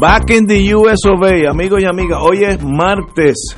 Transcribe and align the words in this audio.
Back 0.00 0.30
in 0.30 0.46
the 0.46 0.74
US 0.76 1.04
of 1.06 1.22
amigos 1.50 1.82
y 1.82 1.84
amigas, 1.84 2.20
hoy 2.22 2.44
es 2.44 2.62
martes, 2.62 3.56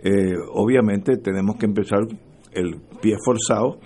Eh, 0.03 0.35
obviamente 0.53 1.17
tenemos 1.17 1.55
que 1.55 1.65
empezar 1.65 2.01
el 2.51 2.81
pie 3.01 3.15
forzado, 3.23 3.79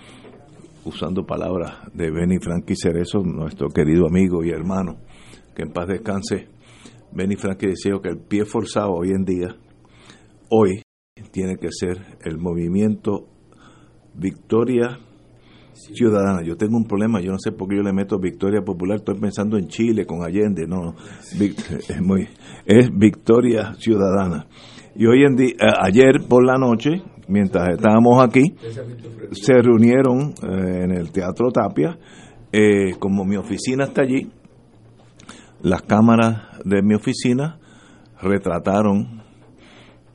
usando 0.84 1.24
palabras 1.24 1.78
de 1.94 2.10
Benny 2.10 2.38
Frankie 2.38 2.74
Cerezo, 2.74 3.20
nuestro 3.20 3.68
querido 3.68 4.06
amigo 4.06 4.42
y 4.42 4.50
hermano, 4.50 4.96
que 5.54 5.62
en 5.62 5.72
paz 5.72 5.86
descanse. 5.86 6.48
Benny 7.12 7.36
Frankie 7.36 7.68
decía 7.68 7.92
que 8.02 8.08
el 8.08 8.18
pie 8.18 8.44
forzado 8.44 8.92
hoy 8.92 9.10
en 9.10 9.24
día, 9.24 9.56
hoy, 10.50 10.82
tiene 11.30 11.56
que 11.56 11.68
ser 11.70 12.18
el 12.24 12.38
movimiento 12.38 13.28
Victoria 14.14 14.98
ciudadana. 15.94 16.42
Yo 16.42 16.56
tengo 16.56 16.76
un 16.76 16.84
problema, 16.84 17.20
yo 17.20 17.32
no 17.32 17.38
sé 17.38 17.52
por 17.52 17.68
qué 17.68 17.76
yo 17.76 17.82
le 17.82 17.92
meto 17.92 18.18
Victoria 18.18 18.62
Popular, 18.62 18.98
estoy 18.98 19.18
pensando 19.18 19.56
en 19.56 19.68
Chile 19.68 20.06
con 20.06 20.22
Allende, 20.22 20.66
no, 20.66 20.94
es, 21.38 22.02
muy, 22.02 22.28
es 22.66 22.90
Victoria 22.92 23.74
Ciudadana. 23.78 24.46
Y 24.94 25.06
hoy 25.06 25.24
en 25.24 25.36
día, 25.36 25.54
ayer 25.82 26.22
por 26.28 26.44
la 26.44 26.58
noche, 26.58 27.02
mientras 27.28 27.68
estábamos 27.70 28.22
aquí, 28.22 28.54
se 29.32 29.54
reunieron 29.54 30.34
eh, 30.42 30.84
en 30.84 30.92
el 30.92 31.10
Teatro 31.10 31.50
Tapia, 31.50 31.98
eh, 32.52 32.94
como 32.98 33.24
mi 33.24 33.36
oficina 33.36 33.84
está 33.84 34.02
allí, 34.02 34.30
las 35.62 35.82
cámaras 35.82 36.58
de 36.64 36.82
mi 36.82 36.94
oficina 36.94 37.58
retrataron 38.20 39.22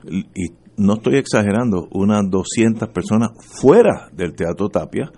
y 0.04 0.66
no 0.78 0.96
estoy 0.96 1.18
exagerando, 1.18 1.88
unas 1.92 2.30
200 2.30 2.90
personas 2.90 3.30
fuera 3.40 4.10
del 4.12 4.36
Teatro 4.36 4.70
Tapia. 4.70 5.12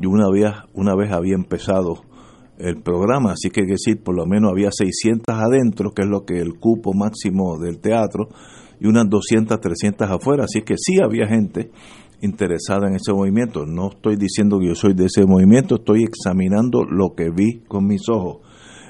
Y 0.00 0.06
una 0.06 0.28
vez, 0.30 0.52
una 0.74 0.94
vez 0.94 1.12
había 1.12 1.34
empezado 1.34 2.02
el 2.58 2.80
programa, 2.82 3.32
así 3.32 3.50
que, 3.50 3.62
decir, 3.64 4.02
por 4.02 4.16
lo 4.16 4.26
menos 4.26 4.50
había 4.50 4.70
600 4.70 5.34
adentro, 5.34 5.92
que 5.92 6.02
es 6.02 6.08
lo 6.08 6.24
que 6.24 6.40
el 6.40 6.58
cupo 6.58 6.92
máximo 6.92 7.58
del 7.58 7.78
teatro, 7.78 8.28
y 8.80 8.86
unas 8.86 9.08
200, 9.08 9.60
300 9.60 10.10
afuera, 10.10 10.44
así 10.44 10.62
que 10.62 10.74
sí 10.76 11.00
había 11.02 11.26
gente 11.26 11.70
interesada 12.20 12.88
en 12.88 12.96
ese 12.96 13.12
movimiento. 13.12 13.64
No 13.66 13.90
estoy 13.90 14.16
diciendo 14.16 14.58
que 14.58 14.68
yo 14.68 14.74
soy 14.74 14.94
de 14.94 15.06
ese 15.06 15.24
movimiento, 15.24 15.76
estoy 15.76 16.04
examinando 16.04 16.84
lo 16.84 17.14
que 17.14 17.30
vi 17.30 17.60
con 17.66 17.86
mis 17.86 18.08
ojos. 18.08 18.38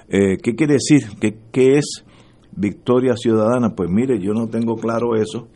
Eh, 0.08 0.38
¿Qué 0.42 0.54
quiere 0.54 0.74
decir? 0.74 1.02
¿Qué, 1.20 1.38
¿Qué 1.52 1.78
es 1.78 2.04
Victoria 2.56 3.14
Ciudadana? 3.16 3.74
Pues 3.74 3.90
mire, 3.90 4.18
yo 4.18 4.32
no 4.32 4.48
tengo 4.48 4.76
claro 4.76 5.14
eso 5.16 5.48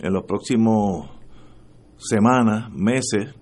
en 0.00 0.12
los 0.12 0.24
próximos 0.24 1.10
semanas, 1.98 2.72
meses, 2.72 3.34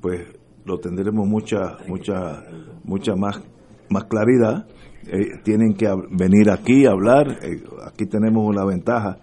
pues 0.00 0.20
lo 0.64 0.78
tendremos 0.78 1.26
mucha, 1.26 1.78
mucha, 1.86 2.44
mucha 2.84 3.14
más, 3.16 3.42
más 3.90 4.04
claridad. 4.04 4.66
Eh, 5.06 5.40
tienen 5.42 5.74
que 5.74 5.86
venir 6.10 6.50
aquí 6.50 6.86
a 6.86 6.92
hablar. 6.92 7.38
Eh, 7.42 7.62
aquí 7.86 8.06
tenemos 8.06 8.54
la 8.54 8.64
ventaja 8.64 9.18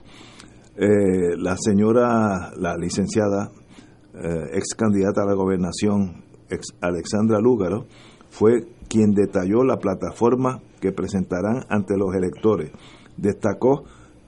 Eh, 0.77 1.37
la 1.37 1.57
señora, 1.57 2.53
la 2.57 2.77
licenciada, 2.77 3.51
eh, 4.15 4.51
ex 4.55 4.75
candidata 4.77 5.23
a 5.23 5.27
la 5.27 5.35
gobernación, 5.35 6.25
ex 6.49 6.69
Alexandra 6.81 7.41
Lúgaro, 7.41 7.87
fue 8.31 8.67
quien 8.89 9.11
detalló 9.11 9.65
la 9.65 9.79
plataforma 9.79 10.61
que 10.81 10.93
presentarán 10.93 11.65
ante 11.69 11.97
los 11.97 12.15
electores. 12.15 12.71
Destacó 13.17 13.85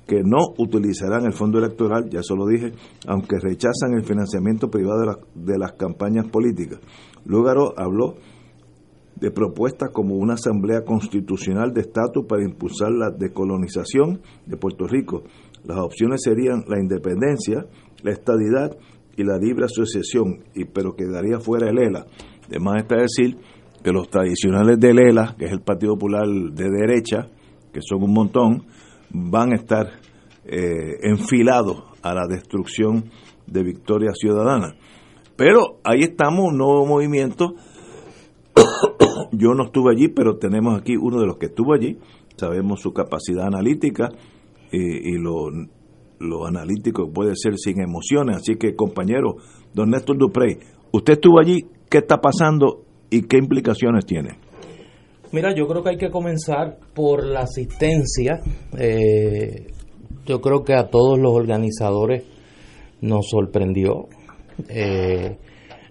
que 0.06 0.22
no 0.24 0.38
utilizarán 0.58 1.24
el 1.24 1.32
fondo 1.32 1.58
electoral, 1.58 2.10
ya 2.10 2.18
eso 2.18 2.34
lo 2.34 2.46
dije, 2.46 2.72
aunque 3.06 3.38
rechazan 3.38 3.94
el 3.94 4.04
financiamiento 4.04 4.68
privado 4.68 5.00
de, 5.34 5.52
de 5.52 5.58
las 5.58 5.72
campañas 5.74 6.26
políticas. 6.28 6.80
Lúgaro 7.24 7.74
habló 7.78 8.16
de 9.20 9.30
propuestas 9.30 9.90
como 9.92 10.16
una 10.16 10.34
asamblea 10.34 10.82
constitucional 10.82 11.72
de 11.72 11.82
estatus 11.82 12.24
para 12.26 12.42
impulsar 12.42 12.90
la 12.92 13.10
decolonización 13.10 14.20
de 14.46 14.56
Puerto 14.56 14.86
Rico. 14.86 15.24
Las 15.64 15.78
opciones 15.78 16.22
serían 16.22 16.64
la 16.66 16.80
independencia, 16.80 17.66
la 18.02 18.12
estadidad 18.12 18.76
y 19.16 19.24
la 19.24 19.36
libre 19.36 19.66
asociación, 19.66 20.44
y, 20.54 20.64
pero 20.64 20.94
quedaría 20.94 21.38
fuera 21.38 21.68
el 21.68 21.78
ELA. 21.78 22.06
Además 22.48 22.82
está 22.82 22.96
decir 22.96 23.36
que 23.82 23.92
los 23.92 24.08
tradicionales 24.08 24.78
del 24.78 24.98
ELA, 24.98 25.34
que 25.38 25.46
es 25.46 25.52
el 25.52 25.60
Partido 25.60 25.94
Popular 25.94 26.26
de 26.26 26.70
derecha, 26.70 27.28
que 27.72 27.80
son 27.82 28.02
un 28.02 28.12
montón, 28.12 28.64
van 29.10 29.52
a 29.52 29.56
estar 29.56 29.86
eh, 30.44 30.98
enfilados 31.02 31.84
a 32.02 32.14
la 32.14 32.26
destrucción 32.26 33.04
de 33.46 33.62
Victoria 33.62 34.12
Ciudadana. 34.14 34.74
Pero 35.36 35.78
ahí 35.84 36.00
estamos, 36.00 36.50
un 36.50 36.58
nuevo 36.58 36.86
movimiento. 36.86 37.54
Yo 39.32 39.54
no 39.54 39.64
estuve 39.66 39.92
allí, 39.92 40.08
pero 40.08 40.36
tenemos 40.38 40.80
aquí 40.80 40.96
uno 40.96 41.20
de 41.20 41.26
los 41.26 41.36
que 41.36 41.46
estuvo 41.46 41.74
allí. 41.74 41.98
Sabemos 42.36 42.80
su 42.80 42.92
capacidad 42.92 43.46
analítica 43.46 44.08
y, 44.72 45.14
y 45.14 45.18
lo, 45.18 45.50
lo, 46.18 46.46
analítico 46.46 47.10
puede 47.12 47.34
ser 47.36 47.56
sin 47.56 47.80
emociones. 47.80 48.38
Así 48.38 48.56
que, 48.56 48.74
compañero, 48.74 49.36
don 49.74 49.90
Néstor 49.90 50.18
Duprey, 50.18 50.58
usted 50.92 51.14
estuvo 51.14 51.40
allí, 51.40 51.66
¿qué 51.88 51.98
está 51.98 52.20
pasando 52.20 52.84
y 53.10 53.22
qué 53.22 53.36
implicaciones 53.38 54.06
tiene? 54.06 54.38
Mira, 55.32 55.54
yo 55.54 55.68
creo 55.68 55.82
que 55.82 55.90
hay 55.90 55.96
que 55.96 56.10
comenzar 56.10 56.78
por 56.94 57.24
la 57.24 57.40
asistencia. 57.40 58.40
Eh, 58.76 59.68
yo 60.26 60.40
creo 60.40 60.64
que 60.64 60.74
a 60.74 60.88
todos 60.88 61.18
los 61.18 61.32
organizadores 61.32 62.24
nos 63.00 63.28
sorprendió 63.28 64.08
eh, 64.68 65.38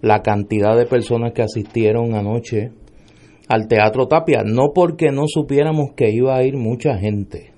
la 0.02 0.22
cantidad 0.22 0.78
de 0.78 0.86
personas 0.86 1.34
que 1.34 1.42
asistieron 1.42 2.16
anoche 2.16 2.72
al 3.50 3.68
Teatro 3.68 4.08
Tapia, 4.08 4.44
no 4.46 4.72
porque 4.74 5.12
no 5.12 5.24
supiéramos 5.28 5.94
que 5.96 6.12
iba 6.12 6.38
a 6.38 6.44
ir 6.44 6.56
mucha 6.56 6.98
gente, 6.98 7.52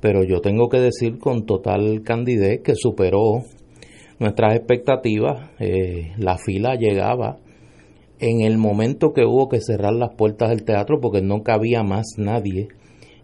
pero 0.00 0.22
yo 0.22 0.40
tengo 0.40 0.68
que 0.68 0.78
decir 0.78 1.18
con 1.18 1.46
total 1.46 2.02
candidez 2.04 2.60
que 2.62 2.74
superó 2.76 3.42
nuestras 4.18 4.54
expectativas, 4.54 5.50
eh, 5.58 6.12
la 6.18 6.36
fila 6.36 6.76
llegaba 6.76 7.38
en 8.20 8.42
el 8.42 8.58
momento 8.58 9.12
que 9.12 9.24
hubo 9.24 9.48
que 9.48 9.60
cerrar 9.60 9.94
las 9.94 10.14
puertas 10.14 10.50
del 10.50 10.64
teatro 10.64 11.00
porque 11.00 11.22
no 11.22 11.42
cabía 11.42 11.82
más 11.82 12.04
nadie, 12.18 12.68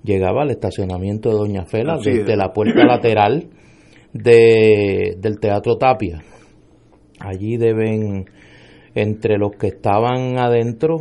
llegaba 0.02 0.42
al 0.42 0.50
estacionamiento 0.50 1.28
de 1.28 1.36
Doña 1.36 1.66
Fela 1.66 1.98
desde 2.02 2.34
la 2.34 2.54
puerta 2.54 2.84
lateral 2.86 3.50
de, 4.14 5.16
del 5.18 5.38
Teatro 5.38 5.76
Tapia. 5.76 6.22
Allí 7.18 7.58
deben, 7.58 8.24
entre 8.94 9.36
los 9.36 9.52
que 9.52 9.68
estaban 9.68 10.38
adentro, 10.38 11.00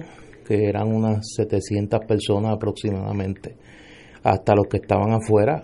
que 0.49 0.67
eran 0.67 0.87
unas 0.87 1.27
700 1.35 1.99
personas 2.07 2.55
aproximadamente, 2.55 3.55
hasta 4.23 4.55
los 4.55 4.65
que 4.67 4.77
estaban 4.77 5.13
afuera, 5.13 5.61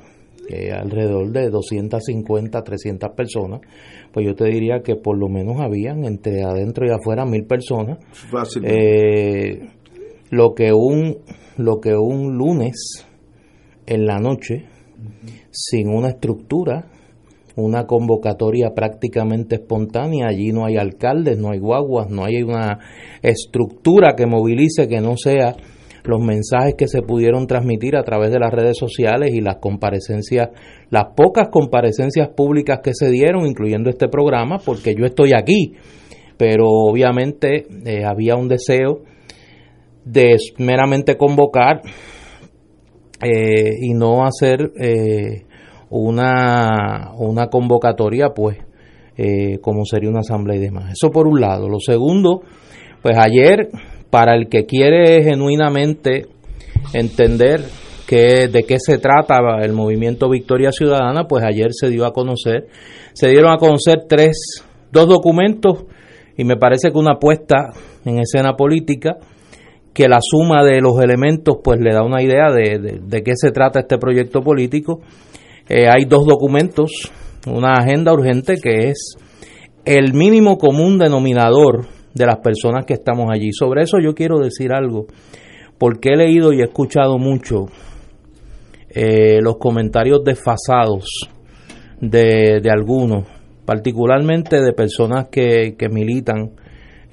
que 0.47 0.71
alrededor 0.71 1.31
de 1.31 1.49
250, 1.49 2.61
300 2.61 3.09
personas, 3.15 3.61
pues 4.13 4.27
yo 4.27 4.35
te 4.35 4.45
diría 4.45 4.81
que 4.83 4.95
por 4.95 5.17
lo 5.17 5.27
menos 5.27 5.59
habían 5.59 6.05
entre 6.05 6.43
adentro 6.43 6.85
y 6.85 6.91
afuera 6.91 7.25
mil 7.25 7.45
personas. 7.45 7.97
Eh, 8.61 9.69
lo 10.29 10.53
que 10.53 10.71
un 10.71 11.17
lo 11.57 11.79
que 11.79 11.95
un 11.95 12.37
lunes 12.37 13.07
en 13.87 14.05
la 14.05 14.19
noche 14.19 14.65
sin 15.49 15.89
una 15.89 16.09
estructura 16.09 16.91
una 17.55 17.85
convocatoria 17.85 18.71
prácticamente 18.75 19.55
espontánea. 19.55 20.27
Allí 20.27 20.51
no 20.51 20.65
hay 20.65 20.77
alcaldes, 20.77 21.37
no 21.37 21.51
hay 21.51 21.59
guaguas, 21.59 22.09
no 22.09 22.25
hay 22.25 22.43
una 22.43 22.79
estructura 23.21 24.15
que 24.15 24.25
movilice 24.25 24.87
que 24.87 25.01
no 25.01 25.15
sea 25.17 25.55
los 26.07 26.21
mensajes 26.21 26.75
que 26.77 26.87
se 26.87 27.01
pudieron 27.01 27.47
transmitir 27.47 27.95
a 27.95 28.03
través 28.03 28.31
de 28.31 28.39
las 28.39 28.53
redes 28.53 28.77
sociales 28.77 29.33
y 29.33 29.41
las 29.41 29.57
comparecencias, 29.57 30.49
las 30.89 31.05
pocas 31.15 31.49
comparecencias 31.49 32.29
públicas 32.29 32.79
que 32.83 32.93
se 32.93 33.09
dieron, 33.09 33.45
incluyendo 33.47 33.89
este 33.89 34.07
programa, 34.07 34.59
porque 34.63 34.93
yo 34.95 35.05
estoy 35.05 35.31
aquí, 35.33 35.73
pero 36.37 36.65
obviamente 36.67 37.65
eh, 37.85 38.03
había 38.05 38.35
un 38.35 38.47
deseo 38.47 39.01
de 40.03 40.35
meramente 40.59 41.17
convocar 41.17 41.81
eh, 43.23 43.71
y 43.81 43.93
no 43.93 44.25
hacer 44.25 44.71
eh, 44.79 45.44
una, 45.99 47.11
una 47.17 47.47
convocatoria, 47.47 48.29
pues, 48.29 48.57
eh, 49.17 49.59
como 49.61 49.85
sería 49.85 50.09
una 50.09 50.19
asamblea 50.19 50.57
y 50.57 50.61
demás. 50.61 50.91
Eso 50.93 51.11
por 51.11 51.27
un 51.27 51.39
lado. 51.39 51.69
Lo 51.69 51.79
segundo, 51.79 52.41
pues 53.01 53.17
ayer, 53.17 53.69
para 54.09 54.35
el 54.35 54.47
que 54.49 54.65
quiere 54.65 55.23
genuinamente 55.23 56.27
entender 56.93 57.61
que, 58.07 58.47
de 58.47 58.63
qué 58.63 58.77
se 58.79 58.97
trata 58.97 59.37
el 59.61 59.73
movimiento 59.73 60.29
Victoria 60.29 60.71
Ciudadana, 60.71 61.27
pues 61.27 61.43
ayer 61.43 61.69
se 61.71 61.89
dio 61.89 62.05
a 62.05 62.13
conocer, 62.13 62.67
se 63.13 63.29
dieron 63.29 63.51
a 63.51 63.57
conocer 63.57 64.05
tres, 64.07 64.63
dos 64.91 65.07
documentos 65.07 65.85
y 66.37 66.43
me 66.43 66.57
parece 66.57 66.91
que 66.91 66.97
una 66.97 67.19
puesta 67.19 67.71
en 68.03 68.19
escena 68.19 68.55
política 68.55 69.17
que 69.93 70.09
la 70.09 70.19
suma 70.21 70.63
de 70.63 70.81
los 70.81 70.99
elementos 70.99 71.57
pues 71.63 71.79
le 71.79 71.93
da 71.93 72.03
una 72.03 72.21
idea 72.21 72.51
de, 72.51 72.99
de 73.01 73.23
qué 73.23 73.31
se 73.35 73.51
trata 73.51 73.79
este 73.79 73.97
proyecto 73.97 74.41
político 74.41 74.99
eh, 75.67 75.87
hay 75.89 76.05
dos 76.05 76.25
documentos, 76.27 77.11
una 77.47 77.73
agenda 77.73 78.13
urgente 78.13 78.55
que 78.61 78.89
es 78.89 79.17
el 79.83 80.13
mínimo 80.13 80.57
común 80.57 80.97
denominador 80.97 81.87
de 82.13 82.25
las 82.25 82.37
personas 82.37 82.85
que 82.85 82.93
estamos 82.93 83.27
allí. 83.31 83.51
Sobre 83.51 83.83
eso 83.83 83.97
yo 83.99 84.13
quiero 84.13 84.39
decir 84.39 84.71
algo, 84.73 85.07
porque 85.77 86.09
he 86.09 86.17
leído 86.17 86.53
y 86.53 86.61
he 86.61 86.65
escuchado 86.65 87.17
mucho 87.17 87.65
eh, 88.89 89.39
los 89.41 89.57
comentarios 89.57 90.23
desfasados 90.23 91.29
de, 91.99 92.59
de, 92.61 92.69
algunos, 92.71 93.25
particularmente 93.65 94.61
de 94.61 94.73
personas 94.73 95.27
que, 95.29 95.75
que 95.77 95.89
militan 95.89 96.51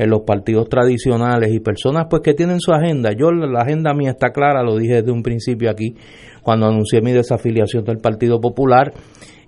en 0.03 0.11
los 0.11 0.23
partidos 0.23 0.69
tradicionales 0.69 1.53
y 1.53 1.61
personas 1.61 2.07
pues 2.09 2.23
que 2.23 2.35
tienen 2.35 2.61
su 2.61 2.73
agenda. 2.73 3.11
Yo 3.13 3.31
la 3.31 3.63
agenda 3.63 3.95
mía 3.95 4.11
está 4.11 4.31
clara, 4.31 4.63
lo 4.63 4.77
dije 4.77 4.97
desde 4.97 5.13
un 5.13 5.23
principio 5.23 5.71
aquí 5.71 5.95
cuando 6.43 6.67
anuncié 6.67 7.01
mi 7.01 7.13
desafiliación 7.13 7.85
del 7.85 7.99
Partido 7.99 8.41
Popular 8.41 8.93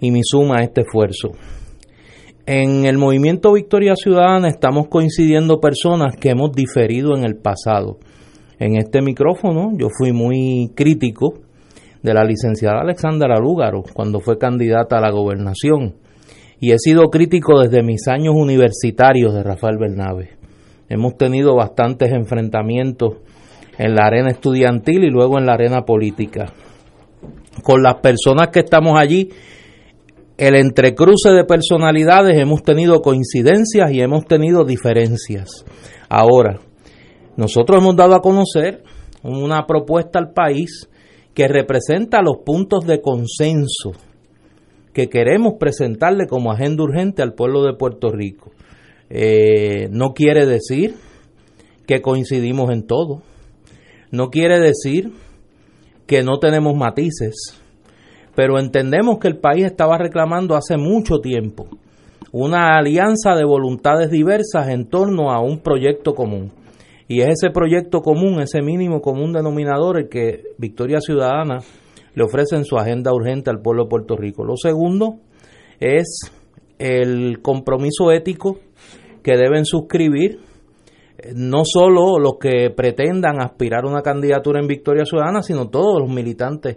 y 0.01 0.11
mi 0.11 0.21
suma 0.23 0.59
a 0.59 0.63
este 0.63 0.83
esfuerzo. 0.83 1.31
En 2.47 2.85
el 2.85 2.99
movimiento 2.99 3.53
Victoria 3.53 3.97
Ciudadana 3.97 4.49
estamos 4.49 4.89
coincidiendo 4.89 5.61
personas 5.61 6.17
que 6.17 6.31
hemos 6.31 6.53
diferido 6.53 7.17
en 7.17 7.25
el 7.25 7.37
pasado. 7.37 7.99
En 8.59 8.77
este 8.77 9.01
micrófono 9.03 9.71
yo 9.77 9.89
fui 9.97 10.13
muy 10.13 10.71
crítico 10.75 11.35
de 12.03 12.13
la 12.13 12.23
licenciada 12.23 12.83
Alexandra 12.83 13.37
Lúgaro 13.41 13.83
cuando 13.95 14.21
fue 14.21 14.39
candidata 14.39 14.99
a 14.99 15.01
la 15.01 15.11
gobernación 15.11 15.95
y 16.61 16.73
he 16.73 16.79
sido 16.79 17.11
crítico 17.11 17.61
desde 17.61 17.83
mis 17.83 18.07
años 18.09 18.35
universitarios 18.37 19.35
de 19.35 19.43
Rafael 19.43 19.79
Bernabe. 19.79 20.34
Hemos 20.89 21.17
tenido 21.17 21.55
bastantes 21.57 22.13
enfrentamientos 22.13 23.17
en 23.79 23.95
la 23.95 24.07
arena 24.07 24.31
estudiantil 24.31 25.05
y 25.05 25.11
luego 25.11 25.39
en 25.39 25.47
la 25.47 25.55
arena 25.55 25.85
política 25.85 26.53
con 27.63 27.83
las 27.83 27.97
personas 27.97 28.49
que 28.49 28.61
estamos 28.61 28.99
allí, 28.99 29.31
el 30.37 30.57
entrecruce 30.57 31.31
de 31.31 31.45
personalidades, 31.45 32.37
hemos 32.39 32.63
tenido 32.63 33.01
coincidencias 33.01 33.93
y 33.93 34.01
hemos 34.01 34.27
tenido 34.27 34.65
diferencias. 34.65 35.65
Ahora, 36.09 36.59
nosotros 37.37 37.79
hemos 37.79 37.97
dado 37.97 38.15
a 38.15 38.21
conocer 38.21 38.83
una 39.23 39.67
propuesta 39.67 40.19
al 40.19 40.33
país 40.33 40.89
que 41.35 41.49
representa 41.49 42.23
los 42.23 42.39
puntos 42.45 42.87
de 42.87 43.01
consenso 43.01 43.93
que 44.93 45.09
queremos 45.09 45.55
presentarle 45.59 46.27
como 46.29 46.53
agenda 46.53 46.85
urgente 46.85 47.23
al 47.23 47.35
pueblo 47.35 47.65
de 47.65 47.75
Puerto 47.75 48.13
Rico. 48.13 48.53
Eh, 49.17 49.87
no 49.93 50.13
quiere 50.13 50.45
decir 50.45 50.97
que 51.87 52.03
coincidimos 52.03 52.73
en 52.73 52.85
todo. 52.85 53.23
No 54.11 54.29
quiere 54.31 54.59
decir 54.59 55.13
que 56.09 56.25
no 56.25 56.41
tenemos 56.41 56.75
matices, 56.77 57.35
pero 58.35 58.59
entendemos 58.59 59.19
que 59.21 59.29
el 59.29 59.39
país 59.39 59.67
estaba 59.67 59.99
reclamando 59.99 60.57
hace 60.57 60.77
mucho 60.77 61.21
tiempo 61.21 61.69
una 62.33 62.77
alianza 62.77 63.37
de 63.37 63.45
voluntades 63.45 64.11
diversas 64.11 64.69
en 64.69 64.87
torno 64.87 65.31
a 65.31 65.41
un 65.41 65.61
proyecto 65.61 66.15
común. 66.15 66.51
Y 67.07 67.21
es 67.21 67.29
ese 67.41 67.51
proyecto 67.51 68.01
común, 68.01 68.41
ese 68.41 68.63
mínimo 68.63 69.01
común 69.01 69.33
denominador, 69.33 69.99
el 69.99 70.09
que 70.09 70.43
Victoria 70.59 70.99
Ciudadana 71.01 71.61
le 72.17 72.25
ofrece 72.25 72.57
en 72.57 72.65
su 72.65 72.77
agenda 72.77 73.13
urgente 73.13 73.51
al 73.51 73.61
pueblo 73.61 73.85
de 73.85 73.91
Puerto 73.91 74.17
Rico. 74.17 74.43
Lo 74.45 74.57
segundo 74.57 75.21
es 75.79 76.33
el 76.81 77.41
compromiso 77.41 78.11
ético 78.11 78.59
que 79.25 79.37
deben 79.37 79.65
suscribir 79.65 80.39
no 81.35 81.63
solo 81.65 82.19
los 82.19 82.35
que 82.39 82.71
pretendan 82.71 83.41
aspirar 83.41 83.85
a 83.85 83.89
una 83.89 84.03
candidatura 84.03 84.61
en 84.61 84.67
Victoria 84.67 85.05
Ciudadana, 85.05 85.43
sino 85.43 85.69
todos 85.69 86.01
los 86.01 86.11
militantes 86.11 86.77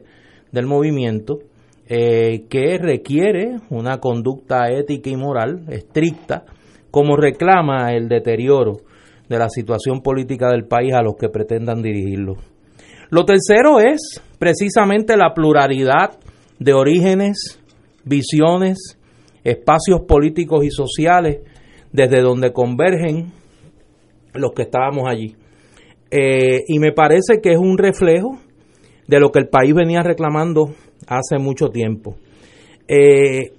del 0.52 0.66
movimiento, 0.66 1.40
eh, 1.88 2.46
que 2.50 2.78
requiere 2.78 3.58
una 3.70 4.00
conducta 4.00 4.70
ética 4.70 5.10
y 5.10 5.18
moral 5.18 5.66
estricta, 5.70 6.46
como 6.90 7.18
reclama 7.18 7.94
el 7.94 8.08
deterioro 8.08 8.78
de 9.28 9.38
la 9.38 9.50
situación 9.50 10.02
política 10.02 10.50
del 10.50 10.66
país 10.66 10.94
a 10.94 11.02
los 11.02 11.16
que 11.16 11.30
pretendan 11.30 11.82
dirigirlo. 11.82 12.36
Lo 13.10 13.26
tercero 13.26 13.80
es 13.80 14.22
precisamente 14.40 15.18
la 15.18 15.34
pluralidad 15.34 16.18
de 16.60 16.74
orígenes, 16.74 17.60
visiones, 18.06 18.98
espacios 19.44 20.02
políticos 20.08 20.64
y 20.66 20.72
sociales 20.72 21.40
desde 21.92 22.22
donde 22.22 22.54
convergen 22.54 23.32
los 24.34 24.52
que 24.54 24.64
estábamos 24.64 25.04
allí. 25.08 25.36
Eh, 26.12 26.64
y 26.68 26.80
me 26.80 26.92
parece 26.92 27.42
que 27.42 27.52
es 27.52 27.58
un 27.58 27.78
reflejo 27.78 28.38
de 29.08 29.20
lo 29.20 29.32
que 29.32 29.40
el 29.40 29.50
país 29.50 29.74
venía 29.74 30.04
reclamando 30.04 30.74
hace 31.08 31.38
mucho 31.38 31.70
tiempo. 31.70 32.16
Eh, 32.88 33.52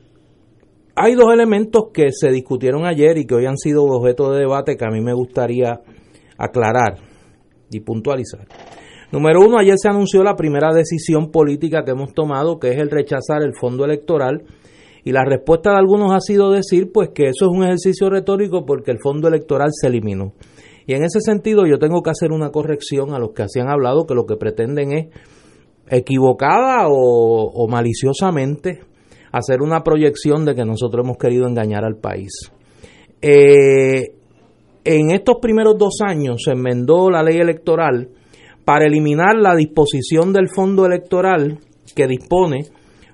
hay 0.95 1.15
dos 1.15 1.33
elementos 1.33 1.91
que 1.93 2.11
se 2.11 2.31
discutieron 2.31 2.85
ayer 2.85 3.19
y 3.19 3.25
que 3.25 3.35
hoy 3.35 3.47
han 3.47 3.57
sido 3.57 3.85
objeto 3.85 4.33
de 4.33 4.41
debate 4.41 4.77
que 4.77 4.85
a 4.85 4.91
mí 4.91 5.01
me 5.01 5.13
gustaría 5.13 5.81
aclarar 6.37 6.99
y 7.71 7.81
puntualizar. 7.81 8.47
Número 9.11 9.41
uno, 9.41 9.59
ayer 9.59 9.77
se 9.77 9.89
anunció 9.89 10.23
la 10.23 10.37
primera 10.37 10.73
decisión 10.75 11.31
política 11.31 11.83
que 11.85 11.93
hemos 11.93 12.13
tomado, 12.13 12.59
que 12.59 12.71
es 12.71 12.79
el 12.79 12.91
rechazar 12.91 13.43
el 13.43 13.55
fondo 13.55 13.85
electoral. 13.85 14.43
Y 15.09 15.13
la 15.13 15.25
respuesta 15.25 15.71
de 15.71 15.79
algunos 15.79 16.13
ha 16.13 16.21
sido 16.21 16.51
decir, 16.51 16.93
pues, 16.93 17.09
que 17.15 17.29
eso 17.29 17.47
es 17.47 17.51
un 17.51 17.65
ejercicio 17.65 18.11
retórico 18.11 18.67
porque 18.67 18.91
el 18.91 18.99
fondo 19.03 19.27
electoral 19.27 19.71
se 19.73 19.87
eliminó. 19.87 20.35
Y 20.87 20.93
en 20.93 21.03
ese 21.03 21.23
sentido 21.23 21.65
yo 21.67 21.79
tengo 21.79 22.03
que 22.03 22.11
hacer 22.11 22.31
una 22.31 22.51
corrección 22.51 23.15
a 23.15 23.19
los 23.19 23.31
que 23.31 23.45
así 23.45 23.59
han 23.59 23.71
hablado, 23.71 24.05
que 24.07 24.15
lo 24.15 24.27
que 24.27 24.37
pretenden 24.37 24.93
es 24.93 25.07
equivocada 25.89 26.89
o, 26.91 27.67
maliciosamente 27.71 28.81
hacer 29.33 29.63
una 29.63 29.83
proyección 29.83 30.45
de 30.45 30.55
que 30.55 30.67
nosotros 30.67 31.07
hemos 31.07 31.17
querido 31.17 31.49
engañar 31.49 31.87
al 31.87 31.97
país. 31.97 32.53
Eh, 33.23 34.13
en 34.85 35.11
estos 35.11 35.37
primeros 35.41 35.79
dos 35.79 36.03
años 36.07 36.43
se 36.45 36.51
enmendó 36.51 37.09
la 37.09 37.23
ley 37.23 37.39
electoral 37.39 38.11
para 38.67 38.85
eliminar 38.85 39.37
la 39.37 39.57
disposición 39.57 40.35
del 40.35 40.51
fondo 40.51 40.85
electoral 40.85 41.61
que 41.97 42.07
dispone 42.07 42.67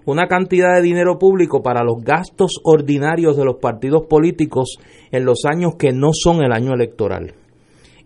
una 0.07 0.27
cantidad 0.27 0.75
de 0.75 0.83
dinero 0.83 1.19
público 1.19 1.63
para 1.63 1.83
los 1.83 2.03
gastos 2.03 2.61
ordinarios 2.65 3.37
de 3.37 3.45
los 3.45 3.57
partidos 3.57 4.07
políticos 4.09 4.77
en 5.11 5.25
los 5.25 5.45
años 5.45 5.75
que 5.79 5.93
no 5.93 6.11
son 6.13 6.43
el 6.43 6.53
año 6.53 6.73
electoral. 6.75 7.35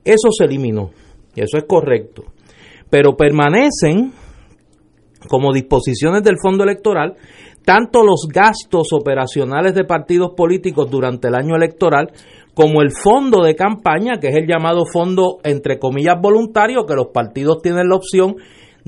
Eso 0.05 0.31
se 0.31 0.45
eliminó, 0.45 0.91
eso 1.35 1.59
es 1.59 1.65
correcto. 1.65 2.25
Pero 2.91 3.17
permanecen 3.17 4.13
como 5.29 5.53
disposiciones 5.53 6.23
del 6.23 6.37
fondo 6.41 6.65
electoral 6.65 7.17
tanto 7.65 8.03
los 8.03 8.27
gastos 8.33 8.93
operacionales 8.93 9.75
de 9.75 9.85
partidos 9.85 10.33
políticos 10.35 10.91
durante 10.91 11.29
el 11.29 11.35
año 11.35 11.55
electoral 11.55 12.11
como 12.55 12.81
el 12.81 12.91
fondo 12.91 13.45
de 13.45 13.55
campaña, 13.55 14.19
que 14.21 14.29
es 14.29 14.37
el 14.37 14.47
llamado 14.49 14.85
fondo 14.91 15.39
entre 15.45 15.79
comillas 15.79 16.17
voluntario, 16.19 16.87
que 16.87 16.95
los 16.95 17.09
partidos 17.09 17.61
tienen 17.61 17.89
la 17.89 17.97
opción 17.97 18.37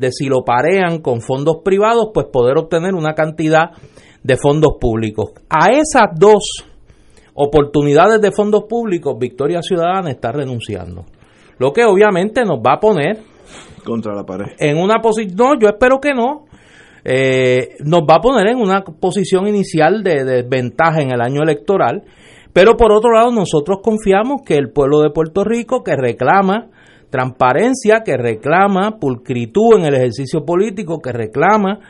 de 0.00 0.10
si 0.12 0.26
lo 0.26 0.42
parean 0.44 1.00
con 1.00 1.20
fondos 1.20 1.58
privados, 1.62 2.08
pues 2.14 2.26
poder 2.32 2.56
obtener 2.56 2.94
una 2.94 3.14
cantidad 3.14 3.70
de 4.22 4.36
fondos 4.36 4.72
públicos. 4.80 5.32
A 5.48 5.72
esas 5.72 6.18
dos 6.18 6.64
oportunidades 7.34 8.20
de 8.20 8.32
fondos 8.32 8.64
públicos, 8.68 9.16
Victoria 9.18 9.60
Ciudadana 9.62 10.10
está 10.10 10.32
renunciando. 10.32 11.04
Lo 11.58 11.72
que 11.72 11.84
obviamente 11.84 12.44
nos 12.44 12.58
va 12.58 12.74
a 12.74 12.80
poner 12.80 13.18
contra 13.84 14.14
la 14.14 14.24
pared. 14.24 14.46
En 14.58 14.78
una 14.78 15.00
posición, 15.00 15.36
no, 15.36 15.58
yo 15.60 15.68
espero 15.68 16.00
que 16.00 16.14
no. 16.14 16.46
Eh, 17.04 17.76
nos 17.84 18.02
va 18.02 18.16
a 18.16 18.20
poner 18.20 18.48
en 18.48 18.58
una 18.58 18.82
posición 18.82 19.46
inicial 19.46 20.02
de 20.02 20.24
desventaja 20.24 21.00
en 21.00 21.12
el 21.12 21.20
año 21.20 21.42
electoral, 21.42 22.02
pero 22.52 22.76
por 22.76 22.92
otro 22.92 23.12
lado 23.12 23.30
nosotros 23.30 23.78
confiamos 23.82 24.42
que 24.44 24.54
el 24.56 24.70
pueblo 24.70 25.00
de 25.00 25.10
Puerto 25.10 25.44
Rico 25.44 25.82
que 25.82 25.96
reclama 25.96 26.68
transparencia, 27.10 28.02
que 28.04 28.16
reclama 28.16 28.98
pulcritud 28.98 29.78
en 29.78 29.84
el 29.84 29.94
ejercicio 29.94 30.44
político, 30.44 31.00
que 31.00 31.12
reclama 31.12 31.80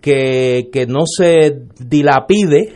que, 0.00 0.68
que 0.72 0.86
no 0.86 1.02
se 1.06 1.62
dilapide 1.78 2.74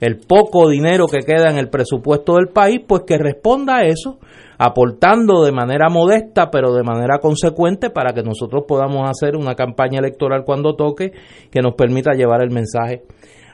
el 0.00 0.18
poco 0.18 0.68
dinero 0.68 1.06
que 1.06 1.24
queda 1.24 1.50
en 1.50 1.58
el 1.58 1.68
presupuesto 1.68 2.34
del 2.34 2.48
país, 2.48 2.80
pues 2.86 3.02
que 3.06 3.18
responda 3.18 3.76
a 3.76 3.86
eso, 3.86 4.18
aportando 4.58 5.44
de 5.44 5.52
manera 5.52 5.88
modesta, 5.88 6.50
pero 6.50 6.74
de 6.74 6.82
manera 6.82 7.18
consecuente, 7.20 7.90
para 7.90 8.12
que 8.12 8.22
nosotros 8.22 8.64
podamos 8.66 9.08
hacer 9.08 9.36
una 9.36 9.54
campaña 9.54 9.98
electoral 9.98 10.44
cuando 10.44 10.76
toque, 10.76 11.12
que 11.50 11.60
nos 11.60 11.74
permita 11.74 12.12
llevar 12.12 12.42
el 12.42 12.50
mensaje 12.50 13.02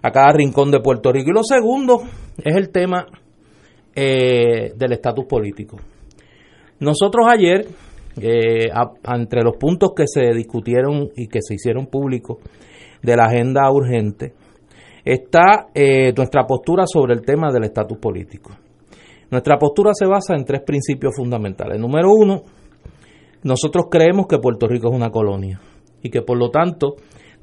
a 0.03 0.11
cada 0.11 0.33
rincón 0.33 0.71
de 0.71 0.81
Puerto 0.81 1.13
Rico. 1.13 1.31
Y 1.31 1.35
lo 1.35 1.45
segundo 1.45 2.03
es 2.39 2.57
el 2.57 2.71
tema 2.71 3.07
eh, 3.95 4.73
del 4.77 4.93
estatus 4.93 5.27
político. 5.27 5.79
Nosotros 6.83 7.27
ayer, 7.31 7.69
eh, 8.21 8.69
entre 9.15 9.43
los 9.43 9.57
puntos 9.57 9.93
que 9.95 10.09
se 10.09 10.35
discutieron 10.35 11.11
y 11.17 11.29
que 11.29 11.39
se 11.41 11.55
hicieron 11.55 11.87
públicos 11.87 12.39
de 13.01 13.17
la 13.17 13.27
agenda 13.27 13.71
urgente, 13.71 14.35
está 15.05 15.69
eh, 15.75 16.13
nuestra 16.17 16.45
postura 16.45 16.85
sobre 16.87 17.15
el 17.15 17.23
tema 17.23 17.53
del 17.53 17.65
estatus 17.65 17.99
político. 17.99 18.51
Nuestra 19.31 19.59
postura 19.59 19.93
se 19.95 20.07
basa 20.07 20.35
en 20.35 20.45
tres 20.45 20.63
principios 20.67 21.15
fundamentales. 21.17 21.79
Número 21.79 22.11
uno, 22.13 22.43
nosotros 23.45 23.87
creemos 23.89 24.27
que 24.27 24.39
Puerto 24.39 24.67
Rico 24.67 24.89
es 24.89 24.95
una 24.95 25.11
colonia 25.11 25.61
y 26.03 26.11
que 26.11 26.23
por 26.23 26.37
lo 26.37 26.51
tanto 26.51 26.97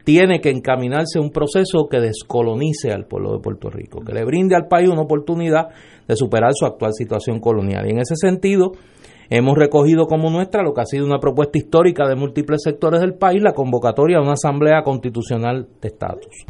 tiene 0.04 0.42
que 0.42 0.50
encaminarse 0.50 1.18
un 1.18 1.30
proceso 1.30 1.88
que 1.90 2.02
descolonice 2.02 2.92
al 2.92 3.06
pueblo 3.06 3.32
de 3.32 3.40
Puerto 3.40 3.70
Rico, 3.70 4.02
que 4.02 4.14
le 4.14 4.26
brinde 4.26 4.58
al 4.58 4.68
país 4.68 4.90
una 4.90 5.04
oportunidad 5.04 5.70
de 6.06 6.16
superar 6.18 6.52
su 6.54 6.66
actual 6.66 6.92
situación 6.94 7.40
colonial. 7.40 7.88
Y 7.88 7.92
en 7.92 8.00
ese 8.00 8.16
sentido, 8.18 8.72
hemos 9.30 9.58
recogido 9.58 10.06
como 10.06 10.30
nuestra 10.30 10.64
lo 10.64 10.74
que 10.74 10.82
ha 10.82 10.86
sido 10.86 11.06
una 11.06 11.20
propuesta 11.20 11.58
histórica 11.58 12.08
de 12.08 12.16
múltiples 12.16 12.62
sectores 12.64 13.02
del 13.02 13.14
país, 13.14 13.42
la 13.42 13.54
convocatoria 13.54 14.18
de 14.18 14.24
una 14.24 14.34
asamblea 14.34 14.82
constitucional 14.84 15.68
de 15.82 15.88
estatus. 15.88 16.46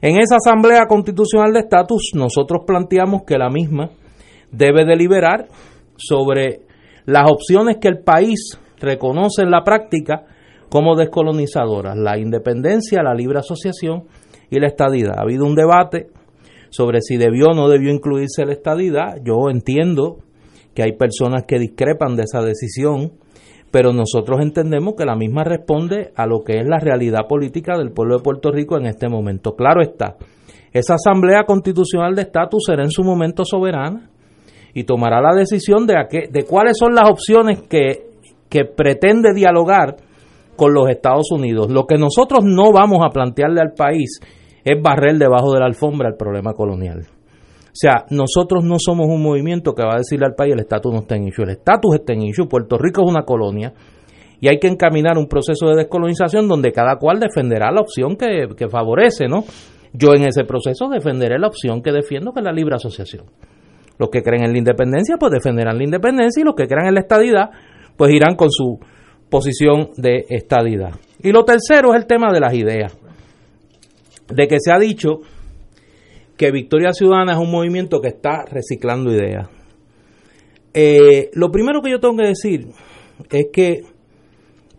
En 0.00 0.16
esa 0.18 0.36
Asamblea 0.36 0.86
Constitucional 0.86 1.52
de 1.52 1.60
Estatus 1.60 2.12
nosotros 2.14 2.62
planteamos 2.64 3.22
que 3.26 3.36
la 3.36 3.50
misma 3.50 3.90
debe 4.52 4.84
deliberar 4.84 5.48
sobre 5.96 6.60
las 7.04 7.28
opciones 7.28 7.78
que 7.80 7.88
el 7.88 7.98
país 7.98 8.58
reconoce 8.78 9.42
en 9.42 9.50
la 9.50 9.64
práctica 9.64 10.24
como 10.68 10.94
descolonizadoras, 10.94 11.96
la 11.96 12.16
independencia, 12.16 13.02
la 13.02 13.14
libre 13.14 13.40
asociación 13.40 14.04
y 14.50 14.60
la 14.60 14.68
estadidad. 14.68 15.18
Ha 15.18 15.22
habido 15.22 15.44
un 15.44 15.56
debate 15.56 16.10
sobre 16.70 17.00
si 17.00 17.16
debió 17.16 17.48
o 17.48 17.54
no 17.54 17.68
debió 17.68 17.92
incluirse 17.92 18.44
la 18.44 18.52
estadidad. 18.52 19.16
Yo 19.24 19.50
entiendo 19.50 20.18
que 20.78 20.84
hay 20.84 20.92
personas 20.92 21.42
que 21.42 21.58
discrepan 21.58 22.14
de 22.14 22.22
esa 22.22 22.40
decisión 22.40 23.10
pero 23.72 23.92
nosotros 23.92 24.38
entendemos 24.40 24.94
que 24.96 25.04
la 25.04 25.16
misma 25.16 25.42
responde 25.42 26.12
a 26.14 26.24
lo 26.24 26.44
que 26.44 26.60
es 26.60 26.66
la 26.68 26.78
realidad 26.78 27.26
política 27.28 27.76
del 27.76 27.90
pueblo 27.90 28.18
de 28.18 28.22
Puerto 28.22 28.52
Rico 28.52 28.78
en 28.78 28.86
este 28.86 29.08
momento. 29.08 29.56
Claro 29.56 29.82
está, 29.82 30.16
esa 30.72 30.94
Asamblea 30.94 31.42
Constitucional 31.44 32.14
de 32.14 32.22
Estatus 32.22 32.62
será 32.64 32.84
en 32.84 32.92
su 32.92 33.02
momento 33.02 33.44
soberana 33.44 34.08
y 34.72 34.84
tomará 34.84 35.20
la 35.20 35.34
decisión 35.34 35.84
de, 35.84 35.96
de 36.30 36.44
cuáles 36.44 36.78
son 36.78 36.94
las 36.94 37.10
opciones 37.10 37.60
que, 37.62 38.06
que 38.48 38.64
pretende 38.64 39.34
dialogar 39.34 39.96
con 40.56 40.72
los 40.72 40.88
Estados 40.88 41.32
Unidos. 41.32 41.72
Lo 41.72 41.86
que 41.86 41.98
nosotros 41.98 42.44
no 42.44 42.72
vamos 42.72 43.00
a 43.04 43.10
plantearle 43.10 43.60
al 43.60 43.72
país 43.72 44.20
es 44.64 44.80
barrer 44.80 45.18
debajo 45.18 45.52
de 45.52 45.58
la 45.58 45.66
alfombra 45.66 46.08
el 46.08 46.16
problema 46.16 46.52
colonial. 46.52 47.17
O 47.78 47.80
sea, 47.80 48.06
nosotros 48.10 48.64
no 48.64 48.74
somos 48.80 49.06
un 49.06 49.22
movimiento 49.22 49.72
que 49.72 49.84
va 49.84 49.94
a 49.94 49.98
decirle 49.98 50.26
al 50.26 50.34
país 50.34 50.52
el 50.52 50.58
estatus 50.58 50.92
no 50.92 50.98
está 50.98 51.14
en 51.14 51.28
issue. 51.28 51.44
El 51.44 51.50
estatus 51.50 51.94
está 51.94 52.12
en 52.12 52.22
issue. 52.22 52.48
Puerto 52.48 52.76
Rico 52.76 53.02
es 53.04 53.08
una 53.08 53.22
colonia 53.22 53.72
y 54.40 54.48
hay 54.48 54.58
que 54.58 54.66
encaminar 54.66 55.16
un 55.16 55.28
proceso 55.28 55.68
de 55.68 55.76
descolonización 55.76 56.48
donde 56.48 56.72
cada 56.72 56.96
cual 56.96 57.20
defenderá 57.20 57.70
la 57.70 57.80
opción 57.80 58.16
que, 58.16 58.68
favorece, 58.68 59.28
¿no? 59.28 59.44
Yo 59.92 60.12
en 60.12 60.24
ese 60.24 60.42
proceso 60.42 60.88
defenderé 60.88 61.38
la 61.38 61.46
opción 61.46 61.80
que 61.80 61.92
defiendo, 61.92 62.32
que 62.32 62.40
es 62.40 62.44
la 62.44 62.50
libre 62.50 62.74
asociación. 62.74 63.26
Los 63.96 64.08
que 64.08 64.24
creen 64.24 64.42
en 64.42 64.52
la 64.54 64.58
independencia, 64.58 65.14
pues 65.16 65.30
defenderán 65.30 65.78
la 65.78 65.84
independencia 65.84 66.40
y 66.40 66.44
los 66.44 66.56
que 66.56 66.66
crean 66.66 66.88
en 66.88 66.94
la 66.94 67.00
estadidad, 67.00 67.50
pues 67.96 68.12
irán 68.12 68.34
con 68.34 68.50
su 68.50 68.80
posición 69.30 69.90
de 69.96 70.24
estadidad. 70.30 70.94
Y 71.22 71.30
lo 71.30 71.44
tercero 71.44 71.94
es 71.94 72.00
el 72.00 72.06
tema 72.08 72.32
de 72.32 72.40
las 72.40 72.54
ideas. 72.54 72.98
De 74.34 74.48
que 74.48 74.56
se 74.58 74.72
ha 74.72 74.80
dicho 74.80 75.20
que 76.38 76.52
Victoria 76.52 76.92
Ciudadana 76.92 77.32
es 77.32 77.38
un 77.38 77.50
movimiento 77.50 78.00
que 78.00 78.08
está 78.08 78.44
reciclando 78.46 79.12
ideas. 79.12 79.48
Eh, 80.72 81.30
lo 81.34 81.50
primero 81.50 81.82
que 81.82 81.90
yo 81.90 81.98
tengo 81.98 82.16
que 82.16 82.28
decir 82.28 82.68
es 83.28 83.48
que 83.52 83.82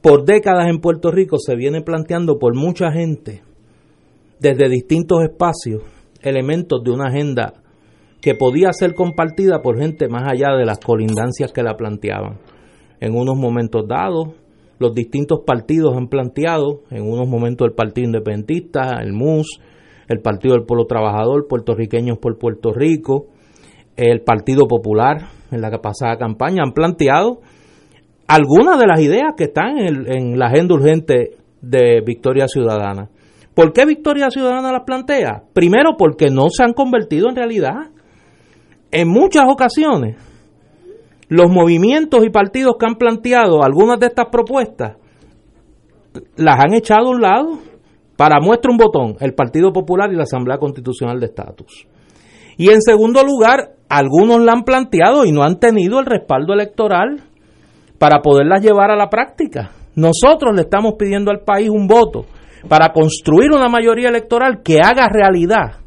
por 0.01 0.23
décadas 0.23 0.67
en 0.67 0.79
Puerto 0.79 1.11
Rico 1.11 1.37
se 1.37 1.55
viene 1.55 1.81
planteando 1.81 2.39
por 2.39 2.55
mucha 2.55 2.91
gente, 2.91 3.43
desde 4.39 4.69
distintos 4.69 5.21
espacios, 5.21 5.83
elementos 6.21 6.81
de 6.81 6.91
una 6.91 7.09
agenda 7.09 7.55
que 8.21 8.35
podía 8.35 8.71
ser 8.71 8.93
compartida 8.93 9.61
por 9.61 9.77
gente 9.77 10.07
más 10.07 10.23
allá 10.31 10.55
de 10.57 10.65
las 10.65 10.79
colindancias 10.79 11.51
que 11.51 11.63
la 11.63 11.75
planteaban. 11.75 12.39
En 13.01 13.15
unos 13.15 13.35
momentos 13.37 13.85
dados, 13.85 14.29
los 14.77 14.93
distintos 14.95 15.41
partidos 15.45 15.97
han 15.97 16.07
planteado, 16.07 16.83
en 16.89 17.03
unos 17.03 17.27
momentos 17.27 17.67
el 17.67 17.73
Partido 17.73 18.05
Independentista, 18.05 19.01
el 19.01 19.11
MUS, 19.11 19.59
el 20.09 20.19
Partido 20.19 20.55
del 20.55 20.65
Pueblo 20.65 20.85
Trabajador, 20.85 21.47
Puertorriqueños 21.47 22.17
por 22.17 22.37
Puerto 22.37 22.73
Rico, 22.73 23.27
el 23.95 24.21
Partido 24.21 24.65
Popular 24.67 25.27
en 25.51 25.61
la 25.61 25.69
pasada 25.79 26.17
campaña 26.17 26.63
han 26.63 26.73
planteado 26.73 27.41
algunas 28.27 28.79
de 28.79 28.87
las 28.87 28.99
ideas 29.01 29.33
que 29.35 29.45
están 29.45 29.77
en, 29.77 30.37
la 30.37 30.47
agenda 30.47 30.75
urgente 30.75 31.37
de 31.61 32.01
Victoria 32.05 32.47
Ciudadana. 32.47 33.09
¿Por 33.53 33.73
qué 33.73 33.85
Victoria 33.85 34.29
Ciudadana 34.29 34.71
las 34.71 34.83
plantea? 34.83 35.43
Primero 35.53 35.91
porque 35.97 36.29
no 36.29 36.49
se 36.49 36.63
han 36.63 36.73
convertido 36.73 37.27
en 37.29 37.35
realidad. 37.35 37.89
En 38.91 39.09
muchas 39.09 39.45
ocasiones, 39.47 40.15
los 41.27 41.51
movimientos 41.51 42.23
y 42.23 42.29
partidos 42.29 42.75
que 42.79 42.85
han 42.85 42.95
planteado 42.95 43.63
algunas 43.63 43.99
de 43.99 44.07
estas 44.07 44.27
propuestas 44.27 44.97
las 46.35 46.59
han 46.59 46.73
echado 46.73 47.07
a 47.07 47.11
un 47.11 47.21
lado 47.21 47.59
Para 48.19 48.41
muestra 48.41 48.69
un 48.69 48.77
botón, 48.77 49.15
el 49.21 49.33
Partido 49.33 49.71
Popular 49.71 50.11
y 50.11 50.17
la 50.17 50.23
Asamblea 50.23 50.57
Constitucional 50.57 51.21
de 51.21 51.27
Estatus. 51.27 51.88
Y 52.57 52.69
en 52.69 52.81
segundo 52.81 53.23
lugar, 53.23 53.75
algunos 53.88 54.41
la 54.41 54.51
han 54.51 54.65
planteado 54.65 55.23
y 55.23 55.31
no 55.31 55.41
han 55.41 55.57
tenido 55.57 56.01
el 56.01 56.05
respaldo 56.05 56.51
electoral 56.51 57.21
para 57.97 58.21
poderlas 58.21 58.61
llevar 58.61 58.91
a 58.91 58.97
la 58.97 59.09
práctica. 59.09 59.71
Nosotros 59.95 60.53
le 60.53 60.63
estamos 60.63 60.95
pidiendo 60.99 61.31
al 61.31 61.45
país 61.45 61.69
un 61.69 61.88
voto 61.88 62.25
para 62.67 62.91
construir 62.91 63.53
una 63.53 63.69
mayoría 63.69 64.09
electoral 64.09 64.63
que 64.65 64.79
haga 64.83 65.07
realidad 65.07 65.77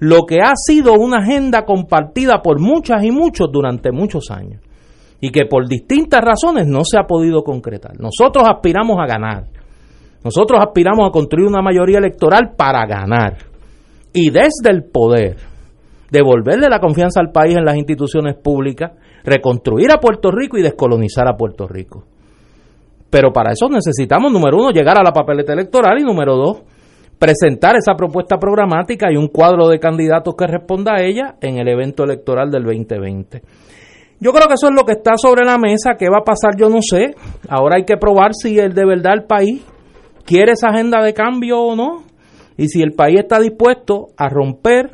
lo 0.00 0.26
que 0.26 0.40
ha 0.42 0.52
sido 0.54 0.92
una 0.92 1.20
agenda 1.20 1.64
compartida 1.64 2.42
por 2.42 2.60
muchas 2.60 3.02
y 3.04 3.10
muchos 3.10 3.48
durante 3.50 3.90
muchos 3.90 4.30
años 4.30 4.60
y 5.18 5.30
que 5.30 5.46
por 5.46 5.66
distintas 5.66 6.20
razones 6.20 6.66
no 6.66 6.82
se 6.84 6.98
ha 6.98 7.06
podido 7.06 7.42
concretar. 7.42 7.92
Nosotros 7.98 8.46
aspiramos 8.46 8.98
a 9.00 9.06
ganar. 9.06 9.53
Nosotros 10.24 10.58
aspiramos 10.60 11.06
a 11.06 11.12
construir 11.12 11.46
una 11.46 11.60
mayoría 11.60 11.98
electoral 11.98 12.54
para 12.56 12.86
ganar. 12.86 13.36
Y 14.12 14.30
desde 14.30 14.70
el 14.70 14.84
poder, 14.84 15.36
devolverle 16.10 16.68
la 16.68 16.80
confianza 16.80 17.20
al 17.20 17.30
país 17.30 17.56
en 17.56 17.64
las 17.64 17.76
instituciones 17.76 18.36
públicas, 18.36 18.92
reconstruir 19.22 19.92
a 19.92 20.00
Puerto 20.00 20.30
Rico 20.30 20.56
y 20.56 20.62
descolonizar 20.62 21.28
a 21.28 21.36
Puerto 21.36 21.66
Rico. 21.66 22.04
Pero 23.10 23.32
para 23.32 23.52
eso 23.52 23.68
necesitamos, 23.68 24.32
número 24.32 24.56
uno, 24.56 24.70
llegar 24.70 24.98
a 24.98 25.04
la 25.04 25.12
papeleta 25.12 25.52
electoral 25.52 25.98
y 26.00 26.04
número 26.04 26.36
dos, 26.36 26.62
presentar 27.18 27.76
esa 27.76 27.94
propuesta 27.94 28.38
programática 28.38 29.12
y 29.12 29.16
un 29.16 29.28
cuadro 29.28 29.68
de 29.68 29.78
candidatos 29.78 30.34
que 30.36 30.46
responda 30.46 30.94
a 30.94 31.02
ella 31.02 31.36
en 31.40 31.58
el 31.58 31.68
evento 31.68 32.04
electoral 32.04 32.50
del 32.50 32.64
2020. 32.64 33.42
Yo 34.20 34.32
creo 34.32 34.48
que 34.48 34.54
eso 34.54 34.68
es 34.68 34.74
lo 34.74 34.84
que 34.84 34.92
está 34.92 35.12
sobre 35.16 35.44
la 35.44 35.58
mesa. 35.58 35.96
¿Qué 35.98 36.08
va 36.08 36.18
a 36.20 36.24
pasar? 36.24 36.56
Yo 36.56 36.68
no 36.68 36.80
sé. 36.80 37.14
Ahora 37.48 37.76
hay 37.76 37.84
que 37.84 37.96
probar 37.96 38.32
si 38.32 38.58
el 38.58 38.72
de 38.72 38.86
verdad 38.86 39.14
el 39.14 39.24
país 39.24 39.62
quiere 40.24 40.52
esa 40.52 40.68
agenda 40.68 41.02
de 41.02 41.14
cambio 41.14 41.60
o 41.60 41.76
no. 41.76 42.04
Y 42.56 42.68
si 42.68 42.82
el 42.82 42.92
país 42.92 43.20
está 43.20 43.40
dispuesto 43.40 44.08
a 44.16 44.28
romper 44.28 44.92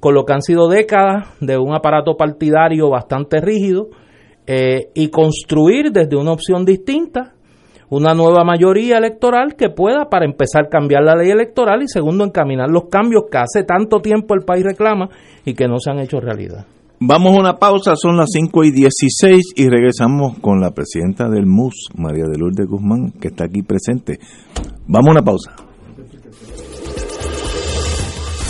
con 0.00 0.14
lo 0.14 0.24
que 0.24 0.32
han 0.34 0.42
sido 0.42 0.68
décadas 0.68 1.28
de 1.40 1.56
un 1.58 1.74
aparato 1.74 2.16
partidario 2.16 2.90
bastante 2.90 3.40
rígido 3.40 3.88
eh, 4.46 4.90
y 4.94 5.08
construir 5.08 5.90
desde 5.90 6.16
una 6.16 6.32
opción 6.32 6.64
distinta 6.64 7.34
una 7.90 8.12
nueva 8.14 8.44
mayoría 8.44 8.98
electoral 8.98 9.54
que 9.56 9.70
pueda, 9.70 10.08
para 10.10 10.24
empezar, 10.24 10.68
cambiar 10.68 11.04
la 11.04 11.14
ley 11.14 11.30
electoral 11.30 11.82
y 11.82 11.88
segundo, 11.88 12.24
encaminar 12.24 12.68
los 12.68 12.84
cambios 12.90 13.24
que 13.30 13.38
hace 13.38 13.62
tanto 13.64 14.00
tiempo 14.00 14.34
el 14.34 14.44
país 14.44 14.64
reclama 14.64 15.08
y 15.44 15.54
que 15.54 15.68
no 15.68 15.78
se 15.78 15.90
han 15.90 16.00
hecho 16.00 16.20
realidad. 16.20 16.66
Vamos 17.00 17.36
a 17.36 17.40
una 17.40 17.58
pausa, 17.58 17.96
son 17.96 18.16
las 18.16 18.30
5 18.32 18.64
y 18.64 18.70
16 18.70 19.52
y 19.56 19.68
regresamos 19.68 20.38
con 20.38 20.60
la 20.60 20.70
presidenta 20.70 21.28
del 21.28 21.46
MUS, 21.46 21.88
María 21.96 22.24
de 22.24 22.38
Lourdes 22.38 22.66
Guzmán, 22.66 23.12
que 23.20 23.28
está 23.28 23.44
aquí 23.44 23.62
presente. 23.62 24.18
Vamos 24.86 25.08
a 25.08 25.12
una 25.12 25.22
pausa. 25.22 25.54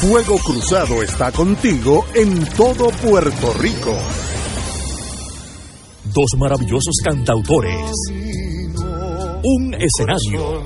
Fuego 0.01 0.37
Cruzado 0.45 1.03
está 1.03 1.33
contigo 1.33 2.05
en 2.15 2.45
todo 2.57 2.91
Puerto 3.03 3.53
Rico. 3.61 3.97
Dos 6.13 6.39
maravillosos 6.39 6.95
cantautores 7.03 7.91
un 9.45 9.75
escenario, 9.75 10.63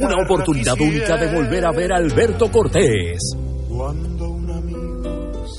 una 0.00 0.24
oportunidad 0.24 0.80
única 0.80 1.18
de 1.18 1.34
volver 1.34 1.66
a 1.66 1.70
ver 1.70 1.92
a 1.92 1.96
Alberto 1.96 2.50
Cortés. 2.50 3.18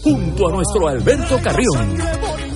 Junto 0.04 0.48
a 0.48 0.52
nuestro 0.52 0.88
Alberto 0.88 1.40
Carrión 1.44 2.51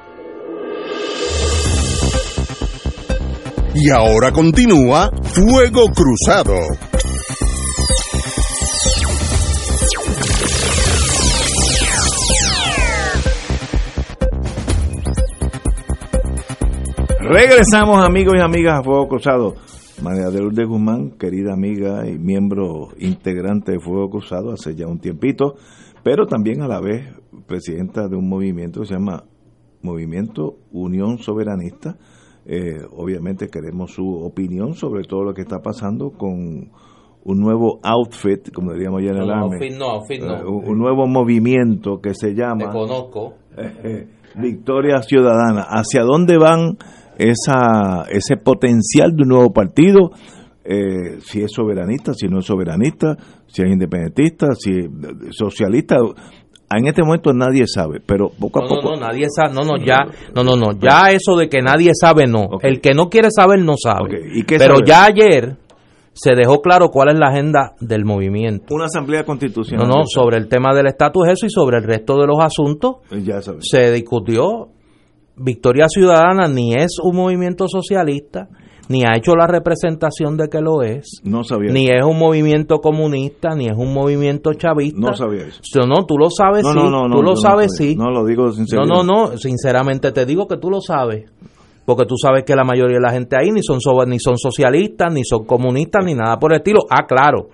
Y 3.74 3.90
ahora 3.90 4.32
continúa 4.32 5.10
Fuego 5.22 5.88
Cruzado. 5.88 6.54
Regresamos 17.26 18.04
amigos 18.04 18.34
y 18.38 18.42
amigas 18.42 18.80
a 18.80 18.82
Fuego 18.82 19.08
Cruzado. 19.08 19.54
María 20.02 20.28
de 20.28 20.40
Lourdes 20.40 20.66
Guzmán, 20.68 21.12
querida 21.12 21.54
amiga 21.54 22.06
y 22.06 22.18
miembro 22.18 22.88
integrante 22.98 23.72
de 23.72 23.80
Fuego 23.80 24.10
Cruzado 24.10 24.52
hace 24.52 24.74
ya 24.74 24.86
un 24.86 24.98
tiempito, 24.98 25.54
pero 26.02 26.26
también 26.26 26.60
a 26.62 26.68
la 26.68 26.80
vez 26.80 27.08
presidenta 27.46 28.08
de 28.08 28.16
un 28.16 28.28
movimiento 28.28 28.80
que 28.80 28.86
se 28.88 28.94
llama 28.94 29.24
Movimiento 29.82 30.56
Unión 30.72 31.18
Soberanista. 31.18 31.96
Eh, 32.44 32.82
obviamente 32.94 33.48
queremos 33.48 33.92
su 33.92 34.06
opinión 34.06 34.74
sobre 34.74 35.04
todo 35.04 35.24
lo 35.24 35.32
que 35.32 35.42
está 35.42 35.60
pasando 35.60 36.10
con 36.10 36.70
un 37.26 37.40
nuevo 37.40 37.80
outfit, 37.82 38.52
como 38.52 38.74
diríamos 38.74 39.02
ya 39.02 39.12
en 39.12 39.16
el 39.22 39.26
no, 39.28 39.32
AME, 39.32 39.54
outfit 39.56 39.78
no, 39.78 39.84
outfit 39.86 40.20
no. 40.22 40.34
eh, 40.36 40.44
un 40.44 40.78
nuevo 40.78 41.06
movimiento 41.06 42.00
que 42.02 42.12
se 42.12 42.28
Te 42.28 42.34
llama 42.34 42.70
conozco. 42.70 43.32
eh, 43.56 44.08
Victoria 44.36 45.00
Ciudadana. 45.00 45.62
¿Hacia 45.62 46.02
dónde 46.02 46.36
van 46.36 46.76
esa, 47.18 48.04
ese 48.10 48.36
potencial 48.36 49.14
de 49.14 49.22
un 49.22 49.28
nuevo 49.28 49.52
partido? 49.52 50.10
Eh, 50.64 51.20
si 51.20 51.42
es 51.42 51.52
soberanista, 51.52 52.14
si 52.14 52.26
no 52.26 52.38
es 52.38 52.46
soberanista, 52.46 53.16
si 53.46 53.62
es 53.62 53.68
independentista, 53.68 54.54
si 54.58 54.70
es 54.78 54.88
socialista. 55.30 55.96
en 56.74 56.86
este 56.86 57.02
momento 57.02 57.34
nadie 57.34 57.64
sabe, 57.66 58.00
pero 58.04 58.30
poco 58.30 58.64
a 58.64 58.66
poco. 58.66 58.90
No, 58.90 58.96
no, 58.96 59.06
nadie 59.08 59.26
sabe. 59.28 59.54
No, 59.54 59.62
no, 59.62 59.76
ya. 59.76 59.98
No, 60.34 60.42
no, 60.42 60.56
no. 60.56 60.72
Ya 60.78 61.10
eso 61.12 61.36
de 61.36 61.48
que 61.48 61.60
nadie 61.60 61.90
sabe, 61.94 62.26
no. 62.26 62.48
El 62.62 62.80
que 62.80 62.94
no 62.94 63.10
quiere 63.10 63.28
saber, 63.30 63.60
no 63.60 63.74
sabe. 63.76 64.20
¿Y 64.34 64.44
qué 64.44 64.56
pero 64.56 64.76
sabe? 64.76 64.86
ya 64.86 65.04
ayer 65.04 65.56
se 66.14 66.34
dejó 66.34 66.62
claro 66.62 66.88
cuál 66.88 67.10
es 67.10 67.18
la 67.18 67.26
agenda 67.28 67.74
del 67.80 68.04
movimiento. 68.04 68.74
Una 68.74 68.86
asamblea 68.86 69.24
constitucional. 69.24 69.86
No, 69.86 69.96
no, 69.96 70.02
sobre 70.06 70.38
el 70.38 70.48
tema 70.48 70.74
del 70.74 70.86
estatus, 70.86 71.28
eso 71.28 71.44
y 71.44 71.50
sobre 71.50 71.78
el 71.78 71.84
resto 71.84 72.18
de 72.18 72.26
los 72.26 72.38
asuntos 72.40 72.96
Ya 73.22 73.40
se 73.42 73.92
discutió. 73.92 74.68
Victoria 75.36 75.88
Ciudadana 75.88 76.48
ni 76.48 76.74
es 76.74 76.98
un 77.02 77.16
movimiento 77.16 77.66
socialista, 77.68 78.48
ni 78.88 79.02
ha 79.02 79.16
hecho 79.16 79.34
la 79.34 79.46
representación 79.46 80.36
de 80.36 80.48
que 80.48 80.60
lo 80.60 80.82
es, 80.82 81.20
No 81.24 81.42
sabía. 81.42 81.72
ni 81.72 81.86
es 81.86 82.04
un 82.04 82.18
movimiento 82.18 82.78
comunista, 82.80 83.54
ni 83.54 83.66
es 83.66 83.76
un 83.76 83.92
movimiento 83.94 84.52
chavista. 84.54 84.98
No 85.00 85.14
sabía 85.14 85.46
eso. 85.46 85.60
So, 85.62 85.86
No, 85.86 86.04
tú 86.06 86.18
lo 86.18 86.28
sabes, 86.30 86.62
No, 86.64 86.72
sí. 86.72 86.78
no, 86.78 86.90
no, 86.90 87.08
no, 87.08 87.16
tú 87.16 87.22
lo 87.22 87.30
no 87.30 87.36
sabes, 87.36 87.72
sí. 87.76 87.96
No, 87.96 88.10
lo 88.10 88.24
digo 88.24 88.46
No, 88.46 88.52
sinceramente. 88.52 88.94
no, 88.94 89.02
no, 89.30 89.36
sinceramente 89.38 90.12
te 90.12 90.26
digo 90.26 90.46
que 90.46 90.58
tú 90.58 90.70
lo 90.70 90.80
sabes. 90.80 91.30
Porque 91.86 92.06
tú 92.06 92.14
sabes 92.16 92.44
que 92.44 92.54
la 92.54 92.64
mayoría 92.64 92.96
de 92.96 93.02
la 93.02 93.10
gente 93.12 93.36
ahí 93.36 93.50
ni 93.50 93.62
son, 93.62 93.80
so- 93.80 94.06
ni 94.06 94.18
son 94.18 94.38
socialistas, 94.38 95.12
ni 95.12 95.22
son 95.24 95.44
comunistas, 95.44 96.04
ni 96.04 96.14
nada 96.14 96.38
por 96.38 96.52
el 96.52 96.58
estilo. 96.58 96.80
Ah, 96.90 97.06
claro, 97.06 97.48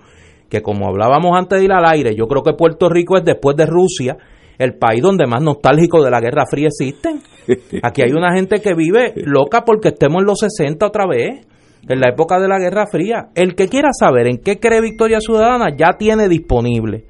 que 0.49 0.61
como 0.61 0.87
hablábamos 0.87 1.37
antes 1.37 1.59
de 1.59 1.65
ir 1.65 1.71
al 1.71 1.85
aire, 1.85 2.15
yo 2.15 2.27
creo 2.27 2.41
que 2.43 2.53
Puerto 2.53 2.87
Rico 2.89 3.17
es 3.17 3.25
después 3.25 3.55
de 3.57 3.65
Rusia 3.65 4.17
el 4.61 4.75
país 4.77 5.01
donde 5.01 5.25
más 5.27 5.41
nostálgico 5.41 6.03
de 6.03 6.11
la 6.11 6.19
Guerra 6.19 6.45
Fría 6.49 6.67
existen. 6.67 7.21
Aquí 7.83 8.01
hay 8.01 8.11
una 8.11 8.33
gente 8.33 8.61
que 8.61 8.73
vive 8.73 9.13
loca 9.25 9.63
porque 9.65 9.89
estemos 9.89 10.21
en 10.21 10.27
los 10.27 10.39
60 10.39 10.85
otra 10.85 11.05
vez, 11.07 11.45
en 11.87 11.99
la 11.99 12.09
época 12.11 12.39
de 12.39 12.47
la 12.47 12.59
Guerra 12.59 12.85
Fría. 12.91 13.29
El 13.35 13.55
que 13.55 13.67
quiera 13.67 13.89
saber 13.91 14.27
en 14.27 14.37
qué 14.37 14.59
cree 14.59 14.81
Victoria 14.81 15.19
Ciudadana 15.19 15.75
ya 15.75 15.97
tiene 15.97 16.27
disponible 16.29 17.05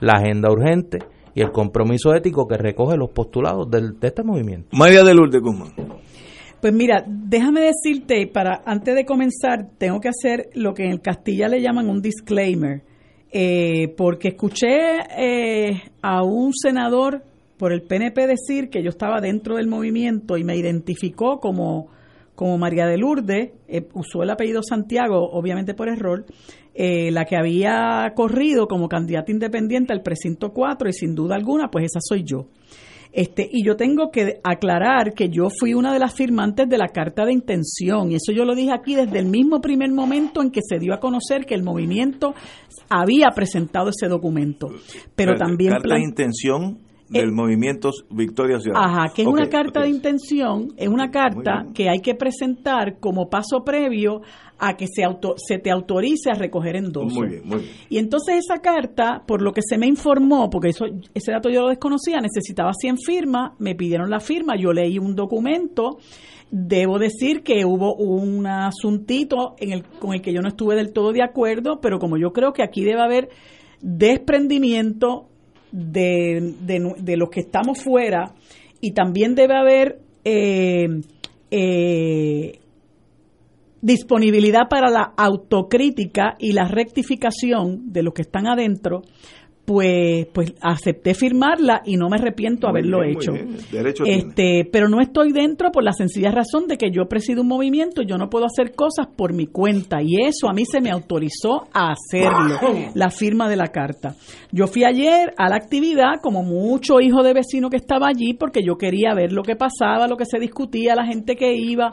la 0.00 0.14
agenda 0.14 0.50
urgente 0.50 0.98
y 1.34 1.42
el 1.42 1.52
compromiso 1.52 2.14
ético 2.14 2.46
que 2.46 2.56
recoge 2.56 2.96
los 2.96 3.10
postulados 3.10 3.70
del- 3.70 3.98
de 4.00 4.08
este 4.08 4.22
movimiento. 4.22 4.68
María 4.72 5.02
de 5.04 5.14
Lourdes 5.14 5.40
Guzmán. 5.40 5.70
Pues 6.60 6.74
mira, 6.74 7.02
déjame 7.06 7.62
decirte, 7.62 8.26
para 8.26 8.60
antes 8.66 8.94
de 8.94 9.06
comenzar, 9.06 9.68
tengo 9.78 9.98
que 10.00 10.08
hacer 10.10 10.50
lo 10.54 10.74
que 10.74 10.84
en 10.84 10.90
el 10.90 11.00
Castilla 11.00 11.48
le 11.48 11.62
llaman 11.62 11.88
un 11.88 12.02
disclaimer, 12.02 12.82
eh, 13.32 13.94
porque 13.96 14.28
escuché 14.28 14.98
eh, 15.16 15.82
a 16.02 16.22
un 16.22 16.52
senador 16.52 17.22
por 17.60 17.72
el 17.72 17.82
PNP 17.82 18.26
decir 18.26 18.70
que 18.70 18.82
yo 18.82 18.88
estaba 18.88 19.20
dentro 19.20 19.56
del 19.56 19.68
movimiento 19.68 20.38
y 20.38 20.44
me 20.44 20.56
identificó 20.56 21.40
como, 21.40 21.88
como 22.34 22.56
María 22.56 22.86
de 22.86 22.96
Lourdes, 22.96 23.50
eh, 23.68 23.86
usó 23.92 24.22
el 24.22 24.30
apellido 24.30 24.62
Santiago, 24.62 25.30
obviamente 25.30 25.74
por 25.74 25.90
error, 25.90 26.24
eh, 26.74 27.10
la 27.10 27.26
que 27.26 27.36
había 27.36 28.12
corrido 28.16 28.66
como 28.66 28.88
candidata 28.88 29.30
independiente 29.30 29.92
al 29.92 30.02
precinto 30.02 30.54
4 30.54 30.88
y 30.88 30.92
sin 30.94 31.14
duda 31.14 31.34
alguna, 31.34 31.70
pues 31.70 31.84
esa 31.84 31.98
soy 32.00 32.24
yo. 32.24 32.46
Este, 33.12 33.48
y 33.50 33.64
yo 33.64 33.76
tengo 33.76 34.10
que 34.10 34.40
aclarar 34.44 35.14
que 35.14 35.28
yo 35.28 35.48
fui 35.50 35.74
una 35.74 35.92
de 35.92 35.98
las 35.98 36.14
firmantes 36.14 36.68
de 36.68 36.78
la 36.78 36.88
carta 36.88 37.24
de 37.24 37.32
intención, 37.32 38.12
y 38.12 38.16
eso 38.16 38.32
yo 38.32 38.44
lo 38.44 38.54
dije 38.54 38.72
aquí 38.72 38.94
desde 38.94 39.18
el 39.18 39.26
mismo 39.26 39.60
primer 39.60 39.90
momento 39.90 40.42
en 40.42 40.50
que 40.50 40.60
se 40.62 40.78
dio 40.78 40.94
a 40.94 41.00
conocer 41.00 41.44
que 41.44 41.54
el 41.54 41.62
movimiento 41.62 42.34
había 42.88 43.30
presentado 43.34 43.90
ese 43.90 44.06
documento. 44.08 44.68
Pero 45.14 45.32
Espérate, 45.32 45.38
también 45.38 45.72
Carta 45.72 45.94
de 45.94 46.02
intención 46.02 46.89
del 47.10 47.28
Eh, 47.28 47.32
movimiento 47.32 47.90
Victoria 48.10 48.60
Ciudadana. 48.60 49.02
Ajá, 49.02 49.12
que 49.14 49.22
es 49.22 49.28
una 49.28 49.48
carta 49.48 49.82
de 49.82 49.90
intención, 49.90 50.68
es 50.76 50.88
una 50.88 51.10
carta 51.10 51.66
que 51.74 51.88
hay 51.90 52.00
que 52.00 52.14
presentar 52.14 52.98
como 53.00 53.28
paso 53.28 53.64
previo 53.64 54.22
a 54.58 54.76
que 54.76 54.86
se, 54.86 55.02
auto, 55.02 55.34
se 55.36 55.58
te 55.58 55.70
autorice 55.70 56.30
a 56.30 56.34
recoger 56.34 56.76
endosos. 56.76 57.14
Muy 57.14 57.28
bien, 57.28 57.42
muy 57.44 57.58
bien. 57.60 57.72
Y 57.88 57.98
entonces 57.98 58.44
esa 58.44 58.60
carta, 58.60 59.22
por 59.26 59.42
lo 59.42 59.52
que 59.52 59.62
se 59.66 59.78
me 59.78 59.86
informó, 59.86 60.50
porque 60.50 60.68
eso, 60.68 60.84
ese 61.14 61.32
dato 61.32 61.48
yo 61.48 61.62
lo 61.62 61.68
desconocía, 61.68 62.18
necesitaba 62.20 62.72
100 62.72 62.98
firmas, 62.98 63.52
me 63.58 63.74
pidieron 63.74 64.10
la 64.10 64.20
firma, 64.20 64.54
yo 64.56 64.72
leí 64.72 64.98
un 64.98 65.16
documento, 65.16 65.98
debo 66.50 66.98
decir 66.98 67.42
que 67.42 67.64
hubo 67.64 67.94
un 67.94 68.46
asuntito 68.46 69.54
en 69.58 69.72
el, 69.72 69.84
con 69.84 70.12
el 70.14 70.20
que 70.20 70.32
yo 70.32 70.42
no 70.42 70.48
estuve 70.48 70.76
del 70.76 70.92
todo 70.92 71.12
de 71.12 71.22
acuerdo, 71.22 71.80
pero 71.80 71.98
como 71.98 72.18
yo 72.18 72.32
creo 72.32 72.52
que 72.52 72.62
aquí 72.62 72.84
debe 72.84 73.00
haber 73.00 73.30
desprendimiento 73.80 75.29
de, 75.72 76.54
de, 76.60 76.94
de 76.98 77.16
los 77.16 77.30
que 77.30 77.40
estamos 77.40 77.82
fuera 77.82 78.34
y 78.80 78.92
también 78.92 79.34
debe 79.34 79.56
haber 79.56 80.00
eh, 80.24 80.88
eh, 81.50 82.58
disponibilidad 83.82 84.68
para 84.68 84.90
la 84.90 85.12
autocrítica 85.16 86.36
y 86.38 86.52
la 86.52 86.66
rectificación 86.66 87.92
de 87.92 88.02
los 88.02 88.14
que 88.14 88.22
están 88.22 88.46
adentro, 88.46 89.02
pues, 89.64 90.26
pues 90.32 90.54
acepté 90.60 91.14
firmarla 91.14 91.82
y 91.84 91.96
no 91.96 92.08
me 92.08 92.16
arrepiento 92.16 92.66
Muy 92.66 92.70
haberlo 92.70 93.00
bien, 93.00 93.10
hecho. 93.10 93.32
tiene. 93.32 93.90
Este, 94.04 94.68
pero 94.70 94.88
no 94.88 95.00
estoy 95.00 95.32
dentro 95.32 95.70
por 95.70 95.84
la 95.84 95.92
sencilla 95.92 96.30
razón 96.30 96.66
de 96.66 96.76
que 96.76 96.90
yo 96.90 97.06
presido 97.08 97.42
un 97.42 97.48
movimiento, 97.48 98.02
yo 98.02 98.18
no 98.18 98.28
puedo 98.30 98.46
hacer 98.46 98.74
cosas 98.74 99.06
por 99.06 99.32
mi 99.32 99.46
cuenta 99.46 100.02
y 100.02 100.22
eso 100.24 100.48
a 100.48 100.52
mí 100.52 100.64
se 100.64 100.80
me 100.80 100.90
autorizó 100.90 101.68
a 101.72 101.92
hacerlo, 101.92 102.58
la 102.94 103.10
firma 103.10 103.48
de 103.48 103.56
la 103.56 103.68
carta. 103.68 104.16
Yo 104.50 104.66
fui 104.66 104.84
ayer 104.84 105.32
a 105.36 105.48
la 105.48 105.56
actividad 105.56 106.20
como 106.20 106.42
mucho 106.42 107.00
hijo 107.00 107.22
de 107.22 107.32
vecino 107.32 107.70
que 107.70 107.76
estaba 107.76 108.08
allí 108.08 108.34
porque 108.34 108.62
yo 108.64 108.76
quería 108.76 109.14
ver 109.14 109.32
lo 109.32 109.42
que 109.42 109.56
pasaba, 109.56 110.08
lo 110.08 110.16
que 110.16 110.24
se 110.24 110.40
discutía, 110.40 110.96
la 110.96 111.06
gente 111.06 111.36
que 111.36 111.54
iba, 111.54 111.90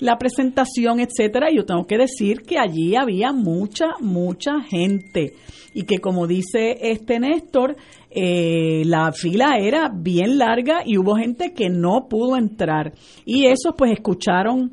la 0.00 0.16
presentación, 0.16 1.00
etcétera, 1.00 1.50
y 1.50 1.56
yo 1.56 1.64
tengo 1.64 1.86
que 1.86 1.98
decir 1.98 2.42
que 2.42 2.58
allí 2.58 2.96
había 2.96 3.32
mucha 3.32 3.86
mucha 4.00 4.60
gente 4.62 5.34
y 5.74 5.84
que 5.84 5.98
como 5.98 6.26
dice 6.26 6.78
este 6.80 7.17
Néstor, 7.18 7.76
eh, 8.10 8.82
la 8.84 9.12
fila 9.12 9.58
era 9.58 9.90
bien 9.94 10.38
larga 10.38 10.82
y 10.84 10.98
hubo 10.98 11.16
gente 11.16 11.52
que 11.52 11.68
no 11.68 12.08
pudo 12.08 12.36
entrar. 12.36 12.92
Y 13.24 13.46
esos 13.46 13.74
pues 13.76 13.92
escucharon 13.92 14.72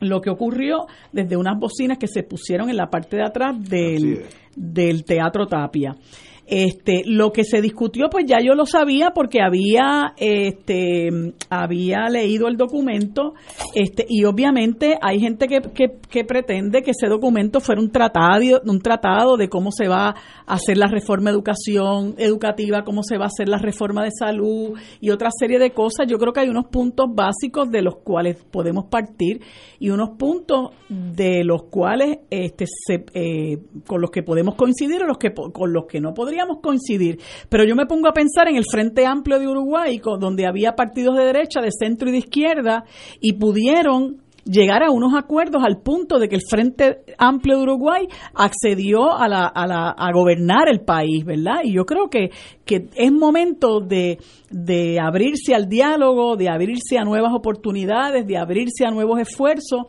lo 0.00 0.20
que 0.20 0.30
ocurrió 0.30 0.86
desde 1.12 1.36
unas 1.36 1.58
bocinas 1.58 1.98
que 1.98 2.08
se 2.08 2.22
pusieron 2.22 2.68
en 2.68 2.76
la 2.76 2.88
parte 2.88 3.16
de 3.16 3.24
atrás 3.24 3.56
del, 3.68 4.24
del 4.56 5.04
Teatro 5.04 5.46
Tapia. 5.46 5.96
Este, 6.46 7.04
lo 7.06 7.32
que 7.32 7.42
se 7.42 7.62
discutió, 7.62 8.10
pues 8.10 8.26
ya 8.26 8.38
yo 8.44 8.54
lo 8.54 8.66
sabía 8.66 9.12
porque 9.14 9.40
había, 9.40 10.12
este, 10.18 11.08
había 11.48 12.10
leído 12.10 12.48
el 12.48 12.58
documento, 12.58 13.32
este, 13.74 14.04
y 14.06 14.24
obviamente 14.24 14.98
hay 15.00 15.20
gente 15.20 15.48
que, 15.48 15.62
que, 16.10 16.24
pretende 16.24 16.82
que 16.82 16.90
ese 16.90 17.08
documento 17.08 17.60
fuera 17.60 17.80
un 17.80 17.90
tratado, 17.90 18.60
un 18.66 18.80
tratado 18.80 19.38
de 19.38 19.48
cómo 19.48 19.70
se 19.72 19.88
va 19.88 20.08
a 20.08 20.14
hacer 20.54 20.76
la 20.76 20.86
reforma 20.86 21.30
educación 21.30 22.14
educativa, 22.18 22.84
cómo 22.84 23.02
se 23.02 23.16
va 23.16 23.24
a 23.24 23.28
hacer 23.28 23.48
la 23.48 23.58
reforma 23.58 24.04
de 24.04 24.10
salud 24.10 24.78
y 25.00 25.10
otra 25.10 25.30
serie 25.30 25.58
de 25.58 25.70
cosas. 25.70 26.06
Yo 26.06 26.18
creo 26.18 26.34
que 26.34 26.40
hay 26.40 26.48
unos 26.50 26.66
puntos 26.66 27.06
básicos 27.14 27.70
de 27.70 27.80
los 27.80 27.96
cuales 27.96 28.36
podemos 28.50 28.84
partir 28.86 29.40
y 29.78 29.88
unos 29.88 30.10
puntos 30.18 30.72
de 30.90 31.42
los 31.42 31.64
cuales 31.64 32.18
este 32.30 32.66
se, 32.66 33.06
eh, 33.14 33.58
con 33.86 34.00
los 34.02 34.10
que 34.10 34.22
podemos 34.22 34.56
coincidir 34.56 35.02
o 35.02 35.06
los 35.06 35.18
que 35.18 35.32
con 35.32 35.72
los 35.72 35.86
que 35.86 36.00
no 36.00 36.12
podríamos 36.12 36.33
coincidir. 36.62 37.18
Pero 37.48 37.64
yo 37.64 37.74
me 37.74 37.86
pongo 37.86 38.08
a 38.08 38.12
pensar 38.12 38.48
en 38.48 38.56
el 38.56 38.64
Frente 38.70 39.06
Amplio 39.06 39.38
de 39.38 39.48
Uruguay, 39.48 40.00
donde 40.18 40.46
había 40.46 40.74
partidos 40.74 41.16
de 41.16 41.24
derecha, 41.24 41.60
de 41.60 41.70
centro 41.70 42.08
y 42.08 42.12
de 42.12 42.18
izquierda, 42.18 42.84
y 43.20 43.34
pudieron 43.34 44.22
llegar 44.44 44.82
a 44.82 44.90
unos 44.90 45.14
acuerdos 45.14 45.62
al 45.64 45.80
punto 45.80 46.18
de 46.18 46.28
que 46.28 46.36
el 46.36 46.42
Frente 46.48 46.98
Amplio 47.16 47.56
de 47.56 47.62
Uruguay 47.62 48.06
accedió 48.34 49.12
a, 49.12 49.26
la, 49.26 49.46
a, 49.46 49.66
la, 49.66 49.90
a 49.90 50.12
gobernar 50.12 50.68
el 50.68 50.80
país, 50.80 51.24
¿verdad? 51.24 51.60
Y 51.64 51.72
yo 51.72 51.84
creo 51.86 52.08
que, 52.08 52.30
que 52.64 52.88
es 52.94 53.12
momento 53.12 53.80
de, 53.80 54.18
de 54.50 55.00
abrirse 55.00 55.54
al 55.54 55.68
diálogo, 55.68 56.36
de 56.36 56.50
abrirse 56.50 56.98
a 56.98 57.04
nuevas 57.04 57.32
oportunidades, 57.32 58.26
de 58.26 58.36
abrirse 58.36 58.84
a 58.86 58.90
nuevos 58.90 59.18
esfuerzos. 59.18 59.86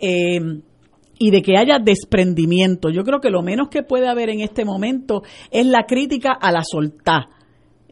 eh, 0.00 0.40
y 1.18 1.30
de 1.30 1.42
que 1.42 1.56
haya 1.56 1.78
desprendimiento. 1.78 2.90
Yo 2.90 3.02
creo 3.02 3.20
que 3.20 3.30
lo 3.30 3.42
menos 3.42 3.68
que 3.68 3.82
puede 3.82 4.08
haber 4.08 4.30
en 4.30 4.40
este 4.40 4.64
momento 4.64 5.22
es 5.50 5.66
la 5.66 5.84
crítica 5.86 6.32
a 6.32 6.52
la 6.52 6.62
soltá 6.62 7.28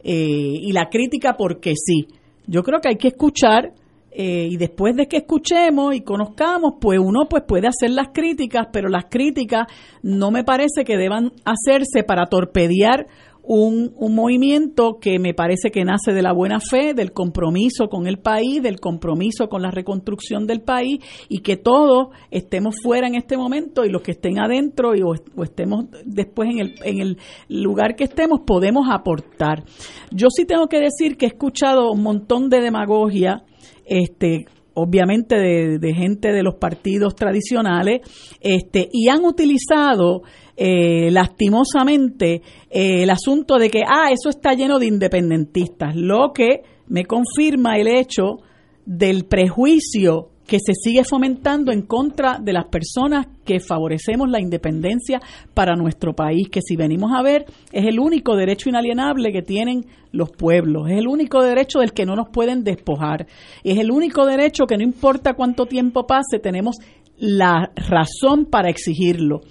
eh, 0.03 0.13
y 0.61 0.71
la 0.71 0.89
crítica 0.89 1.35
porque 1.37 1.73
sí. 1.75 2.07
Yo 2.45 2.63
creo 2.63 2.79
que 2.79 2.89
hay 2.89 2.95
que 2.95 3.09
escuchar 3.09 3.73
eh, 4.11 4.47
y 4.49 4.57
después 4.57 4.95
de 4.95 5.07
que 5.07 5.17
escuchemos 5.17 5.93
y 5.93 6.01
conozcamos, 6.01 6.75
pues 6.81 6.99
uno 6.99 7.27
pues 7.29 7.43
puede 7.47 7.67
hacer 7.67 7.91
las 7.91 8.07
críticas, 8.13 8.67
pero 8.71 8.89
las 8.89 9.05
críticas 9.09 9.67
no 10.01 10.31
me 10.31 10.43
parece 10.43 10.85
que 10.85 10.97
deban 10.97 11.33
hacerse 11.45 12.03
para 12.03 12.25
torpedear 12.25 13.07
un, 13.47 13.93
un 13.95 14.13
movimiento 14.13 14.97
que 14.99 15.19
me 15.19 15.33
parece 15.33 15.71
que 15.71 15.85
nace 15.85 16.11
de 16.11 16.21
la 16.21 16.33
buena 16.33 16.59
fe, 16.59 16.93
del 16.93 17.13
compromiso 17.13 17.87
con 17.87 18.05
el 18.05 18.19
país, 18.19 18.61
del 18.61 18.81
compromiso 18.81 19.47
con 19.47 19.61
la 19.61 19.71
reconstrucción 19.71 20.45
del 20.45 20.61
país 20.61 20.99
y 21.29 21.39
que 21.39 21.55
todos 21.55 22.09
estemos 22.29 22.75
fuera 22.83 23.07
en 23.07 23.15
este 23.15 23.37
momento 23.37 23.85
y 23.85 23.89
los 23.89 24.01
que 24.01 24.11
estén 24.11 24.37
adentro 24.39 24.95
y, 24.95 25.01
o, 25.01 25.13
estemos 25.43 25.85
después 26.05 26.49
en 26.49 26.59
el, 26.59 26.75
en 26.83 26.99
el 26.99 27.17
lugar 27.47 27.95
que 27.95 28.03
estemos 28.03 28.41
podemos 28.45 28.87
aportar. 28.91 29.63
Yo 30.11 30.27
sí 30.29 30.45
tengo 30.45 30.67
que 30.67 30.79
decir 30.79 31.15
que 31.15 31.25
he 31.25 31.29
escuchado 31.29 31.91
un 31.91 32.03
montón 32.03 32.49
de 32.49 32.59
demagogia 32.59 33.43
este 33.85 34.45
obviamente 34.79 35.35
de, 35.35 35.93
gente 35.95 36.31
de 36.31 36.43
los 36.43 36.55
partidos 36.55 37.15
tradicionales, 37.15 38.01
este, 38.41 38.87
y 38.91 39.09
han 39.09 39.25
utilizado 39.25 40.21
eh, 40.59 41.11
lastimosamente 41.11 42.41
eh, 42.69 43.03
el 43.03 43.09
asunto 43.11 43.57
de 43.57 43.69
que, 43.69 43.83
ah, 43.87 44.09
eso 44.11 44.29
está 44.29 44.53
lleno 44.53 44.79
de 44.79 44.87
independentistas, 44.87 45.95
lo 45.95 46.33
que 46.33 46.63
me 46.87 47.05
confirma 47.05 47.77
el 47.77 47.87
hecho 47.87 48.39
del 48.83 49.25
prejuicio 49.25 50.29
que 50.47 50.59
se 50.59 50.73
sigue 50.73 51.03
fomentando 51.03 51.71
en 51.71 51.81
contra 51.83 52.39
de 52.41 52.53
las 52.53 52.65
personas 52.65 53.27
que 53.45 53.59
favorecemos 53.59 54.29
la 54.29 54.39
independencia 54.39 55.19
para 55.53 55.75
nuestro 55.75 56.13
país, 56.13 56.47
que 56.49 56.61
si 56.61 56.75
venimos 56.75 57.11
a 57.13 57.21
ver 57.21 57.45
es 57.71 57.85
el 57.85 57.99
único 57.99 58.35
derecho 58.35 58.69
inalienable 58.69 59.31
que 59.31 59.41
tienen 59.41 59.85
los 60.11 60.31
pueblos, 60.31 60.89
es 60.89 60.97
el 60.97 61.07
único 61.07 61.43
derecho 61.43 61.79
del 61.79 61.91
que 61.91 62.05
no 62.05 62.15
nos 62.15 62.29
pueden 62.29 62.63
despojar, 62.63 63.27
es 63.63 63.77
el 63.77 63.91
único 63.91 64.25
derecho 64.25 64.65
que 64.65 64.77
no 64.77 64.83
importa 64.83 65.33
cuánto 65.33 65.65
tiempo 65.65 66.07
pase, 66.07 66.39
tenemos 66.41 66.77
la 67.17 67.71
razón 67.75 68.45
para 68.45 68.69
exigirlo, 68.69 69.41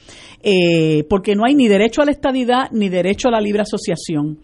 eh, 0.42 1.04
porque 1.08 1.34
no 1.34 1.44
hay 1.44 1.54
ni 1.54 1.68
derecho 1.68 2.02
a 2.02 2.04
la 2.04 2.12
estadidad 2.12 2.70
ni 2.72 2.88
derecho 2.88 3.28
a 3.28 3.32
la 3.32 3.40
libre 3.40 3.62
asociación. 3.62 4.38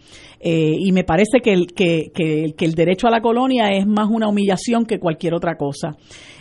Eh, 0.44 0.74
y 0.76 0.90
me 0.90 1.04
parece 1.04 1.38
que 1.40 1.52
el, 1.52 1.66
que, 1.68 2.10
el 2.58 2.74
derecho 2.74 3.06
a 3.06 3.10
la 3.10 3.20
colonia 3.20 3.68
es 3.68 3.86
más 3.86 4.08
una 4.10 4.28
humillación 4.28 4.84
que 4.84 4.98
cualquier 4.98 5.34
otra 5.34 5.56
cosa. 5.56 5.96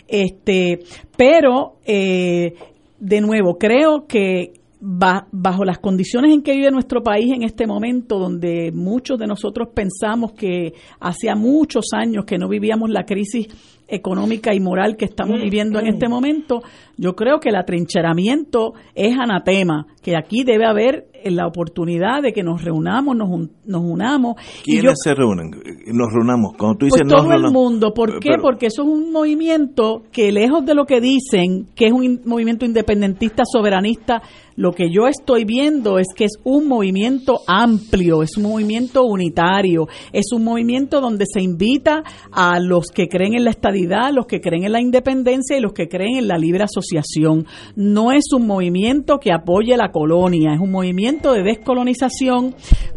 Este, 0.08 0.80
pero, 1.16 1.76
eh, 1.86 2.54
de 2.98 3.20
nuevo, 3.20 3.58
creo 3.58 4.06
que 4.08 4.54
bajo 4.84 5.64
las 5.64 5.78
condiciones 5.78 6.32
en 6.32 6.42
que 6.42 6.56
vive 6.56 6.72
nuestro 6.72 7.04
país 7.04 7.32
en 7.32 7.44
este 7.44 7.68
momento, 7.68 8.18
donde 8.18 8.72
muchos 8.72 9.16
de 9.16 9.28
nosotros 9.28 9.68
pensamos 9.72 10.32
que 10.32 10.72
hacía 10.98 11.36
muchos 11.36 11.86
años 11.92 12.24
que 12.24 12.36
no 12.36 12.48
vivíamos 12.48 12.90
la 12.90 13.04
crisis 13.04 13.46
económica 13.92 14.54
y 14.54 14.60
moral 14.60 14.96
que 14.96 15.04
estamos 15.04 15.40
viviendo 15.40 15.78
en 15.78 15.86
este 15.86 16.08
momento, 16.08 16.62
yo 16.96 17.14
creo 17.14 17.38
que 17.40 17.50
el 17.50 17.56
atrincheramiento 17.56 18.72
es 18.94 19.16
anatema, 19.18 19.86
que 20.02 20.16
aquí 20.16 20.44
debe 20.44 20.66
haber 20.66 21.12
la 21.24 21.46
oportunidad 21.46 22.22
de 22.22 22.32
que 22.32 22.42
nos 22.42 22.64
reunamos, 22.64 23.16
nos, 23.16 23.28
nos 23.64 23.82
unamos. 23.82 24.36
¿Quiénes 24.64 24.94
se 25.02 25.14
reúnen? 25.14 25.50
Nos 25.86 26.12
reunamos. 26.12 26.54
Cuando 26.58 26.78
tú 26.78 26.86
dices 26.86 27.02
pues 27.04 27.14
todo 27.14 27.32
el 27.32 27.52
mundo. 27.52 27.94
¿Por 27.94 28.18
qué? 28.18 28.36
Porque 28.40 28.66
eso 28.66 28.82
es 28.82 28.88
un 28.88 29.12
movimiento 29.12 30.02
que 30.10 30.32
lejos 30.32 30.64
de 30.64 30.74
lo 30.74 30.84
que 30.84 31.00
dicen, 31.00 31.68
que 31.74 31.86
es 31.86 31.92
un 31.92 32.22
movimiento 32.24 32.64
independentista, 32.64 33.44
soberanista, 33.44 34.22
lo 34.56 34.72
que 34.72 34.90
yo 34.90 35.06
estoy 35.06 35.44
viendo 35.44 35.98
es 35.98 36.08
que 36.14 36.24
es 36.24 36.38
un 36.44 36.68
movimiento 36.68 37.40
amplio, 37.46 38.22
es 38.22 38.36
un 38.36 38.44
movimiento 38.44 39.04
unitario, 39.04 39.88
es 40.12 40.26
un 40.32 40.44
movimiento 40.44 41.00
donde 41.00 41.24
se 41.32 41.40
invita 41.40 42.02
a 42.30 42.60
los 42.60 42.88
que 42.88 43.08
creen 43.08 43.34
en 43.34 43.44
la 43.44 43.50
los 43.86 44.26
que 44.26 44.40
creen 44.40 44.64
en 44.64 44.72
la 44.72 44.80
independencia 44.80 45.56
y 45.56 45.60
los 45.60 45.72
que 45.72 45.88
creen 45.88 46.16
en 46.18 46.28
la 46.28 46.38
libre 46.38 46.64
asociación. 46.64 47.46
No 47.76 48.12
es 48.12 48.32
un 48.32 48.46
movimiento 48.46 49.18
que 49.18 49.32
apoye 49.32 49.76
la 49.76 49.90
colonia, 49.90 50.54
es 50.54 50.60
un 50.60 50.70
movimiento 50.70 51.32
de 51.32 51.42
descolonización, 51.42 52.54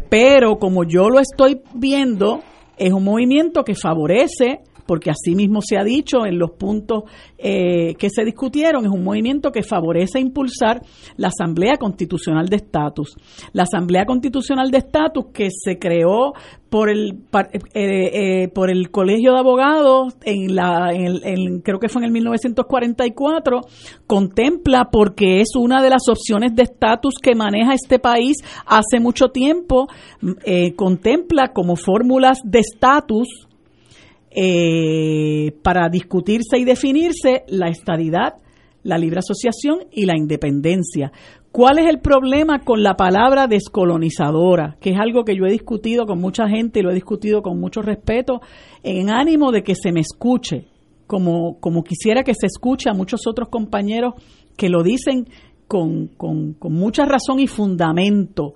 pero 0.08 0.58
como 0.58 0.84
yo 0.84 1.08
lo 1.10 1.20
estoy 1.20 1.60
viendo, 1.74 2.40
es 2.76 2.92
un 2.92 3.04
movimiento 3.04 3.64
que 3.64 3.74
favorece 3.74 4.60
porque 4.86 5.10
así 5.10 5.34
mismo 5.34 5.60
se 5.60 5.76
ha 5.76 5.84
dicho 5.84 6.24
en 6.24 6.38
los 6.38 6.52
puntos 6.52 7.04
eh, 7.38 7.94
que 7.98 8.08
se 8.08 8.24
discutieron, 8.24 8.84
es 8.84 8.90
un 8.90 9.04
movimiento 9.04 9.50
que 9.50 9.62
favorece 9.62 10.20
impulsar 10.20 10.82
la 11.16 11.28
Asamblea 11.28 11.76
Constitucional 11.76 12.48
de 12.48 12.56
Estatus. 12.56 13.16
La 13.52 13.64
Asamblea 13.64 14.06
Constitucional 14.06 14.70
de 14.70 14.78
Estatus 14.78 15.26
que 15.32 15.48
se 15.50 15.78
creó 15.78 16.32
por 16.70 16.90
el 16.90 17.20
eh, 17.74 17.74
eh, 17.74 18.48
por 18.48 18.70
el 18.70 18.90
Colegio 18.90 19.32
de 19.32 19.38
Abogados 19.38 20.16
en 20.24 20.54
la 20.54 20.90
creo 21.62 21.78
que 21.78 21.88
fue 21.88 22.00
en 22.00 22.06
el 22.06 22.12
1944 22.12 23.60
contempla 24.06 24.88
porque 24.90 25.40
es 25.40 25.54
una 25.56 25.80
de 25.80 25.90
las 25.90 26.08
opciones 26.08 26.56
de 26.56 26.64
estatus 26.64 27.14
que 27.22 27.36
maneja 27.36 27.72
este 27.72 28.00
país 28.00 28.38
hace 28.66 28.98
mucho 28.98 29.28
tiempo 29.28 29.86
contempla 30.74 31.52
como 31.52 31.76
fórmulas 31.76 32.40
de 32.44 32.58
estatus 32.58 33.45
eh, 34.38 35.52
para 35.62 35.88
discutirse 35.88 36.58
y 36.58 36.64
definirse 36.66 37.44
la 37.48 37.68
estadidad, 37.68 38.34
la 38.82 38.98
libre 38.98 39.20
asociación 39.20 39.86
y 39.90 40.04
la 40.04 40.14
independencia. 40.14 41.10
¿Cuál 41.50 41.78
es 41.78 41.86
el 41.86 42.00
problema 42.00 42.60
con 42.60 42.82
la 42.82 42.98
palabra 42.98 43.46
descolonizadora? 43.46 44.76
Que 44.78 44.90
es 44.90 44.98
algo 45.00 45.24
que 45.24 45.34
yo 45.34 45.46
he 45.46 45.52
discutido 45.52 46.04
con 46.04 46.20
mucha 46.20 46.46
gente 46.48 46.80
y 46.80 46.82
lo 46.82 46.90
he 46.90 46.94
discutido 46.94 47.40
con 47.40 47.58
mucho 47.58 47.80
respeto, 47.80 48.42
en 48.82 49.08
ánimo 49.08 49.52
de 49.52 49.62
que 49.62 49.74
se 49.74 49.90
me 49.90 50.00
escuche, 50.00 50.66
como, 51.06 51.58
como 51.58 51.82
quisiera 51.82 52.22
que 52.22 52.34
se 52.34 52.44
escuche 52.44 52.90
a 52.90 52.94
muchos 52.94 53.26
otros 53.26 53.48
compañeros 53.48 54.16
que 54.54 54.68
lo 54.68 54.82
dicen 54.82 55.30
con, 55.66 56.08
con, 56.08 56.52
con 56.52 56.74
mucha 56.74 57.06
razón 57.06 57.40
y 57.40 57.46
fundamento, 57.46 58.52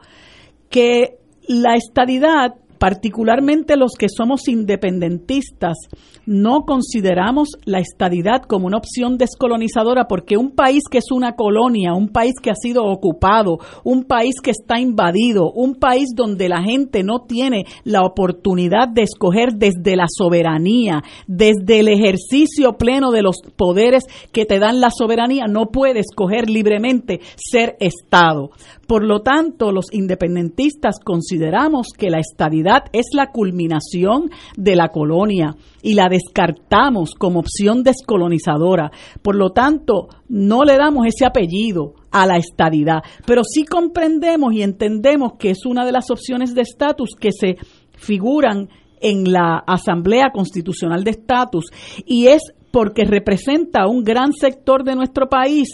que 0.68 1.20
la 1.48 1.74
estadidad 1.74 2.59
particularmente 2.80 3.76
los 3.76 3.92
que 3.92 4.08
somos 4.08 4.48
independentistas, 4.48 5.76
no 6.24 6.62
consideramos 6.62 7.50
la 7.66 7.78
estadidad 7.78 8.42
como 8.44 8.66
una 8.66 8.78
opción 8.78 9.18
descolonizadora 9.18 10.08
porque 10.08 10.38
un 10.38 10.52
país 10.52 10.84
que 10.90 10.96
es 10.96 11.12
una 11.12 11.34
colonia, 11.34 11.92
un 11.92 12.08
país 12.08 12.32
que 12.42 12.48
ha 12.48 12.54
sido 12.54 12.86
ocupado, 12.86 13.58
un 13.84 14.04
país 14.04 14.36
que 14.42 14.50
está 14.50 14.80
invadido, 14.80 15.52
un 15.52 15.74
país 15.74 16.06
donde 16.16 16.48
la 16.48 16.62
gente 16.62 17.02
no 17.02 17.20
tiene 17.28 17.64
la 17.84 18.00
oportunidad 18.02 18.88
de 18.88 19.02
escoger 19.02 19.56
desde 19.56 19.94
la 19.94 20.06
soberanía, 20.08 21.02
desde 21.26 21.80
el 21.80 21.88
ejercicio 21.88 22.78
pleno 22.78 23.10
de 23.10 23.20
los 23.20 23.42
poderes 23.56 24.04
que 24.32 24.46
te 24.46 24.58
dan 24.58 24.80
la 24.80 24.88
soberanía, 24.90 25.44
no 25.48 25.66
puede 25.66 26.00
escoger 26.00 26.48
libremente 26.48 27.20
ser 27.36 27.76
Estado. 27.78 28.52
Por 28.90 29.04
lo 29.04 29.20
tanto, 29.20 29.70
los 29.70 29.94
independentistas 29.94 30.96
consideramos 30.98 31.92
que 31.96 32.10
la 32.10 32.18
estadidad 32.18 32.86
es 32.92 33.06
la 33.14 33.30
culminación 33.30 34.30
de 34.56 34.74
la 34.74 34.88
colonia 34.88 35.54
y 35.80 35.94
la 35.94 36.08
descartamos 36.08 37.14
como 37.14 37.38
opción 37.38 37.84
descolonizadora. 37.84 38.90
Por 39.22 39.36
lo 39.36 39.50
tanto, 39.50 40.08
no 40.28 40.64
le 40.64 40.76
damos 40.76 41.06
ese 41.06 41.24
apellido 41.24 41.94
a 42.10 42.26
la 42.26 42.36
estadidad, 42.36 43.04
pero 43.26 43.42
sí 43.44 43.64
comprendemos 43.64 44.54
y 44.54 44.62
entendemos 44.62 45.34
que 45.38 45.50
es 45.50 45.66
una 45.66 45.86
de 45.86 45.92
las 45.92 46.10
opciones 46.10 46.56
de 46.56 46.62
estatus 46.62 47.10
que 47.14 47.30
se 47.30 47.58
figuran 47.96 48.70
en 49.00 49.30
la 49.30 49.62
Asamblea 49.68 50.32
Constitucional 50.34 51.04
de 51.04 51.12
Estatus 51.12 51.66
y 52.04 52.26
es 52.26 52.42
porque 52.70 53.04
representa 53.04 53.86
un 53.86 54.04
gran 54.04 54.32
sector 54.32 54.84
de 54.84 54.94
nuestro 54.94 55.28
país 55.28 55.68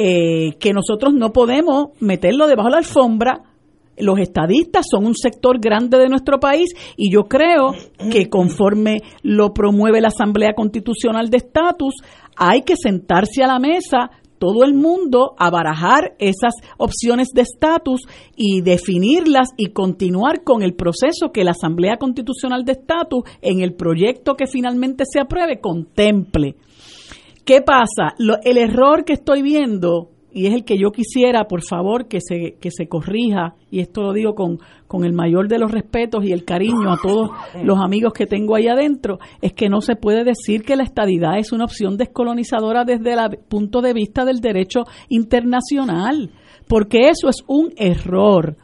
eh, 0.00 0.54
que 0.60 0.72
nosotros 0.72 1.12
no 1.12 1.32
podemos 1.32 1.88
meterlo 1.98 2.46
debajo 2.46 2.68
de 2.68 2.72
la 2.72 2.78
alfombra. 2.78 3.42
Los 3.96 4.20
estadistas 4.20 4.86
son 4.88 5.06
un 5.06 5.16
sector 5.16 5.58
grande 5.60 5.98
de 5.98 6.08
nuestro 6.08 6.38
país 6.38 6.70
y 6.96 7.12
yo 7.12 7.24
creo 7.24 7.72
que 8.12 8.28
conforme 8.28 8.98
lo 9.22 9.52
promueve 9.52 10.00
la 10.00 10.08
Asamblea 10.08 10.54
Constitucional 10.54 11.30
de 11.30 11.38
Estatus, 11.38 11.94
hay 12.36 12.62
que 12.62 12.76
sentarse 12.76 13.42
a 13.42 13.48
la 13.48 13.58
mesa 13.58 14.12
todo 14.38 14.62
el 14.64 14.74
mundo 14.74 15.34
a 15.36 15.50
barajar 15.50 16.14
esas 16.20 16.54
opciones 16.76 17.30
de 17.34 17.42
estatus 17.42 18.02
y 18.36 18.60
definirlas 18.60 19.50
y 19.56 19.70
continuar 19.70 20.44
con 20.44 20.62
el 20.62 20.74
proceso 20.74 21.32
que 21.32 21.42
la 21.42 21.50
Asamblea 21.50 21.96
Constitucional 21.96 22.64
de 22.64 22.72
Estatus 22.72 23.24
en 23.42 23.62
el 23.62 23.74
proyecto 23.74 24.34
que 24.34 24.46
finalmente 24.46 25.02
se 25.10 25.18
apruebe 25.18 25.60
contemple. 25.60 26.54
¿Qué 27.48 27.62
pasa? 27.62 28.14
el 28.44 28.58
error 28.58 29.06
que 29.06 29.14
estoy 29.14 29.40
viendo, 29.40 30.10
y 30.30 30.48
es 30.48 30.52
el 30.52 30.66
que 30.66 30.76
yo 30.76 30.90
quisiera, 30.90 31.44
por 31.44 31.62
favor, 31.62 32.06
que 32.06 32.20
se, 32.20 32.58
que 32.60 32.70
se 32.70 32.88
corrija, 32.88 33.54
y 33.70 33.80
esto 33.80 34.02
lo 34.02 34.12
digo 34.12 34.34
con, 34.34 34.58
con 34.86 35.02
el 35.02 35.14
mayor 35.14 35.48
de 35.48 35.58
los 35.58 35.72
respetos 35.72 36.26
y 36.26 36.32
el 36.32 36.44
cariño 36.44 36.92
a 36.92 36.98
todos 37.02 37.30
los 37.64 37.78
amigos 37.78 38.12
que 38.12 38.26
tengo 38.26 38.54
ahí 38.54 38.68
adentro, 38.68 39.18
es 39.40 39.54
que 39.54 39.70
no 39.70 39.80
se 39.80 39.96
puede 39.96 40.24
decir 40.24 40.60
que 40.60 40.76
la 40.76 40.82
estadidad 40.82 41.38
es 41.38 41.50
una 41.50 41.64
opción 41.64 41.96
descolonizadora 41.96 42.84
desde 42.84 43.14
el 43.14 43.38
punto 43.48 43.80
de 43.80 43.94
vista 43.94 44.26
del 44.26 44.40
derecho 44.40 44.80
internacional, 45.08 46.30
porque 46.68 47.08
eso 47.08 47.30
es 47.30 47.42
un 47.46 47.72
error. 47.78 48.58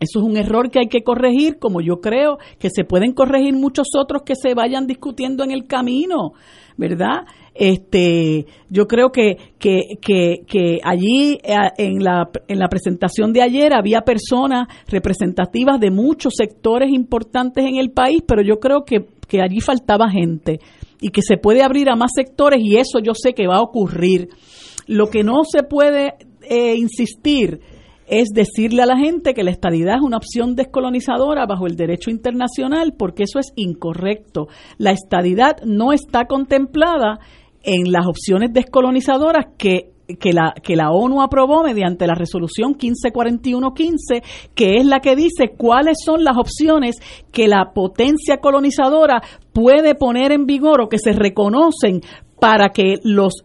Eso 0.00 0.20
es 0.20 0.24
un 0.24 0.36
error 0.36 0.70
que 0.70 0.78
hay 0.78 0.88
que 0.88 1.02
corregir, 1.02 1.58
como 1.58 1.80
yo 1.80 2.00
creo 2.00 2.38
que 2.58 2.70
se 2.70 2.84
pueden 2.84 3.12
corregir 3.12 3.54
muchos 3.54 3.88
otros 3.98 4.22
que 4.22 4.34
se 4.34 4.54
vayan 4.54 4.86
discutiendo 4.86 5.42
en 5.44 5.50
el 5.50 5.66
camino, 5.66 6.32
¿verdad? 6.76 7.26
Este, 7.60 8.46
yo 8.70 8.86
creo 8.86 9.10
que, 9.10 9.36
que, 9.58 9.98
que, 10.00 10.78
allí 10.84 11.40
eh, 11.42 11.56
en 11.78 12.04
la, 12.04 12.30
en 12.46 12.60
la 12.60 12.68
presentación 12.68 13.32
de 13.32 13.42
ayer 13.42 13.72
había 13.74 14.02
personas 14.02 14.68
representativas 14.86 15.80
de 15.80 15.90
muchos 15.90 16.34
sectores 16.36 16.88
importantes 16.92 17.64
en 17.64 17.74
el 17.74 17.90
país, 17.90 18.22
pero 18.24 18.42
yo 18.42 18.60
creo 18.60 18.84
que, 18.84 19.06
que 19.26 19.42
allí 19.42 19.60
faltaba 19.60 20.08
gente 20.08 20.60
y 21.00 21.08
que 21.08 21.20
se 21.20 21.36
puede 21.36 21.64
abrir 21.64 21.90
a 21.90 21.96
más 21.96 22.12
sectores 22.14 22.60
y 22.62 22.76
eso 22.76 23.00
yo 23.00 23.12
sé 23.12 23.32
que 23.32 23.48
va 23.48 23.56
a 23.56 23.62
ocurrir. 23.62 24.28
Lo 24.86 25.08
que 25.08 25.24
no 25.24 25.42
se 25.42 25.64
puede 25.64 26.14
eh, 26.42 26.76
insistir 26.76 27.60
es 28.06 28.28
decirle 28.28 28.82
a 28.82 28.86
la 28.86 28.96
gente 28.96 29.34
que 29.34 29.42
la 29.42 29.50
estadidad 29.50 29.96
es 29.96 30.02
una 30.02 30.16
opción 30.16 30.54
descolonizadora 30.54 31.44
bajo 31.44 31.66
el 31.66 31.74
derecho 31.74 32.10
internacional, 32.10 32.94
porque 32.96 33.24
eso 33.24 33.40
es 33.40 33.52
incorrecto. 33.56 34.46
La 34.78 34.92
estadidad 34.92 35.56
no 35.64 35.92
está 35.92 36.26
contemplada 36.26 37.18
en 37.62 37.92
las 37.92 38.06
opciones 38.06 38.52
descolonizadoras 38.52 39.46
que 39.56 39.92
que 40.18 40.32
la, 40.32 40.54
que 40.62 40.74
la 40.74 40.90
ONU 40.90 41.20
aprobó 41.20 41.62
mediante 41.62 42.06
la 42.06 42.14
resolución 42.14 42.76
1541-15, 42.78 44.22
que 44.54 44.76
es 44.76 44.86
la 44.86 45.00
que 45.00 45.14
dice 45.14 45.50
cuáles 45.56 45.98
son 46.02 46.24
las 46.24 46.36
opciones 46.38 46.96
que 47.30 47.46
la 47.46 47.72
potencia 47.74 48.38
colonizadora 48.38 49.20
puede 49.52 49.94
poner 49.94 50.32
en 50.32 50.46
vigor 50.46 50.80
o 50.80 50.88
que 50.88 50.98
se 50.98 51.12
reconocen 51.12 52.00
para 52.40 52.70
que 52.70 52.94
los 53.02 53.44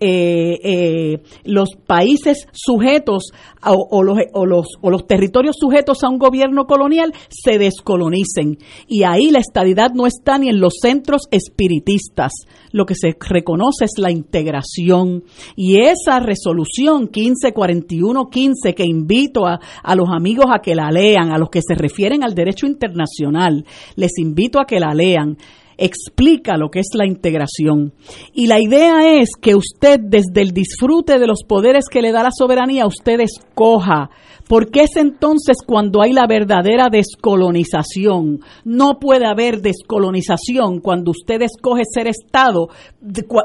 eh, 0.00 0.58
eh, 0.62 1.22
los 1.44 1.70
países 1.86 2.46
sujetos 2.52 3.32
o, 3.64 4.02
los, 4.02 4.18
o, 4.32 4.46
los, 4.46 4.66
o 4.80 4.90
los 4.90 5.06
territorios 5.06 5.56
sujetos 5.58 6.04
a 6.04 6.08
un 6.08 6.18
gobierno 6.18 6.66
colonial 6.66 7.12
se 7.28 7.58
descolonicen. 7.58 8.58
Y 8.86 9.02
ahí 9.02 9.30
la 9.30 9.40
estadidad 9.40 9.90
no 9.94 10.06
está 10.06 10.38
ni 10.38 10.48
en 10.48 10.60
los 10.60 10.74
centros 10.80 11.22
espiritistas. 11.30 12.32
Lo 12.70 12.86
que 12.86 12.94
se 12.94 13.16
reconoce 13.18 13.84
es 13.84 13.98
la 13.98 14.10
integración. 14.10 15.24
Y 15.56 15.80
esa 15.80 16.20
resolución 16.20 17.10
1541-15 17.10 18.74
que 18.74 18.84
invito 18.84 19.46
a, 19.46 19.58
a 19.82 19.94
los 19.94 20.08
amigos 20.10 20.46
a 20.52 20.60
que 20.60 20.74
la 20.74 20.90
lean, 20.90 21.30
a 21.32 21.38
los 21.38 21.50
que 21.50 21.60
se 21.66 21.74
refieren 21.74 22.22
al 22.22 22.34
derecho 22.34 22.66
internacional, 22.66 23.64
les 23.96 24.18
invito 24.18 24.60
a 24.60 24.66
que 24.66 24.80
la 24.80 24.94
lean 24.94 25.36
explica 25.78 26.56
lo 26.56 26.70
que 26.70 26.80
es 26.80 26.88
la 26.94 27.06
integración. 27.06 27.94
Y 28.34 28.48
la 28.48 28.60
idea 28.60 29.20
es 29.20 29.30
que 29.40 29.54
usted, 29.54 30.00
desde 30.00 30.42
el 30.42 30.50
disfrute 30.50 31.18
de 31.18 31.26
los 31.26 31.44
poderes 31.46 31.84
que 31.90 32.02
le 32.02 32.12
da 32.12 32.24
la 32.24 32.30
soberanía, 32.36 32.86
usted 32.86 33.20
escoja. 33.20 34.10
Porque 34.48 34.82
es 34.82 34.96
entonces 34.96 35.58
cuando 35.64 36.02
hay 36.02 36.12
la 36.12 36.26
verdadera 36.26 36.88
descolonización. 36.90 38.40
No 38.64 38.98
puede 38.98 39.26
haber 39.26 39.60
descolonización 39.60 40.80
cuando 40.80 41.12
usted 41.12 41.42
escoge 41.42 41.82
ser 41.84 42.08
Estado 42.08 42.68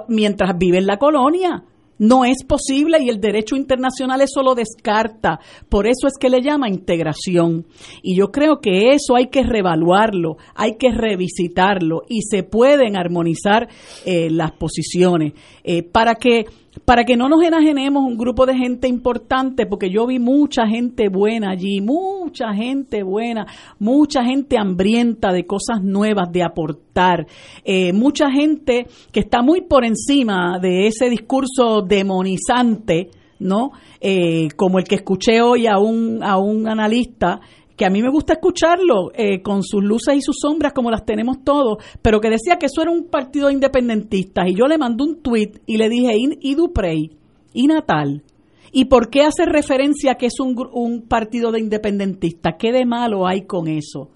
mientras 0.07 0.57
vive 0.57 0.79
en 0.79 0.87
la 0.87 0.97
colonia. 0.97 1.63
No 1.99 2.25
es 2.25 2.43
posible 2.43 2.97
y 3.01 3.09
el 3.09 3.21
derecho 3.21 3.55
internacional 3.55 4.21
eso 4.21 4.41
lo 4.41 4.55
descarta. 4.55 5.39
Por 5.69 5.87
eso 5.87 6.07
es 6.07 6.13
que 6.19 6.29
le 6.29 6.41
llama 6.41 6.69
integración. 6.69 7.65
Y 8.01 8.15
yo 8.15 8.31
creo 8.31 8.59
que 8.59 8.93
eso 8.93 9.15
hay 9.15 9.27
que 9.27 9.43
revaluarlo, 9.43 10.37
hay 10.55 10.77
que 10.77 10.91
revisitarlo 10.91 12.01
y 12.09 12.21
se 12.23 12.43
pueden 12.43 12.97
armonizar 12.97 13.69
eh, 14.05 14.29
las 14.29 14.51
posiciones 14.53 15.33
eh, 15.63 15.83
para 15.83 16.15
que 16.15 16.45
para 16.85 17.05
que 17.05 17.15
no 17.15 17.29
nos 17.29 17.43
enajenemos 17.43 18.03
un 18.03 18.17
grupo 18.17 18.45
de 18.45 18.55
gente 18.55 18.87
importante, 18.87 19.65
porque 19.65 19.89
yo 19.89 20.05
vi 20.05 20.19
mucha 20.19 20.67
gente 20.67 21.07
buena 21.09 21.51
allí, 21.51 21.81
mucha 21.81 22.53
gente 22.53 23.03
buena, 23.03 23.47
mucha 23.79 24.23
gente 24.23 24.57
hambrienta 24.57 25.31
de 25.31 25.45
cosas 25.45 25.81
nuevas, 25.81 26.31
de 26.31 26.43
aportar, 26.43 27.25
eh, 27.63 27.93
mucha 27.93 28.29
gente 28.29 28.87
que 29.11 29.21
está 29.21 29.41
muy 29.41 29.61
por 29.61 29.85
encima 29.85 30.59
de 30.59 30.87
ese 30.87 31.09
discurso 31.09 31.81
demonizante, 31.81 33.09
¿no? 33.39 33.71
Eh, 33.99 34.49
como 34.55 34.79
el 34.79 34.85
que 34.85 34.95
escuché 34.95 35.41
hoy 35.41 35.67
a 35.67 35.77
un, 35.77 36.23
a 36.23 36.37
un 36.37 36.67
analista 36.67 37.39
a 37.85 37.89
mí 37.89 38.01
me 38.01 38.09
gusta 38.09 38.33
escucharlo 38.33 39.11
eh, 39.13 39.41
con 39.41 39.63
sus 39.63 39.83
luces 39.83 40.15
y 40.15 40.21
sus 40.21 40.37
sombras 40.41 40.73
como 40.73 40.91
las 40.91 41.05
tenemos 41.05 41.43
todos, 41.43 41.77
pero 42.01 42.19
que 42.19 42.29
decía 42.29 42.57
que 42.57 42.67
eso 42.67 42.81
era 42.81 42.91
un 42.91 43.09
partido 43.09 43.49
independentista 43.49 44.47
y 44.47 44.55
yo 44.55 44.65
le 44.65 44.77
mandé 44.77 45.03
un 45.03 45.21
tuit 45.21 45.59
y 45.65 45.77
le 45.77 45.89
dije, 45.89 46.15
¿y, 46.17 46.55
Duprey? 46.55 47.11
¿Y 47.53 47.67
Natal? 47.67 48.23
¿Y 48.71 48.85
por 48.85 49.09
qué 49.09 49.21
hace 49.21 49.45
referencia 49.45 50.13
a 50.13 50.15
que 50.15 50.27
es 50.27 50.39
un, 50.39 50.55
un 50.73 51.07
partido 51.07 51.51
de 51.51 51.59
independentistas? 51.59 52.55
¿Qué 52.57 52.71
de 52.71 52.85
malo 52.85 53.27
hay 53.27 53.45
con 53.45 53.67
eso? 53.67 54.09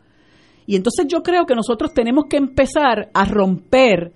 Y 0.65 0.75
entonces 0.75 1.05
yo 1.07 1.21
creo 1.23 1.45
que 1.45 1.55
nosotros 1.55 1.93
tenemos 1.93 2.25
que 2.29 2.37
empezar 2.37 3.09
a 3.13 3.25
romper 3.25 4.11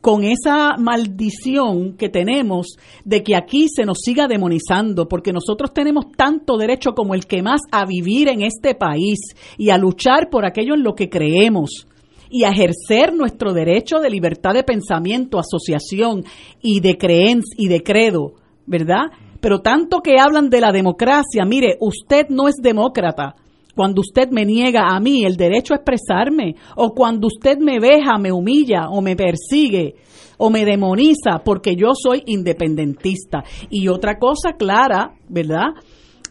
con 0.00 0.24
esa 0.24 0.76
maldición 0.76 1.96
que 1.96 2.08
tenemos 2.08 2.76
de 3.04 3.22
que 3.22 3.36
aquí 3.36 3.66
se 3.68 3.84
nos 3.84 3.98
siga 4.04 4.28
demonizando, 4.28 5.08
porque 5.08 5.32
nosotros 5.32 5.72
tenemos 5.72 6.06
tanto 6.16 6.56
derecho 6.56 6.92
como 6.94 7.14
el 7.14 7.26
que 7.26 7.42
más 7.42 7.60
a 7.72 7.84
vivir 7.84 8.28
en 8.28 8.42
este 8.42 8.74
país 8.74 9.18
y 9.56 9.70
a 9.70 9.78
luchar 9.78 10.30
por 10.30 10.46
aquello 10.46 10.74
en 10.74 10.82
lo 10.82 10.94
que 10.94 11.08
creemos 11.08 11.86
y 12.30 12.44
a 12.44 12.50
ejercer 12.50 13.14
nuestro 13.14 13.52
derecho 13.52 13.98
de 13.98 14.10
libertad 14.10 14.54
de 14.54 14.62
pensamiento, 14.62 15.38
asociación 15.38 16.24
y 16.60 16.80
de 16.80 16.96
creencia 16.96 17.54
y 17.56 17.68
de 17.68 17.82
credo, 17.82 18.34
¿verdad? 18.66 19.06
Pero 19.40 19.60
tanto 19.60 20.00
que 20.00 20.18
hablan 20.18 20.50
de 20.50 20.60
la 20.60 20.72
democracia, 20.72 21.44
mire, 21.46 21.76
usted 21.80 22.26
no 22.28 22.48
es 22.48 22.56
demócrata, 22.56 23.36
cuando 23.78 24.00
usted 24.00 24.28
me 24.32 24.44
niega 24.44 24.88
a 24.88 24.98
mí 24.98 25.24
el 25.24 25.36
derecho 25.36 25.72
a 25.72 25.76
expresarme, 25.76 26.56
o 26.74 26.92
cuando 26.92 27.28
usted 27.28 27.58
me 27.58 27.78
veja, 27.78 28.18
me 28.18 28.32
humilla 28.32 28.88
o 28.90 29.00
me 29.00 29.14
persigue 29.14 29.94
o 30.36 30.50
me 30.50 30.64
demoniza 30.64 31.44
porque 31.44 31.76
yo 31.76 31.90
soy 31.94 32.24
independentista. 32.26 33.44
Y 33.70 33.86
otra 33.86 34.18
cosa 34.18 34.54
clara, 34.54 35.12
¿verdad? 35.28 35.74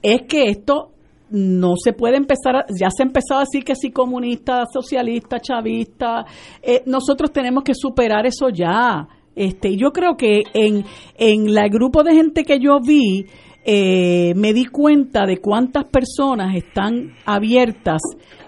Es 0.01 0.23
que 0.27 0.49
esto 0.49 0.91
no 1.29 1.75
se 1.81 1.93
puede 1.93 2.17
empezar, 2.17 2.65
ya 2.77 2.89
se 2.89 3.03
ha 3.03 3.05
empezado 3.05 3.39
a 3.39 3.45
decir 3.45 3.63
que 3.63 3.75
sí 3.75 3.91
comunista, 3.91 4.65
socialista, 4.65 5.39
chavista, 5.39 6.25
eh, 6.62 6.83
nosotros 6.86 7.31
tenemos 7.31 7.63
que 7.63 7.75
superar 7.75 8.25
eso 8.25 8.49
ya. 8.49 9.07
Este, 9.38 9.77
yo 9.77 9.91
creo 9.91 10.17
que 10.17 10.43
en, 10.53 10.83
en 11.17 11.57
el 11.57 11.69
grupo 11.69 12.03
de 12.03 12.13
gente 12.13 12.43
que 12.43 12.60
yo 12.60 12.81
vi, 12.86 13.25
eh, 13.69 14.34
me 14.34 14.53
di 14.53 14.63
cuenta 14.67 15.25
de 15.25 15.39
cuántas 15.39 15.84
personas 15.84 16.56
están 16.56 17.17
abiertas 17.25 17.99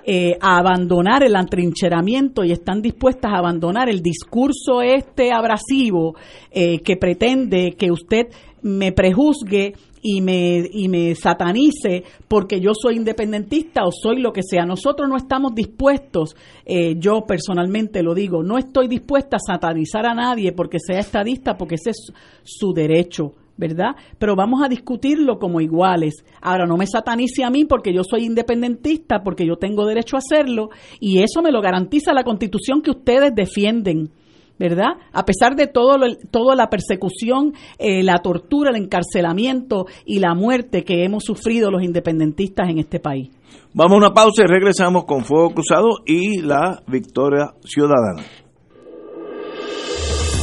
eh, 0.06 0.38
a 0.40 0.58
abandonar 0.60 1.24
el 1.24 1.36
atrincheramiento 1.36 2.46
y 2.46 2.54
están 2.54 2.82
dispuestas 2.82 3.34
a 3.34 3.40
abandonar 3.40 3.90
el 3.90 4.02
discurso 4.02 4.82
este 4.82 5.34
abrasivo 5.34 6.16
eh, 6.52 6.80
que 6.80 6.96
pretende 6.96 7.76
que 7.78 7.92
usted 7.92 8.28
me 8.62 8.94
prejuzgue 8.94 9.74
y 10.02 10.22
me, 10.22 10.64
y 10.72 10.88
me 10.88 11.14
satanice 11.16 12.06
porque 12.30 12.62
yo 12.62 12.72
soy 12.74 12.96
independentista 12.96 13.84
o 13.84 13.92
soy 13.92 14.22
lo 14.22 14.32
que 14.32 14.42
sea. 14.42 14.66
Nosotros 14.66 15.10
no 15.10 15.18
estamos 15.18 15.54
dispuestos, 15.54 16.38
yo 16.96 17.26
personalmente 17.28 18.02
lo 18.04 18.14
digo, 18.14 18.42
no 18.42 18.58
estoy 18.58 18.88
dispuesta 18.88 19.36
a 19.36 19.40
satanizar 19.46 20.06
a 20.06 20.14
nadie 20.14 20.54
porque 20.54 20.78
sea 20.80 21.00
estadista, 21.00 21.58
porque 21.58 21.76
ese 21.76 21.90
es 21.90 22.14
su 22.44 22.72
derecho. 22.72 23.34
¿Verdad? 23.60 23.96
Pero 24.18 24.36
vamos 24.36 24.62
a 24.64 24.70
discutirlo 24.70 25.38
como 25.38 25.60
iguales. 25.60 26.24
Ahora, 26.42 26.66
no 26.66 26.78
me 26.78 26.88
satanice 26.88 27.44
a 27.44 27.50
mí 27.50 27.66
porque 27.66 27.94
yo 27.94 28.04
soy 28.10 28.26
independentista, 28.26 29.22
porque 29.22 29.46
yo 29.46 29.58
tengo 29.58 29.86
derecho 29.86 30.16
a 30.16 30.20
hacerlo, 30.20 30.70
y 31.02 31.22
eso 31.22 31.42
me 31.42 31.52
lo 31.52 31.62
garantiza 31.62 32.14
la 32.14 32.24
constitución 32.24 32.82
que 32.82 32.92
ustedes 32.92 33.36
defienden. 33.36 34.12
¿verdad? 34.58 34.98
A 35.14 35.24
pesar 35.24 35.56
de 35.56 35.68
todo 35.68 35.96
toda 36.32 36.54
la 36.54 36.68
persecución, 36.70 37.54
eh, 37.78 38.04
la 38.04 38.18
tortura, 38.18 38.72
el 38.72 38.84
encarcelamiento 38.84 39.86
y 40.06 40.20
la 40.20 40.36
muerte 40.36 40.84
que 40.84 41.06
hemos 41.06 41.24
sufrido 41.24 41.72
los 41.72 41.82
independentistas 41.82 42.70
en 42.70 42.78
este 42.78 43.00
país. 43.00 43.30
Vamos 43.74 43.94
a 43.94 43.98
una 43.98 44.14
pausa 44.14 44.44
y 44.44 44.48
regresamos 44.48 45.06
con 45.06 45.24
Fuego 45.24 45.52
Cruzado 45.52 45.88
y 46.06 46.42
la 46.42 46.84
victoria 46.88 47.54
ciudadana. 47.64 48.22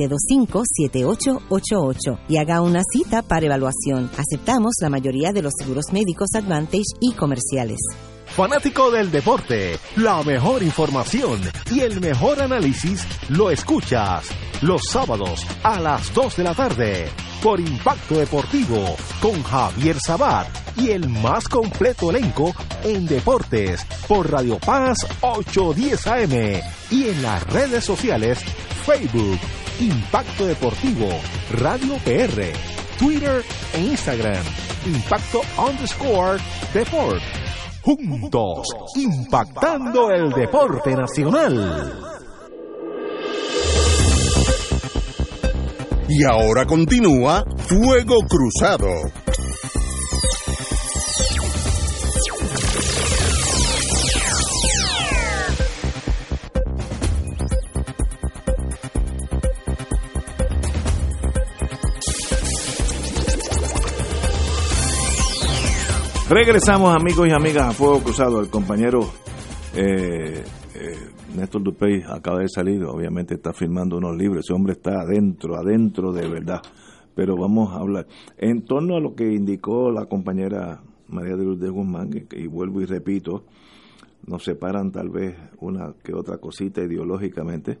725-7888 0.09 2.19
y 2.27 2.37
haga 2.37 2.61
una 2.61 2.81
cita 2.91 3.21
para 3.21 3.45
evaluación. 3.45 4.09
Aceptamos 4.17 4.73
la 4.81 4.89
mayoría 4.89 5.31
de 5.31 5.41
los 5.41 5.53
seguros 5.57 5.85
médicos 5.91 6.29
Advantage 6.35 6.83
y 6.99 7.13
comerciales. 7.13 7.79
Fanático 8.35 8.91
del 8.91 9.09
deporte, 9.11 9.77
la 9.97 10.23
mejor 10.23 10.63
información 10.63 11.41
y 11.69 11.81
el 11.81 11.99
mejor 11.99 12.41
análisis 12.41 13.05
lo 13.29 13.51
escuchas 13.51 14.29
los 14.61 14.81
sábados 14.89 15.45
a 15.63 15.81
las 15.81 16.13
2 16.13 16.37
de 16.37 16.43
la 16.43 16.53
tarde 16.53 17.09
por 17.43 17.59
Impacto 17.59 18.15
Deportivo 18.15 18.95
con 19.21 19.43
Javier 19.43 19.99
Sabat 19.99 20.47
y 20.77 20.91
el 20.91 21.09
más 21.09 21.49
completo 21.49 22.11
elenco 22.11 22.53
en 22.83 23.05
deportes 23.05 23.85
por 24.07 24.31
Radio 24.31 24.57
Paz 24.59 24.95
810 25.21 26.07
AM 26.07 26.61
y 26.91 27.09
en 27.09 27.21
las 27.21 27.43
redes 27.47 27.83
sociales 27.83 28.39
Facebook 28.85 29.39
Impacto 29.81 30.45
Deportivo 30.45 31.09
Radio 31.51 31.95
PR 32.05 32.53
Twitter 32.97 33.43
e 33.73 33.79
Instagram 33.79 34.43
Impacto 34.85 35.41
underscore 35.57 36.39
Deport 36.73 37.21
juntos, 37.81 38.67
impactando 38.95 40.11
el 40.11 40.29
deporte 40.31 40.95
nacional. 40.95 41.93
Y 46.07 46.23
ahora 46.25 46.65
continúa 46.65 47.43
Fuego 47.57 48.17
Cruzado. 48.27 48.87
Regresamos 66.33 66.95
amigos 66.95 67.27
y 67.27 67.31
amigas 67.31 67.67
a 67.67 67.71
Fuego 67.73 67.99
Cruzado. 67.99 68.39
El 68.39 68.49
compañero 68.49 69.01
eh, 69.75 70.41
eh, 70.75 70.95
Néstor 71.35 71.61
Dupey 71.61 72.03
acaba 72.07 72.39
de 72.39 72.47
salir, 72.47 72.85
obviamente 72.85 73.33
está 73.33 73.51
firmando 73.51 73.97
unos 73.97 74.15
libros, 74.15 74.45
ese 74.45 74.53
hombre 74.53 74.71
está 74.71 75.01
adentro, 75.01 75.57
adentro 75.57 76.13
de 76.13 76.29
verdad. 76.29 76.61
Pero 77.13 77.35
vamos 77.35 77.73
a 77.73 77.81
hablar. 77.81 78.07
En 78.37 78.63
torno 78.63 78.95
a 78.95 79.01
lo 79.01 79.13
que 79.13 79.25
indicó 79.25 79.91
la 79.91 80.05
compañera 80.05 80.81
María 81.09 81.35
de 81.35 81.43
Lourdes 81.43 81.69
Guzmán, 81.69 82.11
y 82.31 82.47
vuelvo 82.47 82.79
y 82.79 82.85
repito, 82.85 83.43
nos 84.25 84.45
separan 84.45 84.89
tal 84.93 85.09
vez 85.09 85.35
una 85.59 85.95
que 86.01 86.13
otra 86.13 86.37
cosita 86.37 86.81
ideológicamente. 86.81 87.79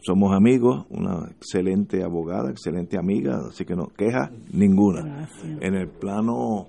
Somos 0.00 0.34
amigos, 0.34 0.86
una 0.88 1.28
excelente 1.30 2.02
abogada, 2.02 2.50
excelente 2.50 2.96
amiga, 2.96 3.42
así 3.46 3.66
que 3.66 3.76
no 3.76 3.88
queja 3.88 4.30
ninguna. 4.54 5.28
En 5.60 5.74
el 5.74 5.88
plano 5.88 6.68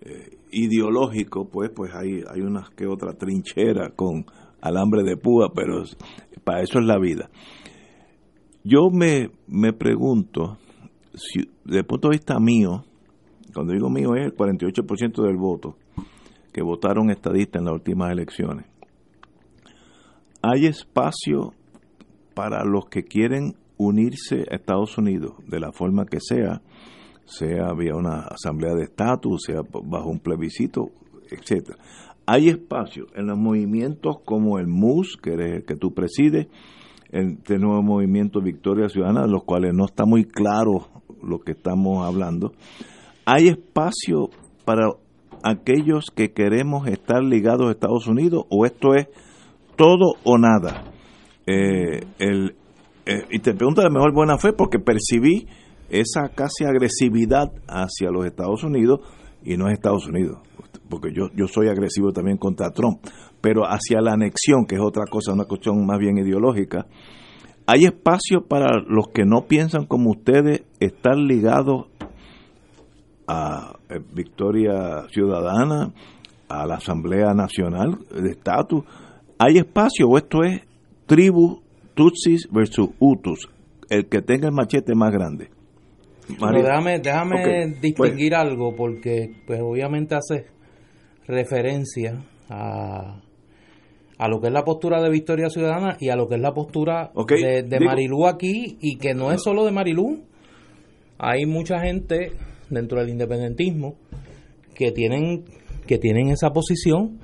eh, 0.00 0.38
ideológico, 0.50 1.48
pues, 1.48 1.70
pues 1.70 1.94
hay, 1.94 2.22
hay 2.30 2.40
una 2.40 2.68
que 2.76 2.86
otra 2.86 3.12
trinchera 3.14 3.90
con 3.90 4.26
alambre 4.60 5.02
de 5.02 5.16
púa, 5.16 5.52
pero 5.54 5.82
para 6.44 6.62
eso 6.62 6.78
es 6.78 6.84
la 6.84 6.98
vida. 6.98 7.30
Yo 8.64 8.90
me, 8.90 9.30
me 9.46 9.72
pregunto, 9.72 10.58
si, 11.14 11.48
desde 11.64 11.80
el 11.80 11.86
punto 11.86 12.08
de 12.08 12.16
vista 12.16 12.38
mío, 12.38 12.84
cuando 13.54 13.72
digo 13.72 13.90
mío 13.90 14.14
es 14.14 14.26
el 14.26 14.36
48% 14.36 15.22
del 15.22 15.36
voto 15.36 15.76
que 16.52 16.62
votaron 16.62 17.10
estadistas 17.10 17.60
en 17.60 17.66
las 17.66 17.74
últimas 17.74 18.10
elecciones, 18.12 18.66
¿hay 20.42 20.66
espacio 20.66 21.54
para 22.34 22.64
los 22.64 22.86
que 22.86 23.04
quieren 23.04 23.56
unirse 23.76 24.44
a 24.50 24.56
Estados 24.56 24.96
Unidos 24.98 25.32
de 25.46 25.60
la 25.60 25.72
forma 25.72 26.06
que 26.06 26.18
sea? 26.20 26.62
Sea 27.28 27.74
vía 27.74 27.94
una 27.94 28.20
asamblea 28.20 28.74
de 28.74 28.84
estatus, 28.84 29.42
sea 29.46 29.60
bajo 29.62 30.08
un 30.08 30.18
plebiscito, 30.18 30.90
etcétera. 31.30 31.78
Hay 32.26 32.48
espacio 32.48 33.06
en 33.14 33.26
los 33.26 33.38
movimientos 33.38 34.16
como 34.24 34.58
el 34.58 34.66
MUS, 34.66 35.18
que, 35.22 35.62
que 35.66 35.76
tú 35.76 35.92
presides, 35.92 36.48
este 37.10 37.58
nuevo 37.58 37.82
movimiento 37.82 38.40
Victoria 38.40 38.88
Ciudadana, 38.88 39.22
de 39.22 39.32
los 39.32 39.44
cuales 39.44 39.72
no 39.74 39.84
está 39.84 40.04
muy 40.04 40.24
claro 40.24 40.88
lo 41.22 41.38
que 41.40 41.52
estamos 41.52 42.06
hablando. 42.06 42.52
Hay 43.24 43.48
espacio 43.48 44.30
para 44.64 44.88
aquellos 45.42 46.06
que 46.14 46.32
queremos 46.32 46.86
estar 46.88 47.22
ligados 47.22 47.68
a 47.68 47.72
Estados 47.72 48.06
Unidos 48.06 48.44
o 48.50 48.64
esto 48.64 48.94
es 48.94 49.08
todo 49.76 50.14
o 50.24 50.38
nada. 50.38 50.84
Eh, 51.46 52.00
el, 52.18 52.56
eh, 53.06 53.24
y 53.30 53.38
te 53.38 53.54
pregunto 53.54 53.82
de 53.82 53.90
mejor 53.90 54.12
buena 54.12 54.38
fe 54.38 54.52
porque 54.52 54.78
percibí 54.78 55.46
esa 55.88 56.28
casi 56.28 56.64
agresividad 56.64 57.52
hacia 57.66 58.10
los 58.10 58.26
Estados 58.26 58.62
Unidos, 58.64 59.00
y 59.44 59.56
no 59.56 59.68
es 59.68 59.74
Estados 59.74 60.06
Unidos, 60.06 60.38
porque 60.88 61.12
yo, 61.12 61.28
yo 61.34 61.46
soy 61.46 61.68
agresivo 61.68 62.12
también 62.12 62.36
contra 62.36 62.70
Trump, 62.70 62.98
pero 63.40 63.64
hacia 63.64 64.00
la 64.00 64.12
anexión, 64.12 64.66
que 64.66 64.76
es 64.76 64.80
otra 64.80 65.04
cosa, 65.10 65.32
una 65.32 65.44
cuestión 65.44 65.84
más 65.86 65.98
bien 65.98 66.18
ideológica, 66.18 66.86
hay 67.66 67.84
espacio 67.84 68.46
para 68.46 68.80
los 68.86 69.08
que 69.08 69.24
no 69.24 69.46
piensan 69.46 69.84
como 69.86 70.10
ustedes 70.10 70.62
estar 70.80 71.16
ligados 71.16 71.86
a 73.26 73.76
eh, 73.90 74.00
Victoria 74.14 75.06
Ciudadana, 75.10 75.92
a 76.48 76.66
la 76.66 76.76
Asamblea 76.76 77.34
Nacional 77.34 77.98
de 78.10 78.30
Estatus. 78.30 78.84
¿Hay 79.38 79.58
espacio 79.58 80.08
o 80.08 80.16
esto 80.16 80.42
es 80.44 80.62
tribu 81.04 81.60
Tutsis 81.94 82.48
versus 82.50 82.88
Hutus? 82.98 83.50
El 83.90 84.08
que 84.08 84.22
tenga 84.22 84.48
el 84.48 84.54
machete 84.54 84.94
más 84.94 85.12
grande 85.12 85.50
déjame, 86.28 86.98
déjame 87.00 87.42
pues. 87.42 87.80
distinguir 87.80 88.34
algo 88.34 88.74
porque 88.74 89.30
pues 89.46 89.60
obviamente 89.60 90.14
hace 90.14 90.46
referencia 91.26 92.22
a, 92.48 93.20
a 94.18 94.28
lo 94.28 94.40
que 94.40 94.48
es 94.48 94.52
la 94.52 94.64
postura 94.64 95.02
de 95.02 95.10
Victoria 95.10 95.48
Ciudadana 95.48 95.96
y 96.00 96.08
a 96.08 96.16
lo 96.16 96.28
que 96.28 96.36
es 96.36 96.40
la 96.40 96.52
postura 96.52 97.12
de, 97.28 97.62
de 97.62 97.80
Marilú 97.80 98.26
aquí 98.26 98.76
y 98.80 98.98
que 98.98 99.14
no 99.14 99.32
es 99.32 99.42
solo 99.42 99.64
de 99.64 99.72
Marilú. 99.72 100.24
Hay 101.18 101.46
mucha 101.46 101.80
gente 101.80 102.32
dentro 102.70 103.00
del 103.00 103.10
independentismo 103.10 103.96
que 104.74 104.92
tienen 104.92 105.44
que 105.88 105.98
tienen 105.98 106.28
esa 106.28 106.50
posición. 106.50 107.18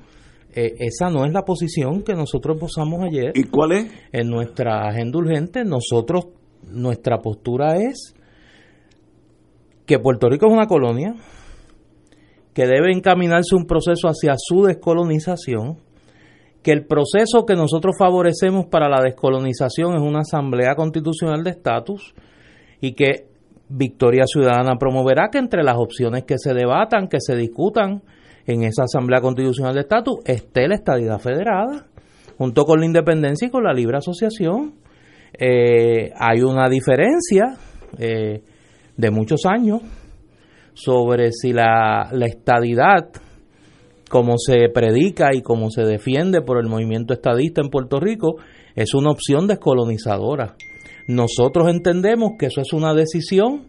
Eh, 0.53 0.75
esa 0.79 1.09
no 1.09 1.25
es 1.25 1.31
la 1.31 1.43
posición 1.43 2.01
que 2.01 2.13
nosotros 2.13 2.57
posamos 2.59 3.03
ayer. 3.03 3.31
¿Y 3.35 3.43
cuál 3.43 3.73
es? 3.73 3.91
En 4.11 4.29
nuestra 4.29 4.87
agenda 4.87 5.19
urgente, 5.19 5.63
nosotros, 5.63 6.27
nuestra 6.69 7.19
postura 7.19 7.77
es 7.77 8.14
que 9.85 9.99
Puerto 9.99 10.29
Rico 10.29 10.47
es 10.47 10.53
una 10.53 10.67
colonia, 10.67 11.15
que 12.53 12.65
debe 12.65 12.91
encaminarse 12.91 13.55
un 13.55 13.65
proceso 13.65 14.07
hacia 14.07 14.35
su 14.37 14.63
descolonización, 14.63 15.77
que 16.63 16.71
el 16.71 16.85
proceso 16.87 17.45
que 17.45 17.53
nosotros 17.55 17.95
favorecemos 17.99 18.65
para 18.65 18.89
la 18.89 19.01
descolonización 19.03 19.95
es 19.95 20.01
una 20.01 20.21
asamblea 20.21 20.73
constitucional 20.75 21.43
de 21.43 21.51
estatus 21.51 22.15
y 22.81 22.93
que 22.93 23.27
Victoria 23.69 24.23
Ciudadana 24.25 24.77
promoverá 24.79 25.29
que 25.31 25.37
entre 25.37 25.63
las 25.63 25.77
opciones 25.77 26.23
que 26.23 26.37
se 26.37 26.53
debatan, 26.53 27.07
que 27.07 27.19
se 27.19 27.35
discutan 27.35 28.01
en 28.47 28.63
esa 28.63 28.83
asamblea 28.83 29.21
constitucional 29.21 29.73
de 29.73 29.81
estatus 29.81 30.19
esté 30.25 30.67
la 30.67 30.75
estadidad 30.75 31.19
federada, 31.19 31.87
junto 32.37 32.63
con 32.63 32.79
la 32.79 32.85
independencia 32.85 33.47
y 33.47 33.51
con 33.51 33.63
la 33.63 33.73
libre 33.73 33.97
asociación. 33.97 34.75
eh, 35.37 36.13
hay 36.17 36.41
una 36.41 36.69
diferencia 36.69 37.57
eh, 37.97 38.41
de 38.97 39.11
muchos 39.11 39.41
años 39.45 39.81
sobre 40.73 41.31
si 41.31 41.53
la, 41.53 42.09
la 42.11 42.25
estadidad, 42.25 43.09
como 44.09 44.37
se 44.37 44.69
predica 44.73 45.33
y 45.33 45.41
como 45.41 45.69
se 45.69 45.83
defiende 45.83 46.41
por 46.41 46.59
el 46.59 46.69
movimiento 46.69 47.13
estadista 47.13 47.61
en 47.61 47.69
Puerto 47.69 47.99
Rico, 47.99 48.35
es 48.75 48.93
una 48.93 49.11
opción 49.11 49.47
descolonizadora. 49.47 50.55
Nosotros 51.07 51.69
entendemos 51.69 52.31
que 52.37 52.47
eso 52.47 52.61
es 52.61 52.73
una 52.73 52.93
decisión 52.93 53.67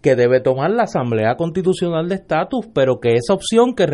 que 0.00 0.14
debe 0.14 0.40
tomar 0.40 0.70
la 0.70 0.84
Asamblea 0.84 1.36
Constitucional 1.36 2.08
de 2.08 2.16
Estatus, 2.16 2.66
pero 2.72 3.00
que 3.00 3.14
esa 3.14 3.34
opción 3.34 3.74
que, 3.74 3.86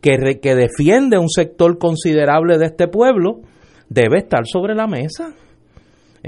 que, 0.00 0.40
que 0.40 0.54
defiende 0.54 1.18
un 1.18 1.28
sector 1.28 1.78
considerable 1.78 2.58
de 2.58 2.66
este 2.66 2.88
pueblo 2.88 3.40
debe 3.88 4.18
estar 4.18 4.46
sobre 4.46 4.74
la 4.74 4.86
mesa. 4.86 5.34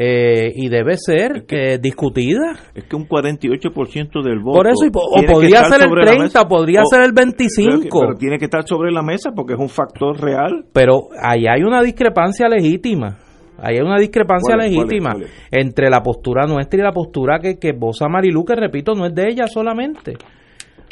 Eh, 0.01 0.53
y 0.55 0.69
debe 0.69 0.97
ser 0.97 1.45
que, 1.45 1.79
discutida. 1.79 2.55
Es 2.73 2.85
que 2.85 2.95
un 2.95 3.09
48% 3.09 4.23
del 4.23 4.39
voto. 4.39 4.59
Por 4.59 4.69
eso, 4.69 4.87
o 4.95 5.23
podría 5.27 5.65
ser 5.65 5.83
el 5.83 5.91
30, 5.91 6.45
podría 6.45 6.83
ser 6.89 7.03
el 7.03 7.13
25. 7.13 7.89
Pero, 7.91 8.15
tiene 8.17 8.39
que 8.39 8.45
estar 8.45 8.63
sobre 8.65 8.93
la 8.93 9.03
mesa 9.03 9.33
porque 9.35 9.55
es 9.55 9.59
un 9.59 9.69
factor 9.69 10.17
real. 10.21 10.67
Pero 10.73 11.09
ahí 11.21 11.47
hay 11.49 11.65
una 11.65 11.83
discrepancia 11.83 12.49
legítima. 12.49 13.19
Ahí 13.61 13.75
hay 13.75 13.83
una 13.83 13.99
discrepancia 13.99 14.57
legítima 14.57 15.17
entre 15.51 15.91
la 15.91 16.01
postura 16.01 16.47
nuestra 16.47 16.79
y 16.79 16.83
la 16.85 16.93
postura 16.93 17.41
que, 17.41 17.59
que 17.59 17.73
Bosa 17.73 18.07
Marilu, 18.09 18.45
que 18.45 18.55
repito, 18.55 18.95
no 18.95 19.05
es 19.05 19.13
de 19.13 19.27
ella 19.29 19.49
solamente. 19.49 20.15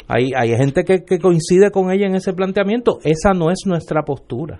Hay, 0.09 0.31
hay 0.35 0.49
gente 0.57 0.83
que, 0.83 1.05
que 1.05 1.17
coincide 1.17 1.71
con 1.71 1.91
ella 1.91 2.07
en 2.07 2.15
ese 2.15 2.33
planteamiento. 2.33 2.97
Esa 3.05 3.31
no 3.33 3.51
es 3.51 3.59
nuestra 3.65 4.01
postura. 4.03 4.59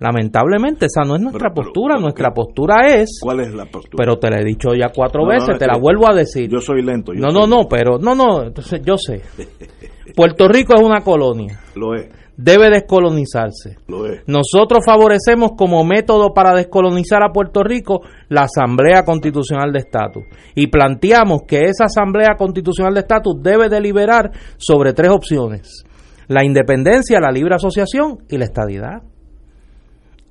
Lamentablemente 0.00 0.86
esa 0.86 1.02
no 1.02 1.16
es 1.16 1.22
nuestra 1.22 1.50
postura, 1.50 1.98
nuestra 1.98 2.30
postura 2.32 2.86
es... 2.86 3.18
¿Cuál 3.20 3.40
es 3.40 3.52
la 3.52 3.66
postura? 3.66 3.96
Pero 3.96 4.18
te 4.18 4.30
la 4.30 4.40
he 4.40 4.44
dicho 4.44 4.68
ya 4.74 4.92
cuatro 4.94 5.26
veces, 5.26 5.58
te 5.58 5.66
la 5.66 5.76
vuelvo 5.76 6.08
a 6.08 6.14
decir. 6.14 6.48
Yo 6.48 6.60
soy 6.60 6.82
lento. 6.82 7.12
no, 7.14 7.28
no, 7.30 7.46
no, 7.46 7.68
pero 7.68 7.98
no, 7.98 8.14
no, 8.14 8.44
entonces 8.44 8.80
yo 8.84 8.96
sé. 8.96 9.22
Puerto 10.14 10.48
Rico 10.48 10.74
es 10.74 10.82
una 10.82 11.00
colonia. 11.00 11.60
Lo 11.74 11.94
es. 11.94 12.08
Debe 12.36 12.70
descolonizarse. 12.70 13.78
Lo 13.88 14.06
es. 14.06 14.22
Nosotros 14.28 14.84
favorecemos 14.86 15.52
como 15.56 15.84
método 15.84 16.32
para 16.32 16.54
descolonizar 16.54 17.20
a 17.24 17.32
Puerto 17.32 17.64
Rico 17.64 18.02
la 18.28 18.42
Asamblea 18.42 19.04
Constitucional 19.04 19.72
de 19.72 19.80
Estatus. 19.80 20.22
Y 20.54 20.68
planteamos 20.68 21.42
que 21.48 21.64
esa 21.64 21.86
Asamblea 21.86 22.36
Constitucional 22.38 22.94
de 22.94 23.00
Estatus 23.00 23.42
debe 23.42 23.68
deliberar 23.68 24.30
sobre 24.56 24.92
tres 24.92 25.10
opciones. 25.10 25.84
La 26.28 26.44
independencia, 26.44 27.18
la 27.18 27.32
libre 27.32 27.56
asociación 27.56 28.18
y 28.28 28.38
la 28.38 28.44
estadidad 28.44 29.02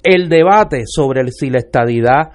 el 0.07 0.29
debate 0.29 0.83
sobre 0.85 1.29
si 1.31 1.49
la 1.49 1.57
estadidad 1.57 2.31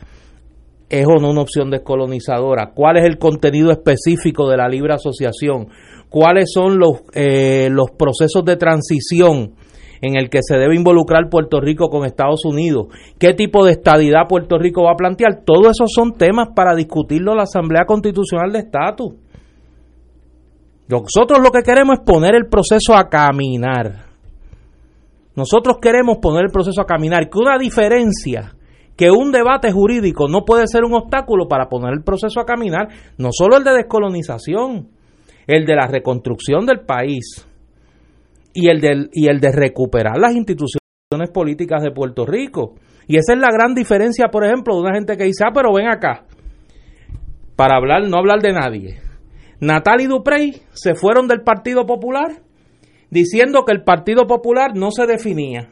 es 0.91 1.07
o 1.07 1.19
no 1.19 1.31
una 1.31 1.41
opción 1.41 1.71
descolonizadora, 1.71 2.73
cuál 2.75 2.99
es 2.99 3.05
el 3.07 3.19
contenido 3.19 3.71
específico 3.71 4.51
de 4.51 4.59
la 4.59 4.69
libre 4.69 4.93
asociación, 4.93 5.69
cuáles 6.11 6.51
son 6.53 6.79
los, 6.79 7.03
eh, 7.15 7.69
los 7.71 7.91
procesos 7.93 8.45
de 8.45 8.57
transición 8.57 9.55
en 10.03 10.17
el 10.17 10.29
que 10.29 10.41
se 10.43 10.59
debe 10.59 10.77
involucrar 10.77 11.31
Puerto 11.31 11.61
Rico 11.61 11.89
con 11.89 12.05
Estados 12.05 12.45
Unidos, 12.45 12.89
qué 13.19 13.33
tipo 13.33 13.65
de 13.65 13.73
estadidad 13.73 14.29
Puerto 14.29 14.59
Rico 14.59 14.83
va 14.83 14.93
a 14.93 14.97
plantear, 14.97 15.43
todos 15.47 15.69
esos 15.69 15.91
son 15.95 16.13
temas 16.19 16.49
para 16.55 16.75
discutirlo 16.75 17.35
la 17.35 17.45
Asamblea 17.45 17.87
Constitucional 17.87 18.53
de 18.53 18.59
Estatus. 18.59 19.15
Nosotros 20.89 21.39
lo 21.43 21.51
que 21.51 21.63
queremos 21.63 22.01
es 22.01 22.05
poner 22.05 22.35
el 22.35 22.49
proceso 22.49 22.95
a 22.95 23.09
caminar 23.09 24.12
nosotros 25.35 25.79
queremos 25.81 26.19
poner 26.19 26.45
el 26.45 26.53
proceso 26.53 26.81
a 26.81 26.87
caminar, 26.87 27.31
que 27.31 27.39
una 27.39 27.59
diferencia, 27.59 28.55
que 28.97 29.11
un 29.11 29.33
debate 29.33 29.73
jurídico 29.73 30.29
no 30.29 30.45
puede 30.45 30.67
ser 30.67 30.85
un 30.85 30.95
obstáculo 30.95 31.49
para 31.49 31.69
poner 31.69 31.95
el 31.95 32.03
proceso 32.03 32.41
a 32.41 32.45
caminar, 32.45 32.89
no 33.19 33.31
solo 33.33 33.57
el 33.57 33.65
de 33.65 33.73
descolonización, 33.73 34.89
el 35.47 35.65
de 35.65 35.75
la 35.75 35.87
reconstrucción 35.87 36.67
del 36.67 36.81
país 36.81 37.47
y 38.55 38.69
el 38.69 38.81
de, 38.81 39.09
el 39.13 39.41
de 39.41 39.53
recuperar 39.53 40.19
las 40.19 40.35
instituciones 40.35 40.79
políticas 41.33 41.83
de 41.83 41.91
Puerto 41.91 42.27
Rico. 42.27 42.75
Y 43.09 43.17
esa 43.17 43.33
es 43.33 43.39
la 43.39 43.51
gran 43.51 43.75
diferencia, 43.75 44.29
por 44.29 44.45
ejemplo, 44.45 44.75
de 44.75 44.83
una 44.83 44.95
gente 44.95 45.17
que 45.17 45.25
dice, 45.25 45.45
ah, 45.47 45.53
pero 45.53 45.73
ven 45.75 45.89
acá, 45.89 46.25
para 47.57 47.77
hablar, 47.77 48.09
no 48.09 48.19
hablar 48.19 48.41
de 48.41 48.53
nadie. 48.53 49.01
Natal 49.61 50.01
y 50.01 50.07
Duprey 50.07 50.63
se 50.73 50.95
fueron 50.95 51.29
del 51.29 51.43
Partido 51.43 51.87
Popular 51.87 52.42
diciendo 53.13 53.65
que 53.67 53.73
el 53.73 53.85
Partido 53.85 54.27
Popular 54.27 54.75
no 54.75 54.91
se 54.91 55.07
definía. 55.07 55.69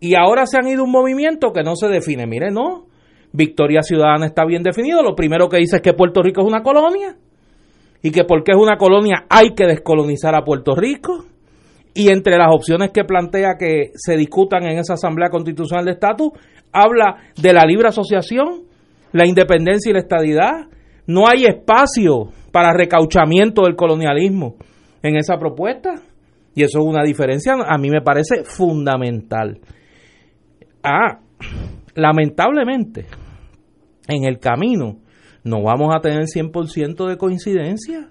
Y 0.00 0.14
ahora 0.14 0.46
se 0.46 0.56
han 0.56 0.66
ido 0.66 0.82
un 0.82 0.90
movimiento 0.90 1.52
que 1.52 1.62
no 1.62 1.76
se 1.76 1.88
define. 1.88 2.26
Mire, 2.26 2.50
no. 2.50 2.86
Victoria 3.32 3.82
Ciudadana 3.82 4.24
está 4.24 4.46
bien 4.46 4.62
definido. 4.62 5.02
Lo 5.02 5.14
primero 5.14 5.50
que 5.50 5.58
dice 5.58 5.76
es 5.76 5.82
que 5.82 5.92
Puerto 5.92 6.22
Rico 6.22 6.40
es 6.40 6.46
una 6.46 6.62
colonia. 6.62 7.16
Y 8.02 8.10
que 8.12 8.24
porque 8.24 8.52
es 8.52 8.56
una 8.56 8.78
colonia 8.78 9.26
hay 9.28 9.54
que 9.54 9.66
descolonizar 9.66 10.34
a 10.34 10.42
Puerto 10.42 10.74
Rico. 10.74 11.26
Y 11.92 12.10
entre 12.10 12.38
las 12.38 12.48
opciones 12.50 12.92
que 12.94 13.04
plantea 13.04 13.56
que 13.58 13.90
se 13.94 14.16
discutan 14.16 14.64
en 14.64 14.78
esa 14.78 14.94
Asamblea 14.94 15.28
Constitucional 15.28 15.84
de 15.84 15.92
Estatus, 15.92 16.30
habla 16.72 17.16
de 17.36 17.52
la 17.52 17.64
libre 17.66 17.88
asociación, 17.88 18.62
la 19.12 19.26
independencia 19.26 19.90
y 19.90 19.92
la 19.92 20.00
estadidad. 20.00 20.68
No 21.06 21.28
hay 21.28 21.44
espacio 21.44 22.30
para 22.52 22.72
recauchamiento 22.72 23.64
del 23.64 23.76
colonialismo 23.76 24.56
en 25.02 25.16
esa 25.16 25.36
propuesta. 25.36 26.00
Y 26.58 26.64
eso 26.64 26.80
es 26.80 26.84
una 26.84 27.04
diferencia, 27.04 27.52
a 27.52 27.78
mí 27.78 27.88
me 27.88 28.02
parece 28.02 28.42
fundamental. 28.42 29.60
Ah, 30.82 31.20
lamentablemente, 31.94 33.06
en 34.08 34.24
el 34.24 34.40
camino 34.40 34.98
no 35.44 35.62
vamos 35.62 35.94
a 35.94 36.00
tener 36.00 36.24
100% 36.24 37.06
de 37.06 37.16
coincidencia. 37.16 38.08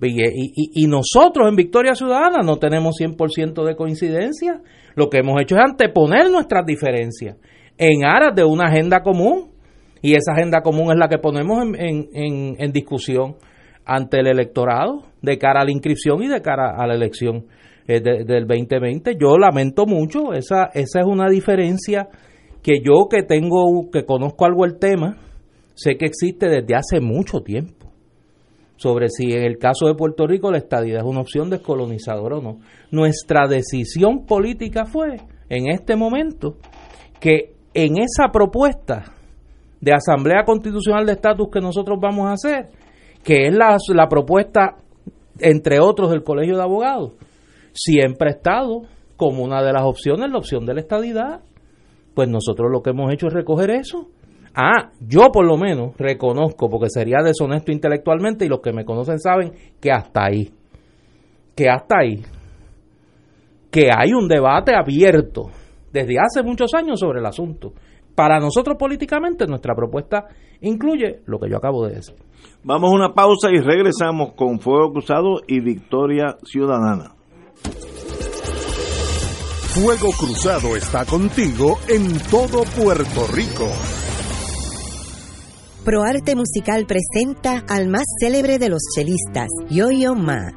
Y, 0.00 0.86
nosotros 0.86 1.48
en 1.48 1.56
Victoria 1.56 1.96
Ciudadana 1.96 2.44
no 2.44 2.58
tenemos 2.58 2.94
100% 3.00 3.64
de 3.64 3.74
coincidencia. 3.74 4.60
Lo 4.94 5.10
que 5.10 5.18
hemos 5.18 5.42
hecho 5.42 5.56
es 5.56 5.62
anteponer 5.64 6.30
nuestras 6.30 6.64
diferencias 6.64 7.38
en 7.76 8.04
aras 8.04 8.36
de 8.36 8.44
una 8.44 8.68
agenda 8.68 9.02
común. 9.02 9.50
Y 10.00 10.14
esa 10.14 10.32
agenda 10.32 10.60
común 10.60 10.92
es 10.92 10.96
la 10.96 11.08
que 11.08 11.18
ponemos 11.18 11.60
en, 11.76 12.06
en, 12.12 12.54
en 12.56 12.72
discusión 12.72 13.34
ante 13.84 14.20
el 14.20 14.26
electorado 14.26 15.02
de 15.20 15.38
cara 15.38 15.60
a 15.60 15.64
la 15.64 15.72
inscripción 15.72 16.22
y 16.22 16.28
de 16.28 16.40
cara 16.40 16.74
a 16.76 16.86
la 16.86 16.94
elección 16.94 17.46
eh, 17.86 18.00
del 18.00 18.46
2020. 18.46 19.16
Yo 19.20 19.38
lamento 19.38 19.86
mucho, 19.86 20.32
esa, 20.32 20.70
esa 20.74 21.00
es 21.00 21.06
una 21.06 21.28
diferencia 21.28 22.08
que 22.62 22.80
yo 22.80 23.08
que 23.10 23.22
tengo, 23.22 23.90
que 23.90 24.04
conozco 24.04 24.44
algo 24.44 24.64
el 24.64 24.78
tema, 24.78 25.16
sé 25.74 25.96
que 25.96 26.06
existe 26.06 26.48
desde 26.48 26.74
hace 26.74 27.00
mucho 27.00 27.40
tiempo 27.40 27.82
sobre 28.82 29.08
si 29.10 29.32
en 29.32 29.44
el 29.44 29.58
caso 29.58 29.86
de 29.86 29.94
Puerto 29.94 30.26
Rico 30.26 30.50
la 30.50 30.58
estadía 30.58 30.98
es 30.98 31.04
una 31.04 31.20
opción 31.20 31.48
descolonizadora 31.50 32.38
o 32.38 32.42
no. 32.42 32.58
Nuestra 32.90 33.46
decisión 33.46 34.26
política 34.26 34.86
fue, 34.86 35.18
en 35.48 35.70
este 35.70 35.94
momento, 35.94 36.56
que 37.20 37.54
en 37.74 37.98
esa 37.98 38.32
propuesta 38.32 39.04
de 39.80 39.92
Asamblea 39.92 40.44
Constitucional 40.44 41.06
de 41.06 41.12
Estatus 41.12 41.48
que 41.52 41.60
nosotros 41.60 41.98
vamos 42.00 42.26
a 42.26 42.32
hacer, 42.32 42.70
que 43.22 43.46
es 43.46 43.54
la, 43.54 43.76
la 43.94 44.08
propuesta, 44.08 44.76
entre 45.38 45.80
otros, 45.80 46.10
del 46.10 46.24
Colegio 46.24 46.56
de 46.56 46.62
Abogados, 46.62 47.12
siempre 47.72 48.28
ha 48.28 48.32
estado 48.32 48.82
como 49.16 49.44
una 49.44 49.62
de 49.62 49.72
las 49.72 49.82
opciones 49.82 50.30
la 50.30 50.38
opción 50.38 50.66
de 50.66 50.74
la 50.74 50.80
estadidad. 50.80 51.40
Pues 52.14 52.28
nosotros 52.28 52.70
lo 52.70 52.82
que 52.82 52.90
hemos 52.90 53.12
hecho 53.12 53.28
es 53.28 53.32
recoger 53.32 53.70
eso. 53.70 54.08
Ah, 54.54 54.90
yo 55.00 55.30
por 55.32 55.46
lo 55.46 55.56
menos 55.56 55.96
reconozco, 55.96 56.68
porque 56.68 56.90
sería 56.90 57.18
deshonesto 57.24 57.72
intelectualmente 57.72 58.44
y 58.44 58.48
los 58.48 58.60
que 58.60 58.72
me 58.72 58.84
conocen 58.84 59.18
saben 59.18 59.52
que 59.80 59.90
hasta 59.90 60.26
ahí, 60.26 60.50
que 61.56 61.70
hasta 61.70 62.00
ahí, 62.00 62.22
que 63.70 63.88
hay 63.96 64.12
un 64.12 64.28
debate 64.28 64.72
abierto 64.74 65.50
desde 65.90 66.16
hace 66.18 66.42
muchos 66.42 66.74
años 66.74 67.00
sobre 67.00 67.20
el 67.20 67.26
asunto. 67.26 67.72
Para 68.14 68.40
nosotros 68.40 68.76
políticamente 68.78 69.46
nuestra 69.46 69.74
propuesta 69.74 70.26
incluye 70.60 71.20
lo 71.26 71.38
que 71.38 71.50
yo 71.50 71.56
acabo 71.56 71.86
de 71.86 71.94
decir. 71.94 72.14
Vamos 72.64 72.90
a 72.90 72.94
una 72.94 73.14
pausa 73.14 73.50
y 73.50 73.58
regresamos 73.58 74.32
con 74.34 74.60
Fuego 74.60 74.92
Cruzado 74.92 75.40
y 75.46 75.60
Victoria 75.60 76.36
Ciudadana. 76.44 77.14
Fuego 79.74 80.10
Cruzado 80.18 80.76
está 80.76 81.06
contigo 81.06 81.78
en 81.88 82.18
todo 82.30 82.62
Puerto 82.76 83.26
Rico. 83.32 83.66
ProArte 85.84 86.36
Musical 86.36 86.86
presenta 86.86 87.64
al 87.68 87.88
más 87.88 88.04
célebre 88.20 88.58
de 88.58 88.68
los 88.68 88.82
chelistas, 88.94 89.48
Yo-Yo 89.70 90.14
Ma. 90.14 90.52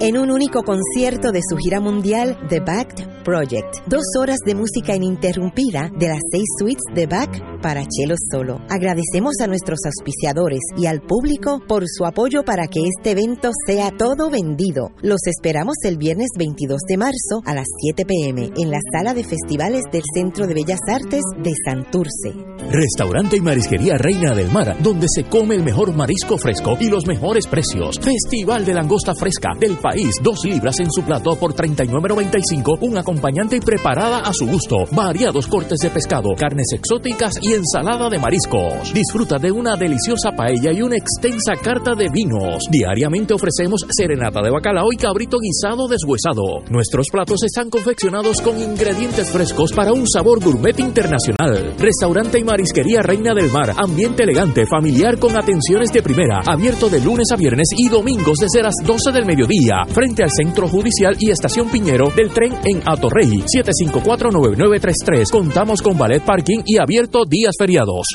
En 0.00 0.16
un 0.16 0.30
único 0.30 0.62
concierto 0.62 1.30
de 1.30 1.40
su 1.46 1.56
gira 1.56 1.80
mundial, 1.80 2.38
The 2.48 2.60
Backed 2.60 3.19
Project. 3.30 3.86
Dos 3.86 4.02
horas 4.18 4.38
de 4.44 4.56
música 4.56 4.96
ininterrumpida 4.96 5.88
de 5.96 6.08
las 6.08 6.18
seis 6.32 6.46
suites 6.58 6.82
de 6.92 7.06
Bach 7.06 7.30
para 7.62 7.84
Chelo 7.86 8.16
Solo. 8.32 8.58
Agradecemos 8.68 9.34
a 9.40 9.46
nuestros 9.46 9.78
auspiciadores 9.84 10.58
y 10.76 10.86
al 10.86 11.00
público 11.00 11.60
por 11.68 11.84
su 11.86 12.06
apoyo 12.06 12.42
para 12.42 12.66
que 12.66 12.80
este 12.88 13.12
evento 13.12 13.52
sea 13.66 13.92
todo 13.96 14.30
vendido. 14.30 14.90
Los 15.02 15.20
esperamos 15.26 15.76
el 15.84 15.96
viernes 15.96 16.30
22 16.36 16.80
de 16.88 16.96
marzo 16.96 17.42
a 17.44 17.54
las 17.54 17.66
7 17.82 18.04
pm 18.04 18.50
en 18.56 18.70
la 18.72 18.80
sala 18.92 19.14
de 19.14 19.22
festivales 19.22 19.84
del 19.92 20.02
Centro 20.12 20.48
de 20.48 20.54
Bellas 20.54 20.80
Artes 20.88 21.22
de 21.40 21.52
Santurce. 21.64 22.34
Restaurante 22.72 23.36
y 23.36 23.40
Marisquería 23.40 23.96
Reina 23.96 24.34
del 24.34 24.50
Mar, 24.50 24.76
donde 24.82 25.06
se 25.08 25.24
come 25.24 25.54
el 25.54 25.62
mejor 25.62 25.94
marisco 25.94 26.36
fresco 26.36 26.76
y 26.80 26.88
los 26.88 27.06
mejores 27.06 27.46
precios. 27.46 27.98
Festival 28.00 28.64
de 28.64 28.74
langosta 28.74 29.14
fresca 29.14 29.50
del 29.58 29.76
país, 29.76 30.16
dos 30.22 30.44
libras 30.44 30.80
en 30.80 30.90
su 30.90 31.02
plato 31.02 31.36
por 31.36 31.54
39.95, 31.54 32.78
un 32.80 32.98
acompañante 33.20 33.60
preparada 33.60 34.20
a 34.20 34.32
su 34.32 34.46
gusto, 34.46 34.86
variados 34.92 35.46
cortes 35.46 35.78
de 35.82 35.90
pescado, 35.90 36.30
carnes 36.38 36.68
exóticas 36.72 37.34
y 37.42 37.52
ensalada 37.52 38.08
de 38.08 38.18
mariscos. 38.18 38.94
Disfruta 38.94 39.36
de 39.36 39.52
una 39.52 39.76
deliciosa 39.76 40.32
paella 40.32 40.72
y 40.72 40.80
una 40.80 40.96
extensa 40.96 41.52
carta 41.62 41.94
de 41.94 42.08
vinos. 42.10 42.64
Diariamente 42.70 43.34
ofrecemos 43.34 43.84
serenata 43.90 44.40
de 44.40 44.50
bacalao 44.50 44.90
y 44.90 44.96
cabrito 44.96 45.36
guisado 45.38 45.86
deshuesado. 45.86 46.64
Nuestros 46.70 47.08
platos 47.12 47.42
están 47.42 47.68
confeccionados 47.68 48.40
con 48.40 48.58
ingredientes 48.58 49.30
frescos 49.30 49.72
para 49.72 49.92
un 49.92 50.08
sabor 50.08 50.42
gourmet 50.42 50.78
internacional. 50.80 51.74
Restaurante 51.78 52.38
y 52.38 52.44
Marisquería 52.44 53.02
Reina 53.02 53.34
del 53.34 53.52
Mar, 53.52 53.74
ambiente 53.76 54.22
elegante, 54.22 54.64
familiar 54.64 55.18
con 55.18 55.36
atenciones 55.36 55.92
de 55.92 56.02
primera, 56.02 56.40
abierto 56.46 56.88
de 56.88 57.00
lunes 57.00 57.26
a 57.32 57.36
viernes 57.36 57.68
y 57.76 57.90
domingos 57.90 58.38
desde 58.38 58.62
las 58.62 58.76
12 58.82 59.12
del 59.12 59.26
mediodía, 59.26 59.84
frente 59.88 60.22
al 60.22 60.30
Centro 60.30 60.68
Judicial 60.68 61.16
y 61.18 61.30
Estación 61.30 61.68
Piñero 61.68 62.10
del 62.16 62.30
tren 62.30 62.54
en 62.64 62.80
Atorrey, 63.00 63.42
754-9933. 63.56 65.30
Contamos 65.30 65.80
con 65.80 65.96
ballet 65.96 66.22
parking 66.22 66.58
y 66.66 66.78
abierto 66.78 67.24
días 67.24 67.54
feriados. 67.58 68.06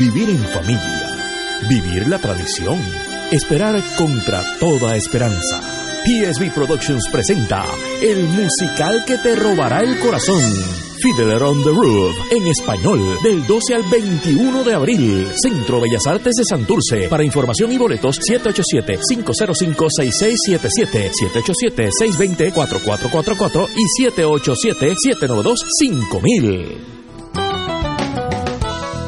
Vivir 0.00 0.30
en 0.30 0.38
familia, 0.38 1.10
vivir 1.68 2.08
la 2.08 2.18
tradición, 2.18 2.78
esperar 3.30 3.78
contra 3.98 4.42
toda 4.58 4.96
esperanza. 4.96 5.60
PSB 6.04 6.50
Productions 6.54 7.06
presenta 7.12 7.66
el 8.00 8.24
musical 8.28 9.04
que 9.06 9.18
te 9.18 9.36
robará 9.36 9.80
el 9.80 9.98
corazón. 9.98 10.87
Fiddler 11.00 11.42
on 11.42 11.62
the 11.62 11.70
Roof, 11.70 12.14
en 12.30 12.46
español, 12.46 13.00
del 13.22 13.46
12 13.46 13.74
al 13.74 13.84
21 13.90 14.64
de 14.64 14.74
abril. 14.74 15.26
Centro 15.42 15.80
Bellas 15.80 16.06
Artes 16.06 16.34
de 16.36 16.44
Santurce. 16.44 17.08
Para 17.08 17.24
información 17.24 17.72
y 17.72 17.78
boletos, 17.78 18.20
787-505-6677, 18.20 21.10
787-620-4444 21.32 23.66
y 23.76 23.84
787-792-5000. 24.04 26.97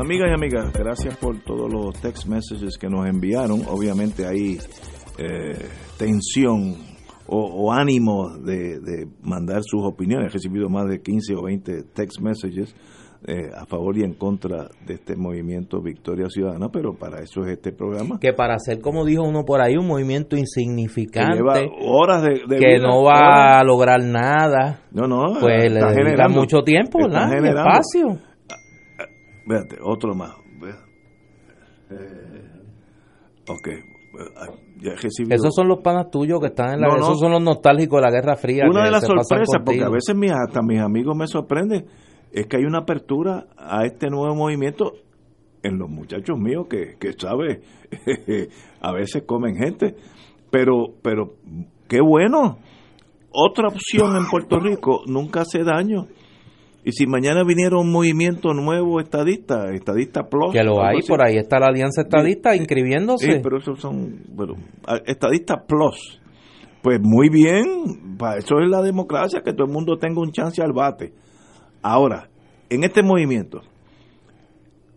Amigas 0.00 0.28
y 0.30 0.34
amigas, 0.34 0.72
gracias 0.72 1.16
por 1.18 1.38
todos 1.42 1.70
los 1.70 1.94
text 2.00 2.26
messages 2.26 2.78
que 2.78 2.88
nos 2.88 3.06
enviaron. 3.06 3.62
Obviamente 3.68 4.26
hay 4.26 4.58
eh, 5.18 5.66
tensión 5.98 6.74
o, 7.26 7.38
o 7.66 7.72
ánimo 7.72 8.30
de, 8.38 8.80
de 8.80 9.06
mandar 9.22 9.60
sus 9.62 9.82
opiniones. 9.84 10.30
He 10.30 10.32
recibido 10.34 10.68
más 10.70 10.88
de 10.88 11.00
15 11.02 11.34
o 11.36 11.42
20 11.42 11.82
text 11.94 12.20
messages 12.22 12.74
eh, 13.26 13.50
a 13.54 13.66
favor 13.66 13.98
y 13.98 14.02
en 14.02 14.14
contra 14.14 14.68
de 14.86 14.94
este 14.94 15.14
movimiento 15.16 15.82
Victoria 15.82 16.26
Ciudadana, 16.30 16.70
pero 16.72 16.94
para 16.94 17.20
eso 17.20 17.42
es 17.44 17.52
este 17.52 17.70
programa. 17.70 18.18
Que 18.18 18.32
para 18.32 18.54
hacer, 18.54 18.80
como 18.80 19.04
dijo 19.04 19.22
uno 19.22 19.44
por 19.44 19.60
ahí, 19.60 19.76
un 19.76 19.86
movimiento 19.86 20.30
Que 20.36 20.40
insignificante, 20.40 21.36
lleva 21.36 21.60
horas 21.82 22.22
de, 22.22 22.30
de 22.48 22.56
que 22.58 22.76
vida, 22.76 22.88
no 22.88 23.02
va 23.02 23.18
horas. 23.18 23.60
a 23.60 23.64
lograr 23.64 24.00
nada, 24.02 24.80
No, 24.92 25.06
no, 25.06 25.38
pues 25.38 25.70
le 25.70 25.80
dedican 25.80 26.32
mucho 26.32 26.62
tiempo, 26.62 26.98
¿verdad? 27.02 27.30
Espacio. 27.34 28.29
Véate, 29.50 29.76
otro 29.82 30.14
más. 30.14 30.30
Eh, 31.90 32.50
ok. 33.48 33.68
eh, 33.68 34.94
Esos 35.30 35.54
son 35.54 35.66
los 35.66 35.80
panas 35.80 36.08
tuyos 36.10 36.38
que 36.40 36.46
están 36.46 36.74
en 36.74 36.80
la... 36.80 36.86
No, 36.88 36.94
no. 36.96 37.02
Esos 37.02 37.18
son 37.18 37.32
los 37.32 37.42
nostálgicos 37.42 38.00
de 38.00 38.02
la 38.02 38.10
Guerra 38.12 38.36
Fría. 38.36 38.64
Una 38.70 38.84
de 38.84 38.92
las 38.92 39.04
sorpresas, 39.04 39.60
porque 39.64 39.82
a 39.82 39.88
veces 39.88 40.14
mis, 40.14 40.30
hasta 40.30 40.62
mis 40.62 40.80
amigos 40.80 41.16
me 41.16 41.26
sorprenden, 41.26 41.86
es 42.32 42.46
que 42.46 42.58
hay 42.58 42.64
una 42.64 42.78
apertura 42.78 43.46
a 43.56 43.84
este 43.84 44.08
nuevo 44.08 44.34
movimiento 44.36 44.92
en 45.62 45.78
los 45.78 45.90
muchachos 45.90 46.38
míos 46.38 46.66
que, 46.70 46.96
que 46.98 47.12
sabe, 47.14 47.60
a 48.80 48.92
veces 48.92 49.24
comen 49.26 49.56
gente, 49.56 49.96
pero, 50.50 50.86
pero 51.02 51.34
qué 51.88 52.00
bueno. 52.00 52.58
Otra 53.32 53.68
opción 53.68 54.16
en 54.16 54.26
Puerto 54.30 54.58
Rico 54.58 55.02
nunca 55.06 55.42
hace 55.42 55.62
daño. 55.64 56.06
Y 56.84 56.92
si 56.92 57.06
mañana 57.06 57.44
viniera 57.44 57.76
un 57.78 57.92
movimiento 57.92 58.54
nuevo 58.54 59.00
estadista, 59.00 59.70
estadista 59.74 60.22
plus, 60.28 60.52
Que 60.52 60.62
lo 60.64 60.82
hay, 60.82 60.98
así, 60.98 61.08
por 61.08 61.22
ahí 61.22 61.36
está 61.36 61.58
la 61.60 61.66
Alianza 61.66 62.02
Estadista 62.02 62.56
inscribiéndose. 62.56 63.26
Sí, 63.34 63.40
pero 63.42 63.58
esos 63.58 63.78
son, 63.80 64.22
bueno, 64.34 64.54
a- 64.86 64.96
estadistas 65.06 65.58
plus. 65.68 66.20
Pues 66.82 66.98
muy 67.02 67.28
bien, 67.28 68.16
para 68.16 68.38
eso 68.38 68.58
es 68.60 68.70
la 68.70 68.80
democracia, 68.80 69.42
que 69.44 69.52
todo 69.52 69.66
el 69.66 69.72
mundo 69.72 69.98
tenga 69.98 70.22
un 70.22 70.32
chance 70.32 70.62
al 70.62 70.72
bate. 70.72 71.12
Ahora, 71.82 72.30
en 72.70 72.84
este 72.84 73.02
movimiento, 73.02 73.60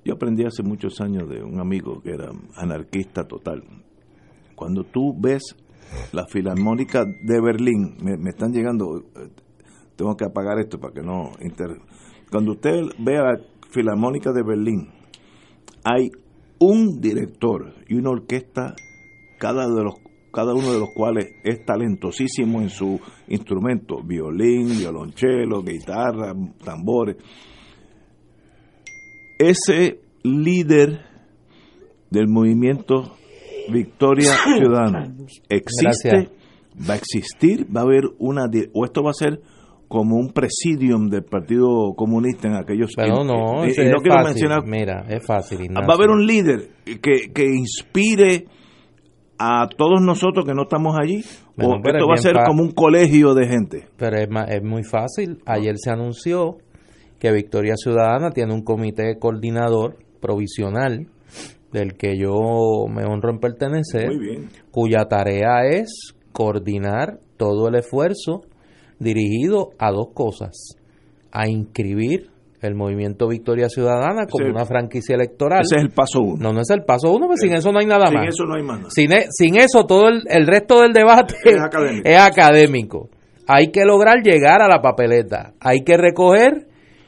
yo 0.06 0.14
aprendí 0.14 0.46
hace 0.46 0.64
muchos 0.64 1.02
años 1.02 1.28
de 1.30 1.44
un 1.44 1.60
amigo 1.60 2.02
que 2.02 2.12
era 2.12 2.30
anarquista 2.56 3.26
total. 3.28 3.64
Cuando 4.56 4.84
tú 4.86 5.14
ves 5.20 5.42
la 6.14 6.26
Filarmónica 6.28 7.04
de 7.04 7.42
Berlín, 7.42 7.98
me, 8.02 8.16
me 8.18 8.30
están 8.30 8.54
llegando, 8.54 9.00
eh, 9.16 9.28
tengo 9.96 10.16
que 10.16 10.26
apagar 10.26 10.60
esto 10.60 10.80
para 10.80 10.94
que 10.94 11.02
no 11.02 11.32
inter... 11.42 11.80
Cuando 12.32 12.54
usted 12.54 12.82
ve 13.00 13.18
a 13.18 13.24
la 13.24 13.40
Filarmónica 13.70 14.32
de 14.32 14.44
Berlín, 14.44 14.90
hay 15.84 16.12
un 16.60 17.00
director 17.00 17.74
y 17.88 17.96
una 17.96 18.12
orquesta, 18.12 18.76
cada 19.40 19.68
de 19.68 19.84
los 19.84 19.96
cada 20.34 20.56
uno 20.56 20.74
de 20.74 20.80
los 20.80 20.90
cuales 20.96 21.28
es 21.44 21.64
talentosísimo 21.64 22.60
en 22.60 22.70
su 22.70 23.00
instrumento, 23.28 24.02
violín, 24.04 24.80
violonchelo, 24.80 25.62
guitarra, 25.62 26.34
tambores. 26.66 27.18
Ese 29.38 30.00
líder 30.24 31.02
del 32.10 32.28
movimiento 32.30 33.16
Victoria 33.72 34.32
Ciudadana 34.58 35.14
existe, 35.50 36.10
Gracias. 36.10 36.32
va 36.90 36.94
a 36.96 36.98
existir, 36.98 37.68
va 37.76 37.82
a 37.82 37.84
haber 37.84 38.06
una 38.18 38.46
o 38.74 38.86
esto 38.86 39.04
va 39.04 39.12
a 39.12 39.14
ser 39.14 39.40
como 39.94 40.18
un 40.18 40.30
presidium 40.34 41.08
del 41.10 41.24
Partido 41.24 41.94
Comunista 41.96 42.48
en 42.48 42.56
aquellos 42.56 42.92
Pero 42.96 43.24
no, 43.24 43.64
y 43.66 43.70
ese 43.70 43.86
no 43.86 43.98
es 43.98 44.02
quiero 44.02 44.18
fácil. 44.18 44.30
mencionar 44.50 44.66
Mira, 44.66 45.06
es 45.08 45.24
fácil. 45.26 45.60
va 45.60 45.64
Ignacio. 45.66 45.92
a 45.92 45.96
haber 45.96 46.10
un 46.10 46.26
líder 46.26 46.70
que, 46.84 47.32
que 47.34 47.46
inspire 47.46 48.46
a 49.38 49.68
todos 49.78 50.02
nosotros 50.02 50.46
que 50.46 50.54
no 50.54 50.64
estamos 50.64 50.96
allí 51.00 51.24
Bueno, 51.56 51.76
o 51.76 51.78
esto 51.78 52.06
es 52.06 52.10
va 52.10 52.14
a 52.16 52.18
ser 52.18 52.34
como 52.46 52.64
un 52.64 52.72
colegio 52.72 53.34
de 53.36 53.48
gente 53.48 53.88
Pero 53.98 54.18
es, 54.18 54.28
es 54.50 54.64
muy 54.64 54.84
fácil. 54.84 55.40
Ayer 55.46 55.76
se 55.78 55.92
anunció 55.92 56.58
que 57.20 57.32
Victoria 57.32 57.76
Ciudadana 57.78 58.32
tiene 58.32 58.54
un 58.54 58.64
comité 58.64 59.18
coordinador 59.20 59.98
provisional 60.20 61.08
del 61.72 61.94
que 61.94 62.18
yo 62.18 62.86
me 62.90 63.04
honro 63.06 63.32
en 63.32 63.40
pertenecer, 63.40 64.08
muy 64.08 64.20
bien 64.20 64.50
cuya 64.72 65.06
tarea 65.06 65.66
es 65.70 66.14
coordinar 66.32 67.20
todo 67.38 67.68
el 67.68 67.76
esfuerzo 67.76 68.42
dirigido 69.00 69.70
a 69.80 69.92
dos 69.92 70.08
cosas, 70.14 70.52
a 71.32 71.48
inscribir 71.48 72.30
el 72.62 72.76
movimiento 72.76 73.28
Victoria 73.28 73.68
Ciudadana 73.68 74.26
como 74.30 74.48
una 74.50 74.66
franquicia 74.66 75.16
electoral. 75.16 75.64
ese 75.64 75.76
es 75.76 75.82
el 75.84 75.90
paso 75.90 76.22
uno 76.22 76.38
No, 76.40 76.54
no 76.54 76.62
es 76.62 76.70
el 76.70 76.84
paso 76.84 77.12
uno, 77.12 77.28
porque 77.28 77.42
sin 77.42 77.54
eso 77.54 77.72
no 77.74 77.80
hay 77.80 77.86
nada 77.86 78.06
sin 78.08 78.16
más. 78.20 78.28
eso 78.30 78.46
no 78.46 78.56
hay 78.56 78.64
más 78.64 78.78
nada. 78.80 78.90
Sin, 78.92 79.12
e- 79.12 79.26
sin 79.32 79.58
eso, 79.58 79.86
todo 79.86 80.08
el, 80.08 80.22
el 80.30 80.48
resto 80.48 80.80
del 80.82 80.94
debate 80.94 81.36
Es 81.44 81.60
académico. 81.60 82.08
es 82.10 82.18
académico. 82.18 83.10
Hay 83.48 83.72
que 83.72 83.84
lograr 83.84 84.22
llegar 84.24 84.62
a 84.62 84.70
la 84.70 84.82
papeleta. 84.82 85.54
Hay 85.60 85.82
que 85.84 85.98
recoger 85.98 86.68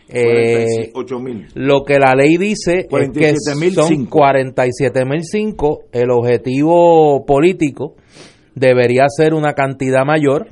Eh, 0.09 0.89
48 0.93 1.19
mil. 1.19 1.47
lo 1.55 1.83
que 1.85 1.99
la 1.99 2.13
ley 2.15 2.35
dice 2.37 2.79
es 2.79 2.87
que 2.87 3.33
47.005. 3.33 3.73
son 3.87 4.07
47.005. 4.09 5.79
El 5.93 6.11
objetivo 6.11 7.25
político 7.25 7.95
debería 8.55 9.05
ser 9.07 9.33
una 9.33 9.53
cantidad 9.53 10.03
mayor. 10.05 10.49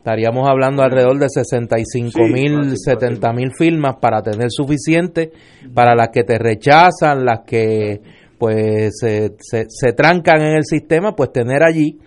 Estaríamos 0.00 0.48
hablando 0.48 0.82
alrededor 0.82 1.18
de 1.18 1.28
65 1.28 2.20
mil, 2.32 2.70
Sí, 2.70 2.76
70 2.86 3.32
mil 3.34 3.52
firmas 3.52 3.96
para 4.00 4.22
tener 4.22 4.46
suficiente 4.50 5.30
para 5.74 5.94
las 5.94 6.08
que 6.08 6.24
te 6.24 6.38
rechazan, 6.38 7.26
las 7.26 7.40
que 7.46 8.00
pues 8.38 8.92
se, 8.98 9.34
se- 9.38 9.66
se 9.68 9.92
trancan 9.92 10.40
en 10.40 10.56
el 10.56 10.64
sistema, 10.64 11.14
pues 11.14 11.30
tener 11.32 11.62
allí. 11.62 11.98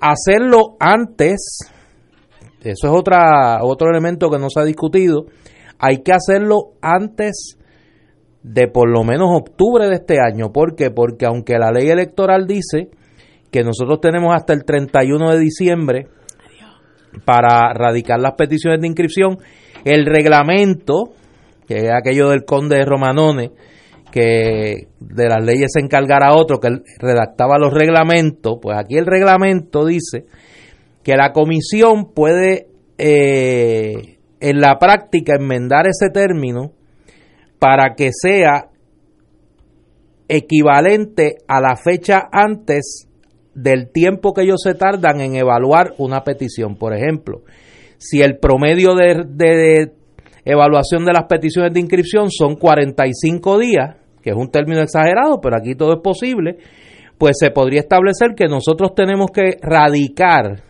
Hacerlo 0.00 0.76
antes, 0.80 1.58
eso 2.64 2.86
es 2.88 2.92
otra, 2.92 3.60
otro 3.62 3.88
elemento 3.90 4.28
que 4.28 4.38
no 4.40 4.48
se 4.50 4.58
ha 4.60 4.64
discutido, 4.64 5.26
hay 5.78 5.98
que 6.02 6.12
hacerlo 6.12 6.72
antes 6.82 7.56
de 8.42 8.66
por 8.66 8.88
lo 8.90 9.04
menos 9.04 9.28
octubre 9.32 9.86
de 9.88 9.94
este 9.94 10.16
año. 10.20 10.50
¿Por 10.50 10.74
qué? 10.74 10.90
Porque 10.90 11.26
aunque 11.26 11.58
la 11.60 11.70
ley 11.70 11.90
electoral 11.90 12.48
dice 12.48 12.88
que 13.52 13.62
nosotros 13.62 14.00
tenemos 14.00 14.34
hasta 14.34 14.52
el 14.52 14.64
31 14.64 15.30
de 15.30 15.38
diciembre 15.38 16.06
para 17.24 17.72
radicar 17.72 18.20
las 18.20 18.34
peticiones 18.34 18.80
de 18.80 18.86
inscripción, 18.86 19.38
el 19.84 20.06
reglamento, 20.06 21.12
que 21.66 21.76
es 21.76 21.90
aquello 21.92 22.28
del 22.28 22.44
conde 22.44 22.76
de 22.76 22.84
Romanone, 22.84 23.50
que 24.10 24.88
de 24.98 25.28
las 25.28 25.44
leyes 25.44 25.70
se 25.72 25.80
encargara 25.80 26.34
otro, 26.34 26.58
que 26.58 26.68
redactaba 26.98 27.58
los 27.58 27.72
reglamentos, 27.72 28.58
pues 28.60 28.76
aquí 28.78 28.96
el 28.96 29.06
reglamento 29.06 29.84
dice 29.84 30.26
que 31.02 31.16
la 31.16 31.32
comisión 31.32 32.12
puede 32.12 32.66
eh, 32.98 34.18
en 34.40 34.60
la 34.60 34.78
práctica 34.78 35.34
enmendar 35.38 35.86
ese 35.86 36.10
término 36.10 36.72
para 37.58 37.94
que 37.94 38.10
sea 38.12 38.68
equivalente 40.28 41.36
a 41.48 41.60
la 41.60 41.76
fecha 41.76 42.28
antes 42.32 43.08
del 43.62 43.90
tiempo 43.92 44.32
que 44.32 44.42
ellos 44.42 44.60
se 44.62 44.74
tardan 44.74 45.20
en 45.20 45.36
evaluar 45.36 45.94
una 45.98 46.22
petición. 46.24 46.76
Por 46.76 46.94
ejemplo, 46.94 47.42
si 47.98 48.22
el 48.22 48.38
promedio 48.38 48.94
de, 48.94 49.24
de 49.26 49.92
evaluación 50.44 51.04
de 51.04 51.12
las 51.12 51.24
peticiones 51.24 51.72
de 51.74 51.80
inscripción 51.80 52.30
son 52.30 52.56
45 52.56 53.58
días, 53.58 53.96
que 54.22 54.30
es 54.30 54.36
un 54.36 54.50
término 54.50 54.80
exagerado, 54.82 55.40
pero 55.40 55.56
aquí 55.56 55.74
todo 55.74 55.92
es 55.94 56.00
posible, 56.02 56.56
pues 57.18 57.36
se 57.38 57.50
podría 57.50 57.80
establecer 57.80 58.30
que 58.34 58.46
nosotros 58.46 58.94
tenemos 58.94 59.30
que 59.30 59.56
radicar 59.60 60.62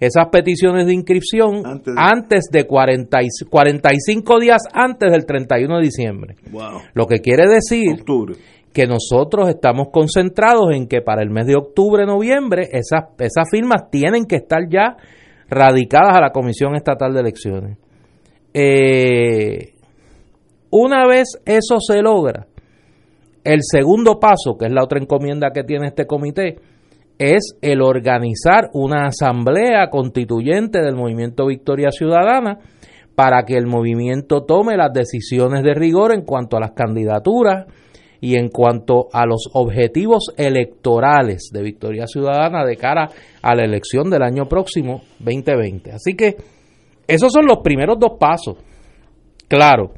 esas 0.00 0.26
peticiones 0.30 0.86
de 0.86 0.92
inscripción 0.92 1.62
Antes 1.64 1.94
antes 1.96 2.44
de- 2.50 2.58
de, 2.60 2.66
40 2.66 3.22
y- 3.22 3.28
45 3.48 4.40
días 4.40 4.62
antes 4.72 5.10
del 5.10 5.24
31 5.24 5.76
de 5.76 5.82
diciembre. 5.82 6.34
Wow. 6.50 6.80
Lo 6.92 7.06
que 7.06 7.20
quiere 7.20 7.44
decir 7.48 7.94
Octubre. 8.00 8.34
Que 8.74 8.86
nosotros 8.88 9.48
estamos 9.48 9.88
concentrados 9.92 10.74
en 10.74 10.88
que 10.88 11.00
para 11.00 11.22
el 11.22 11.30
mes 11.30 11.46
de 11.46 11.54
octubre, 11.54 12.04
noviembre, 12.04 12.68
esas, 12.72 13.04
esas 13.18 13.48
firmas 13.48 13.88
tienen 13.88 14.24
que 14.24 14.34
estar 14.34 14.68
ya 14.68 14.96
radicadas 15.48 16.16
a 16.16 16.20
la 16.20 16.32
Comisión 16.32 16.74
Estatal 16.74 17.14
de 17.14 17.20
Elecciones. 17.20 17.78
Eh, 18.52 19.74
una 20.70 21.06
vez 21.06 21.40
eso 21.46 21.76
se 21.78 22.02
logra, 22.02 22.48
el 23.44 23.60
segundo 23.62 24.18
paso, 24.18 24.56
que 24.58 24.66
es 24.66 24.72
la 24.72 24.82
otra 24.82 24.98
encomienda 25.00 25.52
que 25.54 25.62
tiene 25.62 25.86
este 25.86 26.06
comité, 26.06 26.56
es 27.16 27.56
el 27.62 27.80
organizar 27.80 28.70
una 28.72 29.06
asamblea 29.06 29.88
constituyente 29.88 30.80
del 30.80 30.96
movimiento 30.96 31.46
Victoria 31.46 31.92
Ciudadana 31.92 32.58
para 33.14 33.44
que 33.44 33.54
el 33.54 33.68
movimiento 33.68 34.42
tome 34.42 34.76
las 34.76 34.92
decisiones 34.92 35.62
de 35.62 35.74
rigor 35.74 36.12
en 36.12 36.22
cuanto 36.22 36.56
a 36.56 36.60
las 36.60 36.72
candidaturas 36.72 37.66
y 38.20 38.36
en 38.36 38.48
cuanto 38.48 39.08
a 39.12 39.26
los 39.26 39.48
objetivos 39.52 40.32
electorales 40.36 41.50
de 41.52 41.62
Victoria 41.62 42.06
Ciudadana 42.06 42.64
de 42.64 42.76
cara 42.76 43.10
a 43.42 43.54
la 43.54 43.64
elección 43.64 44.10
del 44.10 44.22
año 44.22 44.46
próximo 44.48 45.02
2020. 45.18 45.92
Así 45.92 46.14
que 46.14 46.36
esos 47.06 47.32
son 47.32 47.46
los 47.46 47.58
primeros 47.62 47.98
dos 47.98 48.12
pasos. 48.18 48.56
Claro, 49.48 49.92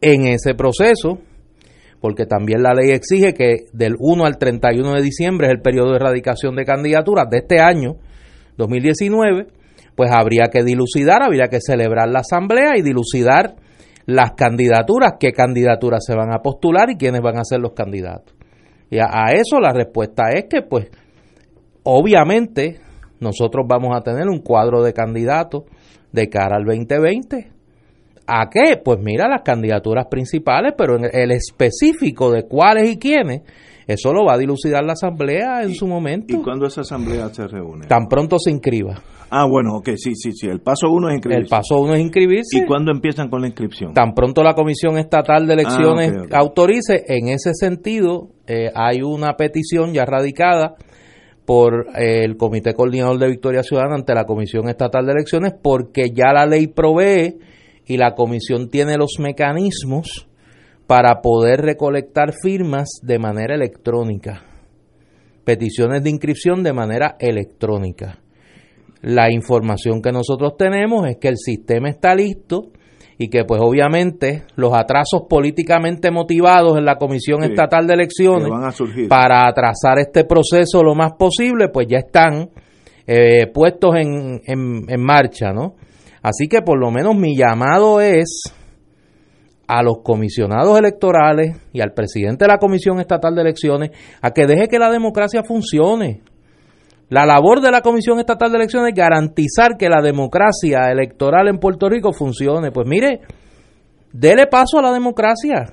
en 0.00 0.26
ese 0.26 0.54
proceso, 0.54 1.18
porque 2.00 2.26
también 2.26 2.62
la 2.62 2.74
ley 2.74 2.90
exige 2.90 3.34
que 3.34 3.66
del 3.72 3.94
1 3.98 4.24
al 4.24 4.38
31 4.38 4.94
de 4.94 5.02
diciembre 5.02 5.46
es 5.46 5.52
el 5.52 5.60
periodo 5.60 5.90
de 5.90 5.96
erradicación 5.96 6.56
de 6.56 6.64
candidaturas 6.64 7.28
de 7.30 7.38
este 7.38 7.60
año, 7.60 7.96
2019, 8.56 9.46
pues 9.94 10.10
habría 10.10 10.48
que 10.52 10.62
dilucidar, 10.62 11.22
habría 11.22 11.48
que 11.48 11.60
celebrar 11.60 12.08
la 12.08 12.20
asamblea 12.20 12.76
y 12.76 12.82
dilucidar 12.82 13.56
las 14.08 14.32
candidaturas, 14.32 15.16
qué 15.20 15.32
candidaturas 15.32 16.02
se 16.02 16.16
van 16.16 16.32
a 16.32 16.38
postular 16.38 16.88
y 16.88 16.96
quiénes 16.96 17.20
van 17.20 17.36
a 17.36 17.44
ser 17.44 17.60
los 17.60 17.72
candidatos. 17.72 18.34
Y 18.90 19.00
a, 19.00 19.04
a 19.04 19.32
eso 19.32 19.60
la 19.60 19.70
respuesta 19.70 20.30
es 20.30 20.46
que, 20.48 20.62
pues, 20.62 20.88
obviamente, 21.82 22.80
nosotros 23.20 23.66
vamos 23.68 23.94
a 23.94 24.00
tener 24.00 24.26
un 24.28 24.38
cuadro 24.38 24.82
de 24.82 24.94
candidatos 24.94 25.64
de 26.10 26.26
cara 26.30 26.56
al 26.56 26.64
2020. 26.64 27.50
¿A 28.26 28.48
qué? 28.48 28.80
Pues 28.82 28.98
mira, 28.98 29.28
las 29.28 29.42
candidaturas 29.42 30.06
principales, 30.10 30.72
pero 30.76 30.96
en 30.96 31.10
el 31.12 31.30
específico 31.32 32.30
de 32.30 32.44
cuáles 32.44 32.90
y 32.90 32.98
quiénes, 32.98 33.42
eso 33.86 34.14
lo 34.14 34.24
va 34.24 34.36
a 34.36 34.38
dilucidar 34.38 34.84
la 34.84 34.94
asamblea 34.94 35.62
en 35.64 35.74
su 35.74 35.86
momento. 35.86 36.34
¿Y 36.34 36.40
cuándo 36.40 36.66
esa 36.66 36.80
asamblea 36.80 37.28
se 37.28 37.46
reúne? 37.46 37.86
Tan 37.86 38.06
pronto 38.06 38.38
se 38.38 38.50
inscriba. 38.50 39.02
Ah, 39.30 39.46
bueno, 39.46 39.76
ok, 39.76 39.90
sí, 39.96 40.14
sí, 40.14 40.32
sí. 40.32 40.46
El 40.46 40.60
paso 40.60 40.90
uno 40.90 41.08
es 41.08 41.14
inscribirse. 41.16 41.42
El 41.42 41.48
paso 41.48 41.80
uno 41.80 41.94
es 41.94 42.00
inscribirse. 42.00 42.58
¿Y 42.58 42.66
cuándo 42.66 42.90
empiezan 42.90 43.28
con 43.28 43.42
la 43.42 43.48
inscripción? 43.48 43.92
Tan 43.92 44.14
pronto 44.14 44.42
la 44.42 44.54
Comisión 44.54 44.96
Estatal 44.98 45.46
de 45.46 45.54
Elecciones 45.54 46.12
Ah, 46.30 46.38
autorice, 46.38 47.04
en 47.08 47.28
ese 47.28 47.52
sentido, 47.54 48.28
eh, 48.46 48.70
hay 48.74 49.02
una 49.02 49.34
petición 49.36 49.92
ya 49.92 50.04
radicada 50.04 50.76
por 51.44 51.88
eh, 51.96 52.24
el 52.24 52.36
Comité 52.36 52.74
Coordinador 52.74 53.18
de 53.18 53.28
Victoria 53.28 53.62
Ciudadana 53.62 53.96
ante 53.96 54.14
la 54.14 54.24
Comisión 54.24 54.68
Estatal 54.68 55.06
de 55.06 55.12
Elecciones 55.12 55.54
porque 55.62 56.10
ya 56.14 56.32
la 56.32 56.46
ley 56.46 56.66
provee 56.66 57.38
y 57.86 57.96
la 57.96 58.14
Comisión 58.14 58.68
tiene 58.68 58.96
los 58.96 59.16
mecanismos 59.18 60.28
para 60.86 61.20
poder 61.20 61.60
recolectar 61.60 62.32
firmas 62.42 62.88
de 63.02 63.18
manera 63.18 63.54
electrónica, 63.54 64.42
peticiones 65.44 66.02
de 66.02 66.10
inscripción 66.10 66.62
de 66.62 66.72
manera 66.72 67.16
electrónica. 67.18 68.20
La 69.02 69.30
información 69.30 70.02
que 70.02 70.12
nosotros 70.12 70.56
tenemos 70.56 71.06
es 71.06 71.18
que 71.18 71.28
el 71.28 71.36
sistema 71.36 71.88
está 71.88 72.14
listo 72.14 72.72
y 73.18 73.28
que 73.28 73.44
pues 73.44 73.60
obviamente 73.62 74.44
los 74.56 74.72
atrasos 74.72 75.22
políticamente 75.28 76.10
motivados 76.10 76.78
en 76.78 76.84
la 76.84 76.96
Comisión 76.96 77.42
Sí, 77.42 77.50
Estatal 77.50 77.86
de 77.86 77.94
Elecciones 77.94 78.48
van 78.48 78.64
a 78.64 79.08
para 79.08 79.48
atrasar 79.48 79.98
este 79.98 80.24
proceso 80.24 80.82
lo 80.82 80.94
más 80.94 81.12
posible, 81.18 81.68
pues 81.68 81.88
ya 81.88 81.98
están 81.98 82.50
eh, 83.06 83.46
puestos 83.52 83.96
en, 83.96 84.40
en, 84.46 84.84
en 84.88 85.02
marcha, 85.02 85.52
¿no? 85.52 85.74
Así 86.22 86.46
que 86.48 86.62
por 86.62 86.78
lo 86.78 86.90
menos 86.90 87.16
mi 87.16 87.36
llamado 87.36 88.00
es 88.00 88.52
a 89.66 89.82
los 89.82 89.98
comisionados 90.02 90.78
electorales 90.78 91.56
y 91.72 91.80
al 91.80 91.92
presidente 91.92 92.44
de 92.44 92.48
la 92.48 92.58
Comisión 92.58 93.00
Estatal 93.00 93.34
de 93.34 93.42
Elecciones 93.42 93.90
a 94.22 94.30
que 94.30 94.46
deje 94.46 94.68
que 94.68 94.78
la 94.78 94.90
democracia 94.90 95.42
funcione. 95.42 96.22
La 97.10 97.24
labor 97.24 97.60
de 97.60 97.70
la 97.70 97.80
Comisión 97.80 98.18
Estatal 98.18 98.50
de 98.50 98.58
Elecciones 98.58 98.90
es 98.90 98.94
garantizar 98.94 99.76
que 99.78 99.88
la 99.88 100.02
democracia 100.02 100.90
electoral 100.90 101.48
en 101.48 101.58
Puerto 101.58 101.88
Rico 101.88 102.12
funcione. 102.12 102.70
Pues 102.70 102.86
mire, 102.86 103.20
dele 104.12 104.46
paso 104.46 104.78
a 104.78 104.82
la 104.82 104.92
democracia. 104.92 105.72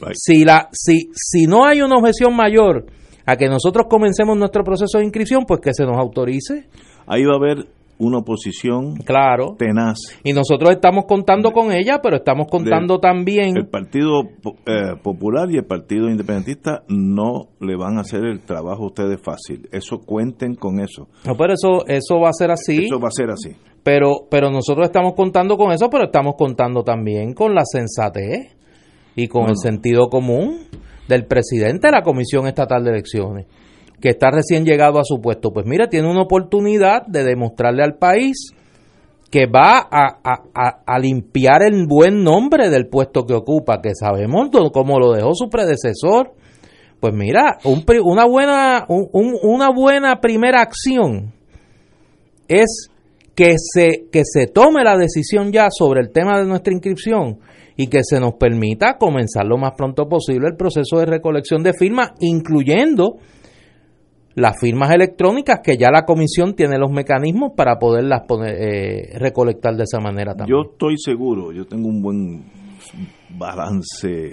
Right. 0.00 0.14
Si, 0.14 0.44
la, 0.44 0.68
si, 0.72 1.10
si 1.14 1.46
no 1.46 1.64
hay 1.64 1.80
una 1.80 1.96
objeción 1.96 2.34
mayor 2.34 2.86
a 3.24 3.36
que 3.36 3.46
nosotros 3.46 3.86
comencemos 3.88 4.36
nuestro 4.36 4.64
proceso 4.64 4.98
de 4.98 5.04
inscripción, 5.04 5.44
pues 5.46 5.60
que 5.60 5.72
se 5.72 5.84
nos 5.84 5.96
autorice. 5.96 6.68
Ahí 7.06 7.24
va 7.24 7.34
a 7.34 7.36
haber 7.36 7.66
una 7.98 8.18
oposición 8.18 8.96
Claro. 9.04 9.56
tenaz. 9.58 9.98
Y 10.22 10.32
nosotros 10.32 10.70
estamos 10.70 11.04
contando 11.06 11.52
con 11.52 11.72
ella, 11.72 12.00
pero 12.02 12.16
estamos 12.16 12.46
contando 12.50 12.98
también... 12.98 13.56
El 13.56 13.68
Partido 13.68 14.22
eh, 14.66 14.96
Popular 15.02 15.50
y 15.50 15.56
el 15.56 15.64
Partido 15.64 16.08
Independentista 16.08 16.82
no 16.88 17.48
le 17.60 17.76
van 17.76 17.98
a 17.98 18.02
hacer 18.02 18.24
el 18.24 18.40
trabajo 18.42 18.84
a 18.84 18.86
ustedes 18.86 19.20
fácil. 19.22 19.68
Eso 19.72 19.98
cuenten 19.98 20.54
con 20.54 20.80
eso. 20.80 21.08
No, 21.26 21.36
pero 21.36 21.54
eso, 21.54 21.86
eso 21.86 22.20
va 22.20 22.28
a 22.30 22.32
ser 22.32 22.50
así. 22.50 22.84
Eso 22.84 22.98
va 22.98 23.08
a 23.08 23.12
ser 23.12 23.30
así. 23.30 23.50
Pero, 23.82 24.26
pero 24.30 24.50
nosotros 24.50 24.86
estamos 24.86 25.12
contando 25.14 25.56
con 25.56 25.70
eso, 25.70 25.90
pero 25.90 26.04
estamos 26.04 26.34
contando 26.36 26.82
también 26.82 27.34
con 27.34 27.54
la 27.54 27.62
sensatez 27.64 28.56
y 29.14 29.28
con 29.28 29.48
el 29.48 29.56
sentido 29.56 30.08
común 30.08 30.60
del 31.08 31.26
presidente 31.26 31.88
de 31.88 31.92
la 31.92 32.02
Comisión 32.02 32.46
Estatal 32.46 32.82
de 32.82 32.90
Elecciones, 32.90 33.46
que 34.04 34.10
está 34.10 34.30
recién 34.30 34.66
llegado 34.66 34.98
a 34.98 35.02
su 35.02 35.18
puesto. 35.22 35.50
Pues 35.50 35.64
mira, 35.64 35.88
tiene 35.88 36.10
una 36.10 36.20
oportunidad 36.20 37.06
de 37.06 37.24
demostrarle 37.24 37.82
al 37.82 37.94
país 37.96 38.50
que 39.30 39.46
va 39.46 39.78
a, 39.90 40.18
a- 40.22 40.82
a- 40.84 40.98
limpiar 40.98 41.62
el 41.62 41.86
buen 41.88 42.22
nombre 42.22 42.68
del 42.68 42.86
puesto 42.88 43.24
que 43.24 43.32
ocupa, 43.32 43.80
que 43.80 43.92
sabemos 43.98 44.50
cómo 44.74 44.98
lo 44.98 45.12
dejó 45.12 45.32
su 45.32 45.48
predecesor. 45.48 46.34
Pues 47.00 47.14
mira, 47.14 47.56
una, 47.64 48.26
buena, 48.26 48.84
un- 48.90 49.08
un- 49.10 49.38
una 49.42 49.70
buena 49.70 50.20
primera 50.20 50.60
acción 50.60 51.32
es 52.46 52.90
que 53.34 53.54
se, 53.58 54.04
que 54.12 54.20
se 54.30 54.48
tome 54.48 54.84
la 54.84 54.98
decisión 54.98 55.50
ya 55.50 55.68
sobre 55.70 56.02
el 56.02 56.10
tema 56.12 56.38
de 56.38 56.44
nuestra 56.44 56.74
inscripción 56.74 57.38
y 57.74 57.86
que 57.86 58.00
se 58.04 58.20
nos 58.20 58.34
permita 58.34 58.98
comenzar 58.98 59.46
lo 59.46 59.56
más 59.56 59.72
pronto 59.78 60.06
posible 60.10 60.48
el 60.50 60.56
proceso 60.58 60.98
de 60.98 61.06
recolección 61.06 61.62
de 61.62 61.72
firmas, 61.72 62.10
incluyendo 62.20 63.16
las 64.34 64.58
firmas 64.58 64.90
electrónicas 64.90 65.60
que 65.62 65.76
ya 65.76 65.90
la 65.90 66.04
comisión 66.04 66.54
tiene 66.54 66.78
los 66.78 66.90
mecanismos 66.90 67.52
para 67.56 67.78
poderlas 67.78 68.22
poner, 68.26 68.56
eh, 68.58 69.18
recolectar 69.18 69.76
de 69.76 69.84
esa 69.84 70.00
manera 70.00 70.34
también. 70.34 70.56
Yo 70.56 70.70
estoy 70.72 70.96
seguro, 70.98 71.52
yo 71.52 71.66
tengo 71.66 71.88
un 71.88 72.02
buen 72.02 72.44
balance, 73.38 74.32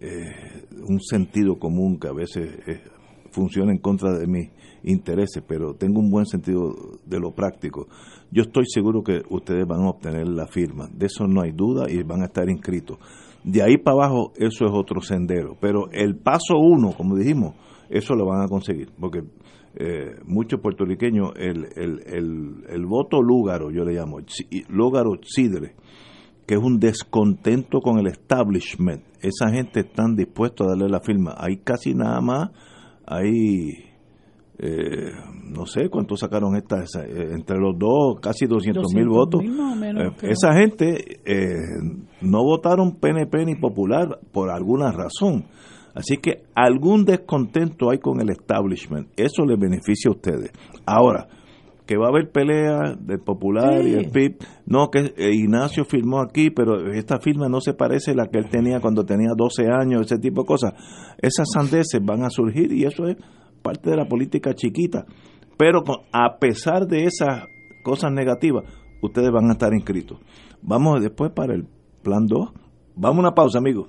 eh, 0.00 0.66
un 0.86 1.00
sentido 1.00 1.58
común 1.58 1.98
que 1.98 2.08
a 2.08 2.12
veces 2.12 2.50
eh, 2.66 2.80
funciona 3.30 3.72
en 3.72 3.78
contra 3.78 4.12
de 4.12 4.26
mis 4.26 4.50
intereses, 4.82 5.42
pero 5.46 5.74
tengo 5.74 6.00
un 6.00 6.10
buen 6.10 6.26
sentido 6.26 6.74
de 7.06 7.18
lo 7.18 7.32
práctico. 7.32 7.88
Yo 8.30 8.42
estoy 8.42 8.64
seguro 8.66 9.02
que 9.02 9.22
ustedes 9.30 9.66
van 9.66 9.82
a 9.82 9.90
obtener 9.90 10.28
la 10.28 10.46
firma, 10.46 10.88
de 10.92 11.06
eso 11.06 11.26
no 11.26 11.40
hay 11.40 11.52
duda 11.52 11.86
y 11.88 12.02
van 12.02 12.22
a 12.22 12.26
estar 12.26 12.48
inscritos. 12.50 12.98
De 13.42 13.62
ahí 13.62 13.76
para 13.78 13.96
abajo, 13.96 14.32
eso 14.36 14.66
es 14.66 14.72
otro 14.72 15.00
sendero, 15.00 15.56
pero 15.60 15.90
el 15.92 16.16
paso 16.16 16.56
uno, 16.58 16.92
como 16.92 17.16
dijimos, 17.16 17.54
eso 17.88 18.14
lo 18.14 18.26
van 18.26 18.42
a 18.42 18.48
conseguir, 18.48 18.90
porque 18.98 19.22
eh, 19.76 20.16
muchos 20.24 20.60
puertorriqueños, 20.60 21.32
el, 21.36 21.66
el, 21.76 22.00
el, 22.06 22.64
el, 22.68 22.86
voto 22.86 23.20
lúgaro, 23.20 23.70
yo 23.70 23.84
le 23.84 23.94
llamo, 23.94 24.18
lúgaro 24.68 25.12
sidre, 25.22 25.74
que 26.46 26.54
es 26.54 26.60
un 26.60 26.78
descontento 26.78 27.80
con 27.80 27.98
el 27.98 28.06
establishment, 28.06 29.02
esa 29.20 29.50
gente 29.50 29.80
están 29.80 30.14
dispuestos 30.14 30.66
a 30.66 30.70
darle 30.70 30.88
la 30.88 31.00
firma. 31.00 31.34
Hay 31.38 31.58
casi 31.58 31.94
nada 31.94 32.20
más, 32.20 32.50
hay, 33.06 33.84
eh, 34.58 35.10
no 35.44 35.66
sé 35.66 35.88
cuánto 35.88 36.16
sacaron 36.16 36.54
estas, 36.56 36.94
eh, 36.96 37.32
entre 37.32 37.58
los 37.58 37.78
dos, 37.78 38.20
casi 38.20 38.46
200 38.46 38.94
mil 38.94 39.08
votos. 39.08 39.42
Menos, 39.42 40.22
eh, 40.22 40.28
esa 40.30 40.52
gente 40.52 41.20
no 42.20 42.44
votaron 42.44 42.96
PNP 42.96 43.46
ni 43.46 43.54
Popular 43.56 44.20
por 44.30 44.50
alguna 44.50 44.92
razón. 44.92 45.46
Así 45.94 46.16
que 46.16 46.42
algún 46.54 47.04
descontento 47.04 47.90
hay 47.90 47.98
con 47.98 48.20
el 48.20 48.30
establishment. 48.30 49.08
Eso 49.16 49.44
le 49.44 49.56
beneficia 49.56 50.08
a 50.08 50.12
ustedes. 50.12 50.50
Ahora, 50.84 51.28
que 51.86 51.96
va 51.96 52.06
a 52.06 52.08
haber 52.08 52.30
pelea 52.30 52.96
del 52.98 53.20
Popular 53.20 53.86
y 53.86 53.92
el 53.92 54.10
PIB. 54.10 54.38
No, 54.66 54.90
que 54.90 55.12
Ignacio 55.18 55.84
firmó 55.84 56.20
aquí, 56.20 56.50
pero 56.50 56.92
esta 56.92 57.18
firma 57.18 57.48
no 57.48 57.60
se 57.60 57.74
parece 57.74 58.12
a 58.12 58.14
la 58.14 58.26
que 58.26 58.38
él 58.38 58.48
tenía 58.48 58.80
cuando 58.80 59.04
tenía 59.04 59.30
12 59.36 59.66
años, 59.70 60.06
ese 60.06 60.18
tipo 60.18 60.42
de 60.42 60.46
cosas. 60.46 60.72
Esas 61.20 61.46
sandeces 61.52 62.00
van 62.02 62.24
a 62.24 62.30
surgir 62.30 62.72
y 62.72 62.84
eso 62.84 63.06
es 63.06 63.16
parte 63.62 63.90
de 63.90 63.96
la 63.96 64.06
política 64.06 64.54
chiquita. 64.54 65.04
Pero 65.58 65.82
a 66.12 66.38
pesar 66.38 66.86
de 66.86 67.04
esas 67.04 67.44
cosas 67.82 68.12
negativas, 68.12 68.64
ustedes 69.02 69.30
van 69.30 69.50
a 69.50 69.52
estar 69.52 69.72
inscritos. 69.74 70.18
Vamos 70.62 71.02
después 71.02 71.32
para 71.32 71.54
el 71.54 71.66
plan 72.02 72.26
2. 72.26 72.50
Vamos 72.96 73.18
a 73.18 73.20
una 73.20 73.34
pausa, 73.34 73.58
amigos. 73.58 73.88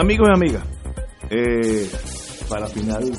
Amigos 0.00 0.28
y 0.28 0.32
amigas, 0.32 0.64
eh, 1.28 1.90
para 2.48 2.68
final, 2.68 3.10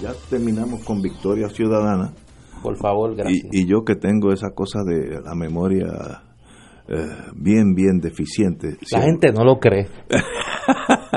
ya 0.00 0.12
terminamos 0.28 0.82
con 0.82 1.00
Victoria 1.00 1.48
Ciudadana. 1.48 2.12
Por 2.60 2.76
favor, 2.76 3.14
gracias. 3.14 3.46
Y, 3.52 3.60
y 3.62 3.66
yo 3.68 3.84
que 3.84 3.94
tengo 3.94 4.32
esa 4.32 4.50
cosa 4.50 4.80
de 4.84 5.20
la 5.20 5.36
memoria 5.36 6.24
eh, 6.88 7.06
bien, 7.36 7.76
bien 7.76 8.00
deficiente. 8.00 8.78
La 8.90 9.02
gente 9.02 9.30
no 9.32 9.44
lo 9.44 9.60
cree. 9.60 9.86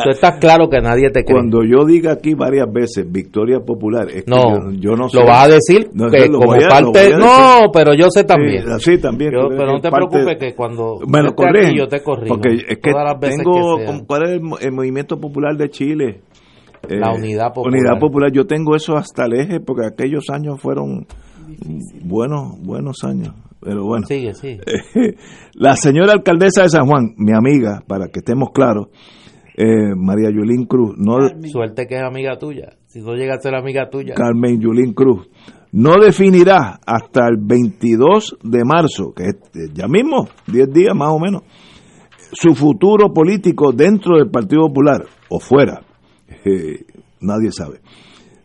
Tú 0.04 0.10
estás 0.10 0.38
claro 0.40 0.70
que 0.70 0.80
nadie 0.82 1.10
te 1.10 1.24
cree. 1.24 1.36
Cuando 1.36 1.64
yo 1.64 1.86
diga 1.86 2.12
aquí 2.14 2.34
varias 2.34 2.72
veces 2.72 3.06
Victoria 3.12 3.60
Popular, 3.60 4.08
es 4.10 4.24
que 4.26 4.32
no, 4.32 4.72
yo, 4.72 4.92
yo 4.92 4.96
no 4.96 5.10
sé. 5.10 5.18
lo 5.20 5.26
vas 5.26 5.46
a 5.46 5.48
decir 5.48 5.90
No, 5.94 6.10
que 6.10 6.30
como 6.30 6.54
a- 6.54 6.68
parte. 6.68 7.10
no, 7.18 7.72
pero 7.74 7.94
yo 7.94 8.10
sé 8.10 8.24
también. 8.24 8.64
Sí, 8.80 8.96
sí, 8.96 8.98
también. 9.02 9.32
Yo- 9.32 9.48
pero 9.50 9.68
no 9.74 9.80
te 9.82 9.90
parte- 9.90 10.08
preocupes 10.10 10.38
que 10.40 10.56
cuando 10.56 11.00
me 11.08 11.22
lo 11.24 11.34
corrigen. 11.34 11.76
yo 11.76 11.88
te 11.88 12.02
corrijo. 12.04 12.36
Porque 12.36 12.56
es 12.68 12.78
que 12.80 12.92
Todas 12.92 13.06
las 13.12 13.20
veces 13.20 13.38
tengo. 13.38 13.78
que. 13.78 14.06
¿Cuál 14.06 14.24
es 14.24 14.30
el, 14.32 14.42
mo- 14.42 14.58
el 14.60 14.72
movimiento 14.72 15.20
popular 15.20 15.56
de 15.56 15.70
Chile? 15.70 16.22
Eh, 16.88 16.98
La 17.00 17.12
Unidad 17.14 17.54
Popular. 17.54 17.80
Unidad 17.80 18.00
Popular. 18.00 18.32
Yo 18.32 18.46
tengo 18.46 18.76
eso 18.76 18.96
hasta 18.96 19.26
el 19.26 19.34
eje 19.40 19.60
porque 19.60 19.88
aquellos 19.88 20.26
años 20.32 20.60
fueron 20.62 21.08
buenos, 22.04 22.60
buenos 22.62 23.04
años. 23.04 23.34
Pero 23.62 23.84
bueno. 23.86 24.06
Sigue, 24.06 24.34
sigue. 24.36 24.60
La 25.56 25.76
señora 25.76 26.14
alcaldesa 26.14 26.64
de 26.64 26.70
San 26.70 26.86
Juan, 26.86 27.14
mi 27.18 27.32
amiga, 27.34 27.82
para 27.88 28.08
que 28.10 28.20
estemos 28.20 28.50
claros, 28.54 28.88
eh, 29.58 29.96
María 29.96 30.30
Yulín 30.30 30.66
Cruz, 30.66 30.96
no, 30.98 31.18
Suerte 31.46 31.88
que 31.88 31.96
es 31.96 32.02
amiga 32.02 32.38
tuya. 32.38 32.74
Si 32.88 33.02
no 33.02 33.14
llega 33.14 33.36
a 33.36 33.40
ser 33.40 33.56
amiga 33.56 33.90
tuya. 33.90 34.14
Carmen 34.14 34.60
Yulín 34.60 34.94
Cruz, 34.94 35.30
no 35.72 35.94
definirá 36.02 36.80
hasta 36.86 37.28
el 37.28 37.38
22 37.38 38.38
de 38.44 38.66
marzo, 38.66 39.14
que 39.14 39.24
es 39.24 39.36
eh, 39.56 39.72
ya 39.74 39.88
mismo, 39.88 40.28
10 40.48 40.74
días 40.74 40.96
más 40.96 41.10
o 41.10 41.20
menos, 41.20 41.44
su 42.34 42.54
futuro 42.54 43.14
político 43.14 43.72
dentro 43.72 44.18
del 44.18 44.30
Partido 44.30 44.68
Popular 44.68 45.06
o 45.30 45.40
fuera. 45.40 45.82
Eh, 46.48 46.86
nadie 47.22 47.52
sabe. 47.52 47.80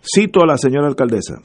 Cito 0.00 0.40
a 0.42 0.46
la 0.46 0.56
señora 0.56 0.86
alcaldesa. 0.86 1.42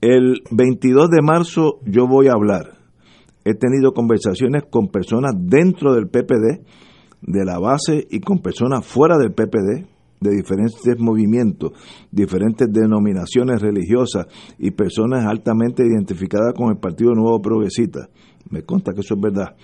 El 0.00 0.42
22 0.50 1.10
de 1.10 1.22
marzo 1.22 1.80
yo 1.84 2.06
voy 2.06 2.28
a 2.28 2.34
hablar. 2.34 2.78
He 3.44 3.54
tenido 3.54 3.92
conversaciones 3.92 4.62
con 4.70 4.88
personas 4.88 5.32
dentro 5.36 5.92
del 5.92 6.06
PPD, 6.06 6.64
de 7.26 7.44
la 7.44 7.58
base 7.58 8.06
y 8.10 8.20
con 8.20 8.38
personas 8.38 8.86
fuera 8.86 9.16
del 9.18 9.32
PPD, 9.32 9.86
de 10.20 10.30
diferentes 10.30 10.98
movimientos, 10.98 11.72
diferentes 12.10 12.66
denominaciones 12.72 13.60
religiosas 13.60 14.26
y 14.58 14.70
personas 14.70 15.26
altamente 15.26 15.84
identificadas 15.84 16.54
con 16.54 16.70
el 16.70 16.78
Partido 16.78 17.12
Nuevo 17.12 17.40
Progresista. 17.42 18.08
Me 18.50 18.62
consta 18.62 18.92
que 18.92 19.00
eso 19.00 19.14
es 19.14 19.20
verdad. 19.20 19.56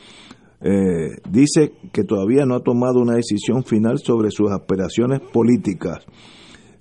Eh, 0.62 1.16
dice 1.30 1.72
que 1.92 2.04
todavía 2.04 2.44
no 2.44 2.56
ha 2.56 2.62
tomado 2.62 3.00
una 3.00 3.14
decisión 3.14 3.64
final 3.64 3.98
sobre 3.98 4.30
sus 4.30 4.50
aspiraciones 4.50 5.20
políticas. 5.32 6.04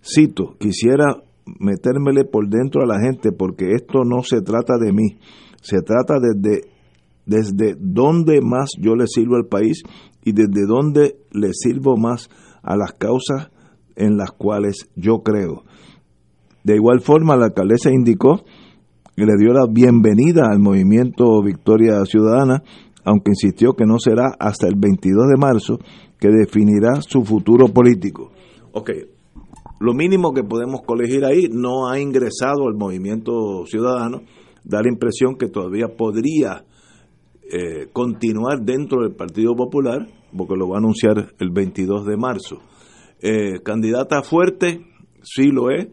Cito, 0.01 0.55
quisiera 0.59 1.23
metérmele 1.59 2.25
por 2.25 2.47
dentro 2.47 2.83
a 2.83 2.85
la 2.85 2.99
gente 2.99 3.31
porque 3.31 3.73
esto 3.73 4.03
no 4.03 4.21
se 4.23 4.41
trata 4.41 4.77
de 4.77 4.93
mí, 4.93 5.17
se 5.61 5.81
trata 5.81 6.19
desde, 6.19 6.67
desde 7.25 7.75
dónde 7.79 8.41
más 8.41 8.69
yo 8.79 8.95
le 8.95 9.07
sirvo 9.07 9.35
al 9.35 9.47
país 9.47 9.83
y 10.23 10.33
desde 10.33 10.65
dónde 10.67 11.17
le 11.31 11.53
sirvo 11.53 11.97
más 11.97 12.29
a 12.61 12.75
las 12.75 12.93
causas 12.93 13.49
en 13.95 14.17
las 14.17 14.31
cuales 14.31 14.89
yo 14.95 15.23
creo. 15.23 15.63
De 16.63 16.75
igual 16.75 17.01
forma, 17.01 17.35
la 17.35 17.45
alcaldesa 17.47 17.89
indicó 17.91 18.43
que 19.15 19.25
le 19.25 19.35
dio 19.37 19.53
la 19.53 19.65
bienvenida 19.69 20.43
al 20.49 20.59
movimiento 20.59 21.41
Victoria 21.43 22.05
Ciudadana, 22.05 22.63
aunque 23.03 23.31
insistió 23.31 23.73
que 23.73 23.85
no 23.85 23.97
será 23.99 24.35
hasta 24.39 24.67
el 24.67 24.75
22 24.77 25.27
de 25.27 25.37
marzo 25.37 25.79
que 26.19 26.29
definirá 26.29 27.01
su 27.01 27.23
futuro 27.23 27.67
político. 27.67 28.31
Ok, 28.71 28.91
lo 29.79 29.93
mínimo 29.93 30.33
que 30.33 30.43
podemos 30.43 30.81
colegir 30.81 31.25
ahí 31.25 31.47
no 31.51 31.89
ha 31.89 31.99
ingresado 31.99 32.67
al 32.67 32.75
movimiento 32.75 33.65
ciudadano, 33.65 34.21
da 34.63 34.81
la 34.81 34.89
impresión 34.89 35.37
que 35.37 35.47
todavía 35.47 35.87
podría 35.87 36.65
eh, 37.51 37.87
continuar 37.91 38.61
dentro 38.61 39.01
del 39.01 39.15
Partido 39.15 39.55
Popular, 39.55 40.07
porque 40.35 40.55
lo 40.55 40.69
va 40.69 40.75
a 40.75 40.79
anunciar 40.79 41.33
el 41.39 41.49
22 41.51 42.05
de 42.05 42.17
marzo. 42.17 42.59
Eh, 43.21 43.61
candidata 43.63 44.21
fuerte, 44.21 44.85
sí 45.21 45.47
lo 45.47 45.69
es, 45.71 45.87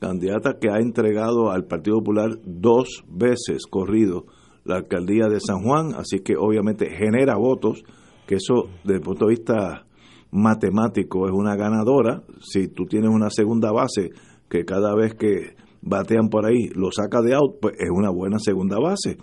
candidata 0.00 0.58
que 0.60 0.70
ha 0.70 0.78
entregado 0.78 1.50
al 1.50 1.64
Partido 1.64 1.98
Popular 1.98 2.30
dos 2.44 3.04
veces 3.08 3.66
corrido 3.68 4.26
la 4.64 4.76
alcaldía 4.76 5.28
de 5.28 5.40
San 5.40 5.62
Juan, 5.62 5.94
así 5.94 6.20
que 6.20 6.36
obviamente 6.36 6.90
genera 6.90 7.36
votos, 7.36 7.84
que 8.26 8.36
eso 8.36 8.68
desde 8.82 8.96
el 8.96 9.02
punto 9.02 9.26
de 9.26 9.30
vista 9.30 9.86
matemático 10.30 11.26
es 11.26 11.32
una 11.32 11.54
ganadora. 11.54 12.22
Si 12.40 12.68
tú 12.68 12.86
tienes 12.86 13.10
una 13.10 13.30
segunda 13.30 13.70
base 13.72 14.10
que 14.48 14.64
cada 14.64 14.94
vez 14.94 15.14
que 15.14 15.56
batean 15.82 16.28
por 16.28 16.46
ahí 16.46 16.68
lo 16.74 16.90
saca 16.90 17.20
de 17.22 17.34
out, 17.34 17.58
pues 17.60 17.74
es 17.78 17.90
una 17.90 18.10
buena 18.10 18.38
segunda 18.38 18.78
base. 18.78 19.18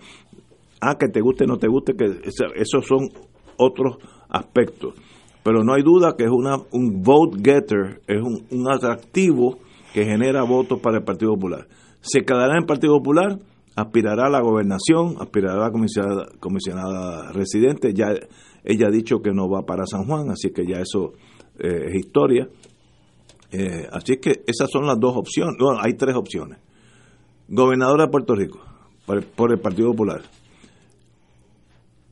Ah, 0.84 0.96
que 0.98 1.06
te 1.06 1.20
guste 1.20 1.44
o 1.44 1.46
no 1.46 1.58
te 1.58 1.68
guste, 1.68 1.94
que 1.94 2.06
esos 2.56 2.84
son 2.84 3.08
otros 3.56 3.98
aspectos. 4.28 4.94
Pero 5.44 5.62
no 5.62 5.74
hay 5.74 5.82
duda 5.84 6.16
que 6.18 6.24
es 6.24 6.30
una, 6.30 6.56
un 6.72 7.02
vote 7.04 7.38
getter, 7.38 8.00
es 8.08 8.20
un, 8.20 8.44
un 8.50 8.68
atractivo 8.68 9.60
que 9.94 10.04
genera 10.04 10.42
votos 10.42 10.80
para 10.80 10.98
el 10.98 11.04
Partido 11.04 11.34
Popular. 11.34 11.68
Se 12.00 12.22
quedará 12.22 12.54
en 12.54 12.62
el 12.62 12.66
Partido 12.66 12.96
Popular, 12.96 13.38
aspirará 13.76 14.26
a 14.26 14.28
la 14.28 14.40
gobernación, 14.40 15.14
aspirará 15.20 15.54
a 15.54 15.66
la 15.66 15.70
comisionada, 15.70 16.26
comisionada 16.40 17.30
residente, 17.30 17.94
ya 17.94 18.14
ella 18.64 18.88
ha 18.88 18.90
dicho 18.90 19.22
que 19.22 19.30
no 19.30 19.48
va 19.48 19.62
para 19.62 19.86
San 19.86 20.04
Juan, 20.06 20.30
así 20.30 20.50
que 20.50 20.66
ya 20.66 20.80
eso 20.80 21.12
eh, 21.60 21.90
es 21.90 21.94
historia. 21.94 22.48
Eh, 23.52 23.86
así 23.92 24.16
que 24.16 24.42
esas 24.48 24.68
son 24.68 24.86
las 24.86 24.98
dos 24.98 25.16
opciones, 25.16 25.54
bueno, 25.60 25.78
hay 25.80 25.94
tres 25.94 26.16
opciones. 26.16 26.58
Gobernadora 27.48 28.06
de 28.06 28.10
Puerto 28.10 28.34
Rico, 28.34 28.58
por 29.06 29.18
el, 29.18 29.24
por 29.24 29.52
el 29.52 29.60
Partido 29.60 29.92
Popular. 29.92 30.22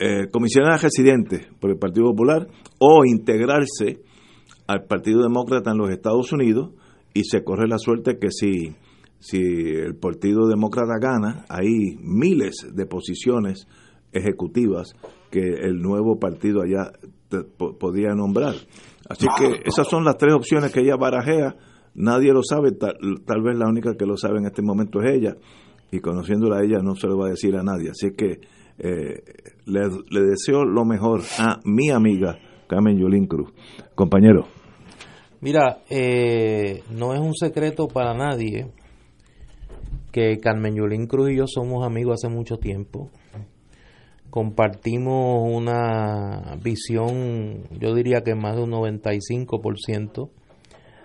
Eh, 0.03 0.29
comisionada 0.31 0.79
residente 0.79 1.47
por 1.61 1.71
el 1.71 1.77
Partido 1.77 2.07
Popular 2.07 2.49
o 2.79 3.05
integrarse 3.05 4.01
al 4.67 4.85
Partido 4.85 5.23
Demócrata 5.23 5.73
en 5.73 5.77
los 5.77 5.91
Estados 5.91 6.33
Unidos 6.33 6.71
y 7.13 7.25
se 7.25 7.45
corre 7.45 7.69
la 7.69 7.77
suerte 7.77 8.19
que 8.19 8.31
si, 8.31 8.75
si 9.19 9.37
el 9.37 9.95
Partido 9.97 10.49
Demócrata 10.49 10.95
gana, 10.99 11.45
hay 11.51 11.99
miles 12.01 12.67
de 12.73 12.87
posiciones 12.87 13.67
ejecutivas 14.13 14.95
que 15.31 15.41
el 15.41 15.83
nuevo 15.83 16.19
partido 16.19 16.63
allá 16.63 16.93
podía 17.79 18.15
nombrar. 18.15 18.55
Así 19.07 19.27
que 19.39 19.61
esas 19.67 19.87
son 19.87 20.05
las 20.05 20.17
tres 20.17 20.33
opciones 20.33 20.73
que 20.73 20.81
ella 20.81 20.97
barajea. 20.97 21.57
Nadie 21.95 22.33
lo 22.33 22.43
sabe, 22.43 22.73
tal, 22.73 23.43
vez 23.43 23.59
la 23.59 23.69
única 23.69 23.97
que 23.99 24.07
lo 24.07 24.17
sabe 24.17 24.39
en 24.39 24.47
este 24.47 24.63
momento 24.63 25.03
es 25.03 25.15
ella, 25.15 25.37
y 25.91 26.01
conociéndola 26.01 26.59
a 26.59 26.65
ella 26.65 26.79
no 26.83 26.95
se 26.95 27.07
lo 27.07 27.19
va 27.19 27.27
a 27.27 27.31
decir 27.31 27.55
a 27.57 27.63
nadie. 27.63 27.91
Así 27.91 28.13
que 28.17 28.41
eh, 28.81 29.23
le, 29.67 29.81
le, 30.11 30.21
deseo 30.23 30.65
lo 30.65 30.85
mejor 30.85 31.21
a 31.39 31.61
mi 31.65 31.91
amiga 31.91 32.39
Carmen 32.67 32.99
Yulín 32.99 33.27
Cruz. 33.27 33.53
Compañero. 33.95 34.47
Mira, 35.41 35.83
eh, 35.89 36.83
no 36.91 37.15
es 37.15 37.21
un 37.21 37.35
secreto 37.35 37.89
para 37.89 38.15
nadie 38.15 38.73
que 40.13 40.39
Carmen 40.39 40.75
Yulín 40.75 41.07
Cruz 41.07 41.31
y 41.31 41.37
yo 41.37 41.47
somos 41.47 41.87
amigos 41.87 42.21
hace 42.21 42.35
mucho 42.35 42.59
tiempo 42.59 43.11
compartimos 44.31 45.43
una 45.53 46.57
visión, 46.63 47.65
yo 47.79 47.95
diría 47.95 48.23
que 48.23 48.35
más 48.35 48.57
de 48.57 48.63
un 48.63 48.71
95% 48.71 50.31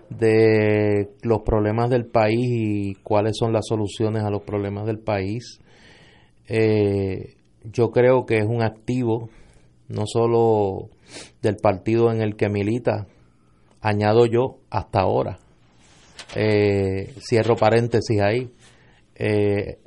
de 0.10 1.10
los 1.24 1.42
problemas 1.42 1.90
del 1.90 2.06
país 2.06 2.38
y 2.40 2.96
cuáles 3.04 3.36
son 3.38 3.52
las 3.52 3.66
soluciones 3.68 4.24
a 4.24 4.30
los 4.30 4.44
problemas 4.44 4.86
del 4.86 5.00
país. 5.00 5.60
Eh, 6.48 7.34
yo 7.72 7.92
creo 7.92 8.26
que 8.26 8.38
es 8.38 8.46
un 8.46 8.62
activo 8.62 9.30
no 9.88 10.04
solo 10.06 10.90
del 11.42 11.58
partido 11.58 12.12
en 12.12 12.22
el 12.22 12.36
que 12.36 12.50
milita, 12.50 13.08
añado 13.82 14.26
yo 14.26 14.58
hasta 14.70 15.02
ahora, 15.02 15.38
eh, 16.36 17.14
cierro 17.20 17.56
paréntesis 17.56 18.20
ahí, 18.20 18.50
eh, 19.16 19.78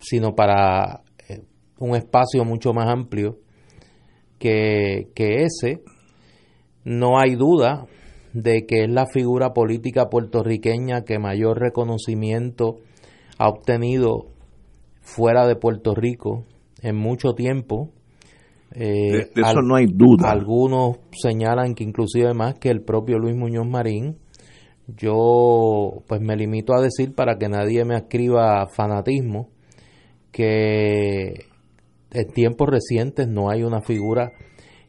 sino 0.00 0.34
para 0.34 1.02
un 1.78 1.94
espacio 1.94 2.44
mucho 2.44 2.72
más 2.72 2.88
amplio 2.88 3.38
que, 4.38 5.08
ese. 5.16 5.82
No 6.84 7.18
hay 7.18 7.34
duda 7.34 7.86
de 8.32 8.66
que 8.66 8.84
es 8.84 8.90
la 8.90 9.06
figura 9.06 9.52
política 9.52 10.08
puertorriqueña 10.08 11.04
que 11.04 11.18
mayor 11.18 11.58
reconocimiento 11.58 12.78
ha 13.38 13.48
obtenido 13.48 14.28
fuera 15.00 15.46
de 15.46 15.56
Puerto 15.56 15.94
Rico 15.94 16.44
en 16.82 16.96
mucho 16.96 17.34
tiempo. 17.34 17.90
Eh, 18.72 19.30
de, 19.34 19.42
eso 19.42 19.62
no 19.62 19.76
hay 19.76 19.86
duda. 19.86 20.30
Algunos 20.30 20.98
señalan 21.12 21.74
que 21.74 21.84
inclusive 21.84 22.34
más 22.34 22.54
que 22.54 22.70
el 22.70 22.82
propio 22.82 23.18
Luis 23.18 23.36
Muñoz 23.36 23.66
Marín. 23.66 24.18
Yo 24.88 26.02
pues 26.06 26.20
me 26.20 26.36
limito 26.36 26.74
a 26.74 26.80
decir 26.80 27.14
para 27.14 27.38
que 27.38 27.48
nadie 27.48 27.84
me 27.84 27.96
escriba 27.96 28.66
fanatismo 28.68 29.48
que 30.30 31.46
en 32.12 32.28
tiempos 32.32 32.68
recientes 32.68 33.26
no 33.26 33.50
hay 33.50 33.62
una 33.62 33.80
figura 33.80 34.32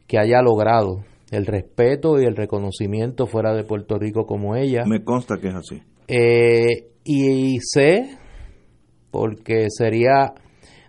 que 0.06 0.18
haya 0.18 0.40
logrado 0.40 1.04
el 1.30 1.46
respeto 1.46 2.20
y 2.20 2.24
el 2.24 2.36
reconocimiento 2.36 3.26
fuera 3.26 3.54
de 3.54 3.64
Puerto 3.64 3.98
Rico 3.98 4.24
como 4.26 4.56
ella. 4.56 4.84
Me 4.86 5.02
consta 5.02 5.36
que 5.38 5.48
es 5.48 5.54
así. 5.54 5.82
Eh, 6.06 6.88
y, 7.04 7.58
sé, 7.60 8.16
porque 9.10 9.66
sería 9.68 10.32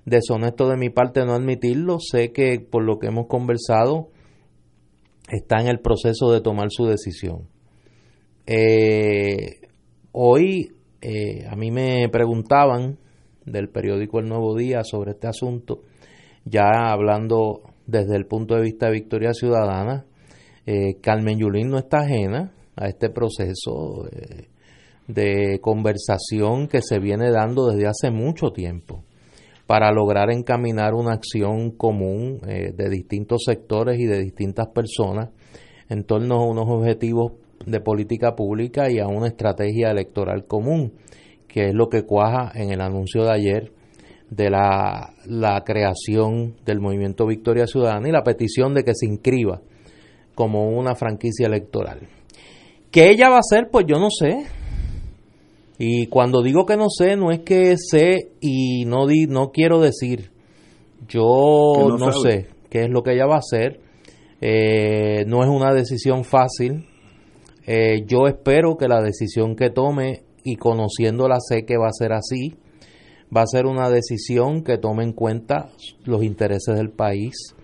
deshonesto 0.10 0.68
de 0.70 0.78
mi 0.78 0.90
parte 0.90 1.26
no 1.26 1.34
admitirlo, 1.34 2.00
sé 2.00 2.32
que 2.32 2.60
por 2.60 2.84
lo 2.84 3.00
que 3.00 3.08
hemos 3.08 3.28
conversado 3.28 4.10
está 5.30 5.62
en 5.62 5.68
el 5.68 5.80
proceso 5.80 6.32
de 6.32 6.42
tomar 6.42 6.68
su 6.72 6.86
decisión. 6.86 7.48
Eh, 8.46 9.62
hoy 10.12 10.72
eh, 11.02 11.46
a 11.50 11.56
mí 11.56 11.72
me 11.72 12.10
preguntaban 12.10 12.98
del 13.46 13.70
periódico 13.70 14.20
El 14.20 14.28
Nuevo 14.28 14.56
Día 14.56 14.84
sobre 14.84 15.12
este 15.12 15.28
asunto 15.28 15.82
ya 16.46 16.92
hablando 16.92 17.62
desde 17.86 18.16
el 18.16 18.26
punto 18.26 18.56
de 18.56 18.62
vista 18.62 18.88
de 18.88 18.94
Victoria 18.94 19.34
Ciudadana, 19.34 20.06
eh, 20.66 21.00
Carmen 21.02 21.40
Yulín 21.40 21.70
no 21.70 21.78
está 21.78 22.00
ajena 22.00 22.54
a 22.76 22.88
este 22.88 23.10
proceso 23.10 24.08
eh, 24.12 24.48
de 25.08 25.60
conversación 25.62 26.68
que 26.68 26.82
se 26.82 27.00
viene 27.00 27.32
dando 27.32 27.68
desde 27.68 27.88
hace 27.88 28.12
mucho 28.12 28.52
tiempo 28.52 29.04
para 29.70 29.92
lograr 29.92 30.32
encaminar 30.32 30.96
una 30.96 31.14
acción 31.14 31.70
común 31.70 32.42
eh, 32.48 32.72
de 32.76 32.90
distintos 32.90 33.44
sectores 33.46 34.00
y 34.00 34.08
de 34.08 34.20
distintas 34.20 34.70
personas 34.70 35.30
en 35.90 36.06
torno 36.06 36.38
a 36.38 36.44
unos 36.48 36.66
objetivos 36.68 37.34
de 37.68 37.80
política 37.80 38.36
pública 38.36 38.90
y 38.90 38.98
a 38.98 39.06
una 39.06 39.28
estrategia 39.28 39.92
electoral 39.92 40.48
común, 40.48 40.94
que 41.48 41.68
es 41.68 41.76
lo 41.76 41.88
que 41.88 42.02
cuaja 42.02 42.52
en 42.56 42.72
el 42.72 42.82
anuncio 42.82 43.26
de 43.26 43.32
ayer 43.32 43.72
de 44.32 44.50
la, 44.50 45.14
la 45.28 45.64
creación 45.64 46.56
del 46.66 46.80
movimiento 46.80 47.28
Victoria 47.28 47.68
Ciudadana 47.68 48.10
y 48.10 48.12
la 48.12 48.24
petición 48.24 48.74
de 48.74 48.84
que 48.84 48.96
se 48.96 49.06
inscriba 49.06 49.62
como 50.34 50.68
una 50.68 50.96
franquicia 50.96 51.46
electoral. 51.46 52.08
¿Qué 52.90 53.12
ella 53.12 53.30
va 53.30 53.36
a 53.36 53.46
hacer? 53.48 53.70
Pues 53.72 53.86
yo 53.88 54.00
no 54.00 54.08
sé. 54.10 54.48
Y 55.82 56.08
cuando 56.08 56.44
digo 56.44 56.66
que 56.66 56.76
no 56.76 56.90
sé, 56.90 57.16
no 57.16 57.32
es 57.32 57.40
que 57.40 57.78
sé 57.78 58.34
y 58.42 58.84
no, 58.86 59.08
di, 59.08 59.28
no 59.28 59.52
quiero 59.52 59.80
decir. 59.80 60.32
Yo 61.08 61.24
no, 61.98 62.12
sé 62.12 62.48
qué 62.70 62.84
es 62.84 62.90
lo 62.90 63.02
que 63.02 63.14
ella 63.14 63.26
va 63.26 63.36
a 63.36 63.40
hacer. 63.40 63.80
Eh, 64.42 65.24
no 65.26 65.42
es 65.42 65.50
una 65.50 65.74
decisión 65.74 66.26
fácil. 66.26 66.86
Eh, 67.66 68.04
yo 68.06 68.28
espero 68.28 68.76
que 68.76 68.90
la 68.90 69.02
decisión 69.02 69.56
que 69.56 69.70
tome, 69.70 70.24
y 70.44 70.58
conociéndola 70.58 71.38
sé 71.40 71.64
que 71.66 71.78
va 71.78 71.88
a 71.88 71.94
ser 71.94 72.12
así, 72.12 72.58
va 73.36 73.44
a 73.44 73.48
ser 73.48 73.66
una 73.66 73.90
decisión 73.90 74.66
que 74.66 74.78
tome 74.78 75.04
en 75.04 75.14
cuenta 75.14 75.70
los 76.04 76.24
intereses 76.24 76.76
del 76.76 76.90
país, 76.90 77.56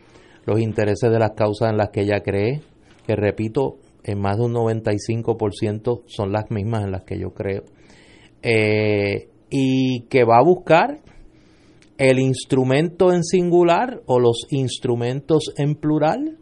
los 0.45 0.61
intereses 0.61 1.11
de 1.11 1.19
las 1.19 1.31
causas 1.31 1.69
en 1.69 1.77
las 1.77 1.89
que 1.89 2.01
ella 2.03 2.21
cree, 2.21 2.61
que 3.05 3.15
repito, 3.17 3.77
en 4.03 4.21
más 4.21 4.37
de 4.37 4.43
un 4.43 4.53
95% 4.53 6.03
son 6.05 6.31
las 6.31 6.49
mismas 6.49 6.83
en 6.83 6.91
las 6.91 7.03
que 7.03 7.19
yo 7.19 7.31
creo, 7.31 7.63
eh, 8.47 9.27
y 9.49 10.01
que 10.07 10.23
va 10.23 10.37
a 10.37 10.43
buscar 10.43 11.01
el 11.97 12.19
instrumento 12.19 13.11
en 13.11 13.23
singular 13.23 14.01
o 14.05 14.19
los 14.19 14.45
instrumentos 14.51 15.51
en 15.57 15.73
plural, 15.73 16.37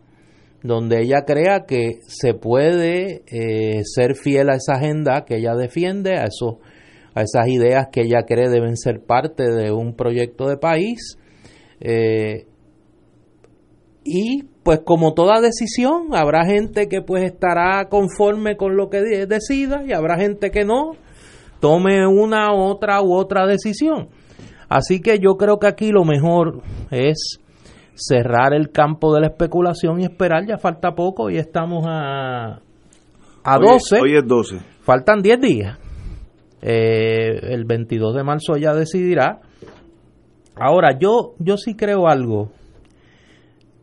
donde 0.64 1.02
ella 1.02 1.24
crea 1.26 1.66
que 1.66 2.00
se 2.08 2.34
puede 2.34 3.24
eh, 3.28 3.84
ser 3.86 4.16
fiel 4.16 4.50
a 4.50 4.56
esa 4.56 4.74
agenda 4.74 5.24
que 5.26 5.38
ella 5.38 5.56
defiende, 5.56 6.18
a, 6.18 6.26
eso, 6.26 6.60
a 7.16 7.22
esas 7.22 7.48
ideas 7.48 7.88
que 7.90 8.02
ella 8.02 8.24
cree 8.28 8.50
deben 8.50 8.76
ser 8.76 9.02
parte 9.02 9.50
de 9.50 9.72
un 9.72 9.96
proyecto 9.96 10.50
de 10.50 10.58
país. 10.58 11.18
Eh, 11.80 12.48
y 14.04 14.44
pues 14.64 14.82
como 14.84 15.14
toda 15.14 15.40
decisión, 15.40 16.08
habrá 16.14 16.46
gente 16.46 16.90
que 16.90 17.02
pues 17.02 17.24
estará 17.24 17.88
conforme 17.88 18.58
con 18.58 18.76
lo 18.76 18.90
que 18.90 19.02
decida 19.26 19.84
y 19.86 19.94
habrá 19.94 20.18
gente 20.18 20.52
que 20.52 20.66
no, 20.66 20.98
tome 21.64 22.06
una, 22.06 22.52
otra 22.52 23.02
u 23.02 23.16
otra 23.16 23.48
decisión. 23.48 24.10
Así 24.68 25.00
que 25.00 25.18
yo 25.20 25.36
creo 25.38 25.60
que 25.60 25.68
aquí 25.68 25.92
lo 25.92 26.04
mejor 26.04 26.62
es 26.92 27.40
cerrar 27.96 28.54
el 28.54 28.70
campo 28.70 29.14
de 29.16 29.22
la 29.22 29.28
especulación 29.28 30.02
y 30.02 30.04
esperar, 30.04 30.46
ya 30.46 30.58
falta 30.58 30.94
poco 30.94 31.30
y 31.30 31.38
estamos 31.38 31.86
a, 31.88 32.60
a 33.46 33.58
12. 33.58 34.02
Hoy 34.02 34.18
es 34.18 34.28
12. 34.28 34.58
Faltan 34.82 35.22
10 35.22 35.40
días. 35.40 35.80
Eh, 36.62 37.54
el 37.54 37.64
22 37.64 38.14
de 38.14 38.24
marzo 38.26 38.58
ya 38.58 38.74
decidirá. 38.74 39.40
Ahora, 40.58 41.00
yo, 41.00 41.36
yo 41.40 41.56
sí 41.56 41.76
creo 41.76 42.10
algo, 42.10 42.52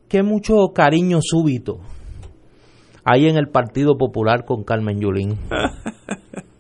que 0.07 0.23
mucho 0.23 0.75
cariño 0.75 1.21
súbito 1.23 1.79
hay 3.05 3.27
en 3.27 3.39
el 3.39 3.49
Partido 3.49 3.97
Popular 3.97 4.45
con 4.45 4.65
Carmen 4.65 5.01
Yulín. 5.01 5.39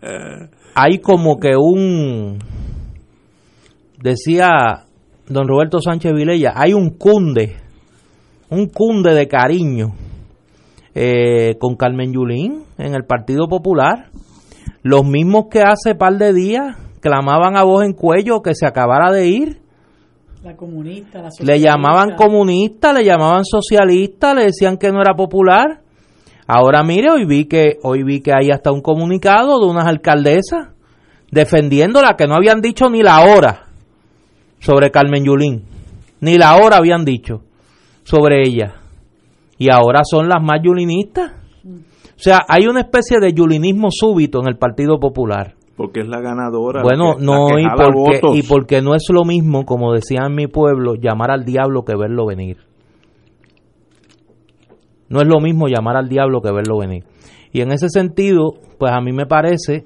hay 0.74 0.98
como 0.98 1.38
que 1.38 1.56
un, 1.56 2.38
decía 4.02 4.84
don 5.28 5.46
Roberto 5.46 5.80
Sánchez 5.80 6.12
Vilella, 6.12 6.52
hay 6.56 6.72
un 6.72 6.90
cunde, 6.90 7.56
un 8.50 8.66
cunde 8.66 9.14
de 9.14 9.28
cariño 9.28 9.92
eh, 10.94 11.56
con 11.58 11.76
Carmen 11.76 12.12
Yulín 12.12 12.64
en 12.78 12.94
el 12.94 13.04
Partido 13.04 13.46
Popular. 13.48 14.10
Los 14.82 15.04
mismos 15.04 15.46
que 15.50 15.62
hace 15.62 15.94
par 15.94 16.16
de 16.16 16.32
días 16.32 16.76
clamaban 17.00 17.56
a 17.56 17.64
voz 17.64 17.84
en 17.84 17.92
cuello 17.92 18.42
que 18.42 18.54
se 18.54 18.66
acabara 18.66 19.12
de 19.12 19.28
ir. 19.28 19.60
La 20.42 20.56
comunista, 20.56 21.20
la 21.20 21.28
le 21.38 21.60
llamaban 21.60 22.16
comunista, 22.16 22.92
le 22.92 23.04
llamaban 23.04 23.44
socialista, 23.44 24.34
le 24.34 24.46
decían 24.46 24.78
que 24.78 24.90
no 24.90 25.00
era 25.02 25.14
popular. 25.14 25.82
Ahora 26.52 26.82
mire, 26.82 27.12
hoy 27.12 27.26
vi 27.26 27.44
que 27.44 27.78
hoy 27.84 28.02
vi 28.02 28.20
que 28.22 28.32
hay 28.32 28.50
hasta 28.50 28.72
un 28.72 28.80
comunicado 28.80 29.60
de 29.60 29.66
unas 29.66 29.86
alcaldesas 29.86 30.70
defendiéndola 31.30 32.16
que 32.16 32.26
no 32.26 32.34
habían 32.34 32.60
dicho 32.60 32.90
ni 32.90 33.04
la 33.04 33.20
hora 33.20 33.68
sobre 34.58 34.90
Carmen 34.90 35.24
Yulín, 35.24 35.62
ni 36.20 36.38
la 36.38 36.56
hora 36.56 36.78
habían 36.78 37.04
dicho 37.04 37.42
sobre 38.02 38.42
ella. 38.42 38.74
Y 39.58 39.72
ahora 39.72 40.00
son 40.02 40.28
las 40.28 40.42
más 40.42 40.58
yulinistas. 40.60 41.34
O 41.64 42.22
sea, 42.22 42.40
hay 42.48 42.66
una 42.66 42.80
especie 42.80 43.18
de 43.20 43.32
yulinismo 43.32 43.86
súbito 43.92 44.40
en 44.40 44.48
el 44.48 44.58
Partido 44.58 44.98
Popular. 44.98 45.54
Porque 45.76 46.00
es 46.00 46.08
la 46.08 46.20
ganadora. 46.20 46.82
Bueno, 46.82 47.14
no, 47.16 47.60
y, 47.60 47.66
porque, 47.76 48.38
y 48.38 48.42
porque 48.42 48.82
no 48.82 48.96
es 48.96 49.06
lo 49.12 49.24
mismo, 49.24 49.64
como 49.64 49.92
decía 49.92 50.26
en 50.26 50.34
mi 50.34 50.48
pueblo, 50.48 50.96
llamar 50.96 51.30
al 51.30 51.44
diablo 51.44 51.84
que 51.84 51.94
verlo 51.96 52.26
venir. 52.26 52.69
No 55.10 55.20
es 55.20 55.26
lo 55.26 55.40
mismo 55.40 55.66
llamar 55.66 55.96
al 55.96 56.08
diablo 56.08 56.40
que 56.40 56.52
verlo 56.52 56.78
venir. 56.78 57.04
Y 57.52 57.60
en 57.60 57.72
ese 57.72 57.88
sentido, 57.88 58.54
pues 58.78 58.92
a 58.92 59.00
mí 59.00 59.12
me 59.12 59.26
parece 59.26 59.84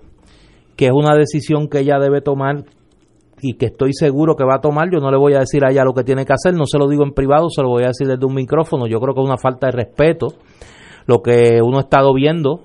que 0.76 0.86
es 0.86 0.92
una 0.92 1.16
decisión 1.16 1.68
que 1.68 1.80
ella 1.80 1.98
debe 1.98 2.20
tomar 2.20 2.64
y 3.40 3.54
que 3.54 3.66
estoy 3.66 3.92
seguro 3.92 4.36
que 4.36 4.44
va 4.44 4.56
a 4.56 4.60
tomar. 4.60 4.90
Yo 4.92 5.00
no 5.00 5.10
le 5.10 5.16
voy 5.16 5.34
a 5.34 5.40
decir 5.40 5.64
a 5.64 5.70
ella 5.70 5.84
lo 5.84 5.94
que 5.94 6.04
tiene 6.04 6.24
que 6.24 6.32
hacer, 6.32 6.54
no 6.54 6.66
se 6.66 6.78
lo 6.78 6.88
digo 6.88 7.04
en 7.04 7.12
privado, 7.12 7.48
se 7.48 7.62
lo 7.62 7.68
voy 7.68 7.84
a 7.84 7.88
decir 7.88 8.06
desde 8.06 8.24
un 8.24 8.34
micrófono. 8.34 8.86
Yo 8.86 9.00
creo 9.00 9.14
que 9.14 9.20
es 9.20 9.26
una 9.26 9.38
falta 9.38 9.66
de 9.66 9.72
respeto 9.72 10.28
lo 11.06 11.22
que 11.22 11.60
uno 11.62 11.78
ha 11.78 11.82
estado 11.82 12.12
viendo. 12.14 12.60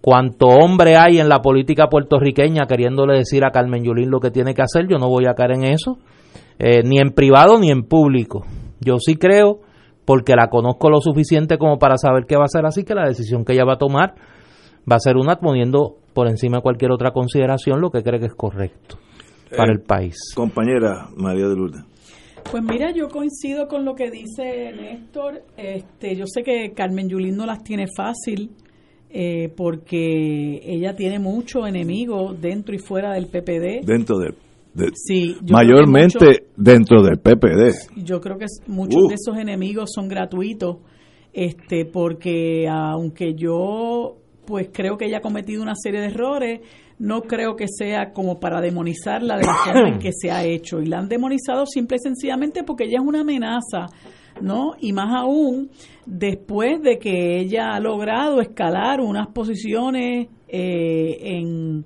Cuanto 0.00 0.46
hombre 0.46 0.96
hay 0.96 1.20
en 1.20 1.28
la 1.28 1.40
política 1.40 1.86
puertorriqueña 1.86 2.66
queriéndole 2.66 3.18
decir 3.18 3.44
a 3.44 3.50
Carmen 3.50 3.84
Yulín 3.84 4.10
lo 4.10 4.18
que 4.18 4.32
tiene 4.32 4.52
que 4.54 4.62
hacer, 4.62 4.88
yo 4.88 4.98
no 4.98 5.08
voy 5.08 5.26
a 5.26 5.34
caer 5.34 5.52
en 5.52 5.64
eso, 5.64 5.98
eh, 6.58 6.82
ni 6.84 6.98
en 6.98 7.10
privado 7.10 7.58
ni 7.60 7.70
en 7.70 7.84
público. 7.84 8.44
Yo 8.80 8.96
sí 8.98 9.14
creo, 9.14 9.60
porque 10.04 10.34
la 10.34 10.48
conozco 10.48 10.90
lo 10.90 11.00
suficiente 11.00 11.58
como 11.58 11.78
para 11.78 11.96
saber 11.96 12.24
qué 12.26 12.36
va 12.36 12.42
a 12.42 12.46
hacer 12.46 12.66
así, 12.66 12.84
que 12.84 12.94
la 12.94 13.06
decisión 13.06 13.44
que 13.44 13.52
ella 13.52 13.64
va 13.64 13.74
a 13.74 13.78
tomar 13.78 14.14
va 14.90 14.96
a 14.96 15.00
ser 15.00 15.16
una 15.16 15.36
poniendo 15.36 15.96
por 16.12 16.28
encima 16.28 16.58
de 16.58 16.62
cualquier 16.62 16.90
otra 16.92 17.12
consideración 17.12 17.80
lo 17.80 17.90
que 17.90 18.02
cree 18.02 18.20
que 18.20 18.26
es 18.26 18.34
correcto 18.34 18.98
para 19.56 19.72
el 19.72 19.78
eh, 19.78 19.84
país. 19.86 20.16
Compañera 20.34 21.08
María 21.16 21.46
de 21.46 21.56
Lourdes. 21.56 21.84
Pues 22.50 22.62
mira, 22.62 22.90
yo 22.92 23.08
coincido 23.08 23.68
con 23.68 23.84
lo 23.84 23.94
que 23.94 24.10
dice 24.10 24.72
Néstor. 24.72 25.42
Este, 25.56 26.16
yo 26.16 26.24
sé 26.26 26.42
que 26.42 26.72
Carmen 26.74 27.08
Yulín 27.08 27.36
no 27.36 27.46
las 27.46 27.62
tiene 27.62 27.86
fácil 27.96 28.50
eh, 29.10 29.52
porque 29.56 30.60
ella 30.64 30.96
tiene 30.96 31.18
muchos 31.18 31.68
enemigos 31.68 32.40
dentro 32.40 32.74
y 32.74 32.78
fuera 32.78 33.12
del 33.12 33.26
PPD. 33.26 33.86
Dentro 33.86 34.18
del 34.18 34.34
sí, 34.94 35.36
mayormente 35.50 36.46
dentro 36.56 37.02
del 37.02 37.18
PPD. 37.18 38.04
Yo 38.04 38.20
creo 38.20 38.38
que 38.38 38.46
muchos 38.66 39.08
de 39.08 39.14
esos 39.14 39.36
enemigos 39.36 39.90
son 39.94 40.08
gratuitos, 40.08 40.78
este, 41.32 41.84
porque 41.84 42.66
aunque 42.68 43.34
yo 43.34 44.18
pues 44.44 44.70
creo 44.72 44.96
que 44.96 45.06
ella 45.06 45.18
ha 45.18 45.22
cometido 45.22 45.62
una 45.62 45.74
serie 45.74 46.00
de 46.00 46.06
errores, 46.06 46.60
no 46.98 47.22
creo 47.22 47.56
que 47.56 47.66
sea 47.68 48.12
como 48.12 48.38
para 48.38 48.60
demonizarla 48.60 49.36
de 49.36 49.44
la 49.44 49.54
forma 49.64 49.88
en 49.88 49.98
que 49.98 50.10
se 50.12 50.30
ha 50.30 50.44
hecho. 50.44 50.80
Y 50.80 50.86
la 50.86 50.98
han 50.98 51.08
demonizado 51.08 51.66
simple 51.66 51.96
y 51.96 52.00
sencillamente 52.00 52.64
porque 52.64 52.84
ella 52.84 52.98
es 53.00 53.06
una 53.06 53.20
amenaza, 53.20 53.86
¿no? 54.40 54.72
Y 54.80 54.92
más 54.92 55.14
aún 55.14 55.70
después 56.06 56.82
de 56.82 56.98
que 56.98 57.38
ella 57.38 57.74
ha 57.74 57.80
logrado 57.80 58.40
escalar 58.40 59.00
unas 59.00 59.28
posiciones 59.28 60.28
eh, 60.48 61.18
en... 61.20 61.84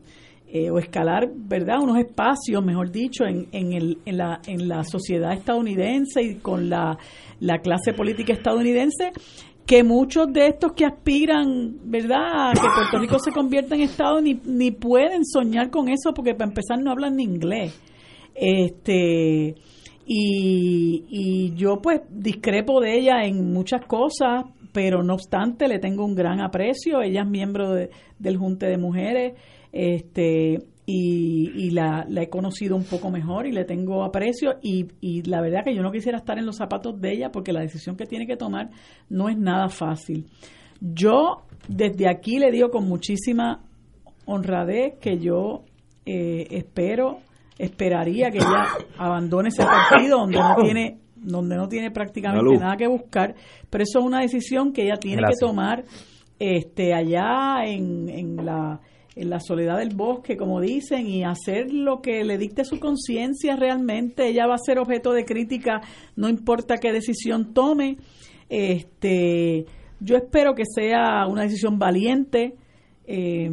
Eh, 0.57 0.71
o 0.71 0.79
escalar, 0.79 1.29
¿verdad? 1.35 1.83
Unos 1.83 1.99
espacios, 1.99 2.65
mejor 2.65 2.91
dicho, 2.91 3.27
en, 3.27 3.47
en, 3.53 3.75
el, 3.75 3.99
en, 4.07 4.17
la, 4.17 4.41
en 4.47 4.69
la 4.69 4.85
sociedad 4.85 5.35
estadounidense 5.35 6.23
y 6.23 6.37
con 6.37 6.71
la, 6.71 6.97
la 7.41 7.59
clase 7.59 7.93
política 7.93 8.33
estadounidense, 8.33 9.13
que 9.67 9.85
muchos 9.85 10.33
de 10.33 10.47
estos 10.47 10.73
que 10.73 10.87
aspiran, 10.87 11.77
¿verdad?, 11.85 12.49
a 12.49 12.53
que 12.55 12.61
Puerto 12.75 12.99
Rico 12.99 13.19
se 13.19 13.33
convierta 13.33 13.75
en 13.75 13.83
Estado 13.83 14.23
ni, 14.23 14.41
ni 14.47 14.71
pueden 14.71 15.27
soñar 15.27 15.69
con 15.69 15.91
eso 15.91 16.15
porque 16.15 16.35
para 16.35 16.49
empezar 16.49 16.83
no 16.83 16.91
hablan 16.91 17.17
ni 17.17 17.25
inglés. 17.25 17.79
Este, 18.35 19.57
y, 20.07 21.05
y 21.11 21.55
yo 21.55 21.83
pues 21.83 22.01
discrepo 22.09 22.81
de 22.81 22.97
ella 22.99 23.25
en 23.25 23.53
muchas 23.53 23.85
cosas, 23.85 24.45
pero 24.73 25.03
no 25.03 25.15
obstante 25.15 25.69
le 25.69 25.81
tengo 25.81 26.07
un 26.07 26.15
gran 26.15 26.41
aprecio. 26.41 27.03
Ella 27.03 27.23
es 27.25 27.29
miembro 27.29 27.75
del 27.75 28.37
Junte 28.39 28.67
de 28.67 28.79
Mujeres. 28.79 29.35
Este, 29.73 30.59
y, 30.87 31.71
la, 31.71 32.07
he 32.09 32.29
conocido 32.29 32.77
un 32.77 32.85
poco 32.85 33.11
mejor 33.11 33.47
y 33.47 33.53
le 33.53 33.65
tengo 33.65 34.05
aprecio 34.05 34.57
y, 34.63 34.87
y, 35.01 35.23
la 35.23 35.41
verdad 35.41 35.65
que 35.65 35.75
yo 35.75 35.83
no 35.83 35.91
quisiera 35.91 36.19
estar 36.19 36.39
en 36.39 36.47
los 36.47 36.57
zapatos 36.57 37.01
de 37.01 37.13
ella 37.13 37.33
porque 37.33 37.53
la 37.53 37.61
decisión 37.61 37.97
que 37.97 38.07
tiene 38.07 38.27
que 38.27 38.37
tomar 38.37 38.71
no 39.09 39.29
es 39.29 39.37
nada 39.37 39.69
fácil. 39.69 40.27
Yo 40.81 41.43
desde 41.69 42.09
aquí 42.09 42.39
le 42.39 42.51
digo 42.51 42.71
con 42.71 42.89
muchísima 42.89 43.65
honradez 44.27 44.95
que 45.01 45.19
yo 45.19 45.65
eh, 46.05 46.47
espero, 46.51 47.19
esperaría 47.59 48.31
que 48.31 48.39
ella 48.39 48.67
abandone 48.97 49.49
ese 49.49 49.65
partido 49.65 50.19
donde 50.19 50.39
no 50.39 50.57
tiene 50.63 50.99
donde 51.17 51.57
no 51.57 51.67
tiene 51.67 51.91
prácticamente 51.91 52.57
nada 52.57 52.77
que 52.77 52.87
buscar, 52.87 53.35
pero 53.69 53.83
eso 53.83 53.99
es 53.99 54.05
una 54.05 54.21
decisión 54.21 54.73
que 54.73 54.85
ella 54.85 54.97
tiene 54.97 55.23
que 55.23 55.35
tomar 55.41 55.85
este, 56.39 56.95
allá 56.95 57.65
en, 57.65 58.09
en, 58.09 58.37
la, 58.45 58.81
en 59.17 59.31
la 59.31 59.41
soledad 59.41 59.79
del 59.79 59.97
bosque, 59.97 60.37
como 60.37 60.61
dicen, 60.61 61.07
y 61.07 61.25
hacer 61.25 61.73
lo 61.73 62.03
que 62.03 62.23
le 62.23 62.37
dicte 62.37 62.67
su 62.67 62.79
conciencia 62.79 63.57
realmente. 63.57 64.29
Ella 64.29 64.47
va 64.47 64.55
a 64.55 64.65
ser 64.65 64.79
objeto 64.79 65.13
de 65.13 65.25
crítica, 65.25 65.81
no 66.17 66.29
importa 66.29 66.77
qué 66.77 66.93
decisión 66.93 67.55
tome. 67.55 67.97
Este, 68.51 69.65
yo 70.01 70.17
espero 70.17 70.55
que 70.55 70.65
sea 70.67 71.27
una 71.27 71.43
decisión 71.43 71.79
valiente 71.79 72.57
eh, 73.07 73.51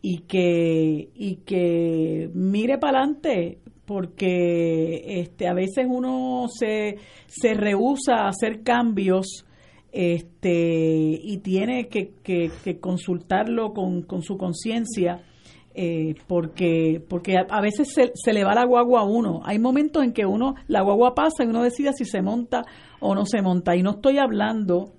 y, 0.00 0.18
que, 0.20 1.10
y 1.12 1.36
que 1.44 2.30
mire 2.32 2.78
para 2.78 3.00
adelante, 3.00 3.58
porque 3.84 5.02
este, 5.20 5.48
a 5.48 5.54
veces 5.54 5.86
uno 5.88 6.46
se, 6.48 6.98
se 7.26 7.54
rehúsa 7.54 8.14
a 8.14 8.28
hacer 8.28 8.62
cambios 8.62 9.44
este, 9.92 11.20
y 11.22 11.38
tiene 11.38 11.88
que, 11.88 12.78
consultarlo 12.80 13.72
con, 13.72 14.02
con 14.02 14.22
su 14.22 14.36
conciencia. 14.36 15.22
Eh, 15.72 16.16
porque 16.26 17.00
porque 17.08 17.36
a, 17.38 17.60
veces 17.60 17.92
se, 17.94 18.10
se, 18.14 18.32
le 18.32 18.42
va 18.42 18.54
la 18.54 18.64
guagua 18.64 19.02
a 19.02 19.04
uno. 19.04 19.40
Hay 19.44 19.60
momentos 19.60 20.02
en 20.02 20.12
que 20.12 20.26
uno 20.26 20.56
la 20.66 20.82
guagua 20.82 21.14
pasa 21.14 21.44
y 21.44 21.46
uno 21.46 21.62
decide 21.62 21.92
si 21.92 22.04
se 22.04 22.22
monta 22.22 22.64
o 22.98 23.14
no 23.14 23.24
se 23.24 23.40
monta. 23.40 23.76
Y 23.76 23.82
no 23.82 23.92
estoy 23.92 24.18
hablando 24.18 24.94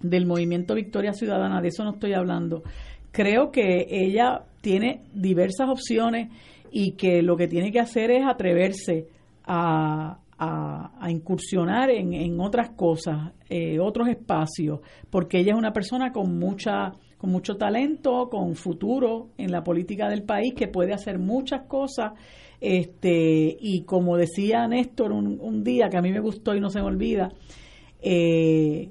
del 0.00 0.26
movimiento 0.26 0.74
Victoria 0.74 1.12
Ciudadana, 1.12 1.60
de 1.60 1.68
eso 1.68 1.84
no 1.84 1.92
estoy 1.92 2.14
hablando. 2.14 2.62
Creo 3.12 3.50
que 3.50 3.86
ella 3.88 4.44
tiene 4.60 5.02
diversas 5.12 5.68
opciones 5.68 6.30
y 6.70 6.92
que 6.92 7.22
lo 7.22 7.36
que 7.36 7.48
tiene 7.48 7.72
que 7.72 7.80
hacer 7.80 8.10
es 8.10 8.24
atreverse 8.26 9.08
a, 9.44 10.18
a, 10.42 11.10
incursionar 11.10 11.90
en, 11.90 12.14
en, 12.14 12.40
otras 12.40 12.70
cosas, 12.70 13.32
eh, 13.48 13.78
otros 13.78 14.08
espacios, 14.08 14.80
porque 15.10 15.38
ella 15.38 15.52
es 15.52 15.58
una 15.58 15.72
persona 15.72 16.12
con 16.12 16.38
mucha 16.38 16.92
con 17.18 17.30
mucho 17.32 17.56
talento, 17.56 18.30
con 18.30 18.54
futuro 18.54 19.28
en 19.36 19.52
la 19.52 19.62
política 19.62 20.08
del 20.08 20.22
país, 20.22 20.54
que 20.54 20.68
puede 20.68 20.94
hacer 20.94 21.18
muchas 21.18 21.66
cosas. 21.66 22.12
Este, 22.58 23.58
y 23.60 23.82
como 23.84 24.16
decía 24.16 24.66
Néstor 24.66 25.12
un, 25.12 25.38
un 25.38 25.62
día, 25.62 25.90
que 25.90 25.98
a 25.98 26.02
mí 26.02 26.10
me 26.12 26.20
gustó 26.20 26.54
y 26.54 26.60
no 26.60 26.70
se 26.70 26.80
me 26.80 26.86
olvida, 26.86 27.28
eh, 28.00 28.90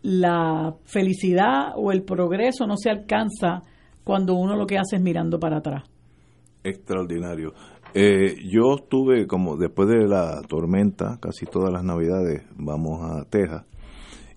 la 0.00 0.74
felicidad 0.84 1.72
o 1.76 1.92
el 1.92 2.02
progreso 2.02 2.66
no 2.66 2.78
se 2.78 2.88
alcanza 2.88 3.60
cuando 4.04 4.32
uno 4.34 4.56
lo 4.56 4.66
que 4.66 4.78
hace 4.78 4.96
es 4.96 5.02
mirando 5.02 5.38
para 5.38 5.58
atrás. 5.58 5.84
Extraordinario. 6.64 7.52
Eh, 7.92 8.36
yo 8.44 8.76
estuve 8.76 9.26
como 9.26 9.56
después 9.56 9.88
de 9.88 10.06
la 10.06 10.42
tormenta, 10.42 11.18
casi 11.20 11.46
todas 11.46 11.72
las 11.72 11.82
navidades 11.82 12.44
vamos 12.56 13.00
a 13.02 13.24
Texas 13.24 13.64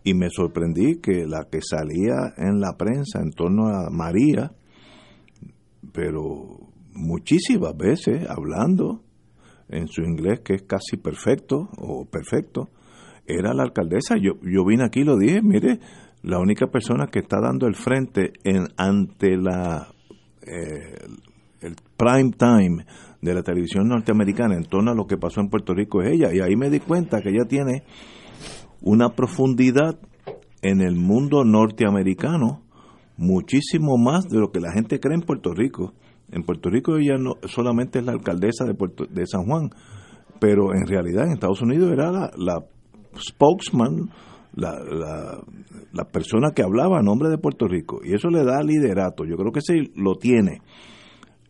y 0.03 0.15
me 0.15 0.29
sorprendí 0.29 0.99
que 0.99 1.25
la 1.27 1.45
que 1.49 1.59
salía 1.61 2.33
en 2.37 2.59
la 2.59 2.75
prensa 2.77 3.19
en 3.21 3.31
torno 3.31 3.67
a 3.67 3.89
María, 3.89 4.51
pero 5.93 6.59
muchísimas 6.93 7.77
veces 7.77 8.27
hablando 8.27 9.01
en 9.69 9.87
su 9.87 10.01
inglés 10.01 10.41
que 10.41 10.55
es 10.55 10.63
casi 10.63 10.97
perfecto 10.97 11.69
o 11.77 12.05
perfecto, 12.05 12.69
era 13.25 13.53
la 13.53 13.63
alcaldesa. 13.63 14.15
Yo, 14.17 14.33
yo 14.41 14.65
vine 14.65 14.83
aquí 14.85 15.01
y 15.01 15.05
lo 15.05 15.17
dije, 15.17 15.41
mire, 15.41 15.79
la 16.21 16.39
única 16.39 16.67
persona 16.67 17.07
que 17.07 17.19
está 17.19 17.39
dando 17.39 17.67
el 17.67 17.75
frente 17.75 18.33
en, 18.43 18.67
ante 18.77 19.37
la 19.37 19.93
eh, 20.41 20.97
prime 22.03 22.31
time 22.31 22.85
de 23.21 23.33
la 23.33 23.43
televisión 23.43 23.87
norteamericana 23.87 24.55
en 24.55 24.65
torno 24.65 24.91
a 24.91 24.95
lo 24.95 25.05
que 25.05 25.17
pasó 25.17 25.39
en 25.39 25.49
Puerto 25.49 25.73
Rico 25.73 26.01
es 26.01 26.11
ella. 26.11 26.33
Y 26.33 26.41
ahí 26.41 26.55
me 26.55 26.69
di 26.69 26.79
cuenta 26.79 27.21
que 27.21 27.29
ella 27.29 27.45
tiene 27.47 27.83
una 28.81 29.09
profundidad 29.09 29.97
en 30.61 30.81
el 30.81 30.95
mundo 30.95 31.45
norteamericano 31.45 32.61
muchísimo 33.15 33.97
más 33.97 34.25
de 34.25 34.39
lo 34.39 34.51
que 34.51 34.59
la 34.59 34.73
gente 34.73 34.99
cree 34.99 35.15
en 35.15 35.21
Puerto 35.21 35.53
Rico. 35.53 35.93
En 36.31 36.43
Puerto 36.43 36.69
Rico 36.69 36.97
ella 36.97 37.17
no 37.17 37.35
solamente 37.43 37.99
es 37.99 38.05
la 38.05 38.11
alcaldesa 38.11 38.65
de, 38.65 38.73
Puerto, 38.73 39.05
de 39.05 39.25
San 39.25 39.45
Juan, 39.45 39.69
pero 40.39 40.73
en 40.73 40.85
realidad 40.87 41.25
en 41.25 41.33
Estados 41.33 41.61
Unidos 41.61 41.91
era 41.91 42.11
la, 42.11 42.31
la 42.35 42.65
spokesman, 43.17 44.09
la, 44.55 44.73
la, 45.93 46.05
persona 46.05 46.51
que 46.53 46.63
hablaba 46.63 46.99
a 46.99 47.03
nombre 47.03 47.29
de 47.29 47.37
Puerto 47.37 47.67
Rico. 47.67 48.01
Y 48.03 48.13
eso 48.13 48.29
le 48.29 48.43
da 48.43 48.61
liderato. 48.61 49.25
Yo 49.25 49.35
creo 49.35 49.51
que 49.51 49.61
sí 49.61 49.91
lo 49.95 50.15
tiene. 50.15 50.61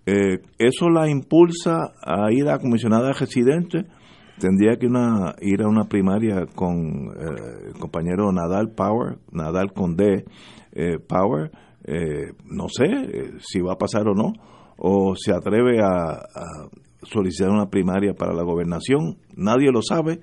Eh, 0.05 0.39
eso 0.57 0.89
la 0.89 1.09
impulsa 1.09 1.93
a 2.01 2.31
ir 2.31 2.49
a 2.49 2.59
comisionada 2.59 3.13
residente. 3.13 3.85
Tendría 4.39 4.77
que 4.77 4.87
una, 4.87 5.35
ir 5.41 5.61
a 5.61 5.67
una 5.67 5.85
primaria 5.85 6.45
con 6.55 7.07
eh, 7.07 7.67
el 7.67 7.79
compañero 7.79 8.31
Nadal 8.31 8.71
Power, 8.71 9.19
Nadal 9.31 9.71
con 9.73 9.95
D 9.95 10.25
eh, 10.73 10.97
Power. 11.07 11.51
no 12.45 12.67
sé 12.67 13.37
si 13.39 13.61
va 13.61 13.73
a 13.73 13.77
pasar 13.77 14.07
o 14.07 14.13
no. 14.13 14.33
O 14.77 15.15
se 15.15 15.31
atreve 15.31 15.81
a, 15.81 16.19
solicitar 17.03 17.49
una 17.49 17.69
primaria 17.69 18.13
para 18.13 18.33
la 18.33 18.43
gobernación. 18.43 19.17
Nadie 19.35 19.71
lo 19.71 19.81
sabe 19.81 20.19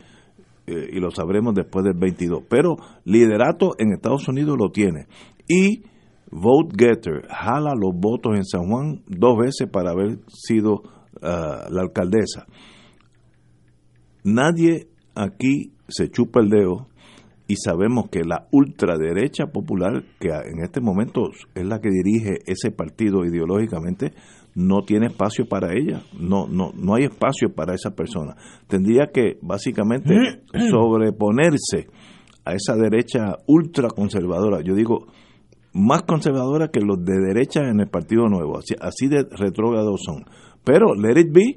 y 0.67 1.01
lo 1.01 1.11
sabremos 1.11 1.55
después 1.55 1.85
del 1.85 1.95
22. 1.99 2.45
Pero 2.49 2.77
liderato 3.05 3.73
en 3.79 3.93
Estados 3.93 4.29
Unidos 4.29 4.57
lo 4.59 4.71
tiene. 4.71 5.07
Y 5.49 5.83
Vote 6.31 6.75
Getter 6.79 7.27
jala 7.29 7.75
los 7.75 7.95
votos 7.95 8.37
en 8.37 8.45
San 8.45 8.69
Juan 8.69 9.03
dos 9.09 9.37
veces 9.39 9.69
para 9.71 9.91
haber 9.91 10.19
sido 10.29 10.83
ah, 11.23 11.67
la 11.71 11.83
alcaldesa. 11.83 12.47
Nadie 14.23 14.89
aquí 15.15 15.73
se 15.89 16.09
chupa 16.09 16.41
el 16.41 16.51
dedo 16.51 16.89
y 17.51 17.57
sabemos 17.57 18.09
que 18.11 18.21
la 18.21 18.47
ultraderecha 18.53 19.47
popular, 19.47 20.05
que 20.21 20.29
en 20.29 20.63
este 20.63 20.81
momento 20.81 21.31
es 21.55 21.67
la 21.67 21.81
que 21.81 21.89
dirige 21.91 22.39
ese 22.47 22.71
partido 22.71 23.25
ideológicamente, 23.25 24.13
no 24.55 24.83
tiene 24.83 25.07
espacio 25.07 25.47
para 25.49 25.73
ella, 25.73 26.03
no, 26.17 26.47
no, 26.47 26.71
no 26.75 26.95
hay 26.95 27.05
espacio 27.05 27.53
para 27.53 27.75
esa 27.75 27.91
persona. 27.97 28.37
Tendría 28.69 29.09
que 29.13 29.39
básicamente 29.43 30.15
sobreponerse 30.71 31.89
a 32.45 32.55
esa 32.55 32.77
derecha 32.77 33.37
ultraconservadora. 33.49 34.61
Yo 34.63 34.77
digo, 34.77 35.09
más 35.73 36.03
conservadora 36.03 36.69
que 36.69 36.81
los 36.81 37.05
de 37.05 37.19
derecha 37.19 37.61
en 37.69 37.81
el 37.81 37.89
Partido 37.89 38.29
Nuevo, 38.29 38.59
así, 38.59 38.75
así 38.81 39.09
de 39.09 39.25
retrógrados 39.31 40.01
son. 40.05 40.25
Pero 40.65 40.95
let 40.95 41.21
it 41.21 41.33
be, 41.33 41.57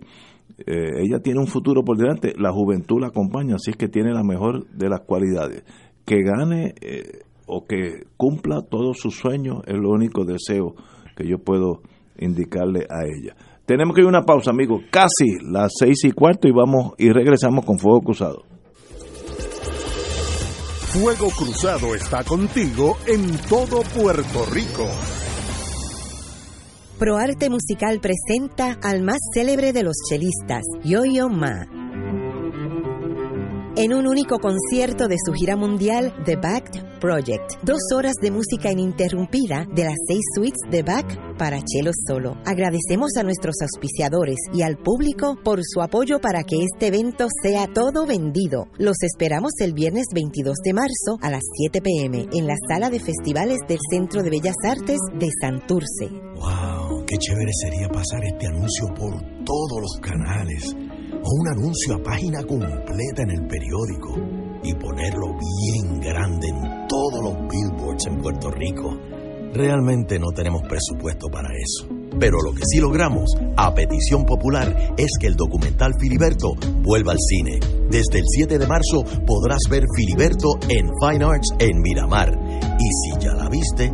eh, 0.66 1.02
ella 1.02 1.20
tiene 1.20 1.40
un 1.40 1.48
futuro 1.48 1.84
por 1.84 1.98
delante, 1.98 2.34
la 2.38 2.52
juventud 2.52 3.02
la 3.02 3.08
acompaña, 3.08 3.56
así 3.56 3.72
es 3.72 3.78
que 3.78 3.88
tiene 3.88 4.12
la 4.14 4.24
mejor 4.24 4.68
de 4.70 4.90
las 4.90 5.02
cualidades. 5.02 5.64
Que 6.06 6.18
gane 6.22 6.76
eh, 6.82 7.22
o 7.48 7.66
que 7.66 8.04
cumpla 8.18 8.62
todos 8.62 8.98
sus 9.00 9.16
sueños 9.16 9.62
es 9.66 9.76
lo 9.76 9.90
único 9.90 10.26
deseo 10.26 10.76
que 11.16 11.28
yo 11.28 11.40
puedo 11.40 11.82
indicarle 12.18 12.86
a 12.90 13.06
ella. 13.06 13.36
Tenemos 13.66 13.96
que 13.96 14.02
ir 14.02 14.08
a 14.08 14.10
una 14.10 14.26
pausa, 14.26 14.52
amigos, 14.52 14.84
casi 14.92 15.40
las 15.42 15.72
seis 15.78 16.04
y 16.04 16.12
cuarto 16.12 16.48
y 16.48 16.52
vamos 16.52 16.94
y 16.98 17.10
regresamos 17.10 17.66
con 17.66 17.80
Fuego 17.80 18.02
Cruzado. 18.02 18.53
Fuego 20.94 21.32
Cruzado 21.32 21.96
está 21.96 22.24
contigo 22.24 23.00
en 23.08 23.36
todo 23.50 23.82
Puerto 23.82 24.46
Rico. 24.52 24.88
ProArte 27.00 27.50
Musical 27.50 28.00
presenta 28.00 28.78
al 28.84 29.02
más 29.02 29.18
célebre 29.34 29.74
de 29.74 29.82
los 29.82 29.96
chelistas, 30.08 30.62
Yo-Yo 30.84 31.30
Ma 31.30 31.66
en 33.76 33.94
un 33.94 34.08
único 34.08 34.40
concierto 34.40 35.08
de 35.08 35.16
su 35.26 35.34
gira 35.34 35.56
mundial 35.56 36.14
The 36.26 36.36
Back 36.36 37.00
Project. 37.00 37.64
Dos 37.64 37.80
horas 37.96 38.14
de 38.22 38.30
música 38.30 38.72
ininterrumpida 38.72 39.66
de 39.74 39.86
las 39.86 39.98
seis 40.08 40.22
suites 40.36 40.62
de 40.70 40.84
Back 40.84 41.38
para 41.38 41.60
Chelo 41.62 41.92
Solo. 42.08 42.38
Agradecemos 42.46 43.18
a 43.18 43.24
nuestros 43.24 43.56
auspiciadores 43.62 44.38
y 44.54 44.62
al 44.62 44.78
público 44.78 45.38
por 45.44 45.60
su 45.64 45.82
apoyo 45.82 46.20
para 46.20 46.44
que 46.44 46.64
este 46.64 46.88
evento 46.88 47.28
sea 47.42 47.68
todo 47.68 48.06
vendido. 48.06 48.68
Los 48.78 49.02
esperamos 49.02 49.54
el 49.60 49.74
viernes 49.74 50.06
22 50.14 50.56
de 50.64 50.74
marzo 50.74 51.18
a 51.22 51.32
las 51.32 51.44
7 51.58 51.82
pm 51.82 52.28
en 52.32 52.48
la 52.48 52.56
sala 52.70 52.90
de 52.90 53.00
festivales 53.00 53.60
del 53.68 53.80
Centro 53.90 54.22
de 54.22 54.30
Bellas 54.30 54.56
Artes 54.64 55.00
de 55.18 55.30
Santurce. 55.42 56.10
¡Wow! 56.36 57.06
¡Qué 57.08 57.18
chévere 57.18 57.52
sería 57.54 57.90
pasar 57.90 58.24
este 58.24 58.48
anuncio 58.48 58.88
por 58.94 59.20
todos 59.44 59.82
los 59.82 60.00
canales! 60.00 60.76
O 61.24 61.30
un 61.40 61.48
anuncio 61.48 61.96
a 61.96 62.04
página 62.04 62.44
completa 62.44 63.24
en 63.24 63.32
el 63.32 63.48
periódico 63.48 64.16
y 64.64 64.74
ponerlo 64.76 65.36
bien 65.38 66.00
grande 66.00 66.48
en 66.48 66.88
todos 66.88 67.24
los 67.24 67.36
billboards 67.50 68.08
en 68.08 68.18
Puerto 68.22 68.52
Rico. 68.52 68.98
Realmente 69.54 70.18
no 70.18 70.32
tenemos 70.32 70.64
presupuesto 70.64 71.28
para 71.30 71.50
eso. 71.56 71.88
Pero 72.20 72.38
lo 72.44 72.54
que 72.54 72.64
sí 72.66 72.80
logramos, 72.80 73.30
a 73.56 73.74
petición 73.74 74.26
popular, 74.26 74.94
es 74.98 75.12
que 75.20 75.28
el 75.28 75.36
documental 75.36 75.94
Filiberto 76.00 76.54
vuelva 76.82 77.12
al 77.12 77.20
cine. 77.20 77.60
Desde 77.90 78.20
el 78.20 78.26
7 78.26 78.58
de 78.58 78.68
marzo 78.68 79.04
podrás 79.26 79.60
ver 79.70 79.84
Filiberto 79.96 80.58
en 80.70 80.90
Fine 81.00 81.26
Arts 81.26 81.54
en 81.60 81.82
Miramar. 81.82 82.32
Y 82.80 82.90
si 82.92 83.24
ya 83.24 83.34
la 83.34 83.50
viste, 83.50 83.94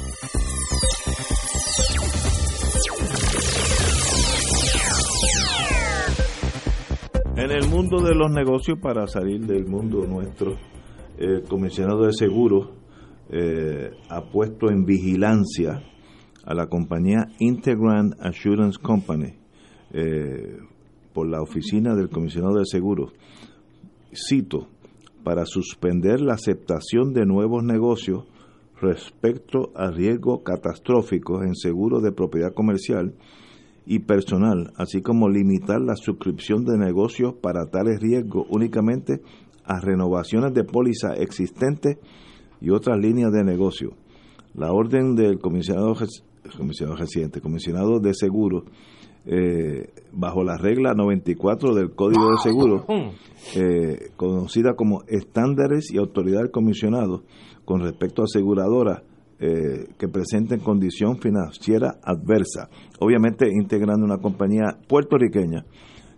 En 7.33 7.49
el 7.49 7.69
mundo 7.69 8.01
de 8.01 8.13
los 8.13 8.29
negocios, 8.29 8.77
para 8.79 9.07
salir 9.07 9.45
del 9.45 9.65
mundo 9.65 10.05
nuestro, 10.05 10.57
el 11.17 11.43
comisionado 11.43 12.05
de 12.05 12.11
seguros 12.11 12.69
eh, 13.29 13.91
ha 14.09 14.21
puesto 14.29 14.69
en 14.69 14.83
vigilancia 14.83 15.81
a 16.43 16.53
la 16.53 16.67
compañía 16.67 17.27
Integrand 17.39 18.15
Assurance 18.19 18.77
Company 18.77 19.33
eh, 19.93 20.57
por 21.13 21.29
la 21.29 21.41
oficina 21.41 21.95
del 21.95 22.09
comisionado 22.09 22.57
de 22.57 22.65
seguros. 22.65 23.13
Cito, 24.13 24.67
para 25.23 25.45
suspender 25.45 26.19
la 26.19 26.33
aceptación 26.33 27.13
de 27.13 27.25
nuevos 27.25 27.63
negocios 27.63 28.25
respecto 28.81 29.71
a 29.73 29.89
riesgos 29.89 30.41
catastróficos 30.43 31.43
en 31.43 31.55
seguros 31.55 32.03
de 32.03 32.11
propiedad 32.11 32.53
comercial 32.53 33.13
y 33.85 33.99
personal, 33.99 34.71
así 34.75 35.01
como 35.01 35.29
limitar 35.29 35.81
la 35.81 35.95
suscripción 35.95 36.63
de 36.65 36.77
negocios 36.77 37.33
para 37.41 37.65
tales 37.65 37.99
riesgos 37.99 38.45
únicamente 38.49 39.21
a 39.65 39.79
renovaciones 39.79 40.53
de 40.53 40.63
póliza 40.63 41.13
existentes 41.13 41.97
y 42.59 42.69
otras 42.69 42.99
líneas 42.99 43.31
de 43.31 43.43
negocio. 43.43 43.93
La 44.53 44.71
orden 44.71 45.15
del 45.15 45.39
comisionado, 45.39 45.95
comisionado 46.57 46.97
residente, 46.97 47.41
comisionado 47.41 47.99
de 47.99 48.13
seguros, 48.13 48.65
eh, 49.25 49.89
bajo 50.11 50.43
la 50.43 50.57
regla 50.57 50.93
94 50.93 51.75
del 51.75 51.91
Código 51.91 52.31
de 52.31 52.37
Seguros, 52.37 52.83
eh, 53.55 54.09
conocida 54.15 54.73
como 54.75 55.03
estándares 55.07 55.91
y 55.91 55.97
autoridad 55.97 56.41
del 56.41 56.51
comisionado 56.51 57.23
con 57.65 57.81
respecto 57.81 58.21
a 58.21 58.25
aseguradoras 58.25 59.03
eh, 59.41 59.87
que 59.97 60.07
presenten 60.07 60.59
condición 60.59 61.17
financiera 61.17 61.95
adversa, 62.03 62.69
obviamente 62.99 63.49
integrando 63.51 64.05
una 64.05 64.19
compañía 64.19 64.77
puertorriqueña 64.87 65.65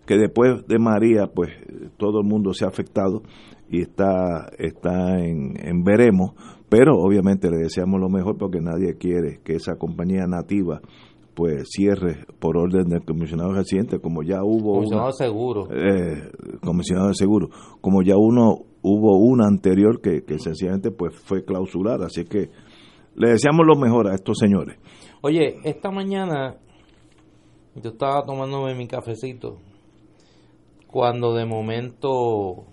que 0.05 0.17
después 0.17 0.67
de 0.67 0.79
María, 0.79 1.27
pues 1.33 1.51
todo 1.97 2.19
el 2.19 2.27
mundo 2.27 2.53
se 2.53 2.65
ha 2.65 2.67
afectado 2.67 3.23
y 3.69 3.81
está, 3.81 4.49
está 4.57 5.19
en, 5.19 5.53
en 5.57 5.83
veremos, 5.83 6.33
pero 6.69 6.97
obviamente 6.97 7.49
le 7.49 7.57
deseamos 7.57 7.99
lo 7.99 8.09
mejor 8.09 8.37
porque 8.37 8.59
nadie 8.59 8.97
quiere 8.97 9.39
que 9.43 9.53
esa 9.55 9.75
compañía 9.75 10.25
nativa 10.27 10.81
pues 11.33 11.69
cierre 11.69 12.25
por 12.39 12.57
orden 12.57 12.89
del 12.89 13.03
comisionado 13.03 13.53
residente, 13.53 13.99
como 13.99 14.21
ya 14.21 14.43
hubo 14.43 14.75
comisionado 14.75 15.07
de 15.07 15.13
seguro, 15.13 15.67
eh, 15.71 16.31
comisionado 16.61 17.07
de 17.07 17.15
seguro, 17.15 17.49
como 17.81 18.03
ya 18.03 18.17
uno 18.17 18.65
hubo 18.83 19.17
una 19.17 19.47
anterior 19.47 19.99
que, 19.99 20.23
que 20.23 20.37
sencillamente 20.37 20.91
pues 20.91 21.15
fue 21.15 21.43
clausurada, 21.43 22.05
así 22.05 22.25
que 22.25 22.49
le 23.15 23.29
deseamos 23.29 23.65
lo 23.65 23.75
mejor 23.75 24.07
a 24.07 24.15
estos 24.15 24.37
señores. 24.39 24.77
Oye, 25.21 25.59
esta 25.63 25.91
mañana 25.91 26.57
yo 27.75 27.91
estaba 27.91 28.25
tomándome 28.25 28.75
mi 28.75 28.87
cafecito 28.87 29.57
cuando 30.87 31.33
de 31.33 31.45
momento 31.45 32.65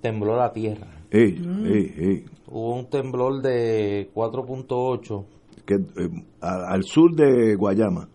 tembló 0.00 0.36
la 0.36 0.52
tierra. 0.52 0.88
Ey, 1.10 1.38
mm. 1.38 1.66
ey, 1.66 1.94
ey. 1.98 2.24
Hubo 2.48 2.74
un 2.76 2.86
temblor 2.88 3.42
de 3.42 4.10
4.8. 4.14 5.24
Que, 5.64 5.74
eh, 5.74 6.24
al 6.40 6.82
sur 6.84 7.14
de 7.14 7.54
Guayama. 7.56 8.08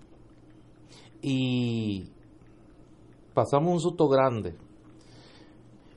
Y 1.22 2.06
pasamos 3.34 3.74
un 3.74 3.80
susto 3.80 4.08
grande. 4.08 4.56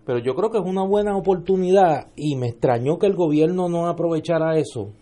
Pero 0.04 0.18
yo 0.18 0.34
creo 0.34 0.50
que 0.50 0.58
es 0.58 0.64
una 0.64 0.84
buena 0.84 1.16
oportunidad 1.16 2.08
y 2.14 2.36
me 2.36 2.48
extrañó 2.48 2.98
que 2.98 3.06
el 3.06 3.14
gobierno 3.14 3.68
no 3.68 3.88
aprovechara 3.88 4.58
eso 4.58 4.92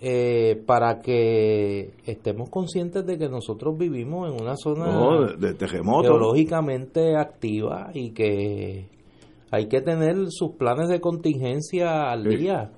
eh, 0.00 0.62
para 0.64 1.00
que 1.00 1.94
estemos 2.06 2.50
conscientes 2.50 3.04
de 3.04 3.18
que 3.18 3.28
nosotros 3.28 3.76
vivimos 3.76 4.32
en 4.32 4.40
una 4.40 4.54
zona 4.56 5.34
de, 5.36 5.54
terremoto. 5.54 6.08
geológicamente 6.08 7.16
activa 7.16 7.90
y 7.92 8.12
que 8.12 8.88
hay 9.50 9.66
que 9.66 9.80
tener 9.80 10.14
sus 10.28 10.52
planes 10.52 10.88
de 10.88 11.00
contingencia 11.00 12.12
al 12.12 12.24
día. 12.24 12.70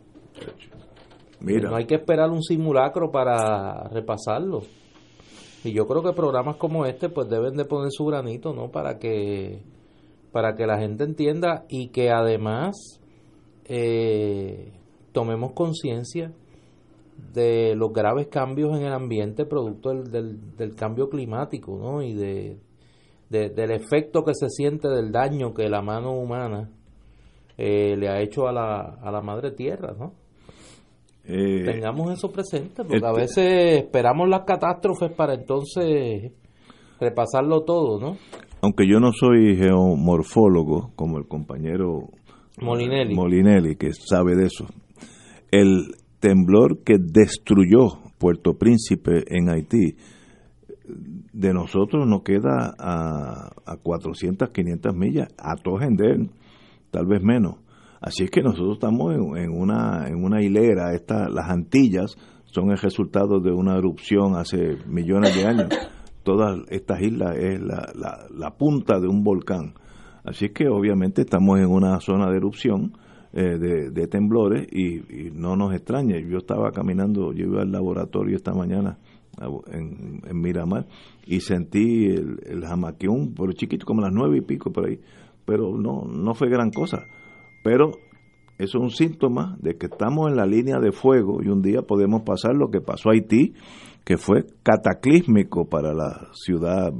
Mira. 1.40 1.70
No 1.70 1.76
hay 1.76 1.86
que 1.86 1.96
esperar 1.96 2.30
un 2.30 2.42
simulacro 2.42 3.10
para 3.10 3.88
repasarlo. 3.88 4.62
Y 5.62 5.72
yo 5.72 5.86
creo 5.86 6.02
que 6.02 6.12
programas 6.12 6.56
como 6.56 6.86
este 6.86 7.10
pues 7.10 7.28
deben 7.28 7.54
de 7.54 7.66
poner 7.66 7.90
su 7.90 8.06
granito, 8.06 8.54
¿no? 8.54 8.70
Para 8.70 8.98
que 8.98 9.62
para 10.32 10.54
que 10.54 10.66
la 10.66 10.78
gente 10.78 11.04
entienda 11.04 11.64
y 11.68 11.88
que 11.88 12.10
además 12.10 13.00
eh, 13.64 14.72
tomemos 15.12 15.52
conciencia 15.52 16.32
de 17.32 17.74
los 17.76 17.92
graves 17.92 18.28
cambios 18.28 18.76
en 18.76 18.84
el 18.86 18.92
ambiente 18.92 19.44
producto 19.44 19.90
del, 19.90 20.56
del, 20.56 20.74
cambio 20.74 21.08
climático 21.08 21.78
¿no? 21.78 22.02
y 22.02 22.14
de, 22.14 22.58
del 23.28 23.70
efecto 23.70 24.24
que 24.24 24.34
se 24.34 24.48
siente 24.48 24.88
del 24.88 25.12
daño 25.12 25.54
que 25.54 25.68
la 25.68 25.82
mano 25.82 26.12
humana 26.12 26.70
eh, 27.56 27.96
le 27.96 28.08
ha 28.08 28.20
hecho 28.20 28.48
a 28.48 28.52
la, 28.52 28.98
a 29.02 29.10
la 29.10 29.20
madre 29.20 29.52
tierra. 29.52 29.94
¿no? 29.98 30.14
Eh, 31.24 31.64
Tengamos 31.64 32.10
eso 32.12 32.30
presente, 32.32 32.82
porque 32.82 33.04
a 33.04 33.10
este- 33.10 33.20
veces 33.20 33.84
esperamos 33.84 34.28
las 34.28 34.44
catástrofes 34.44 35.12
para 35.12 35.34
entonces 35.34 36.32
repasarlo 36.98 37.62
todo, 37.62 38.00
¿no? 38.00 38.16
Aunque 38.62 38.86
yo 38.86 38.98
no 39.00 39.10
soy 39.12 39.56
geomorfólogo 39.56 40.92
como 40.96 41.18
el 41.18 41.26
compañero 41.26 42.08
Molinelli. 42.60 43.14
Molinelli, 43.14 43.76
que 43.76 43.90
sabe 43.92 44.34
de 44.36 44.46
eso. 44.46 44.66
El, 45.50 45.94
temblor 46.20 46.82
que 46.84 46.98
destruyó 46.98 47.98
Puerto 48.18 48.54
Príncipe 48.58 49.24
en 49.26 49.48
Haití, 49.48 49.96
de 51.32 51.54
nosotros 51.54 52.06
nos 52.06 52.22
queda 52.22 52.74
a, 52.78 53.50
a 53.64 53.76
400, 53.76 54.50
500 54.50 54.94
millas, 54.94 55.28
a 55.38 55.56
Tojender, 55.56 56.28
tal 56.90 57.06
vez 57.06 57.22
menos. 57.22 57.56
Así 58.00 58.24
es 58.24 58.30
que 58.30 58.42
nosotros 58.42 58.74
estamos 58.74 59.14
en, 59.14 59.50
una, 59.50 60.08
en 60.08 60.24
una 60.24 60.42
hilera, 60.42 60.94
esta, 60.94 61.28
las 61.28 61.50
Antillas 61.50 62.16
son 62.46 62.70
el 62.70 62.78
resultado 62.78 63.40
de 63.40 63.52
una 63.52 63.76
erupción 63.76 64.36
hace 64.36 64.78
millones 64.86 65.36
de 65.36 65.46
años. 65.46 65.68
Todas 66.22 66.58
estas 66.68 67.00
islas 67.00 67.36
es 67.36 67.60
la, 67.60 67.92
la, 67.94 68.26
la 68.30 68.50
punta 68.56 68.98
de 68.98 69.06
un 69.06 69.22
volcán. 69.22 69.74
Así 70.24 70.48
que 70.48 70.68
obviamente 70.68 71.22
estamos 71.22 71.58
en 71.60 71.66
una 71.66 72.00
zona 72.00 72.30
de 72.30 72.36
erupción 72.36 72.92
eh, 73.32 73.58
de, 73.58 74.06
temblores 74.08 74.66
y, 74.72 75.30
no 75.32 75.56
nos 75.56 75.74
extraña. 75.74 76.18
Yo 76.18 76.38
estaba 76.38 76.70
caminando, 76.72 77.32
yo 77.32 77.46
iba 77.46 77.62
al 77.62 77.72
laboratorio 77.72 78.36
esta 78.36 78.52
mañana 78.52 78.98
en, 79.72 80.20
Miramar 80.40 80.86
y 81.26 81.40
sentí 81.40 82.06
el, 82.06 82.40
el 82.44 82.64
jamaquión, 82.64 83.34
por 83.34 83.54
chiquito, 83.54 83.86
como 83.86 84.02
las 84.02 84.12
nueve 84.12 84.38
y 84.38 84.40
pico 84.40 84.72
por 84.72 84.88
ahí, 84.88 85.00
pero 85.44 85.76
no, 85.76 86.04
no 86.04 86.34
fue 86.34 86.48
gran 86.48 86.70
cosa. 86.70 87.04
Pero 87.62 87.92
eso 88.60 88.76
es 88.76 88.84
un 88.84 88.90
síntoma 88.90 89.56
de 89.60 89.78
que 89.78 89.86
estamos 89.86 90.28
en 90.30 90.36
la 90.36 90.44
línea 90.44 90.78
de 90.80 90.92
fuego 90.92 91.42
y 91.42 91.48
un 91.48 91.62
día 91.62 91.80
podemos 91.80 92.22
pasar 92.22 92.54
lo 92.54 92.70
que 92.70 92.82
pasó 92.82 93.08
a 93.08 93.12
Haití, 93.12 93.54
que 94.04 94.18
fue 94.18 94.44
cataclísmico 94.62 95.66
para 95.66 95.94
la 95.94 96.28
ciudad 96.32 96.92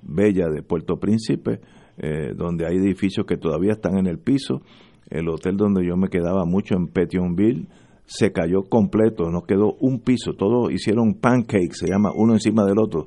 bella 0.00 0.48
de 0.48 0.62
Puerto 0.62 0.96
Príncipe, 0.96 1.60
eh, 1.98 2.32
donde 2.34 2.66
hay 2.66 2.76
edificios 2.76 3.26
que 3.26 3.36
todavía 3.36 3.72
están 3.72 3.98
en 3.98 4.06
el 4.06 4.18
piso. 4.18 4.62
El 5.10 5.28
hotel 5.28 5.56
donde 5.56 5.86
yo 5.86 5.96
me 5.96 6.08
quedaba 6.08 6.44
mucho 6.44 6.74
en 6.74 6.88
Petionville 6.88 7.68
se 8.06 8.32
cayó 8.32 8.64
completo, 8.64 9.30
no 9.30 9.42
quedó 9.42 9.76
un 9.80 10.00
piso, 10.00 10.34
todos 10.34 10.70
hicieron 10.70 11.14
pancakes, 11.14 11.78
se 11.78 11.86
llama 11.88 12.10
uno 12.14 12.34
encima 12.34 12.64
del 12.64 12.78
otro, 12.78 13.06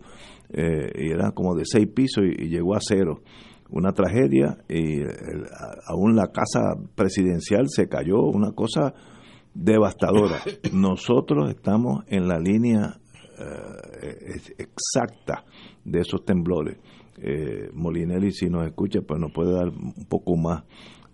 eh, 0.49 0.91
y 0.95 1.11
era 1.11 1.31
como 1.31 1.55
de 1.55 1.65
seis 1.65 1.87
pisos 1.87 2.23
y 2.25 2.47
llegó 2.47 2.75
a 2.75 2.79
cero 2.81 3.21
una 3.69 3.91
tragedia 3.91 4.57
y 4.69 5.01
aún 5.87 6.15
la 6.15 6.27
casa 6.27 6.75
presidencial 6.95 7.65
se 7.67 7.87
cayó, 7.87 8.21
una 8.21 8.51
cosa 8.51 8.93
devastadora. 9.53 10.37
Nosotros 10.73 11.49
estamos 11.49 12.03
en 12.07 12.27
la 12.27 12.39
línea 12.39 12.97
eh, 13.39 14.39
exacta 14.57 15.43
de 15.83 15.99
esos 15.99 16.23
temblores. 16.23 16.77
Eh, 17.19 17.69
Molinelli, 17.73 18.31
si 18.31 18.49
nos 18.49 18.65
escucha, 18.65 19.01
pues 19.01 19.19
nos 19.19 19.31
puede 19.31 19.53
dar 19.53 19.69
un 19.69 20.05
poco 20.07 20.35
más 20.37 20.63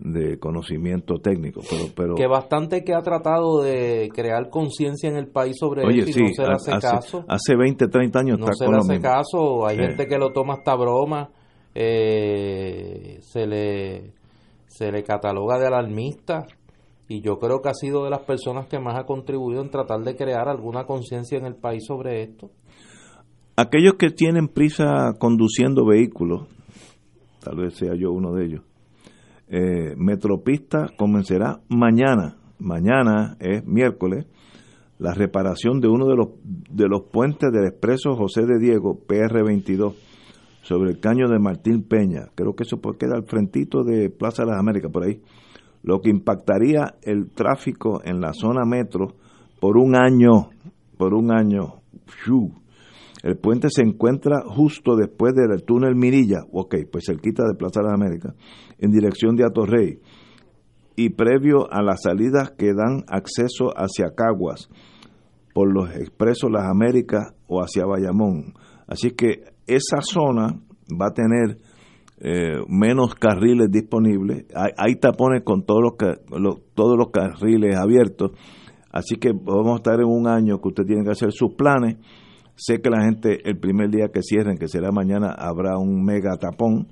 de 0.04 0.38
conocimiento 0.38 1.20
técnico. 1.20 1.62
Pero, 1.70 1.86
pero 1.96 2.16
que 2.16 2.28
bastante 2.28 2.84
que 2.84 2.94
ha 2.94 3.02
tratado 3.02 3.62
de 3.62 4.10
crear 4.14 4.50
conciencia 4.50 5.10
en 5.10 5.16
el 5.16 5.28
país 5.28 5.56
sobre 5.58 5.86
Oye, 5.86 6.06
sí, 6.06 6.22
no 6.22 6.34
se 6.34 6.44
le 6.44 6.54
hace, 6.54 6.72
caso. 6.80 7.26
Hace 7.28 7.56
20, 7.56 7.88
30 7.88 8.20
años 8.20 8.40
no 8.40 8.48
se 8.54 8.68
le 8.68 8.78
hace 8.78 9.00
caso. 9.00 9.66
Hay 9.66 9.78
gente 9.78 10.06
que 10.06 10.18
lo 10.18 10.32
toma 10.32 10.56
hasta 10.56 10.76
broma 10.76 11.30
eh, 11.76 13.18
se 13.22 13.48
le 13.48 14.14
se 14.68 14.92
le 14.92 15.04
cataloga 15.04 15.60
de 15.60 15.68
alarmista 15.68 16.46
y 17.08 17.22
yo 17.22 17.38
creo 17.38 17.62
que 17.62 17.70
ha 17.70 17.74
sido 17.74 18.04
de 18.04 18.10
las 18.10 18.22
personas 18.22 18.68
que 18.68 18.80
más 18.80 18.98
ha 18.98 19.06
contribuido 19.06 19.62
en 19.62 19.70
tratar 19.70 20.02
de 20.02 20.16
crear 20.16 20.48
alguna 20.48 20.86
conciencia 20.86 21.38
en 21.38 21.46
el 21.46 21.56
país 21.56 21.84
sobre 21.86 22.24
esto. 22.24 22.50
Aquellos 23.56 23.96
que 24.00 24.10
tienen 24.10 24.48
prisa 24.48 25.14
conduciendo 25.20 25.86
vehículos, 25.86 26.48
tal 27.44 27.58
vez 27.58 27.76
sea 27.76 27.94
yo 27.96 28.12
uno 28.12 28.34
de 28.34 28.46
ellos, 28.46 28.62
eh, 29.56 29.94
Metropista 29.98 30.88
comenzará 30.98 31.60
mañana, 31.70 32.38
mañana 32.58 33.38
es 33.40 33.64
miércoles, 33.68 34.26
la 34.98 35.14
reparación 35.14 35.80
de 35.80 35.88
uno 35.88 36.08
de 36.08 36.16
los, 36.16 36.30
de 36.44 36.88
los 36.88 37.04
puentes 37.12 37.52
del 37.52 37.68
expreso 37.68 38.16
José 38.16 38.48
de 38.48 38.58
Diego, 38.58 38.98
PR22 39.08 39.94
sobre 40.64 40.90
el 40.90 41.00
caño 41.00 41.28
de 41.28 41.38
Martín 41.38 41.84
Peña. 41.84 42.30
Creo 42.34 42.56
que 42.56 42.64
eso 42.64 42.82
queda 42.98 43.16
al 43.16 43.26
frentito 43.26 43.84
de 43.84 44.10
Plaza 44.10 44.44
de 44.44 44.50
las 44.50 44.60
Américas, 44.60 44.92
por 44.92 45.04
ahí. 45.04 45.22
Lo 45.84 46.02
que 46.02 46.10
impactaría 46.10 46.96
el 47.04 47.30
tráfico 47.30 48.02
en 48.04 48.22
la 48.22 48.34
zona 48.34 48.66
metro 48.66 49.10
por 49.60 49.78
un 49.78 49.96
año, 49.96 50.50
por 50.98 51.14
un 51.14 51.32
año. 51.32 51.76
El 53.24 53.38
puente 53.38 53.70
se 53.70 53.82
encuentra 53.82 54.44
justo 54.46 54.98
después 54.98 55.34
del 55.34 55.64
túnel 55.64 55.96
Mirilla, 55.96 56.42
ok, 56.52 56.76
pues 56.92 57.06
cerquita 57.08 57.44
de 57.48 57.56
Plaza 57.56 57.80
de 57.80 57.88
las 57.88 57.94
Américas, 57.94 58.36
en 58.78 58.92
dirección 58.92 59.36
de 59.36 59.46
Atorrey, 59.46 60.00
y 60.98 61.10
previo 61.10 61.72
a 61.72 61.82
las 61.82 62.04
salidas 62.04 62.52
que 62.52 62.74
dan 62.74 63.04
acceso 63.08 63.72
hacia 63.76 64.14
Caguas, 64.14 64.70
por 65.54 65.74
los 65.74 65.90
expresos 65.96 66.52
Las 66.52 66.66
Américas 66.70 67.34
o 67.48 67.62
hacia 67.62 67.86
Bayamón. 67.86 68.54
Así 68.88 69.12
que 69.12 69.44
esa 69.68 70.02
zona 70.02 70.60
va 70.92 71.08
a 71.08 71.14
tener 71.14 71.60
eh, 72.20 72.60
menos 72.68 73.16
carriles 73.16 73.70
disponibles. 73.72 74.46
Hay, 74.78 74.96
tapones 74.96 75.44
con 75.44 75.64
todos 75.64 75.82
los, 75.82 76.62
todos 76.74 76.98
los 76.98 77.12
carriles 77.12 77.76
abiertos. 77.76 78.32
Así 78.92 79.16
que 79.16 79.32
vamos 79.32 79.74
a 79.74 79.76
estar 79.76 80.00
en 80.00 80.08
un 80.08 80.28
año 80.28 80.60
que 80.60 80.68
usted 80.68 80.84
tiene 80.86 81.04
que 81.04 81.12
hacer 81.12 81.32
sus 81.32 81.54
planes. 81.56 81.98
Sé 82.56 82.82
que 82.82 82.90
la 82.90 83.04
gente, 83.04 83.50
el 83.50 83.58
primer 83.58 83.90
día 83.90 84.10
que 84.14 84.22
cierren, 84.22 84.58
que 84.58 84.68
será 84.68 84.92
mañana, 84.92 85.32
habrá 85.32 85.78
un 85.78 86.04
mega 86.04 86.38
tapón, 86.38 86.88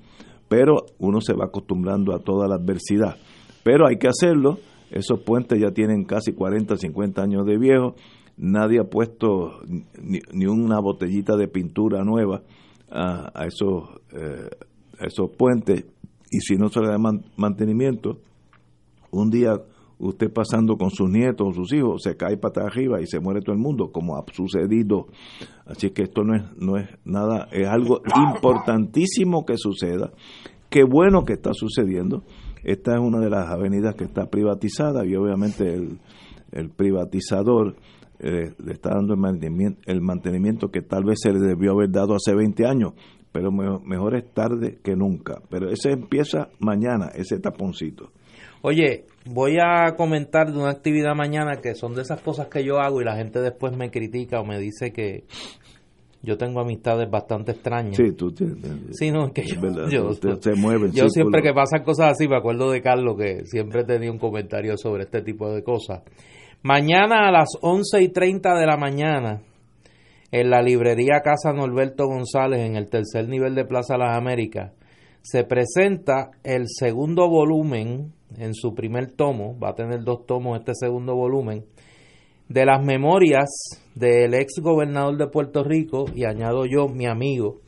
pero 0.48 0.86
uno 0.98 1.20
se 1.20 1.34
va 1.34 1.46
acostumbrando 1.46 2.14
a 2.14 2.18
toda 2.18 2.48
la 2.48 2.56
adversidad. 2.56 3.16
Pero 3.62 3.86
hay 3.86 3.96
que 3.96 4.08
hacerlo. 4.08 4.58
Esos 4.90 5.20
puentes 5.20 5.58
ya 5.60 5.70
tienen 5.70 6.04
casi 6.04 6.32
40, 6.32 6.76
50 6.76 7.22
años 7.22 7.46
de 7.46 7.58
viejo. 7.58 7.94
Nadie 8.36 8.80
ha 8.80 8.84
puesto 8.84 9.60
ni, 10.02 10.46
una 10.46 10.80
botellita 10.80 11.36
de 11.36 11.48
pintura 11.48 12.04
nueva 12.04 12.42
a, 12.90 13.46
esos, 13.46 13.88
eh, 14.12 14.50
esos 15.00 15.30
puentes 15.36 15.86
y 16.32 16.40
si 16.40 16.56
no 16.56 16.70
se 16.70 16.80
le 16.80 16.88
da 16.88 16.96
mantenimiento, 17.36 18.18
un 19.10 19.30
día 19.30 19.52
usted 20.02 20.32
pasando 20.32 20.76
con 20.76 20.90
sus 20.90 21.08
nietos 21.08 21.48
o 21.48 21.52
sus 21.52 21.72
hijos 21.72 22.02
se 22.02 22.16
cae 22.16 22.36
para 22.36 22.66
arriba 22.66 23.00
y 23.00 23.06
se 23.06 23.20
muere 23.20 23.40
todo 23.40 23.54
el 23.54 23.60
mundo, 23.60 23.90
como 23.92 24.16
ha 24.16 24.24
sucedido. 24.32 25.06
Así 25.64 25.90
que 25.90 26.02
esto 26.02 26.24
no 26.24 26.34
es, 26.34 26.42
no 26.56 26.76
es 26.76 26.88
nada, 27.04 27.48
es 27.52 27.68
algo 27.68 28.02
importantísimo 28.14 29.46
que 29.46 29.56
suceda. 29.56 30.12
Qué 30.68 30.82
bueno 30.84 31.24
que 31.24 31.34
está 31.34 31.52
sucediendo. 31.54 32.24
Esta 32.64 32.94
es 32.94 33.00
una 33.00 33.20
de 33.20 33.30
las 33.30 33.48
avenidas 33.48 33.94
que 33.94 34.04
está 34.04 34.26
privatizada 34.26 35.06
y 35.06 35.14
obviamente 35.14 35.74
el, 36.52 36.70
privatizador 36.70 37.76
eh, 38.18 38.54
le 38.58 38.72
está 38.72 38.90
dando 38.90 39.14
el 39.14 39.20
mantenimiento, 39.20 39.80
el 39.86 40.00
mantenimiento 40.00 40.68
que 40.70 40.82
tal 40.82 41.04
vez 41.04 41.20
se 41.22 41.32
le 41.32 41.40
debió 41.40 41.72
haber 41.72 41.90
dado 41.90 42.14
hace 42.14 42.34
20 42.34 42.66
años, 42.66 42.92
pero 43.32 43.50
mejor, 43.50 44.14
es 44.14 44.32
tarde 44.32 44.78
que 44.82 44.94
nunca. 44.94 45.40
Pero 45.48 45.70
ese 45.70 45.92
empieza 45.92 46.50
mañana, 46.58 47.08
ese 47.14 47.38
taponcito. 47.38 48.10
Oye, 48.62 49.06
voy 49.26 49.58
a 49.60 49.96
comentar 49.96 50.52
de 50.52 50.58
una 50.58 50.70
actividad 50.70 51.14
mañana 51.16 51.60
que 51.60 51.74
son 51.74 51.94
de 51.94 52.02
esas 52.02 52.20
cosas 52.20 52.46
que 52.46 52.64
yo 52.64 52.78
hago 52.78 53.00
y 53.00 53.04
la 53.04 53.16
gente 53.16 53.40
después 53.40 53.76
me 53.76 53.90
critica 53.90 54.40
o 54.40 54.44
me 54.44 54.58
dice 54.58 54.92
que 54.92 55.24
yo 56.22 56.38
tengo 56.38 56.60
amistades 56.60 57.10
bastante 57.10 57.50
extrañas. 57.50 57.96
Sí, 57.96 58.12
tú 58.12 58.32
Sí, 58.92 59.10
no, 59.10 59.32
que 59.32 59.42
yo, 59.44 60.12
se 60.12 60.54
mueven. 60.54 60.92
Yo 60.92 61.08
siempre 61.08 61.42
que 61.42 61.52
pasan 61.52 61.82
cosas 61.82 62.12
así 62.12 62.28
me 62.28 62.36
acuerdo 62.36 62.70
de 62.70 62.80
Carlos 62.80 63.16
que 63.18 63.44
siempre 63.46 63.82
tenía 63.82 64.12
un 64.12 64.18
comentario 64.18 64.76
sobre 64.76 65.04
este 65.04 65.22
tipo 65.22 65.52
de 65.52 65.64
cosas. 65.64 66.02
Mañana 66.62 67.26
a 67.28 67.32
las 67.32 67.48
11 67.60 68.02
y 68.02 68.08
30 68.10 68.56
de 68.56 68.66
la 68.66 68.76
mañana, 68.76 69.42
en 70.30 70.50
la 70.50 70.62
librería 70.62 71.20
Casa 71.24 71.52
Norberto 71.52 72.06
González, 72.06 72.60
en 72.60 72.76
el 72.76 72.88
tercer 72.88 73.28
nivel 73.28 73.56
de 73.56 73.64
Plaza 73.64 73.98
Las 73.98 74.16
Américas, 74.16 74.72
se 75.22 75.42
presenta 75.42 76.30
el 76.44 76.66
segundo 76.68 77.28
volumen 77.28 78.12
en 78.38 78.54
su 78.54 78.74
primer 78.74 79.12
tomo, 79.12 79.58
va 79.58 79.70
a 79.70 79.74
tener 79.74 80.02
dos 80.04 80.26
tomos 80.26 80.58
este 80.58 80.72
segundo 80.74 81.14
volumen, 81.14 81.64
de 82.48 82.66
las 82.66 82.84
memorias 82.84 83.48
del 83.94 84.34
ex 84.34 84.60
gobernador 84.60 85.16
de 85.16 85.28
Puerto 85.28 85.64
Rico, 85.64 86.04
y 86.14 86.24
añado 86.24 86.66
yo, 86.66 86.88
mi 86.88 87.06
amigo, 87.06 87.60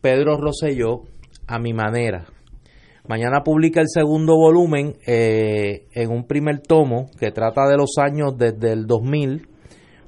Pedro 0.00 0.36
Rosselló, 0.36 1.02
a 1.46 1.58
mi 1.58 1.72
manera. 1.72 2.26
Mañana 3.08 3.42
publica 3.42 3.80
el 3.80 3.88
segundo 3.88 4.36
volumen 4.36 4.94
eh, 5.06 5.86
en 5.92 6.10
un 6.10 6.26
primer 6.26 6.60
tomo 6.60 7.10
que 7.18 7.32
trata 7.32 7.66
de 7.66 7.76
los 7.76 7.98
años 7.98 8.38
desde 8.38 8.72
el 8.72 8.86
2000, 8.86 9.48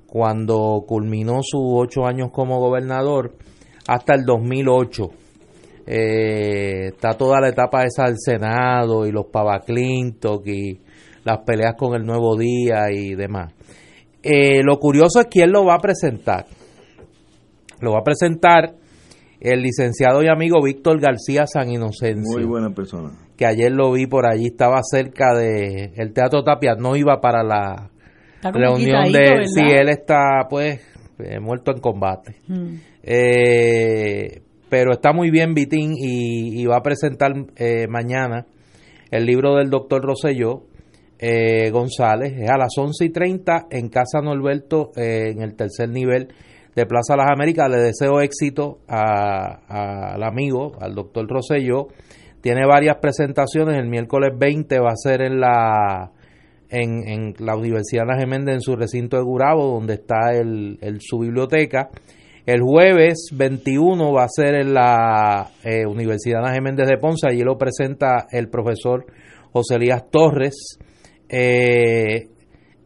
cuando 0.07 0.85
culminó 0.87 1.41
sus 1.43 1.63
ocho 1.75 2.07
años 2.07 2.31
como 2.33 2.61
gobernador, 2.61 3.35
hasta 3.89 4.15
el 4.15 4.25
2008. 4.25 5.22
Eh, 5.87 6.89
está 6.89 7.15
toda 7.15 7.41
la 7.41 7.49
etapa 7.49 7.85
esa 7.85 8.05
del 8.05 8.17
Senado 8.19 9.07
y 9.07 9.13
los 9.13 9.27
Pavaclintock 9.27 10.47
y 10.47 10.81
las 11.25 11.39
peleas 11.45 11.75
con 11.77 11.95
el 11.95 12.05
Nuevo 12.05 12.37
Día 12.37 12.91
y 12.91 13.15
demás. 13.15 13.53
Eh, 14.23 14.63
lo 14.63 14.79
curioso 14.79 15.21
es 15.21 15.27
quién 15.27 15.51
lo 15.51 15.65
va 15.65 15.75
a 15.75 15.79
presentar. 15.79 16.47
Lo 17.81 17.93
va 17.93 17.99
a 17.99 18.05
presentar 18.05 18.75
el 19.41 19.61
licenciado 19.61 20.23
y 20.23 20.29
amigo 20.29 20.63
Víctor 20.63 21.01
García 21.01 21.47
San 21.47 21.71
Inocencio. 21.71 22.39
Muy 22.39 22.45
buena 22.45 22.71
persona. 22.71 23.11
Que 23.37 23.47
ayer 23.47 23.73
lo 23.73 23.91
vi 23.93 24.07
por 24.07 24.25
allí, 24.25 24.47
estaba 24.47 24.81
cerca 24.85 25.35
de 25.35 25.93
el 25.97 26.13
Teatro 26.13 26.45
Tapia, 26.45 26.77
no 26.77 26.95
iba 26.95 27.21
para 27.21 27.43
la 27.43 27.91
reunión 28.43 29.11
de... 29.11 29.47
Si 29.47 29.61
él 29.61 29.89
está 29.89 30.47
pues 30.49 30.81
eh, 31.19 31.41
muerto 31.41 31.73
en 31.73 31.81
combate. 31.81 32.37
Mm. 32.47 32.75
Eh, 33.03 34.43
pero 34.73 34.93
está 34.93 35.13
muy 35.13 35.31
bien 35.31 35.53
Vitín 35.53 35.93
y, 35.99 36.65
va 36.65 36.79
a 36.79 36.83
presentar 36.83 37.35
eh, 37.57 37.87
mañana 37.89 38.47
el 39.11 39.27
libro 39.27 39.57
del 39.57 39.69
doctor 39.69 40.03
Roselló 40.03 40.63
González. 41.71 42.33
Es 42.39 42.49
a 42.49 42.57
las 42.57 42.73
11 42.79 43.05
y 43.05 43.11
30 43.11 43.67
en 43.71 43.91
Casa 43.91 44.23
Norberto 44.23 44.93
en 44.97 45.43
el 45.43 45.57
tercer 45.57 45.91
nivel 45.91 46.29
de 46.75 46.87
Plaza 46.87 47.17
Las 47.17 47.31
Américas. 47.31 47.69
Le 47.69 47.83
deseo 47.83 48.23
éxito 48.23 48.79
al 48.89 50.23
amigo, 50.23 50.73
al 50.81 50.95
doctor 50.95 51.29
Rosello, 51.29 51.89
tiene 52.41 52.67
varias 52.67 52.97
presentaciones. 52.97 53.77
El 53.77 53.89
miércoles 53.89 54.31
20 54.39 54.79
va 54.81 54.93
a 54.93 54.97
ser 54.97 55.21
en 55.21 55.39
la 55.39 56.13
en, 56.71 57.35
la 57.39 57.57
Universidad 57.57 58.05
Ana 58.09 58.19
Geméndez 58.19 58.55
en 58.55 58.61
su 58.63 58.75
recinto 58.77 59.19
de 59.19 59.23
Gurabo, 59.23 59.75
donde 59.75 59.95
está 59.95 60.33
el, 60.33 60.79
su 61.01 61.19
biblioteca. 61.19 61.91
El 62.45 62.61
jueves 62.61 63.29
21 63.33 64.13
va 64.13 64.25
a 64.25 64.29
ser 64.29 64.57
en 64.57 64.75
la 64.75 65.51
eh, 65.63 65.87
Universidad 65.87 66.41
Ana 66.41 66.53
Geméndez 66.53 66.89
de 66.89 66.99
Ponce, 66.99 67.29
allí 67.29 67.43
lo 67.43 67.57
presenta 67.57 68.27
el 68.33 68.49
profesor 68.49 69.07
José 69.53 69.77
Elías 69.77 70.11
Torres. 70.11 70.79
Eh, 71.29 72.29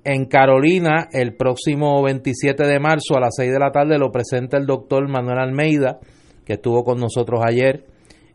en 0.05 0.27
Carolina, 0.27 1.09
el 1.11 1.35
próximo 1.35 2.03
27 2.03 2.67
de 2.67 2.79
marzo 2.79 3.17
a 3.17 3.21
las 3.21 3.35
6 3.37 3.51
de 3.51 3.59
la 3.59 3.73
tarde 3.73 3.99
lo 3.99 4.13
presenta 4.13 4.59
el 4.59 4.67
doctor 4.67 5.09
Manuel 5.09 5.39
Almeida, 5.39 6.01
que 6.45 6.55
estuvo 6.55 6.85
con 6.85 7.01
nosotros 7.01 7.41
ayer 7.43 7.87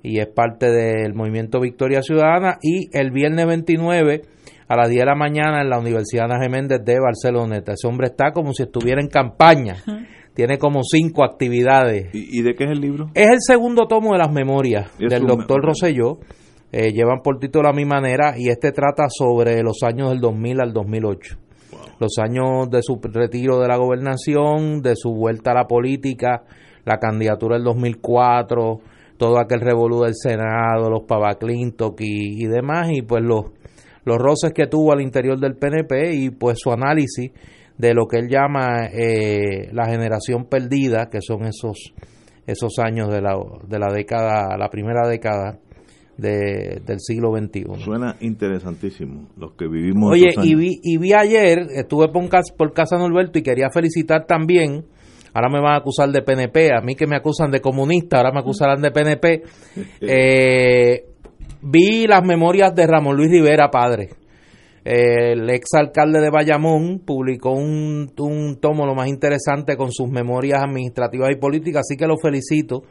y 0.03 0.19
es 0.19 0.27
parte 0.27 0.71
del 0.71 1.13
movimiento 1.13 1.59
Victoria 1.59 2.01
Ciudadana. 2.01 2.57
Y 2.61 2.89
el 2.97 3.11
viernes 3.11 3.45
29 3.45 4.21
a 4.67 4.75
las 4.75 4.89
10 4.89 5.01
de 5.01 5.05
la 5.05 5.15
mañana 5.15 5.61
en 5.61 5.69
la 5.69 5.77
Universidad 5.77 6.25
Ana 6.25 6.41
Geméndez 6.41 6.83
de 6.83 6.99
Barceloneta. 6.99 7.73
Ese 7.73 7.87
hombre 7.87 8.07
está 8.07 8.31
como 8.31 8.53
si 8.53 8.63
estuviera 8.63 9.01
en 9.01 9.07
campaña. 9.07 9.75
Tiene 10.33 10.57
como 10.57 10.81
cinco 10.83 11.23
actividades. 11.23 12.09
¿Y, 12.13 12.41
de 12.41 12.55
qué 12.55 12.63
es 12.63 12.71
el 12.71 12.79
libro? 12.79 13.09
Es 13.13 13.27
el 13.27 13.39
segundo 13.39 13.87
tomo 13.87 14.13
de 14.13 14.19
las 14.19 14.31
memorias 14.31 14.89
del 14.97 15.25
doctor 15.25 15.61
Rosselló. 15.61 16.19
Eh, 16.71 16.93
llevan 16.93 17.21
por 17.21 17.37
título 17.37 17.67
a 17.67 17.73
mi 17.73 17.83
manera 17.83 18.35
y 18.37 18.47
este 18.47 18.71
trata 18.71 19.07
sobre 19.09 19.61
los 19.61 19.83
años 19.83 20.09
del 20.09 20.21
2000 20.21 20.61
al 20.61 20.73
2008. 20.73 21.37
Los 21.99 22.17
años 22.17 22.69
de 22.69 22.81
su 22.81 22.99
retiro 23.01 23.59
de 23.59 23.67
la 23.67 23.75
gobernación, 23.75 24.81
de 24.81 24.95
su 24.95 25.11
vuelta 25.13 25.51
a 25.51 25.55
la 25.55 25.67
política, 25.67 26.43
la 26.85 26.97
candidatura 26.97 27.57
del 27.57 27.65
2004, 27.65 28.79
todo 29.17 29.39
aquel 29.39 29.59
revolú 29.59 30.01
del 30.03 30.15
Senado, 30.15 30.89
los 30.89 31.03
Pava 31.03 31.37
y, 31.41 32.43
y 32.43 32.47
demás, 32.47 32.89
y 32.91 33.01
pues 33.01 33.21
los, 33.21 33.51
los 34.05 34.17
roces 34.17 34.53
que 34.53 34.67
tuvo 34.67 34.93
al 34.93 35.01
interior 35.01 35.39
del 35.39 35.55
PNP 35.55 36.15
y 36.15 36.29
pues 36.31 36.57
su 36.59 36.71
análisis 36.71 37.31
de 37.77 37.93
lo 37.93 38.07
que 38.07 38.17
él 38.17 38.29
llama 38.29 38.85
eh, 38.85 39.69
la 39.73 39.85
generación 39.85 40.45
perdida, 40.45 41.09
que 41.09 41.21
son 41.21 41.45
esos, 41.45 41.93
esos 42.45 42.79
años 42.79 43.09
de 43.09 43.21
la, 43.21 43.37
de 43.67 43.79
la 43.79 43.91
década, 43.91 44.57
la 44.57 44.69
primera 44.69 45.07
década 45.07 45.59
de, 46.17 46.81
del 46.85 46.99
siglo 46.99 47.35
XXI. 47.35 47.65
Suena 47.83 48.17
interesantísimo, 48.19 49.29
los 49.37 49.53
que 49.53 49.67
vivimos. 49.67 50.11
Oye, 50.11 50.33
y 50.43 50.55
vi, 50.55 50.79
y 50.83 50.97
vi 50.97 51.13
ayer, 51.13 51.67
estuve 51.73 52.09
por, 52.09 52.29
por 52.57 52.73
Casa 52.73 52.97
Norberto 52.97 53.39
y 53.39 53.43
quería 53.43 53.69
felicitar 53.71 54.25
también 54.25 54.85
ahora 55.33 55.49
me 55.49 55.61
van 55.61 55.73
a 55.73 55.77
acusar 55.77 56.09
de 56.09 56.21
PNP, 56.21 56.73
a 56.75 56.81
mí 56.81 56.95
que 56.95 57.07
me 57.07 57.15
acusan 57.15 57.51
de 57.51 57.61
comunista, 57.61 58.17
ahora 58.17 58.31
me 58.31 58.39
acusarán 58.39 58.81
de 58.81 58.91
PNP. 58.91 59.43
Eh, 60.01 61.05
vi 61.61 62.07
las 62.07 62.23
memorias 62.23 62.73
de 62.75 62.87
Ramón 62.87 63.15
Luis 63.15 63.29
Rivera, 63.29 63.69
padre. 63.69 64.09
El 64.83 65.47
ex 65.49 65.73
alcalde 65.75 66.19
de 66.19 66.31
Bayamón 66.31 66.99
publicó 67.05 67.51
un, 67.51 68.11
un 68.17 68.57
tomo 68.59 68.85
lo 68.85 68.95
más 68.95 69.07
interesante 69.07 69.77
con 69.77 69.91
sus 69.91 70.09
memorias 70.09 70.63
administrativas 70.63 71.29
y 71.31 71.35
políticas, 71.35 71.81
así 71.81 71.97
que 71.97 72.07
lo 72.07 72.17
felicito. 72.17 72.83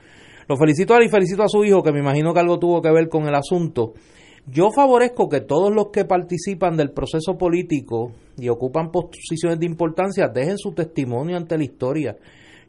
Lo 0.49 0.57
felicito 0.57 0.95
a 0.95 0.99
él 0.99 1.05
y 1.05 1.09
felicito 1.09 1.43
a 1.43 1.49
su 1.49 1.65
hijo, 1.65 1.83
que 1.83 1.93
me 1.93 2.01
imagino 2.01 2.33
que 2.33 2.41
algo 2.41 2.59
tuvo 2.59 2.81
que 2.81 2.91
ver 2.91 3.09
con 3.09 3.27
el 3.27 3.35
asunto. 3.35 3.95
Yo 4.47 4.71
favorezco 4.71 5.29
que 5.29 5.41
todos 5.41 5.73
los 5.73 5.91
que 5.93 6.05
participan 6.05 6.77
del 6.77 6.93
proceso 6.93 7.37
político 7.37 8.13
y 8.37 8.49
ocupan 8.49 8.91
posiciones 8.91 9.61
de 9.61 9.67
importancia 9.67 10.29
dejen 10.29 10.59
su 10.59 10.73
testimonio 10.73 11.37
ante 11.37 11.59
la 11.59 11.65
historia. 11.65 12.17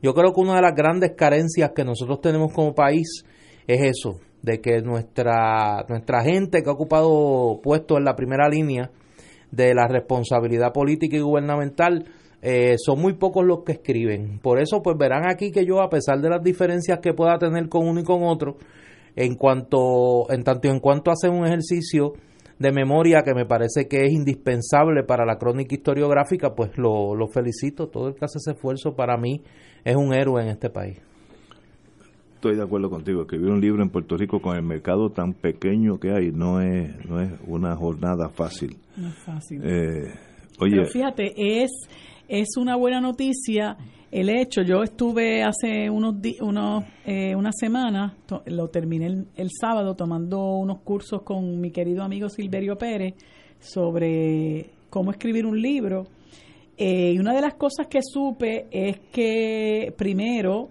Yo 0.01 0.13
creo 0.13 0.33
que 0.33 0.41
una 0.41 0.55
de 0.55 0.61
las 0.61 0.75
grandes 0.75 1.13
carencias 1.15 1.71
que 1.75 1.83
nosotros 1.83 2.21
tenemos 2.21 2.51
como 2.53 2.73
país 2.73 3.23
es 3.67 3.81
eso, 3.81 4.19
de 4.41 4.59
que 4.59 4.81
nuestra, 4.81 5.85
nuestra 5.87 6.23
gente 6.23 6.61
que 6.61 6.69
ha 6.69 6.73
ocupado 6.73 7.61
puestos 7.63 7.97
en 7.97 8.05
la 8.05 8.15
primera 8.15 8.49
línea 8.49 8.91
de 9.51 9.73
la 9.73 9.87
responsabilidad 9.87 10.73
política 10.73 11.17
y 11.17 11.21
gubernamental 11.21 12.05
eh, 12.41 12.75
son 12.77 12.99
muy 12.99 13.13
pocos 13.13 13.45
los 13.45 13.63
que 13.63 13.73
escriben. 13.73 14.39
Por 14.39 14.59
eso, 14.59 14.81
pues 14.81 14.97
verán 14.97 15.29
aquí 15.29 15.51
que 15.51 15.65
yo, 15.65 15.81
a 15.81 15.89
pesar 15.89 16.19
de 16.21 16.29
las 16.29 16.41
diferencias 16.41 16.99
que 16.99 17.13
pueda 17.13 17.37
tener 17.37 17.69
con 17.69 17.87
uno 17.87 17.99
y 17.99 18.03
con 18.03 18.23
otro, 18.23 18.57
en 19.15 19.35
cuanto, 19.35 20.31
en 20.31 20.43
tanto 20.43 20.69
en 20.69 20.79
cuanto 20.79 21.11
hace 21.11 21.29
un 21.29 21.45
ejercicio 21.45 22.13
de 22.57 22.71
memoria 22.71 23.23
que 23.23 23.33
me 23.33 23.45
parece 23.45 23.87
que 23.87 24.05
es 24.05 24.11
indispensable 24.11 25.03
para 25.03 25.25
la 25.25 25.37
crónica 25.37 25.75
historiográfica, 25.75 26.53
pues 26.55 26.77
lo, 26.77 27.15
lo 27.15 27.27
felicito. 27.27 27.89
Todo 27.89 28.09
el 28.09 28.15
que 28.15 28.25
hace 28.25 28.37
ese 28.37 28.51
esfuerzo 28.51 28.95
para 28.95 29.17
mí 29.17 29.43
es 29.83 29.95
un 29.95 30.13
héroe 30.13 30.41
en 30.41 30.49
este 30.49 30.69
país. 30.69 31.10
Estoy 32.41 32.55
de 32.55 32.63
acuerdo 32.63 32.89
contigo. 32.89 33.21
Escribir 33.21 33.51
un 33.51 33.61
libro 33.61 33.83
en 33.83 33.91
Puerto 33.91 34.17
Rico 34.17 34.41
con 34.41 34.55
el 34.55 34.63
mercado 34.63 35.11
tan 35.11 35.35
pequeño 35.35 35.99
que 35.99 36.09
hay 36.09 36.31
no 36.31 36.59
es, 36.59 36.89
no 37.05 37.21
es 37.21 37.29
una 37.45 37.75
jornada 37.75 38.29
fácil. 38.29 38.77
No 38.97 39.09
es 39.09 39.15
fácil. 39.19 39.61
Eh, 39.63 40.11
oye, 40.59 40.77
Pero 40.77 40.87
fíjate, 40.87 41.33
es, 41.37 41.69
es 42.27 42.57
una 42.57 42.75
buena 42.77 42.99
noticia 42.99 43.77
el 44.09 44.27
hecho, 44.29 44.63
yo 44.63 44.81
estuve 44.81 45.43
hace 45.43 45.87
unos, 45.87 46.15
unos 46.41 46.83
eh, 47.05 47.35
una 47.35 47.51
semana, 47.51 48.17
lo 48.47 48.69
terminé 48.69 49.05
el, 49.35 49.49
sábado 49.51 49.95
tomando 49.95 50.55
unos 50.55 50.79
cursos 50.81 51.21
con 51.21 51.61
mi 51.61 51.69
querido 51.69 52.01
amigo 52.01 52.27
Silverio 52.27 52.75
Pérez 52.75 53.13
sobre 53.59 54.71
cómo 54.89 55.11
escribir 55.11 55.45
un 55.45 55.61
libro. 55.61 56.07
Eh, 56.75 57.11
y 57.13 57.19
una 57.19 57.35
de 57.35 57.41
las 57.41 57.53
cosas 57.53 57.85
que 57.87 57.99
supe 58.01 58.65
es 58.71 58.99
que 59.11 59.93
primero, 59.95 60.69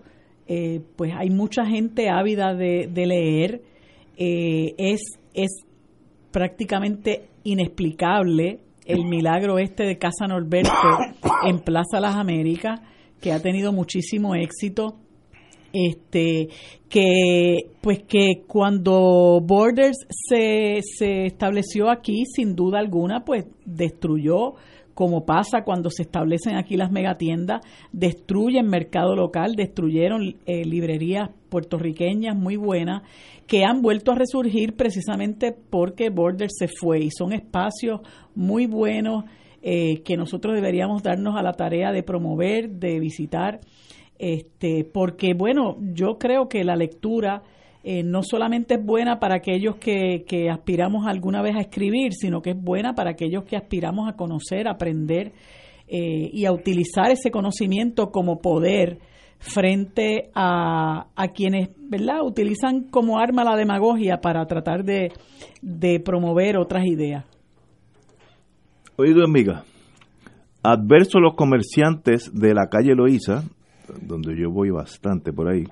eh, 0.53 0.81
pues 0.97 1.13
hay 1.17 1.31
mucha 1.31 1.65
gente 1.65 2.11
ávida 2.11 2.55
de, 2.55 2.89
leer. 3.07 3.63
es, 4.17 5.01
es 5.33 5.51
prácticamente 6.33 7.29
inexplicable 7.45 8.59
el 8.85 9.05
milagro 9.05 9.59
este 9.59 9.85
de 9.85 9.99
Casa 9.99 10.27
Norberto 10.27 10.73
en 11.47 11.61
Plaza 11.61 12.01
Las 12.01 12.17
Américas 12.17 12.81
que 13.21 13.33
ha 13.33 13.41
tenido 13.41 13.73
muchísimo 13.73 14.35
éxito 14.35 14.97
este 15.73 16.49
que 16.89 17.59
pues 17.81 18.03
que 18.03 18.43
cuando 18.47 19.41
Borders 19.41 19.99
se, 20.09 20.81
se 20.83 21.27
estableció 21.27 21.91
aquí 21.91 22.25
sin 22.27 22.57
duda 22.57 22.81
alguna 22.81 23.25
pues 23.25 23.47
destruyó 23.65 24.55
como 24.95 25.25
pasa 25.25 25.63
cuando 25.65 25.91
se 25.91 26.03
establecen 26.03 26.57
aquí 26.57 26.77
las 26.77 26.91
megatiendas, 26.91 27.61
destruyen 27.93 28.67
mercado 28.67 29.15
local, 29.15 29.55
destruyeron 29.57 30.37
eh, 30.47 30.65
librerías 30.65 31.31
puertorriqueñas 31.49 32.37
muy 32.37 32.57
buenas 32.57 33.03
que 33.47 33.65
han 33.65 33.83
vuelto 33.83 34.13
a 34.13 34.15
resurgir 34.15 34.77
precisamente 34.77 35.53
porque 35.53 36.11
Borders 36.11 36.55
se 36.59 36.69
fue 36.69 37.01
y 37.01 37.11
son 37.11 37.33
espacios 37.33 38.01
muy 38.35 38.67
buenos 38.67 39.25
eh, 39.63 40.03
que 40.05 40.17
nosotros 40.17 40.55
deberíamos 40.55 41.03
darnos 41.03 41.37
a 41.37 41.43
la 41.43 41.53
tarea 41.53 41.93
de 41.93 42.03
promover, 42.03 42.71
de 42.71 42.99
visitar, 42.99 43.61
este, 44.19 44.85
porque 44.85 45.35
bueno, 45.35 45.77
yo 45.93 46.19
creo 46.19 46.49
que 46.49 46.65
la 46.65 46.77
lectura 46.77 47.43
eh, 47.83 48.03
no 48.03 48.23
solamente 48.23 48.75
es 48.75 48.85
buena 48.85 49.19
para 49.19 49.37
aquellos 49.37 49.77
que, 49.77 50.25
que 50.27 50.51
aspiramos 50.51 51.07
alguna 51.07 51.41
vez 51.41 51.57
a 51.57 51.61
escribir, 51.61 52.13
sino 52.13 52.43
que 52.43 52.51
es 52.51 52.61
buena 52.61 52.95
para 52.95 53.11
aquellos 53.11 53.45
que 53.45 53.57
aspiramos 53.57 54.09
a 54.09 54.17
conocer, 54.17 54.69
aprender 54.69 55.33
eh, 55.89 56.31
y 56.33 56.45
a 56.45 56.53
utilizar 56.53 57.11
ese 57.11 57.31
conocimiento 57.31 58.11
como 58.11 58.41
poder 58.41 58.99
frente 59.39 60.31
a, 60.35 61.07
a, 61.17 61.29
quienes 61.29 61.71
¿verdad? 61.79 62.23
utilizan 62.23 62.85
como 62.91 63.19
arma 63.19 63.43
la 63.43 63.57
demagogia 63.57 64.21
para 64.21 64.45
tratar 64.45 64.85
de, 64.85 65.13
de 65.63 65.99
promover 65.99 66.59
otras 66.59 66.85
ideas. 66.85 67.25
Oído, 68.97 69.25
amiga, 69.25 69.65
adverso 70.63 71.19
los 71.21 71.35
comerciantes 71.35 72.31
de 72.35 72.53
la 72.53 72.69
calle 72.69 72.95
Loíza, 72.95 73.45
donde 74.03 74.37
yo 74.37 74.51
voy 74.51 74.71
bastante 74.71 75.33
por 75.33 75.49
ahí, 75.49 75.65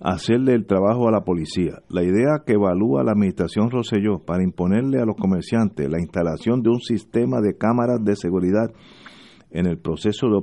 hacerle 0.00 0.54
el 0.54 0.66
trabajo 0.66 1.08
a 1.08 1.12
la 1.12 1.22
policía. 1.22 1.82
La 1.88 2.02
idea 2.02 2.42
que 2.46 2.54
evalúa 2.54 3.04
la 3.04 3.12
administración 3.12 3.70
Roselló 3.70 4.18
para 4.18 4.42
imponerle 4.42 5.00
a 5.00 5.04
los 5.04 5.16
comerciantes 5.16 5.90
la 5.90 6.00
instalación 6.00 6.62
de 6.62 6.70
un 6.70 6.80
sistema 6.80 7.40
de 7.40 7.56
cámaras 7.56 8.04
de 8.04 8.16
seguridad 8.16 8.70
en 9.50 9.66
el 9.66 9.78
proceso 9.78 10.28
de 10.28 10.42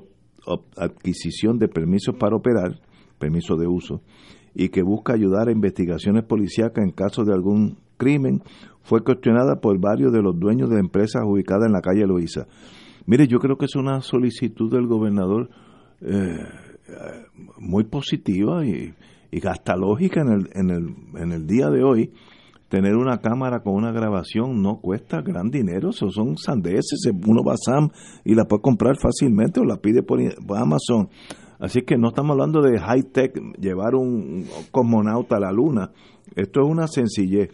adquisición 0.78 1.58
de 1.58 1.68
permisos 1.68 2.16
para 2.18 2.36
operar, 2.36 2.80
permiso 3.20 3.56
de 3.56 3.68
uso, 3.68 4.02
y 4.54 4.70
que 4.70 4.82
busca 4.82 5.14
ayudar 5.14 5.49
a 5.49 5.52
investigaciones 5.52 6.24
policíacas 6.24 6.84
en 6.84 6.91
caso 6.91 7.24
de 7.24 7.34
algún 7.34 7.78
crimen 7.98 8.41
fue 8.82 9.04
cuestionada 9.04 9.60
por 9.60 9.80
varios 9.80 10.14
de 10.14 10.22
los 10.22 10.40
dueños 10.40 10.70
de 10.70 10.80
empresas 10.80 11.24
ubicadas 11.26 11.68
en 11.68 11.74
la 11.74 11.82
calle 11.82 12.08
Loíza. 12.08 12.48
Mire, 13.06 13.28
yo 13.28 13.40
creo 13.40 13.58
que 13.58 13.66
es 13.66 13.76
una 13.76 14.02
solicitud 14.02 14.72
del 14.72 14.88
gobernador 14.88 15.49
eh, 16.02 16.38
muy 17.57 17.85
positiva 17.85 18.65
y, 18.65 18.93
y 19.31 19.47
hasta 19.47 19.76
lógica 19.76 20.22
en 20.22 20.30
el, 20.30 20.49
en, 20.53 20.69
el, 20.69 20.95
en 21.22 21.31
el 21.31 21.47
día 21.47 21.69
de 21.69 21.84
hoy. 21.84 22.11
Tener 22.69 22.97
una 22.97 23.19
cámara 23.19 23.61
con 23.61 23.76
una 23.76 23.93
grabación 23.93 24.61
no 24.61 24.81
cuesta 24.81 25.22
gran 25.22 25.49
dinero, 25.49 25.91
eso 25.91 26.09
son 26.09 26.38
sandeces, 26.38 26.99
uno 27.26 27.41
va 27.41 27.53
a 27.53 27.57
Sam 27.57 27.89
y 28.26 28.35
la 28.35 28.43
puede 28.43 28.61
comprar 28.61 28.97
fácilmente 28.97 29.61
o 29.61 29.64
la 29.64 29.77
pide 29.77 30.03
por, 30.03 30.19
por 30.45 30.57
Amazon. 30.57 31.07
Así 31.59 31.84
que 31.84 31.97
no 31.97 32.09
estamos 32.09 32.31
hablando 32.31 32.61
de 32.61 32.77
high 32.77 33.03
tech, 33.03 33.34
llevar 33.57 33.95
un 33.95 34.45
cosmonauta 34.72 35.38
a 35.38 35.39
la 35.39 35.51
luna. 35.51 35.91
Esto 36.35 36.61
es 36.61 36.68
una 36.69 36.88
sencillez. 36.88 37.49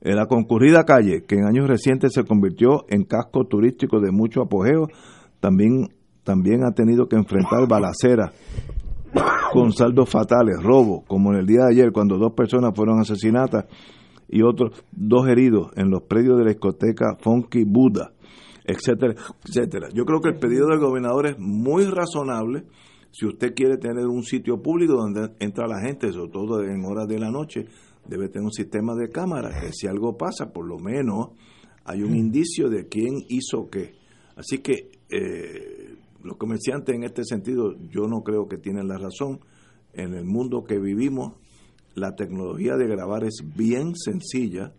En 0.00 0.16
la 0.16 0.26
concurrida 0.26 0.84
calle, 0.84 1.24
que 1.26 1.36
en 1.36 1.46
años 1.46 1.68
recientes 1.68 2.12
se 2.12 2.24
convirtió 2.24 2.84
en 2.88 3.04
casco 3.04 3.44
turístico 3.44 4.00
de 4.00 4.12
mucho 4.12 4.42
apogeo, 4.42 4.88
también, 5.40 5.93
también 6.24 6.64
ha 6.64 6.72
tenido 6.72 7.06
que 7.06 7.16
enfrentar 7.16 7.68
balaceras 7.68 8.32
con 9.52 9.72
saldos 9.72 10.10
fatales, 10.10 10.60
robos, 10.62 11.04
como 11.06 11.32
en 11.32 11.38
el 11.38 11.46
día 11.46 11.66
de 11.66 11.72
ayer 11.72 11.92
cuando 11.92 12.18
dos 12.18 12.32
personas 12.32 12.72
fueron 12.74 12.98
asesinadas 12.98 13.66
y 14.28 14.42
otros 14.42 14.84
dos 14.90 15.28
heridos 15.28 15.70
en 15.76 15.90
los 15.90 16.02
predios 16.02 16.38
de 16.38 16.44
la 16.44 16.50
discoteca 16.50 17.16
Funky 17.20 17.64
Buddha, 17.64 18.12
etcétera, 18.64 19.14
etcétera. 19.46 19.88
Yo 19.94 20.04
creo 20.04 20.20
que 20.20 20.30
el 20.30 20.38
pedido 20.38 20.66
del 20.66 20.80
gobernador 20.80 21.26
es 21.26 21.38
muy 21.38 21.84
razonable 21.84 22.64
si 23.12 23.26
usted 23.26 23.54
quiere 23.54 23.76
tener 23.76 24.06
un 24.06 24.24
sitio 24.24 24.60
público 24.60 24.94
donde 24.94 25.30
entra 25.38 25.68
la 25.68 25.80
gente, 25.80 26.10
sobre 26.12 26.32
todo 26.32 26.64
en 26.64 26.84
horas 26.84 27.06
de 27.06 27.20
la 27.20 27.30
noche, 27.30 27.66
debe 28.08 28.28
tener 28.28 28.46
un 28.46 28.52
sistema 28.52 28.94
de 28.96 29.08
cámara 29.08 29.50
que 29.60 29.72
si 29.72 29.86
algo 29.86 30.16
pasa, 30.16 30.52
por 30.52 30.66
lo 30.66 30.78
menos 30.78 31.28
hay 31.84 32.02
un 32.02 32.16
indicio 32.16 32.68
de 32.68 32.88
quién 32.88 33.14
hizo 33.28 33.68
qué. 33.70 33.94
Así 34.36 34.58
que 34.58 34.90
eh, 35.08 35.83
los 36.24 36.36
comerciantes 36.36 36.94
en 36.94 37.04
este 37.04 37.24
sentido 37.24 37.74
yo 37.90 38.08
no 38.08 38.22
creo 38.22 38.48
que 38.48 38.56
tienen 38.56 38.88
la 38.88 38.98
razón. 38.98 39.40
En 39.92 40.14
el 40.14 40.24
mundo 40.24 40.64
que 40.64 40.78
vivimos, 40.78 41.34
la 41.94 42.16
tecnología 42.16 42.76
de 42.76 42.88
grabar 42.88 43.24
es 43.24 43.44
bien 43.54 43.94
sencilla, 43.94 44.72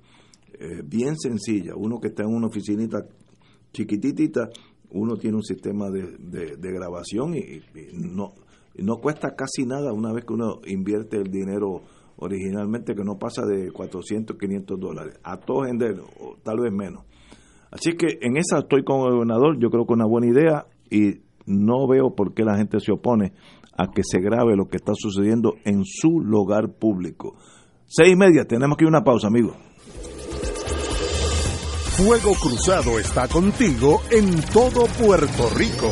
eh, 0.59 0.81
bien 0.83 1.17
sencilla. 1.17 1.75
Uno 1.75 1.99
que 1.99 2.09
está 2.09 2.23
en 2.23 2.33
una 2.33 2.47
oficinita 2.47 3.05
chiquititita, 3.71 4.49
uno 4.89 5.15
tiene 5.17 5.37
un 5.37 5.43
sistema 5.43 5.89
de, 5.89 6.17
de, 6.57 6.71
grabación 6.71 7.35
y, 7.35 7.61
no, 7.93 8.33
no 8.77 8.97
cuesta 8.97 9.35
casi 9.35 9.65
nada 9.65 9.93
una 9.93 10.13
vez 10.13 10.25
que 10.25 10.33
uno 10.33 10.61
invierte 10.65 11.17
el 11.17 11.29
dinero 11.29 11.83
originalmente 12.17 12.95
que 12.95 13.03
no 13.03 13.17
pasa 13.17 13.45
de 13.45 13.71
400, 13.71 14.37
500 14.37 14.79
dólares, 14.79 15.19
a 15.23 15.37
todos 15.37 15.67
en 15.67 15.77
tal 16.43 16.59
vez 16.59 16.71
menos. 16.71 17.03
Así 17.71 17.97
que 17.97 18.19
en 18.21 18.37
esa 18.37 18.59
estoy 18.59 18.83
con 18.83 19.05
el 19.07 19.13
gobernador, 19.13 19.59
yo 19.59 19.69
creo 19.69 19.85
que 19.85 19.93
es 19.93 19.97
una 19.97 20.07
buena 20.07 20.27
idea 20.27 20.65
y 20.89 21.24
no 21.45 21.87
veo 21.87 22.15
por 22.15 22.33
qué 22.33 22.43
la 22.43 22.57
gente 22.57 22.79
se 22.79 22.91
opone 22.91 23.33
a 23.77 23.91
que 23.91 24.03
se 24.03 24.19
grabe 24.19 24.55
lo 24.55 24.67
que 24.67 24.77
está 24.77 24.93
sucediendo 24.95 25.55
en 25.65 25.83
su 25.85 26.19
lugar 26.19 26.73
público. 26.79 27.35
Seis 27.85 28.13
y 28.13 28.15
media, 28.15 28.45
tenemos 28.45 28.77
que 28.77 28.85
ir 28.85 28.87
a 28.87 28.97
una 28.97 29.03
pausa, 29.03 29.27
amigos. 29.27 29.55
Fuego 31.97 32.33
Cruzado 32.33 32.99
está 32.99 33.27
contigo 33.27 34.01
en 34.11 34.41
todo 34.51 34.85
Puerto 34.99 35.49
Rico. 35.55 35.89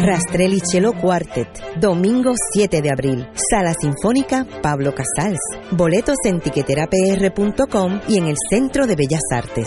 Rastrelli 0.02 0.60
Cello 0.60 0.92
Quartet, 0.94 1.48
domingo 1.78 2.32
7 2.54 2.80
de 2.80 2.90
abril, 2.90 3.28
Sala 3.34 3.74
Sinfónica 3.78 4.46
Pablo 4.62 4.94
Casals. 4.94 5.40
Boletos 5.72 6.16
en 6.24 6.40
tiqueterapr.com 6.40 8.00
y 8.08 8.16
en 8.16 8.26
el 8.28 8.36
Centro 8.48 8.86
de 8.86 8.96
Bellas 8.96 9.20
Artes. 9.30 9.66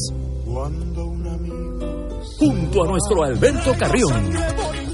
Junto 2.39 2.83
a 2.83 2.87
nuestro 2.87 3.23
Alberto 3.23 3.73
Carrión 3.77 4.88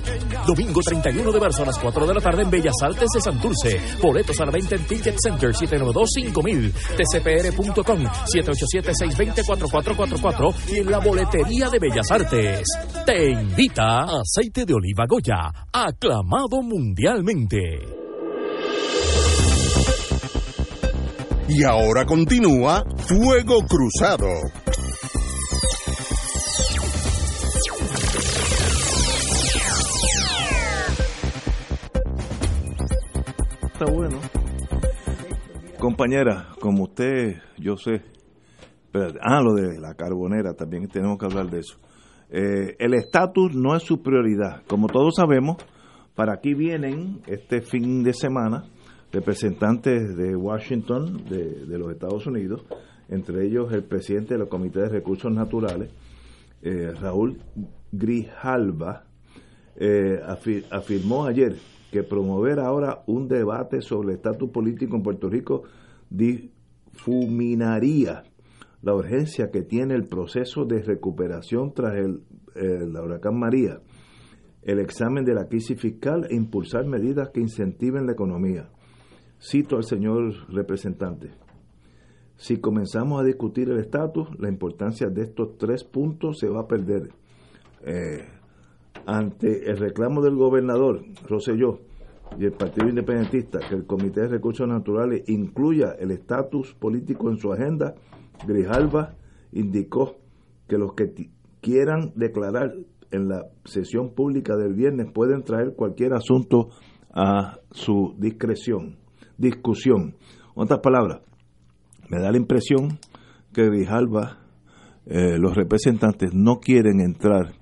Domingo 0.46 0.82
31 0.82 1.32
de 1.32 1.40
marzo 1.40 1.64
a 1.64 1.66
las 1.66 1.80
4 1.80 2.06
de 2.06 2.14
la 2.14 2.22
tarde 2.22 2.44
en 2.44 2.50
Bellas 2.50 2.76
Artes 2.82 3.10
de 3.14 3.22
Santurce. 3.22 3.82
Boletos 4.02 4.38
a 4.40 4.46
la 4.46 4.52
venta 4.52 4.76
en 4.76 4.86
Ticket 4.86 5.16
Center 5.22 5.52
792-5000, 5.52 6.72
tcpr.com 6.98 8.04
787-620-4444 8.04 10.54
y 10.70 10.80
en 10.80 10.92
la 10.92 11.00
boletería 11.00 11.70
de 11.70 11.80
Bellas 11.80 12.12
Artes. 12.12 12.66
Te 13.06 13.32
invita 13.32 14.04
Aceite 14.04 14.66
de 14.66 14.74
Oliva 14.74 15.06
Goya, 15.08 15.50
aclamado 15.72 16.62
mundialmente. 16.62 17.80
Y 21.48 21.64
ahora 21.64 22.06
continúa 22.06 22.84
Fuego 23.08 23.60
Cruzado. 23.68 24.28
Bueno. 33.92 34.20
Compañera, 35.80 36.50
como 36.60 36.84
usted, 36.84 37.36
yo 37.58 37.78
sé. 37.78 38.02
ah, 39.22 39.42
lo 39.42 39.54
de 39.54 39.80
la 39.80 39.94
carbonera, 39.96 40.54
también 40.54 40.88
tenemos 40.88 41.18
que 41.18 41.26
hablar 41.26 41.50
de 41.50 41.60
eso. 41.60 41.78
Eh, 42.30 42.76
el 42.80 42.94
estatus 42.94 43.56
no 43.56 43.76
es 43.76 43.84
su 43.84 44.02
prioridad. 44.02 44.64
Como 44.68 44.88
todos 44.88 45.16
sabemos, 45.16 45.58
para 46.16 46.34
aquí 46.34 46.54
vienen 46.54 47.22
este 47.28 47.62
fin 47.62 48.04
de 48.04 48.14
semana 48.14 48.66
representantes 49.12 50.16
de 50.16 50.36
Washington, 50.36 51.24
de, 51.30 51.66
de 51.66 51.78
los 51.78 51.92
Estados 51.92 52.26
Unidos, 52.28 52.66
entre 53.10 53.46
ellos 53.46 53.72
el 53.72 53.84
presidente 53.84 54.38
del 54.38 54.48
Comité 54.48 54.82
de 54.82 54.90
Recursos 54.90 55.32
Naturales, 55.32 55.92
eh, 56.62 56.92
Raúl 57.00 57.38
Grijalva, 57.92 59.04
eh, 59.76 60.20
afirmó 60.72 61.26
ayer 61.26 61.56
que 61.96 62.04
promover 62.04 62.60
ahora 62.60 63.04
un 63.08 63.30
debate 63.30 63.80
sobre 63.80 64.10
el 64.10 64.16
estatus 64.16 64.50
político 64.50 64.98
en 64.98 65.02
Puerto 65.02 65.30
Rico 65.30 65.64
difuminaría 66.10 68.24
la 68.82 68.94
urgencia 68.94 69.50
que 69.50 69.62
tiene 69.62 69.96
el 69.96 70.04
proceso 70.04 70.66
de 70.66 70.82
recuperación 70.82 71.74
tras 71.74 71.96
el, 71.96 72.22
huracán 72.54 73.40
María, 73.40 73.80
el 74.62 74.80
examen 74.80 75.24
de 75.24 75.36
la 75.36 75.48
crisis 75.48 75.80
fiscal 75.80 76.28
e 76.30 76.36
impulsar 76.36 76.86
medidas 76.86 77.30
que 77.30 77.40
incentiven 77.40 78.08
la 78.08 78.12
economía. 78.12 78.68
Cito 79.40 79.78
al 79.78 79.86
señor 79.86 80.34
representante. 80.50 81.30
Si 82.36 82.58
comenzamos 82.58 83.22
a 83.22 83.24
discutir 83.24 83.70
el 83.70 83.80
estatus, 83.80 84.38
la 84.38 84.50
importancia 84.50 85.08
de 85.08 85.22
estos 85.22 85.58
tres 85.58 85.86
puntos 85.86 86.40
se 86.40 86.50
va 86.50 86.64
a 86.64 86.68
perder. 86.68 87.08
Eh, 87.86 88.35
ante 89.06 89.70
el 89.70 89.78
reclamo 89.78 90.22
del 90.22 90.36
gobernador 90.36 91.04
Roselló 91.28 91.80
y 92.40 92.46
el 92.46 92.54
Partido 92.54 92.90
Independentista 92.90 93.60
que 93.60 93.76
el 93.76 93.86
Comité 93.86 94.22
de 94.22 94.28
Recursos 94.30 94.68
Naturales 94.68 95.24
incluya 95.28 95.96
el 96.00 96.12
estatus 96.12 96.74
político 96.74 97.30
en 97.30 97.38
su 97.38 97.52
agenda, 97.52 97.96
Grijalva 98.46 99.16
indicó 99.52 100.18
que 100.68 100.78
los 100.78 100.94
que 100.94 101.30
quieran 101.62 102.12
declarar 102.16 102.74
en 103.12 103.30
la 103.30 103.46
sesión 103.64 104.14
pública 104.14 104.56
del 104.56 104.74
viernes 104.74 105.12
pueden 105.14 105.44
traer 105.44 105.74
cualquier 105.76 106.14
asunto 106.14 106.70
a 107.14 107.60
su 107.72 108.16
discreción, 108.18 108.98
discusión. 109.38 110.16
Otras 110.56 110.80
palabras, 110.80 111.22
me 112.10 112.20
da 112.20 112.32
la 112.32 112.38
impresión 112.38 113.00
que 113.54 113.68
Grijalva, 113.68 114.40
eh, 115.06 115.38
los 115.38 115.56
representantes 115.56 116.34
no 116.34 116.60
quieren 116.60 117.00
entrar 117.00 117.54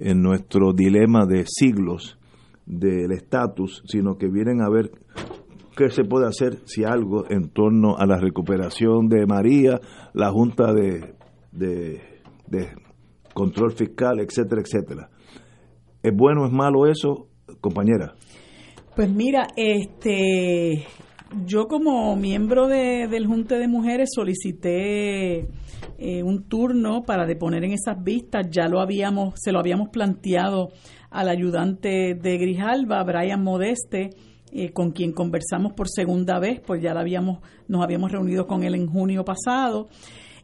en 0.00 0.22
nuestro 0.22 0.72
dilema 0.72 1.26
de 1.26 1.44
siglos 1.46 2.18
del 2.66 3.12
estatus, 3.12 3.82
sino 3.86 4.16
que 4.18 4.28
vienen 4.28 4.60
a 4.60 4.68
ver 4.68 4.90
qué 5.76 5.90
se 5.90 6.04
puede 6.04 6.26
hacer 6.26 6.58
si 6.66 6.84
algo 6.84 7.24
en 7.30 7.50
torno 7.50 7.96
a 7.96 8.06
la 8.06 8.18
recuperación 8.18 9.08
de 9.08 9.26
María, 9.26 9.80
la 10.12 10.30
Junta 10.30 10.72
de, 10.72 11.14
de, 11.52 12.00
Control 13.32 13.72
Fiscal, 13.72 14.18
etcétera, 14.18 14.62
etcétera. 14.62 15.10
¿Es 16.02 16.12
bueno 16.14 16.42
o 16.42 16.46
es 16.46 16.52
malo 16.52 16.86
eso, 16.86 17.28
compañera? 17.60 18.14
Pues 18.96 19.08
mira, 19.08 19.46
este, 19.56 20.84
yo 21.44 21.68
como 21.68 22.16
miembro 22.16 22.68
de, 22.68 23.06
del 23.08 23.26
Junte 23.26 23.58
de 23.58 23.68
Mujeres 23.68 24.10
solicité 24.14 25.48
eh, 25.98 26.22
un 26.22 26.44
turno 26.48 27.02
para 27.02 27.26
deponer 27.26 27.64
en 27.64 27.72
esas 27.72 28.02
vistas. 28.02 28.48
Ya 28.50 28.68
lo 28.68 28.80
habíamos, 28.80 29.34
se 29.36 29.52
lo 29.52 29.58
habíamos 29.58 29.88
planteado 29.90 30.70
al 31.10 31.28
ayudante 31.28 32.14
de 32.14 32.38
Grijalba, 32.38 33.02
Brian 33.04 33.42
Modeste, 33.42 34.10
eh, 34.52 34.72
con 34.72 34.92
quien 34.92 35.12
conversamos 35.12 35.72
por 35.74 35.88
segunda 35.88 36.38
vez, 36.38 36.60
pues 36.64 36.82
ya 36.82 36.94
la 36.94 37.00
habíamos, 37.00 37.40
nos 37.66 37.82
habíamos 37.82 38.12
reunido 38.12 38.46
con 38.46 38.62
él 38.62 38.74
en 38.74 38.86
junio 38.86 39.24
pasado. 39.24 39.88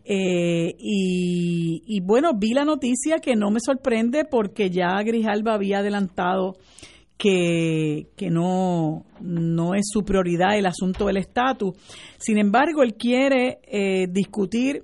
Eh, 0.04 0.74
y, 0.78 1.82
y, 1.86 2.00
bueno, 2.00 2.32
vi 2.36 2.52
la 2.52 2.66
noticia 2.66 3.20
que 3.20 3.36
no 3.36 3.50
me 3.50 3.60
sorprende 3.60 4.26
porque 4.26 4.68
ya 4.68 5.02
Grijalba 5.02 5.54
había 5.54 5.78
adelantado 5.78 6.56
que, 7.16 8.08
que 8.16 8.30
no, 8.30 9.04
no 9.20 9.74
es 9.74 9.88
su 9.90 10.04
prioridad 10.04 10.58
el 10.58 10.66
asunto 10.66 11.06
del 11.06 11.18
estatus. 11.18 11.74
Sin 12.18 12.38
embargo, 12.38 12.82
él 12.82 12.94
quiere 12.94 13.58
eh, 13.64 14.06
discutir 14.08 14.82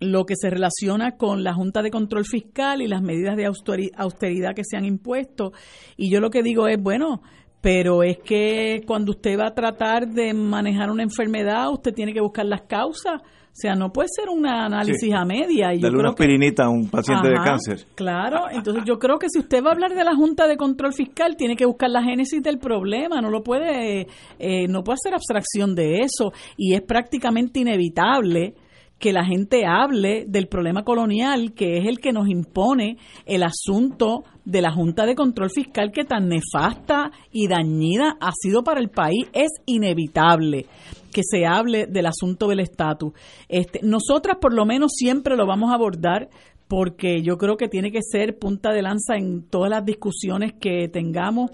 lo 0.00 0.24
que 0.24 0.34
se 0.36 0.50
relaciona 0.50 1.16
con 1.16 1.44
la 1.44 1.54
Junta 1.54 1.82
de 1.82 1.90
Control 1.90 2.24
Fiscal 2.24 2.82
y 2.82 2.88
las 2.88 3.02
medidas 3.02 3.36
de 3.36 3.46
austeridad 3.46 4.54
que 4.54 4.64
se 4.64 4.76
han 4.76 4.84
impuesto. 4.84 5.52
Y 5.96 6.10
yo 6.10 6.20
lo 6.20 6.30
que 6.30 6.42
digo 6.42 6.66
es, 6.68 6.80
bueno, 6.80 7.22
pero 7.60 8.02
es 8.02 8.18
que 8.18 8.82
cuando 8.86 9.12
usted 9.12 9.38
va 9.38 9.48
a 9.48 9.54
tratar 9.54 10.08
de 10.08 10.34
manejar 10.34 10.90
una 10.90 11.02
enfermedad, 11.02 11.70
usted 11.72 11.94
tiene 11.94 12.12
que 12.12 12.20
buscar 12.20 12.44
las 12.44 12.62
causas. 12.62 13.22
O 13.54 13.56
sea, 13.56 13.76
no 13.76 13.92
puede 13.92 14.08
ser 14.08 14.30
un 14.30 14.44
análisis 14.48 15.14
a 15.14 15.24
media. 15.24 15.72
Y 15.72 15.78
Darle 15.78 16.00
una 16.00 16.08
aspirinita 16.08 16.64
a 16.64 16.70
un 16.70 16.90
paciente 16.90 17.28
de 17.28 17.34
cáncer. 17.36 17.86
Claro, 17.94 18.46
entonces 18.50 18.82
yo 18.84 18.98
creo 18.98 19.16
que 19.16 19.28
si 19.30 19.38
usted 19.38 19.62
va 19.62 19.68
a 19.68 19.72
hablar 19.74 19.94
de 19.94 20.02
la 20.02 20.16
Junta 20.16 20.48
de 20.48 20.56
Control 20.56 20.92
Fiscal, 20.92 21.36
tiene 21.36 21.54
que 21.54 21.64
buscar 21.64 21.88
la 21.88 22.02
génesis 22.02 22.42
del 22.42 22.58
problema, 22.58 23.20
no 23.20 23.30
lo 23.30 23.44
puede, 23.44 24.08
eh, 24.40 24.66
no 24.66 24.82
puede 24.82 24.96
hacer 24.96 25.14
abstracción 25.14 25.76
de 25.76 26.00
eso 26.00 26.32
y 26.56 26.74
es 26.74 26.82
prácticamente 26.82 27.60
inevitable 27.60 28.54
que 28.98 29.12
la 29.12 29.24
gente 29.24 29.66
hable 29.66 30.24
del 30.26 30.48
problema 30.48 30.82
colonial, 30.82 31.52
que 31.54 31.78
es 31.78 31.86
el 31.86 31.98
que 31.98 32.12
nos 32.12 32.28
impone 32.28 32.96
el 33.24 33.44
asunto 33.44 34.24
de 34.44 34.62
la 34.62 34.72
Junta 34.72 35.06
de 35.06 35.14
Control 35.14 35.50
Fiscal 35.50 35.92
que 35.92 36.04
tan 36.04 36.28
nefasta 36.28 37.12
y 37.30 37.46
dañida 37.46 38.16
ha 38.20 38.32
sido 38.32 38.64
para 38.64 38.80
el 38.80 38.90
país. 38.90 39.28
Es 39.32 39.50
inevitable 39.66 40.66
que 41.14 41.22
se 41.22 41.46
hable 41.46 41.86
del 41.86 42.06
asunto 42.06 42.48
del 42.48 42.60
estatus. 42.60 43.12
Este, 43.48 43.80
nosotras 43.82 44.36
por 44.40 44.52
lo 44.52 44.66
menos 44.66 44.92
siempre 44.94 45.36
lo 45.36 45.46
vamos 45.46 45.70
a 45.70 45.76
abordar 45.76 46.28
porque 46.68 47.22
yo 47.22 47.38
creo 47.38 47.56
que 47.56 47.68
tiene 47.68 47.92
que 47.92 48.02
ser 48.02 48.38
punta 48.38 48.72
de 48.72 48.82
lanza 48.82 49.16
en 49.16 49.48
todas 49.48 49.70
las 49.70 49.84
discusiones 49.84 50.54
que 50.60 50.88
tengamos, 50.88 51.52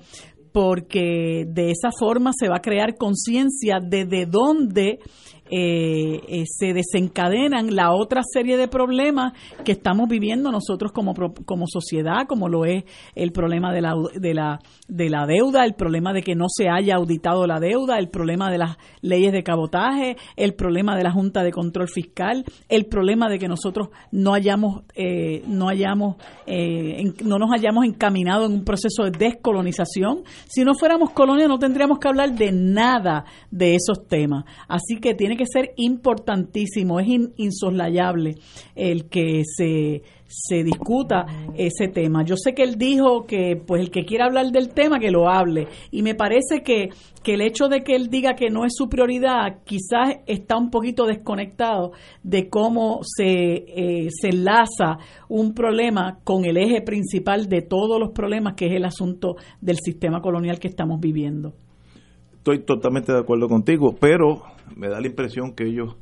porque 0.53 1.45
de 1.47 1.71
esa 1.71 1.91
forma 1.97 2.33
se 2.37 2.49
va 2.49 2.57
a 2.57 2.63
crear 2.63 2.97
conciencia 2.97 3.79
de 3.81 4.07
de 4.07 4.27
dónde 4.27 4.99
eh, 5.51 6.21
eh, 6.29 6.45
se 6.47 6.73
desencadenan 6.73 7.75
la 7.75 7.93
otra 7.93 8.23
serie 8.23 8.57
de 8.57 8.69
problemas 8.69 9.33
que 9.65 9.73
estamos 9.73 10.09
viviendo 10.09 10.53
nosotros 10.53 10.93
como, 10.93 11.13
como 11.45 11.67
sociedad, 11.67 12.27
como 12.29 12.49
lo 12.49 12.65
es 12.65 12.85
el 13.15 13.33
problema 13.33 13.73
de 13.73 13.81
la, 13.81 13.95
de, 14.15 14.35
la, 14.35 14.61
de 14.87 15.11
la 15.11 15.27
deuda, 15.27 15.65
el 15.65 15.75
problema 15.75 16.13
de 16.13 16.23
que 16.23 16.35
no 16.35 16.47
se 16.49 16.69
haya 16.69 16.95
auditado 16.97 17.47
la 17.47 17.59
deuda, 17.59 17.99
el 17.99 18.09
problema 18.09 18.51
de 18.51 18.59
las 18.59 18.77
leyes 19.03 19.33
de 19.33 19.43
cabotaje, 19.43 20.17
el 20.37 20.55
problema 20.55 20.97
de 20.97 21.03
la 21.03 21.11
Junta 21.11 21.43
de 21.43 21.51
Control 21.51 21.89
Fiscal, 21.89 22.45
el 22.69 22.87
problema 22.87 23.29
de 23.29 23.39
que 23.39 23.49
nosotros 23.49 23.89
no 24.13 24.35
hayamos, 24.35 24.85
eh, 24.95 25.43
no 25.47 25.69
hayamos, 25.69 26.17
no 27.25 27.39
nos 27.39 27.53
hayamos 27.53 27.85
encaminado 27.85 28.47
en 28.47 28.53
un 28.53 28.65
proceso 28.65 29.05
de 29.05 29.11
descolonización. 29.11 30.23
Si 30.49 30.65
no 30.65 30.75
fuéramos 30.75 31.11
colonia 31.11 31.49
no 31.49 31.59
tendríamos 31.59 31.99
que 31.99 32.09
hablar 32.09 32.35
de 32.35 32.53
nada 32.53 33.25
de 33.51 33.75
esos 33.75 34.07
temas. 34.07 34.45
Así 34.69 34.97
que 35.01 35.15
tiene 35.15 35.37
que 35.41 35.47
ser 35.47 35.73
importantísimo, 35.77 37.01
es 37.01 37.09
insoslayable 37.37 38.37
el 38.75 39.09
que 39.09 39.43
se, 39.45 40.03
se 40.27 40.63
discuta 40.63 41.25
ese 41.57 41.89
tema. 41.89 42.23
Yo 42.25 42.37
sé 42.37 42.53
que 42.53 42.63
él 42.63 42.77
dijo 42.77 43.25
que 43.25 43.57
pues 43.57 43.81
el 43.81 43.91
que 43.91 44.05
quiera 44.05 44.27
hablar 44.27 44.53
del 44.53 44.69
tema 44.69 44.99
que 44.99 45.11
lo 45.11 45.31
hable. 45.31 45.67
Y 45.91 46.03
me 46.03 46.15
parece 46.15 46.63
que, 46.63 46.91
que 47.23 47.35
el 47.35 47.41
hecho 47.41 47.69
de 47.69 47.83
que 47.83 47.97
él 47.97 48.11
diga 48.11 48.35
que 48.35 48.51
no 48.51 48.67
es 48.67 48.75
su 48.77 48.91
prioridad 48.91 49.63
quizás 49.65 50.19
está 50.27 50.59
un 50.59 50.71
poquito 50.71 51.07
desconectado 51.07 51.93
de 52.23 52.51
cómo 52.51 53.01
se, 53.03 53.25
eh, 53.25 54.09
se 54.11 54.29
enlaza 54.29 54.99
un 55.31 55.55
problema 55.55 56.19
con 56.23 56.45
el 56.45 56.59
eje 56.59 56.83
principal 56.83 57.49
de 57.49 57.63
todos 57.63 57.99
los 57.99 58.11
problemas 58.11 58.57
que 58.57 58.67
es 58.67 58.73
el 58.73 58.85
asunto 58.85 59.37
del 59.63 59.79
sistema 59.83 60.21
colonial 60.21 60.59
que 60.59 60.69
estamos 60.69 61.01
viviendo 61.01 61.55
estoy 62.41 62.61
totalmente 62.61 63.13
de 63.13 63.19
acuerdo 63.19 63.49
contigo, 63.49 63.95
pero 64.01 64.41
me 64.75 64.89
da 64.89 64.99
la 64.99 65.07
impresión 65.07 65.53
que 65.55 65.65
ellos 65.65 65.97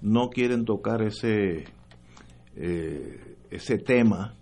no 0.00 0.28
quieren 0.28 0.64
tocar 0.64 1.02
ese, 1.02 1.66
eh, 2.56 3.36
ese 3.52 3.78
tema 3.78 4.34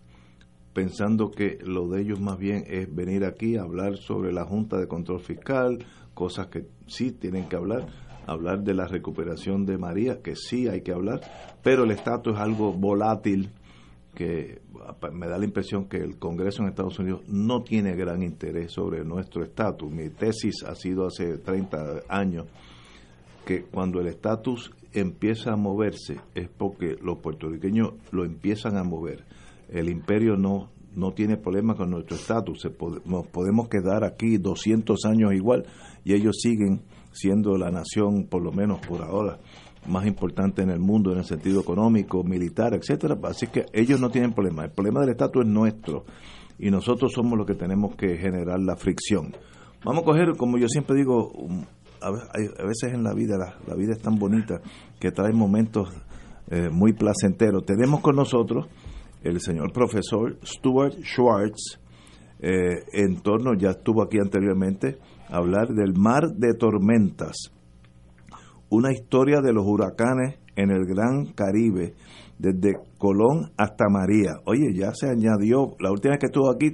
pensando 0.73 1.31
que 1.31 1.59
lo 1.63 1.89
de 1.89 2.01
ellos 2.01 2.21
más 2.21 2.39
bien 2.39 2.65
es 2.67 2.95
venir 2.95 3.27
aquí 3.27 3.57
a 3.57 3.65
hablar 3.65 3.99
sobre 3.99 4.33
la 4.33 4.47
Junta 4.47 4.79
de 4.79 4.89
Control 4.89 5.21
Fiscal, 5.21 5.85
cosas 6.15 6.47
que 6.47 6.69
sí 6.87 7.13
tienen 7.13 7.51
que 7.51 7.57
hablar, 7.57 7.87
hablar 8.27 8.63
de 8.63 8.73
la 8.73 8.87
recuperación 8.87 9.67
de 9.67 9.77
María, 9.77 10.23
que 10.23 10.37
sí 10.37 10.69
hay 10.69 10.81
que 10.81 10.93
hablar, 10.93 11.21
pero 11.63 11.85
el 11.85 11.91
estatus 11.91 12.35
es 12.37 12.41
algo 12.41 12.73
volátil 12.73 13.51
que 14.15 14.63
me 15.13 15.29
da 15.29 15.39
la 15.39 15.45
impresión 15.45 15.87
que 15.87 15.99
el 15.99 16.19
Congreso 16.19 16.63
en 16.63 16.69
Estados 16.69 16.99
Unidos 16.99 17.23
no 17.29 17.63
tiene 17.63 17.95
gran 17.95 18.23
interés 18.23 18.73
sobre 18.73 19.05
nuestro 19.05 19.43
estatus. 19.43 19.91
Mi 19.91 20.11
tesis 20.11 20.63
ha 20.65 20.75
sido 20.75 21.07
hace 21.07 21.39
30 21.39 22.03
años 22.09 22.47
que 23.45 23.63
cuando 23.65 24.01
el 24.01 24.09
estatus 24.09 24.73
empieza 24.93 25.53
a 25.53 25.57
moverse 25.57 26.21
es 26.35 26.49
porque 26.49 26.97
los 27.03 27.19
puertorriqueños 27.19 27.95
lo 28.11 28.25
empiezan 28.25 28.77
a 28.77 28.85
mover. 28.85 29.25
El 29.69 29.89
imperio 29.89 30.37
no 30.37 30.71
no 30.97 31.13
tiene 31.13 31.37
problema 31.37 31.75
con 31.75 31.91
nuestro 31.91 32.17
estatus. 32.17 32.67
Nos 33.05 33.27
podemos 33.27 33.69
quedar 33.69 34.03
aquí 34.03 34.39
200 34.39 35.05
años 35.05 35.35
igual 35.35 35.67
y 36.05 36.15
ellos 36.15 36.37
siguen 36.41 36.81
siendo 37.13 37.57
la 37.57 37.71
nación, 37.71 38.27
por 38.27 38.43
lo 38.43 38.51
menos 38.51 38.81
por 38.87 39.03
ahora, 39.03 39.39
más 39.89 40.07
importante 40.07 40.63
en 40.63 40.71
el 40.71 40.81
mundo 40.81 41.13
en 41.13 41.19
el 41.19 41.25
sentido 41.25 41.61
económico, 41.61 42.23
militar, 42.25 42.75
etcétera. 42.75 43.17
Así 43.25 43.47
que 43.47 43.67
ellos 43.73 44.01
no 44.01 44.11
tienen 44.11 44.33
problema. 44.33 44.65
El 44.65 44.71
problema 44.71 45.01
del 45.01 45.11
estatus 45.11 45.45
es 45.45 45.51
nuestro 45.51 46.05
y 46.59 46.71
nosotros 46.71 47.13
somos 47.13 47.39
los 47.39 47.47
que 47.47 47.55
tenemos 47.55 47.97
que 47.97 48.17
generar 48.17 48.61
la 48.61 48.77
fricción. 48.77 49.35
Vamos 49.85 50.03
a 50.03 50.07
coger, 50.07 50.37
como 50.37 50.59
yo 50.59 50.69
siempre 50.69 50.97
digo, 50.97 51.31
a 52.01 52.11
veces 52.67 52.93
en 52.93 53.03
la 53.03 53.15
vida, 53.15 53.37
la, 53.67 53.75
vida 53.75 53.93
es 53.93 54.01
tan 54.01 54.19
bonita 54.19 54.61
que 54.99 55.13
trae 55.13 55.33
momentos 55.33 55.89
eh, 56.51 56.69
muy 56.71 56.93
placenteros. 56.93 57.65
Tenemos 57.65 58.01
con 58.01 58.17
nosotros 58.17 58.67
el 59.23 59.41
señor 59.41 59.73
profesor 59.73 60.39
Stuart 60.45 60.95
Schwartz, 61.03 61.81
eh, 62.39 62.85
en 62.93 63.21
torno, 63.23 63.55
ya 63.55 63.71
estuvo 63.71 64.03
aquí 64.03 64.19
anteriormente, 64.19 64.99
a 65.29 65.37
hablar 65.37 65.69
del 65.69 65.95
mar 65.95 66.29
de 66.35 66.55
tormentas 66.55 67.53
una 68.71 68.93
historia 68.93 69.41
de 69.41 69.53
los 69.53 69.65
huracanes 69.67 70.39
en 70.57 70.71
el 70.71 70.87
Gran 70.87 71.33
Caribe, 71.35 71.95
desde 72.39 72.75
Colón 72.99 73.51
hasta 73.57 73.89
María. 73.89 74.37
Oye, 74.45 74.75
ya 74.75 74.93
se 74.95 75.09
añadió, 75.09 75.75
la 75.81 75.91
última 75.91 76.13
vez 76.13 76.21
que 76.21 76.27
estuvo 76.27 76.51
aquí, 76.51 76.73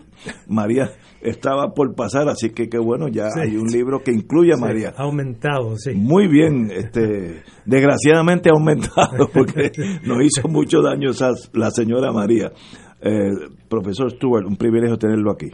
María 0.49 0.91
estaba 1.21 1.73
por 1.75 1.95
pasar, 1.95 2.29
así 2.29 2.51
que 2.51 2.69
qué 2.69 2.79
bueno, 2.79 3.09
ya 3.09 3.29
hay 3.41 3.57
un 3.57 3.69
libro 3.69 4.03
que 4.03 4.13
incluye 4.13 4.53
a 4.55 4.57
María. 4.57 4.93
Ha 4.97 5.05
aumentado, 5.05 5.77
sí. 5.77 5.93
Muy 5.95 6.27
bien, 6.29 6.71
este, 6.71 7.43
desgraciadamente 7.65 8.49
ha 8.51 8.59
aumentado, 8.59 9.29
porque 9.33 9.71
nos 10.05 10.19
hizo 10.23 10.49
mucho 10.49 10.81
daño 10.83 11.11
esa, 11.11 11.31
la 11.53 11.71
señora 11.71 12.13
María. 12.13 12.53
Eh, 13.01 13.31
profesor 13.69 14.11
Stuart, 14.13 14.47
un 14.47 14.57
privilegio 14.57 14.97
tenerlo 14.97 15.33
aquí. 15.33 15.51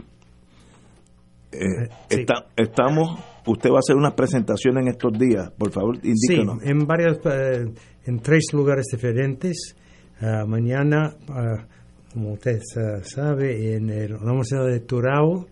Eh, 1.51 1.89
está, 2.09 2.45
estamos, 2.55 3.19
usted 3.51 3.69
va 3.69 3.77
a 3.77 3.79
hacer 3.79 3.95
unas 3.95 4.13
presentaciones 4.13 4.83
en 4.83 4.89
estos 4.89 5.13
días, 5.17 5.51
por 5.57 5.71
favor, 5.71 5.95
indíquenos. 6.03 6.61
Sí, 6.61 6.69
en 6.69 6.85
varios, 6.85 7.17
eh, 7.25 7.71
en 8.05 8.19
tres 8.19 8.53
lugares 8.53 8.85
diferentes. 8.91 9.75
Ah, 10.21 10.45
mañana, 10.47 11.15
ah, 11.29 11.65
como 12.13 12.33
usted 12.33 12.59
ah, 12.77 12.99
sabe, 13.03 13.75
en 13.75 13.89
el, 13.89 14.11
la 14.11 14.31
Universidad 14.31 14.65
de 14.67 14.79
Turao, 14.81 15.47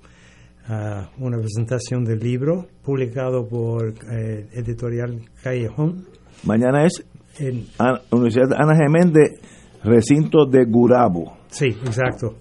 una 1.20 1.38
presentación 1.38 2.04
del 2.04 2.20
libro 2.20 2.68
publicado 2.84 3.48
por 3.48 3.94
eh, 4.12 4.48
Editorial 4.52 5.22
Callejón. 5.42 6.06
Mañana 6.44 6.86
es 6.86 7.06
en 7.40 7.68
Universidad 8.12 8.52
Ana 8.54 8.76
Geméndez, 8.76 9.40
recinto 9.82 10.46
de 10.46 10.66
Gurabo. 10.66 11.38
Sí, 11.48 11.68
exacto. 11.68 12.36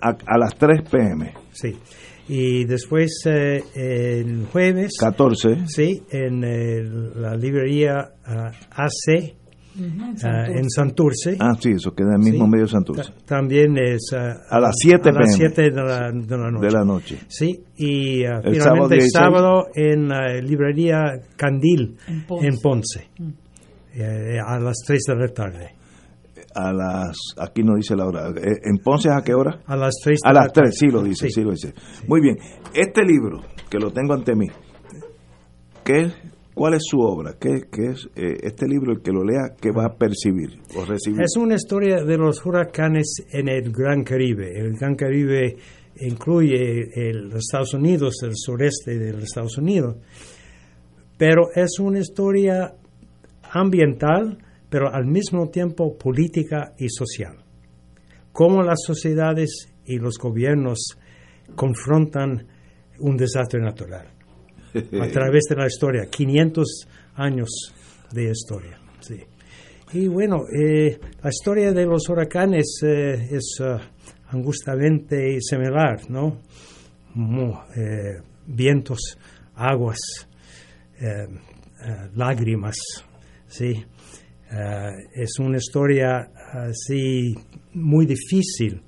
A, 0.00 0.16
a 0.26 0.38
las 0.38 0.56
3 0.56 0.88
pm. 0.90 1.34
Sí. 1.52 1.76
Y 2.28 2.64
después 2.64 3.22
eh, 3.26 3.62
el 3.74 4.46
jueves. 4.46 4.92
14. 5.00 5.66
Sí, 5.66 6.02
en 6.10 6.40
la 7.20 7.34
librería 7.36 8.12
AC. 8.24 9.34
Ah, 10.24 10.46
en 10.48 10.68
Santurce. 10.68 11.36
Ah, 11.38 11.52
sí, 11.60 11.70
eso 11.70 11.94
queda 11.94 12.16
en 12.16 12.22
el 12.26 12.32
mismo 12.32 12.48
medio 12.48 12.64
de 12.64 12.70
Santurce. 12.70 13.12
también 13.24 13.76
es 13.78 14.12
a 14.12 14.58
las 14.58 14.74
7 14.76 15.08
a 15.08 15.12
las 15.12 15.34
7 15.36 15.62
de 15.62 15.70
la, 15.70 16.10
de 16.10 16.36
la, 16.36 16.50
noche. 16.50 16.66
De 16.66 16.72
la 16.72 16.84
noche. 16.84 17.18
Sí, 17.28 17.62
y 17.76 18.24
uh, 18.24 18.40
el 18.42 18.54
finalmente 18.54 19.00
sábado, 19.08 19.66
sábado 19.66 19.66
en 19.74 20.08
la 20.08 20.40
librería 20.40 21.20
Candil 21.36 21.96
en 22.08 22.26
Ponce, 22.26 22.48
en 22.48 22.58
Ponce 22.58 23.08
mm. 23.18 23.30
eh, 23.94 24.40
a 24.44 24.58
las 24.58 24.78
3 24.84 25.00
de 25.06 25.14
la 25.14 25.28
tarde 25.28 25.77
a 26.58 26.72
las 26.72 27.16
aquí 27.38 27.62
no 27.62 27.76
dice 27.76 27.94
la 27.94 28.06
hora. 28.06 28.30
Eh, 28.30 28.58
en 28.64 28.78
Ponce 28.78 29.10
a 29.10 29.22
qué 29.22 29.34
hora 29.34 29.60
a 29.66 29.76
las 29.76 29.94
3 30.02 30.20
a 30.24 30.32
las 30.32 30.52
3 30.52 30.76
sí 30.76 30.86
lo 30.88 31.02
dice 31.02 31.30
sí, 31.30 31.42
lo 31.42 31.52
dice. 31.52 31.72
Muy 32.06 32.20
bien 32.20 32.36
este 32.74 33.04
libro 33.04 33.42
que 33.70 33.78
lo 33.78 33.92
tengo 33.92 34.14
ante 34.14 34.34
mí 34.34 34.46
¿qué, 35.84 36.10
cuál 36.54 36.74
es 36.74 36.82
su 36.84 36.98
obra 36.98 37.36
qué, 37.38 37.68
qué 37.70 37.90
es 37.92 38.08
eh, 38.16 38.38
este 38.42 38.66
libro 38.66 38.92
el 38.92 39.02
que 39.02 39.12
lo 39.12 39.22
lea 39.22 39.54
qué 39.60 39.70
va 39.70 39.86
a 39.86 39.94
percibir 39.96 40.60
o 40.76 40.84
recibir 40.84 41.22
es 41.22 41.36
una 41.36 41.54
historia 41.54 42.02
de 42.02 42.16
los 42.16 42.44
huracanes 42.44 43.24
en 43.30 43.48
el 43.48 43.70
Gran 43.70 44.02
Caribe. 44.02 44.58
El 44.58 44.76
Gran 44.76 44.96
Caribe 44.96 45.56
incluye 46.00 46.90
el, 46.94 47.28
los 47.28 47.44
Estados 47.44 47.74
Unidos 47.74 48.16
el 48.22 48.32
sureste 48.34 48.98
de 48.98 49.12
los 49.12 49.24
Estados 49.24 49.58
Unidos. 49.58 49.96
Pero 51.16 51.48
es 51.54 51.78
una 51.80 51.98
historia 51.98 52.74
ambiental 53.50 54.38
pero 54.68 54.92
al 54.92 55.06
mismo 55.06 55.48
tiempo 55.48 55.96
política 55.96 56.74
y 56.78 56.88
social. 56.88 57.36
Cómo 58.32 58.62
las 58.62 58.80
sociedades 58.86 59.68
y 59.84 59.98
los 59.98 60.18
gobiernos 60.18 60.98
confrontan 61.54 62.46
un 63.00 63.16
desastre 63.16 63.60
natural 63.60 64.06
a 64.74 65.08
través 65.12 65.44
de 65.48 65.56
la 65.56 65.66
historia, 65.66 66.06
500 66.10 66.88
años 67.14 67.48
de 68.12 68.30
historia. 68.30 68.78
Sí. 69.00 69.16
Y 69.92 70.06
bueno, 70.06 70.42
eh, 70.54 70.98
la 71.22 71.30
historia 71.30 71.72
de 71.72 71.86
los 71.86 72.08
huracanes 72.08 72.80
eh, 72.82 73.28
es 73.30 73.58
uh, 73.60 73.78
angustamente 74.28 75.40
similar, 75.40 76.10
¿no? 76.10 76.42
Eh, 77.74 78.20
vientos, 78.46 79.18
aguas, 79.54 79.98
lágrimas, 82.14 82.76
¿sí? 83.46 83.84
Eh, 84.50 84.90
es 85.14 85.38
una 85.40 85.58
historia 85.58 86.30
así 86.52 87.34
muy 87.74 88.06
difícil, 88.06 88.80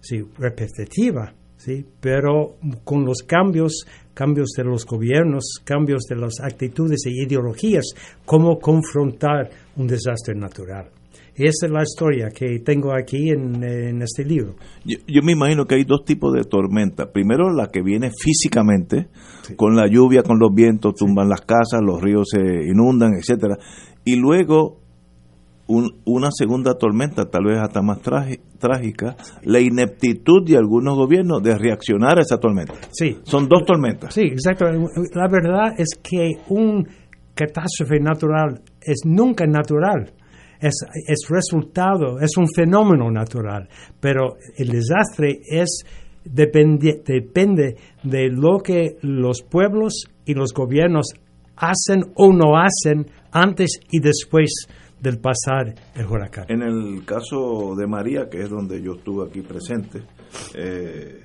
sí, 0.00 0.22
repetitiva, 0.38 1.32
sí, 1.56 1.84
pero 1.98 2.56
con 2.84 3.04
los 3.04 3.22
cambios, 3.22 3.86
cambios 4.12 4.50
de 4.56 4.64
los 4.64 4.84
gobiernos, 4.84 5.60
cambios 5.64 6.02
de 6.08 6.16
las 6.16 6.40
actitudes 6.42 7.06
e 7.06 7.24
ideologías, 7.24 7.86
cómo 8.26 8.58
confrontar 8.58 9.48
un 9.76 9.86
desastre 9.86 10.34
natural. 10.34 10.90
Y 11.38 11.44
esa 11.44 11.66
es 11.66 11.72
la 11.72 11.82
historia 11.82 12.30
que 12.30 12.58
tengo 12.58 12.92
aquí 12.92 13.30
en, 13.30 14.02
este 14.02 14.24
libro. 14.24 14.56
Yo, 14.84 15.22
me 15.22 15.32
imagino 15.32 15.66
que 15.66 15.76
hay 15.76 15.84
dos 15.84 16.04
tipos 16.04 16.34
de 16.34 16.42
tormenta. 16.42 17.12
Primero, 17.12 17.54
la 17.54 17.68
que 17.68 17.80
viene 17.80 18.10
físicamente, 18.10 19.06
con 19.54 19.76
la 19.76 19.86
lluvia, 19.88 20.24
con 20.24 20.40
los 20.40 20.52
vientos, 20.52 20.96
tumban 20.96 21.28
las 21.28 21.42
casas, 21.42 21.80
los 21.80 22.02
ríos 22.02 22.26
se 22.32 22.40
inundan, 22.40 23.12
etcétera. 23.14 23.56
Y 24.04 24.16
luego 24.16 24.80
una 25.68 26.30
segunda 26.32 26.74
tormenta, 26.74 27.26
tal 27.26 27.44
vez 27.44 27.58
hasta 27.58 27.82
más 27.82 28.00
trágica, 28.00 29.16
la 29.42 29.60
ineptitud 29.60 30.44
de 30.44 30.56
algunos 30.56 30.96
gobiernos 30.96 31.42
de 31.42 31.56
reaccionar 31.56 32.18
a 32.18 32.22
esa 32.22 32.38
tormenta. 32.38 32.74
Sí. 32.90 33.18
Son 33.24 33.48
dos 33.48 33.64
tormentas. 33.64 34.14
Sí, 34.14 34.22
exacto. 34.22 34.64
La 34.64 35.28
verdad 35.28 35.74
es 35.76 35.88
que 36.02 36.40
un 36.48 36.88
catástrofe 37.34 38.00
natural 38.00 38.62
es 38.80 39.02
nunca 39.04 39.46
natural. 39.46 40.12
Es, 40.60 40.74
es 41.06 41.28
resultado, 41.28 42.18
es 42.20 42.36
un 42.36 42.48
fenómeno 42.48 43.10
natural, 43.12 43.68
pero 44.00 44.36
el 44.56 44.70
desastre 44.70 45.40
es 45.48 45.84
depende, 46.24 47.00
depende 47.04 47.76
de 48.02 48.28
lo 48.28 48.58
que 48.58 48.96
los 49.02 49.42
pueblos 49.42 50.06
y 50.24 50.34
los 50.34 50.52
gobiernos 50.52 51.06
hacen 51.56 52.02
o 52.14 52.32
no 52.32 52.56
hacen 52.56 53.06
antes 53.32 53.80
y 53.90 54.00
después 54.00 54.66
del 55.00 55.18
pasar 55.18 55.74
el 55.94 56.06
huracán. 56.06 56.46
En 56.48 56.62
el 56.62 57.04
caso 57.04 57.74
de 57.76 57.86
María, 57.86 58.28
que 58.28 58.42
es 58.42 58.50
donde 58.50 58.82
yo 58.82 58.92
estuve 58.94 59.28
aquí 59.28 59.42
presente, 59.42 60.02
eh, 60.54 61.20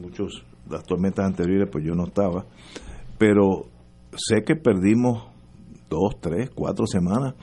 muchos 0.00 0.44
las 0.68 0.84
tormentas 0.84 1.26
anteriores 1.26 1.68
pues 1.70 1.84
yo 1.84 1.94
no 1.94 2.04
estaba, 2.04 2.46
pero 3.18 3.66
sé 4.16 4.44
que 4.44 4.56
perdimos 4.56 5.28
dos, 5.88 6.20
tres, 6.20 6.50
cuatro 6.54 6.86
semanas 6.86 7.34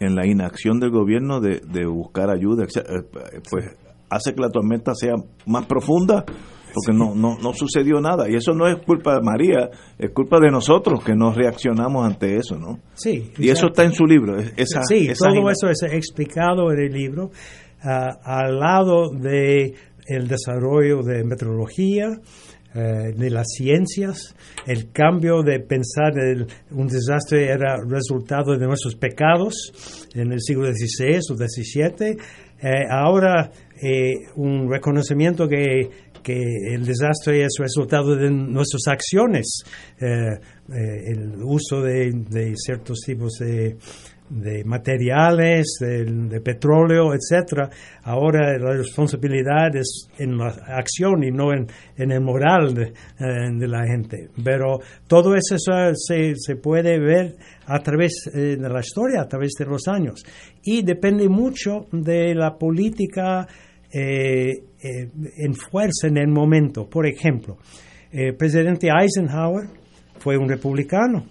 en 0.00 0.14
la 0.14 0.26
inacción 0.26 0.80
del 0.80 0.90
gobierno 0.90 1.40
de, 1.40 1.60
de 1.60 1.86
buscar 1.86 2.30
ayuda, 2.30 2.64
eh, 2.64 3.02
pues 3.50 3.76
hace 4.10 4.34
que 4.34 4.40
la 4.40 4.50
tormenta 4.50 4.94
sea 4.94 5.14
más 5.46 5.66
profunda 5.66 6.24
porque 6.72 6.96
no, 6.96 7.14
no, 7.14 7.38
no 7.38 7.52
sucedió 7.52 8.00
nada. 8.00 8.28
Y 8.28 8.34
eso 8.34 8.52
no 8.52 8.68
es 8.68 8.76
culpa 8.84 9.14
de 9.14 9.20
María, 9.22 9.70
es 9.98 10.10
culpa 10.10 10.38
de 10.40 10.50
nosotros 10.50 11.02
que 11.04 11.14
no 11.14 11.32
reaccionamos 11.32 12.06
ante 12.06 12.36
eso, 12.36 12.56
¿no? 12.56 12.80
Sí. 12.94 13.32
Y 13.38 13.50
eso 13.50 13.66
está 13.66 13.84
en 13.84 13.92
su 13.92 14.04
libro. 14.04 14.38
Esa, 14.38 14.82
sí, 14.82 15.08
todo 15.18 15.50
eso 15.50 15.68
es 15.68 15.82
explicado 15.82 16.72
en 16.72 16.80
el 16.80 16.92
libro, 16.92 17.30
ah, 17.82 18.18
al 18.24 18.58
lado 18.58 19.10
de 19.10 19.74
el 20.06 20.28
desarrollo 20.28 21.02
de 21.02 21.24
meteorología, 21.24 22.08
eh, 22.74 23.12
de 23.14 23.28
las 23.28 23.48
ciencias, 23.54 24.34
el 24.66 24.90
cambio 24.92 25.42
de 25.42 25.60
pensar 25.60 26.18
el, 26.18 26.46
un 26.70 26.86
desastre 26.86 27.50
era 27.50 27.76
resultado 27.86 28.56
de 28.56 28.66
nuestros 28.66 28.94
pecados 28.94 30.08
en 30.14 30.32
el 30.32 30.40
siglo 30.40 30.72
XVI 30.72 31.18
o 31.30 31.36
XVII. 31.36 32.16
Eh, 32.62 32.86
ahora 32.88 33.50
eh, 33.82 34.14
un 34.36 34.70
reconocimiento 34.70 35.46
que 35.48 35.90
que 36.22 36.74
el 36.74 36.84
desastre 36.84 37.42
es 37.44 37.56
resultado 37.58 38.16
de 38.16 38.30
nuestras 38.30 38.86
acciones, 38.88 39.62
eh, 40.00 40.38
eh, 40.72 41.12
el 41.12 41.42
uso 41.42 41.82
de, 41.82 42.54
ciertos 42.56 43.00
tipos 43.04 43.38
de, 43.38 43.76
materiales, 44.64 45.66
de, 45.80 46.40
petróleo, 46.40 47.12
etcétera. 47.12 47.68
Ahora 48.04 48.56
la 48.58 48.72
responsabilidad 48.72 49.76
es 49.76 50.08
en 50.18 50.38
la 50.38 50.48
acción 50.68 51.22
y 51.24 51.30
no 51.30 51.52
en, 51.52 51.66
el 51.96 52.20
moral 52.20 52.74
de, 52.74 52.92
eh, 53.18 53.68
la 53.68 53.84
gente. 53.86 54.30
Pero 54.42 54.78
todo 55.06 55.34
eso 55.34 55.56
se 55.58 56.56
puede 56.56 56.98
ver 56.98 57.36
a 57.66 57.80
través 57.80 58.30
de 58.32 58.56
la 58.56 58.80
historia, 58.80 59.22
a 59.22 59.28
través 59.28 59.52
de 59.58 59.66
los 59.66 59.86
años. 59.88 60.22
Y 60.62 60.82
depende 60.82 61.28
mucho 61.28 61.86
de 61.92 62.34
la 62.34 62.56
política 62.56 63.46
eh, 63.92 64.52
eh, 64.82 65.10
en 65.36 65.54
fuerza 65.54 66.08
en 66.08 66.16
el 66.16 66.28
momento. 66.28 66.88
Por 66.88 67.06
ejemplo, 67.06 67.58
el 68.10 68.34
presidente 68.36 68.88
Eisenhower 68.88 69.68
fue 70.18 70.36
un 70.36 70.48
republicano, 70.48 71.26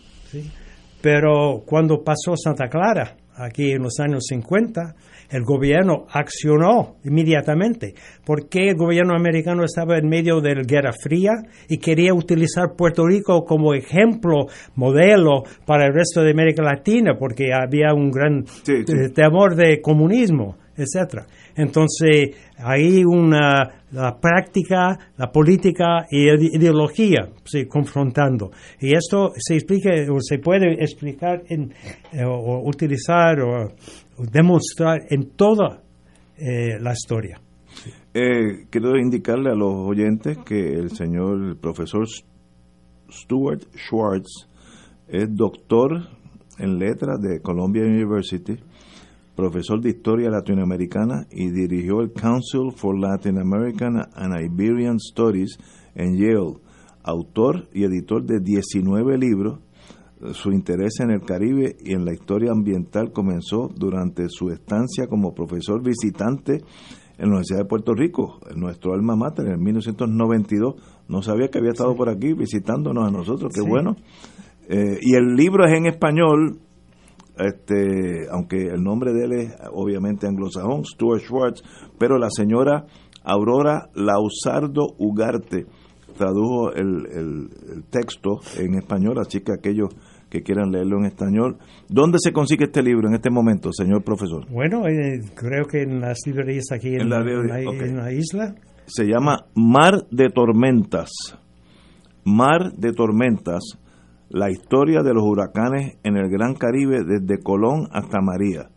pero 1.01 1.63
cuando 1.65 2.03
pasó 2.03 2.35
Santa 2.35 2.67
Clara, 2.67 3.15
aquí 3.35 3.71
en 3.71 3.83
los 3.83 3.99
años 3.99 4.25
50, 4.27 4.95
el 5.31 5.43
gobierno 5.43 6.05
accionó 6.11 6.97
inmediatamente, 7.03 7.93
porque 8.25 8.69
el 8.69 8.75
gobierno 8.75 9.15
americano 9.15 9.63
estaba 9.63 9.97
en 9.97 10.07
medio 10.07 10.41
de 10.41 10.55
la 10.55 10.63
Guerra 10.63 10.91
Fría 10.91 11.31
y 11.69 11.77
quería 11.77 12.13
utilizar 12.13 12.75
Puerto 12.77 13.07
Rico 13.07 13.45
como 13.45 13.73
ejemplo, 13.73 14.47
modelo 14.75 15.43
para 15.65 15.87
el 15.87 15.93
resto 15.93 16.21
de 16.21 16.31
América 16.31 16.63
Latina, 16.63 17.15
porque 17.17 17.53
había 17.53 17.93
un 17.93 18.11
gran 18.11 18.43
temor 19.15 19.55
de 19.55 19.81
comunismo, 19.81 20.57
etcétera. 20.83 21.27
Entonces, 21.55 22.35
hay 22.57 23.03
una 23.03 23.81
la 23.91 24.17
práctica, 24.19 24.97
la 25.17 25.31
política 25.31 26.05
y 26.09 26.25
la 26.25 26.35
ideología 26.35 27.29
sí, 27.43 27.65
confrontando. 27.65 28.51
Y 28.79 28.95
esto 28.95 29.33
se 29.35 29.55
explica 29.55 29.91
o 30.11 30.17
se 30.19 30.39
puede 30.39 30.73
explicar 30.81 31.43
en, 31.47 31.73
eh, 32.13 32.23
o 32.25 32.67
utilizar 32.67 33.39
o, 33.41 33.73
demostrar 34.31 34.99
en 35.09 35.31
toda 35.31 35.81
eh, 36.37 36.79
la 36.79 36.93
historia. 36.93 37.41
Eh, 38.13 38.65
quiero 38.69 38.97
indicarle 38.97 39.51
a 39.51 39.55
los 39.55 39.73
oyentes 39.73 40.37
que 40.45 40.73
el 40.73 40.91
señor 40.91 41.41
el 41.41 41.57
profesor 41.57 42.05
Stuart 43.09 43.63
Schwartz 43.75 44.47
es 45.07 45.33
doctor 45.35 46.07
en 46.59 46.77
letras 46.77 47.19
de 47.21 47.41
Columbia 47.41 47.83
University, 47.83 48.57
profesor 49.41 49.81
de 49.81 49.89
historia 49.89 50.29
latinoamericana 50.29 51.25
y 51.31 51.49
dirigió 51.49 52.01
el 52.01 52.11
Council 52.11 52.71
for 52.75 52.95
Latin 52.95 53.39
American 53.39 53.97
and 54.13 54.39
Iberian 54.39 54.99
Studies 54.99 55.57
en 55.95 56.15
Yale, 56.15 56.59
autor 57.01 57.67
y 57.73 57.83
editor 57.83 58.23
de 58.23 58.39
19 58.39 59.17
libros. 59.17 59.57
Su 60.33 60.51
interés 60.51 60.99
en 60.99 61.09
el 61.09 61.21
Caribe 61.21 61.75
y 61.83 61.95
en 61.95 62.05
la 62.05 62.13
historia 62.13 62.51
ambiental 62.51 63.11
comenzó 63.11 63.71
durante 63.75 64.29
su 64.29 64.51
estancia 64.51 65.07
como 65.07 65.33
profesor 65.33 65.81
visitante 65.81 66.61
en 67.17 67.25
la 67.25 67.37
Universidad 67.37 67.61
de 67.61 67.65
Puerto 67.65 67.95
Rico, 67.95 68.39
en 68.47 68.59
nuestro 68.59 68.93
alma 68.93 69.15
mater, 69.15 69.47
en 69.47 69.59
1992. 69.59 70.75
No 71.07 71.23
sabía 71.23 71.47
que 71.47 71.57
había 71.57 71.71
estado 71.71 71.95
por 71.95 72.09
aquí 72.09 72.33
visitándonos 72.33 73.07
a 73.07 73.11
nosotros, 73.11 73.51
qué 73.51 73.61
bueno. 73.61 73.95
Eh, 74.69 74.99
y 75.01 75.15
el 75.15 75.35
libro 75.35 75.65
es 75.65 75.75
en 75.75 75.87
español, 75.87 76.59
este, 77.41 78.27
aunque 78.31 78.67
el 78.67 78.83
nombre 78.83 79.13
de 79.13 79.25
él 79.25 79.31
es 79.33 79.55
obviamente 79.73 80.27
anglosajón, 80.27 80.85
Stuart 80.85 81.21
Schwartz, 81.21 81.63
pero 81.97 82.17
la 82.17 82.29
señora 82.29 82.85
Aurora 83.23 83.89
Lausardo 83.93 84.87
Ugarte 84.97 85.65
tradujo 86.17 86.73
el, 86.73 87.05
el, 87.11 87.83
texto 87.89 88.39
en 88.57 88.75
español, 88.75 89.17
así 89.19 89.41
que 89.41 89.53
aquellos 89.53 89.89
que 90.29 90.41
quieran 90.41 90.71
leerlo 90.71 90.97
en 90.99 91.05
español. 91.05 91.57
¿Dónde 91.89 92.17
se 92.19 92.31
consigue 92.31 92.65
este 92.65 92.81
libro 92.81 93.07
en 93.07 93.15
este 93.15 93.29
momento, 93.29 93.69
señor 93.71 94.03
profesor? 94.03 94.45
Bueno, 94.49 94.87
eh, 94.87 95.19
creo 95.35 95.65
que 95.65 95.81
en 95.81 95.99
las 95.99 96.19
librerías 96.25 96.65
aquí 96.71 96.95
en, 96.95 97.09
la, 97.09 97.19
en 97.19 97.97
la 97.97 98.13
isla. 98.13 98.55
Se 98.85 99.05
llama 99.05 99.45
Mar 99.55 100.05
de 100.09 100.29
Tormentas. 100.29 101.09
Mar 102.23 102.71
de 102.73 102.93
Tormentas 102.93 103.77
la 104.31 104.49
historia 104.49 105.03
de 105.03 105.13
los 105.13 105.23
huracanes 105.23 105.97
en 106.03 106.15
el 106.15 106.29
Gran 106.29 106.55
Caribe 106.55 107.03
desde 107.03 107.43
Colón 107.43 107.87
hasta 107.91 108.21
María. 108.21 108.69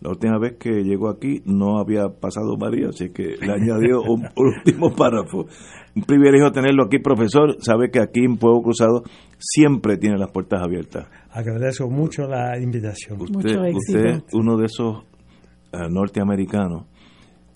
La 0.00 0.10
última 0.10 0.38
vez 0.38 0.56
que 0.58 0.82
llegó 0.82 1.08
aquí 1.08 1.42
no 1.44 1.78
había 1.78 2.08
pasado 2.08 2.56
María, 2.58 2.88
así 2.88 3.10
que 3.10 3.36
le 3.40 3.52
añadió 3.52 4.02
un, 4.02 4.26
último 4.36 4.90
párrafo. 4.96 5.46
Un 5.94 6.02
privilegio 6.02 6.50
tenerlo 6.50 6.84
aquí, 6.84 6.98
profesor. 6.98 7.56
Sabe 7.60 7.90
que 7.90 8.00
aquí 8.00 8.24
en 8.24 8.36
Pueblo 8.36 8.62
Cruzado 8.62 9.02
siempre 9.38 9.98
tiene 9.98 10.18
las 10.18 10.32
puertas 10.32 10.60
abiertas. 10.60 11.08
Agradezco 11.30 11.88
mucho 11.88 12.26
la 12.26 12.58
invitación. 12.58 13.20
Usted, 13.20 13.58
usted 13.74 14.06
es 14.06 14.24
uno 14.32 14.56
de 14.56 14.64
esos 14.64 15.04
eh, 15.72 15.88
norteamericanos 15.88 16.86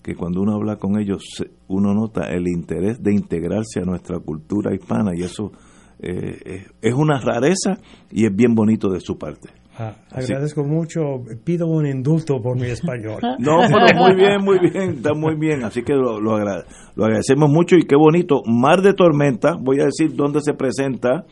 que 0.01 0.15
cuando 0.15 0.41
uno 0.41 0.53
habla 0.53 0.77
con 0.77 0.97
ellos, 0.97 1.43
uno 1.67 1.93
nota 1.93 2.29
el 2.29 2.47
interés 2.47 3.03
de 3.03 3.13
integrarse 3.13 3.81
a 3.81 3.83
nuestra 3.83 4.19
cultura 4.19 4.73
hispana 4.73 5.11
y 5.13 5.23
eso 5.23 5.51
eh, 5.99 6.67
es 6.81 6.93
una 6.93 7.19
rareza 7.19 7.77
y 8.11 8.25
es 8.25 8.35
bien 8.35 8.53
bonito 8.55 8.89
de 8.89 8.99
su 8.99 9.17
parte. 9.17 9.49
Ah, 9.79 9.95
agradezco 10.09 10.63
mucho, 10.63 11.23
pido 11.43 11.67
un 11.67 11.85
indulto 11.85 12.41
por 12.41 12.57
mi 12.57 12.65
español. 12.65 13.21
No, 13.39 13.59
pero 13.67 13.95
muy 13.95 14.15
bien, 14.15 14.43
muy 14.43 14.57
bien, 14.59 14.95
está 14.95 15.13
muy 15.13 15.35
bien, 15.35 15.63
así 15.63 15.83
que 15.83 15.93
lo, 15.93 16.19
lo, 16.19 16.35
agradecemos 16.35 17.49
mucho 17.49 17.75
y 17.75 17.85
qué 17.85 17.95
bonito. 17.95 18.41
Mar 18.45 18.81
de 18.81 18.93
Tormenta, 18.93 19.55
voy 19.59 19.79
a 19.81 19.85
decir 19.85 20.15
dónde 20.15 20.41
se 20.41 20.53
presenta, 20.53 21.25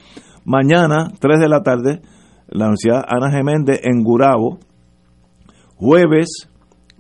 mañana, 0.44 1.12
3 1.20 1.40
de 1.40 1.50
la 1.50 1.64
tarde, 1.64 2.02
la 2.48 2.66
Universidad 2.66 3.04
Ana 3.08 3.32
Geméndez 3.32 3.82
en 3.84 4.04
Gurabo, 4.04 4.60
jueves 5.76 6.48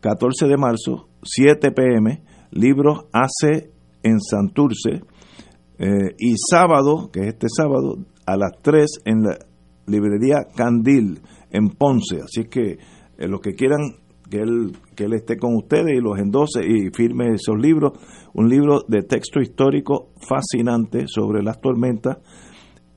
14 0.01 0.47
de 0.47 0.57
marzo, 0.57 1.07
7 1.21 1.71
pm, 1.71 2.23
libros 2.49 3.05
AC 3.13 3.69
en 4.01 4.19
Santurce, 4.19 5.03
eh, 5.77 6.15
y 6.17 6.35
sábado, 6.49 7.09
que 7.11 7.21
es 7.21 7.27
este 7.27 7.47
sábado, 7.49 7.97
a 8.25 8.37
las 8.37 8.51
3 8.61 9.01
en 9.05 9.23
la 9.23 9.37
librería 9.87 10.47
Candil, 10.55 11.19
en 11.51 11.69
Ponce. 11.69 12.21
Así 12.23 12.45
que 12.45 12.77
eh, 13.17 13.27
los 13.27 13.41
que 13.41 13.53
quieran 13.53 13.81
que 14.29 14.37
él, 14.37 14.71
que 14.95 15.05
él 15.05 15.13
esté 15.13 15.37
con 15.37 15.55
ustedes 15.55 15.95
y 15.95 16.01
los 16.01 16.17
endose 16.17 16.65
y 16.65 16.89
firme 16.91 17.33
esos 17.35 17.57
libros, 17.59 17.93
un 18.33 18.49
libro 18.49 18.81
de 18.87 19.03
texto 19.03 19.39
histórico 19.39 20.09
fascinante 20.27 21.05
sobre 21.07 21.43
las 21.43 21.61
tormentas 21.61 22.17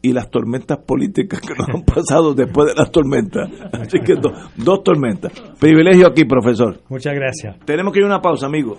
y 0.01 0.13
las 0.13 0.31
tormentas 0.31 0.79
políticas 0.79 1.41
que 1.41 1.55
nos 1.55 1.69
han 1.69 1.83
pasado 1.95 2.35
después 2.35 2.69
de 2.69 2.75
las 2.75 2.91
tormentas. 2.91 3.51
Así 3.73 3.99
que 4.01 4.15
dos 4.15 4.83
tormentas. 4.83 5.33
Privilegio 5.61 6.07
aquí, 6.07 6.25
profesor. 6.25 6.81
Muchas 6.89 7.15
gracias. 7.15 7.59
Tenemos 7.65 7.93
que 7.93 8.01
ir 8.01 8.05
a 8.05 8.09
una 8.09 8.21
pausa, 8.21 8.47
amigos. 8.47 8.79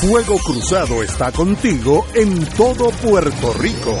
Fuego 0.00 0.36
Cruzado 0.36 1.02
está 1.02 1.32
contigo 1.32 2.04
en 2.14 2.44
todo 2.50 2.90
Puerto 2.90 3.54
Rico. 3.54 3.96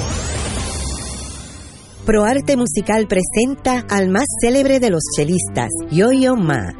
ProArte 2.04 2.54
Musical 2.58 3.08
presenta 3.08 3.82
al 3.88 4.10
más 4.10 4.26
célebre 4.42 4.78
de 4.78 4.90
los 4.90 5.02
chelistas, 5.16 5.70
Yo-Yo 5.90 6.36
Ma 6.36 6.74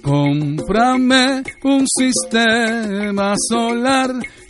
Cómprame 0.02 1.42
un 1.62 1.86
sistema 1.86 3.34
solar 3.48 4.14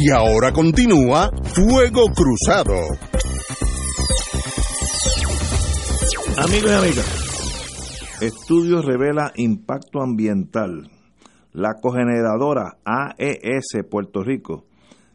Y 0.00 0.12
ahora 0.12 0.52
continúa 0.52 1.28
Fuego 1.42 2.04
Cruzado. 2.14 2.72
Amigos 6.36 6.70
y 6.70 6.74
amigas, 6.74 8.18
estudio 8.20 8.80
revela 8.80 9.32
impacto 9.34 10.00
ambiental 10.00 10.88
La 11.52 11.80
cogeneradora 11.82 12.78
AES 12.84 13.88
Puerto 13.90 14.22
Rico 14.22 14.66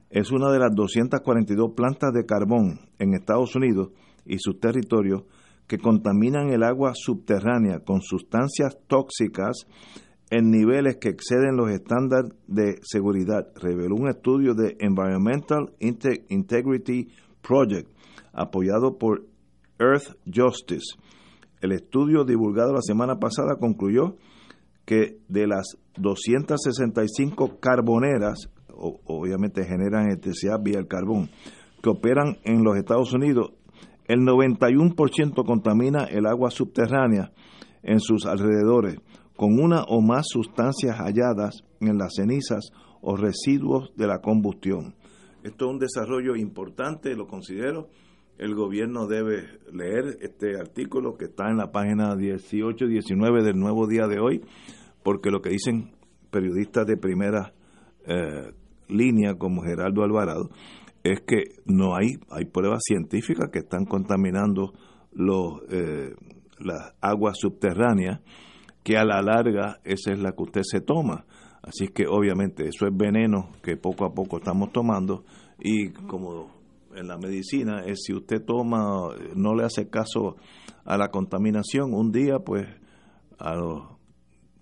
es 0.10 0.32
una 0.32 0.52
de 0.52 0.60
las 0.60 0.76
242 0.76 1.72
plantas 1.78 2.12
de 2.12 2.26
carbón 2.26 2.82
en 3.00 3.14
Estados 3.14 3.56
Unidos 3.56 3.92
y 4.26 4.40
sus 4.40 4.60
territorios 4.60 5.24
que 5.66 5.78
contaminan 5.78 6.50
el 6.50 6.62
agua 6.62 6.92
subterránea 6.94 7.80
con 7.86 8.02
sustancias 8.02 8.78
tóxicas 8.88 9.66
en 10.34 10.50
niveles 10.50 10.98
que 10.98 11.10
exceden 11.10 11.56
los 11.56 11.70
estándares 11.70 12.32
de 12.48 12.80
seguridad, 12.82 13.50
reveló 13.54 13.94
un 13.94 14.10
estudio 14.10 14.56
de 14.56 14.76
Environmental 14.80 15.72
Integrity 15.80 17.10
Project 17.48 17.88
apoyado 18.34 18.98
por 18.98 19.28
Earth 19.78 20.18
Justice. 20.26 20.98
El 21.62 21.72
estudio 21.72 22.26
divulgado 22.26 22.74
la 22.74 22.82
semana 22.82 23.20
pasada 23.20 23.58
concluyó 23.60 24.16
que 24.86 25.20
de 25.28 25.46
las 25.46 25.78
265 26.00 27.60
carboneras, 27.60 28.50
obviamente 28.74 29.64
generan 29.66 30.08
electricidad 30.08 30.60
vía 30.60 30.80
el 30.80 30.88
carbón, 30.88 31.30
que 31.84 31.92
operan 31.92 32.40
en 32.44 32.64
los 32.64 32.76
Estados 32.76 33.14
Unidos, 33.14 33.52
el 34.08 34.22
91% 34.22 35.46
contamina 35.46 36.06
el 36.06 36.26
agua 36.26 36.50
subterránea 36.50 37.32
en 37.84 38.00
sus 38.00 38.26
alrededores, 38.26 38.98
con 39.44 39.60
una 39.60 39.84
o 39.90 40.00
más 40.00 40.24
sustancias 40.30 40.96
halladas 41.00 41.66
en 41.82 41.98
las 41.98 42.14
cenizas 42.16 42.72
o 43.02 43.18
residuos 43.18 43.94
de 43.98 44.08
la 44.08 44.20
combustión. 44.20 44.96
Esto 45.44 45.66
es 45.66 45.72
un 45.72 45.80
desarrollo 45.80 46.38
importante, 46.38 47.14
lo 47.14 47.28
considero. 47.28 47.90
El 48.38 48.56
gobierno 48.56 49.06
debe 49.06 49.60
leer 49.70 50.18
este 50.22 50.58
artículo 50.58 51.18
que 51.18 51.26
está 51.26 51.50
en 51.50 51.58
la 51.58 51.74
página 51.74 52.16
18 52.16 52.86
y 52.86 52.88
19 52.88 53.44
del 53.44 53.60
nuevo 53.60 53.86
día 53.86 54.08
de 54.08 54.22
hoy, 54.22 54.42
porque 55.04 55.30
lo 55.30 55.42
que 55.42 55.50
dicen 55.50 55.92
periodistas 56.32 56.88
de 56.88 56.96
primera 56.96 57.54
eh, 58.08 58.54
línea 58.88 59.36
como 59.36 59.62
Geraldo 59.62 60.04
Alvarado 60.04 60.52
es 61.04 61.20
que 61.28 61.44
no 61.66 61.98
hay, 61.98 62.12
hay 62.30 62.46
pruebas 62.46 62.84
científicas 62.86 63.50
que 63.52 63.60
están 63.60 63.84
contaminando 63.84 64.72
los, 65.12 65.64
eh, 65.70 66.16
las 66.60 66.94
aguas 67.02 67.36
subterráneas, 67.38 68.22
que 68.84 68.98
a 68.98 69.06
la 69.06 69.22
larga 69.22 69.80
esa 69.84 70.12
es 70.12 70.20
la 70.20 70.34
que 70.34 70.44
usted 70.44 70.62
se 70.64 70.82
toma. 70.82 71.26
Así 71.62 71.88
que 71.88 72.06
obviamente 72.08 72.68
eso 72.68 72.86
es 72.86 72.96
veneno 72.96 73.50
que 73.62 73.78
poco 73.78 74.06
a 74.06 74.14
poco 74.14 74.38
estamos 74.38 74.72
tomando 74.74 75.24
y 75.60 75.92
como 75.92 76.52
en 76.96 77.08
la 77.08 77.18
medicina 77.18 77.84
es 77.86 78.04
si 78.04 78.14
usted 78.14 78.44
toma, 78.46 79.10
no 79.36 79.56
le 79.56 79.64
hace 79.64 79.90
caso 79.90 80.36
a 80.84 80.98
la 80.98 81.10
contaminación, 81.10 81.94
un 81.94 82.12
día 82.12 82.40
pues 82.40 82.68
a 83.40 83.56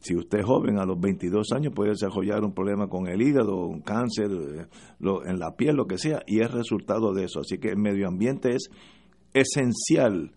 si 0.01 0.15
usted 0.15 0.39
es 0.39 0.45
joven, 0.45 0.79
a 0.79 0.85
los 0.85 0.99
22 0.99 1.51
años 1.51 1.73
puede 1.75 1.91
desarrollar 1.91 2.43
un 2.43 2.53
problema 2.53 2.87
con 2.87 3.07
el 3.07 3.21
hígado, 3.21 3.67
un 3.67 3.81
cáncer 3.81 4.31
eh, 4.31 4.65
en 5.25 5.39
la 5.39 5.55
piel, 5.55 5.75
lo 5.75 5.85
que 5.85 5.99
sea, 5.99 6.23
y 6.25 6.41
es 6.41 6.51
resultado 6.51 7.13
de 7.13 7.25
eso. 7.25 7.41
Así 7.41 7.59
que 7.59 7.69
el 7.69 7.77
medio 7.77 8.07
ambiente 8.07 8.49
es 8.55 8.69
esencial 9.33 10.31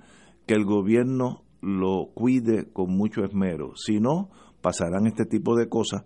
que 0.47 0.53
el 0.53 0.67
gobierno 0.67 1.44
lo 1.65 2.11
cuide 2.15 2.71
con 2.73 2.91
mucho 2.91 3.25
esmero. 3.25 3.73
Si 3.75 3.99
no, 3.99 4.29
pasarán 4.61 5.07
este 5.07 5.25
tipo 5.25 5.57
de 5.57 5.69
cosas 5.69 6.05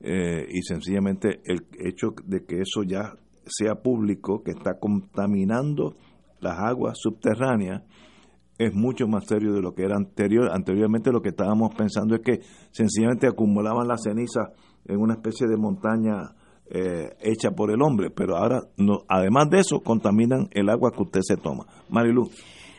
eh, 0.00 0.46
y 0.50 0.62
sencillamente 0.62 1.40
el 1.44 1.66
hecho 1.78 2.14
de 2.24 2.44
que 2.44 2.60
eso 2.60 2.82
ya 2.82 3.12
sea 3.46 3.76
público, 3.76 4.42
que 4.42 4.52
está 4.52 4.78
contaminando 4.78 5.96
las 6.40 6.58
aguas 6.58 6.98
subterráneas, 6.98 7.82
es 8.56 8.74
mucho 8.74 9.06
más 9.06 9.26
serio 9.26 9.52
de 9.52 9.60
lo 9.60 9.74
que 9.74 9.82
era 9.82 9.96
anterior. 9.96 10.50
Anteriormente 10.50 11.12
lo 11.12 11.20
que 11.20 11.30
estábamos 11.30 11.74
pensando 11.74 12.14
es 12.14 12.22
que 12.22 12.40
sencillamente 12.70 13.26
acumulaban 13.26 13.88
la 13.88 13.98
ceniza 13.98 14.52
en 14.86 14.98
una 15.00 15.14
especie 15.14 15.46
de 15.46 15.56
montaña 15.56 16.34
eh, 16.66 17.10
hecha 17.20 17.50
por 17.50 17.70
el 17.70 17.82
hombre, 17.82 18.10
pero 18.10 18.36
ahora, 18.36 18.62
no, 18.78 19.00
además 19.08 19.50
de 19.50 19.58
eso, 19.58 19.80
contaminan 19.80 20.48
el 20.52 20.70
agua 20.70 20.92
que 20.92 21.02
usted 21.02 21.20
se 21.22 21.36
toma. 21.36 21.66
Marilu. 21.90 22.30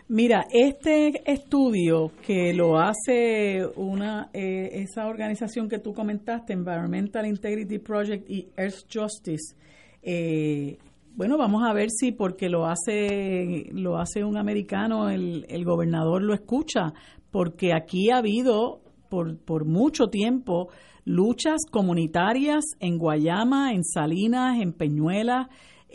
Mira, 0.08 0.46
este 0.52 1.24
estudio 1.26 2.12
que 2.24 2.54
lo 2.54 2.78
hace 2.78 3.66
una 3.76 4.30
eh, 4.34 4.70
esa 4.74 5.08
organización 5.08 5.68
que 5.68 5.80
tú 5.80 5.96
comentaste, 5.96 6.54
Environmental 6.54 7.26
Integrity 7.26 7.80
Project 7.80 8.30
y 8.30 8.48
Earth 8.56 8.86
Justice, 8.94 9.56
eh, 10.04 10.78
bueno, 11.16 11.40
vamos 11.40 11.64
a 11.68 11.74
ver 11.74 11.90
si 11.90 12.12
porque 12.12 12.50
lo 12.50 12.68
hace 12.68 13.68
lo 13.72 13.98
hace 13.98 14.24
un 14.24 14.38
americano 14.38 15.10
el, 15.10 15.44
el 15.50 15.66
gobernador 15.66 16.22
lo 16.22 16.36
escucha, 16.36 16.94
porque 17.32 17.74
aquí 17.74 18.12
ha 18.12 18.18
habido 18.18 18.82
por, 19.10 19.40
por 19.40 19.66
mucho 19.66 20.10
tiempo 20.10 20.70
luchas 21.04 21.62
comunitarias 21.72 22.64
en 22.80 23.00
Guayama, 23.00 23.74
en 23.74 23.84
Salinas, 23.84 24.62
en 24.62 24.72
Peñuelas, 24.72 25.48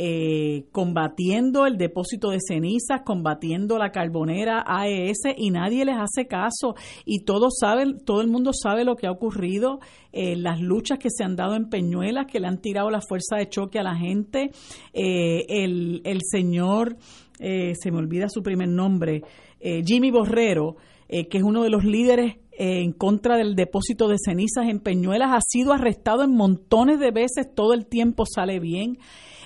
eh, 0.03 0.65
combatiendo 0.73 1.67
el 1.67 1.77
depósito 1.77 2.31
de 2.31 2.39
cenizas, 2.41 3.03
combatiendo 3.05 3.77
la 3.77 3.93
carbonera 3.93 4.65
AES 4.67 5.19
y 5.37 5.51
nadie 5.51 5.85
les 5.85 5.97
hace 5.99 6.27
caso 6.27 6.75
y 7.05 7.25
todos 7.27 7.59
saben, 7.61 7.99
todo 8.03 8.23
el 8.23 8.29
mundo 8.29 8.53
sabe 8.55 8.87
lo 8.87 8.97
que 8.97 9.07
ha 9.07 9.11
ocurrido, 9.11 9.79
eh, 10.15 10.37
las 10.37 10.59
luchas 10.59 10.99
que 10.99 11.11
se 11.11 11.23
han 11.23 11.37
dado 11.37 11.55
en 11.55 11.69
Peñuelas, 11.69 12.25
que 12.33 12.41
le 12.41 12.47
han 12.47 12.63
tirado 12.63 12.89
la 12.89 13.03
fuerza 13.07 13.37
de 13.37 13.51
choque 13.51 13.79
a 13.79 13.83
la 13.83 13.95
gente, 13.95 14.53
eh, 14.95 15.45
el, 15.51 16.01
el, 16.07 16.21
señor, 16.23 16.97
se 17.39 17.91
me 17.91 17.99
olvida 17.99 18.31
su 18.31 18.43
primer 18.43 18.69
nombre, 18.69 19.23
Jimmy 19.61 20.11
Borrero, 20.11 20.77
que 21.09 21.29
es 21.31 21.43
uno 21.43 21.63
de 21.63 21.69
los 21.69 21.85
líderes 21.85 22.37
en 22.53 22.93
contra 22.93 23.37
del 23.37 23.55
depósito 23.55 24.09
de 24.09 24.17
cenizas 24.19 24.67
en 24.67 24.81
Peñuelas, 24.81 25.31
ha 25.33 25.41
sido 25.47 25.75
arrestado 25.75 26.25
en 26.25 26.35
montones 26.35 26.99
de 27.01 27.11
veces, 27.11 27.55
todo 27.55 27.75
el 27.75 27.85
tiempo 27.85 28.25
sale 28.25 28.61
bien. 28.61 28.97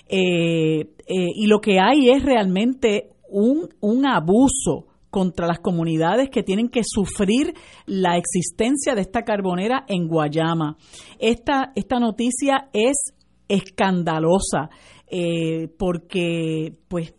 Eh, 0.09 0.81
eh, 0.81 0.87
y 1.07 1.47
lo 1.47 1.61
que 1.61 1.79
hay 1.81 2.11
es 2.11 2.23
realmente 2.23 3.11
un, 3.29 3.69
un 3.81 4.07
abuso 4.07 4.87
contra 5.11 5.47
las 5.47 5.61
comunidades 5.61 6.29
que 6.29 6.43
tienen 6.43 6.69
que 6.69 6.83
sufrir 6.85 7.55
la 7.87 8.17
existencia 8.17 8.97
de 8.97 9.03
esta 9.03 9.23
carbonera 9.23 9.85
en 9.87 10.09
Guayama. 10.09 10.77
Esta, 11.21 11.71
esta 11.77 12.01
noticia 12.01 12.69
es 12.73 13.15
escandalosa 13.49 14.71
eh, 15.09 15.69
porque 15.79 16.73
pues 16.89 17.15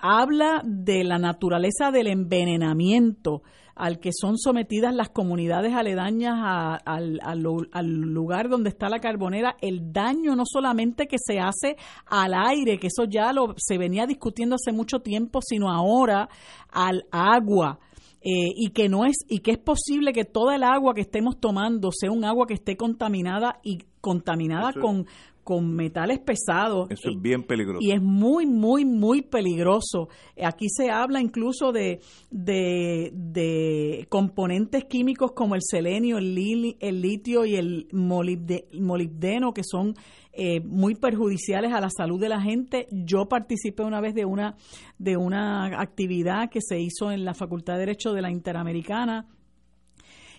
habla 0.00 0.62
de 0.64 1.04
la 1.04 1.18
naturaleza 1.18 1.90
del 1.90 2.06
envenenamiento 2.06 3.42
al 3.76 4.00
que 4.00 4.10
son 4.12 4.38
sometidas 4.38 4.94
las 4.94 5.10
comunidades 5.10 5.74
aledañas 5.74 6.80
al, 6.84 7.20
al, 7.22 7.42
lugar 7.86 8.48
donde 8.48 8.70
está 8.70 8.88
la 8.88 9.00
carbonera, 9.00 9.56
el 9.60 9.92
daño 9.92 10.34
no 10.34 10.44
solamente 10.46 11.06
que 11.06 11.18
se 11.18 11.38
hace 11.38 11.76
al 12.06 12.32
aire, 12.34 12.78
que 12.78 12.86
eso 12.86 13.04
ya 13.04 13.32
lo, 13.34 13.54
se 13.58 13.76
venía 13.76 14.06
discutiendo 14.06 14.56
hace 14.56 14.72
mucho 14.72 15.00
tiempo, 15.00 15.40
sino 15.42 15.70
ahora 15.70 16.28
al 16.72 17.04
agua. 17.12 17.78
Eh, 18.22 18.50
y 18.56 18.70
que 18.70 18.88
no 18.88 19.04
es 19.04 19.18
y 19.28 19.38
que 19.38 19.52
es 19.52 19.58
posible 19.58 20.12
que 20.12 20.24
toda 20.24 20.56
el 20.56 20.64
agua 20.64 20.94
que 20.94 21.02
estemos 21.02 21.38
tomando 21.38 21.90
sea 21.92 22.10
un 22.10 22.24
agua 22.24 22.46
que 22.48 22.54
esté 22.54 22.76
contaminada 22.76 23.60
y 23.62 23.84
contaminada 24.00 24.72
con 24.72 25.06
con 25.46 25.76
metales 25.76 26.18
pesados. 26.18 26.90
Eso 26.90 27.08
es 27.08 27.22
bien 27.22 27.44
peligroso. 27.44 27.78
Y 27.80 27.92
es 27.92 28.02
muy, 28.02 28.46
muy, 28.46 28.84
muy 28.84 29.22
peligroso. 29.22 30.08
Aquí 30.42 30.66
se 30.68 30.90
habla 30.90 31.20
incluso 31.20 31.70
de, 31.70 32.00
de, 32.32 34.06
componentes 34.08 34.86
químicos 34.86 35.30
como 35.36 35.54
el 35.54 35.60
selenio, 35.62 36.18
el, 36.18 36.76
el 36.80 37.00
litio 37.00 37.44
y 37.44 37.54
el 37.54 37.86
molibdeno, 37.92 39.54
que 39.54 39.62
son 39.62 39.94
eh, 40.32 40.58
muy 40.62 40.96
perjudiciales 40.96 41.72
a 41.72 41.80
la 41.80 41.90
salud 41.90 42.20
de 42.20 42.28
la 42.28 42.40
gente. 42.40 42.88
Yo 42.90 43.28
participé 43.28 43.84
una 43.84 44.00
vez 44.00 44.16
de 44.16 44.24
una, 44.24 44.56
de 44.98 45.16
una 45.16 45.80
actividad 45.80 46.50
que 46.50 46.58
se 46.60 46.80
hizo 46.80 47.12
en 47.12 47.24
la 47.24 47.34
Facultad 47.34 47.74
de 47.74 47.80
Derecho 47.80 48.12
de 48.14 48.22
la 48.22 48.32
Interamericana 48.32 49.28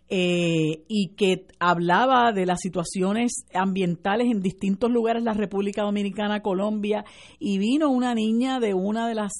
eh, 0.10 0.84
y 0.88 1.10
que 1.18 1.48
hablaba 1.60 2.32
de 2.32 2.46
las 2.46 2.62
situaciones 2.62 3.46
ambientales 3.54 4.28
en 4.32 4.42
distintos 4.42 4.90
lugares, 4.90 5.24
la 5.24 5.34
República 5.34 5.84
Dominicana, 5.84 6.42
Colombia, 6.42 7.04
y 7.40 7.58
vino 7.58 7.90
una 7.90 8.16
niña 8.16 8.60
de 8.60 8.74
una 8.74 9.08
de 9.08 9.16
las 9.16 9.34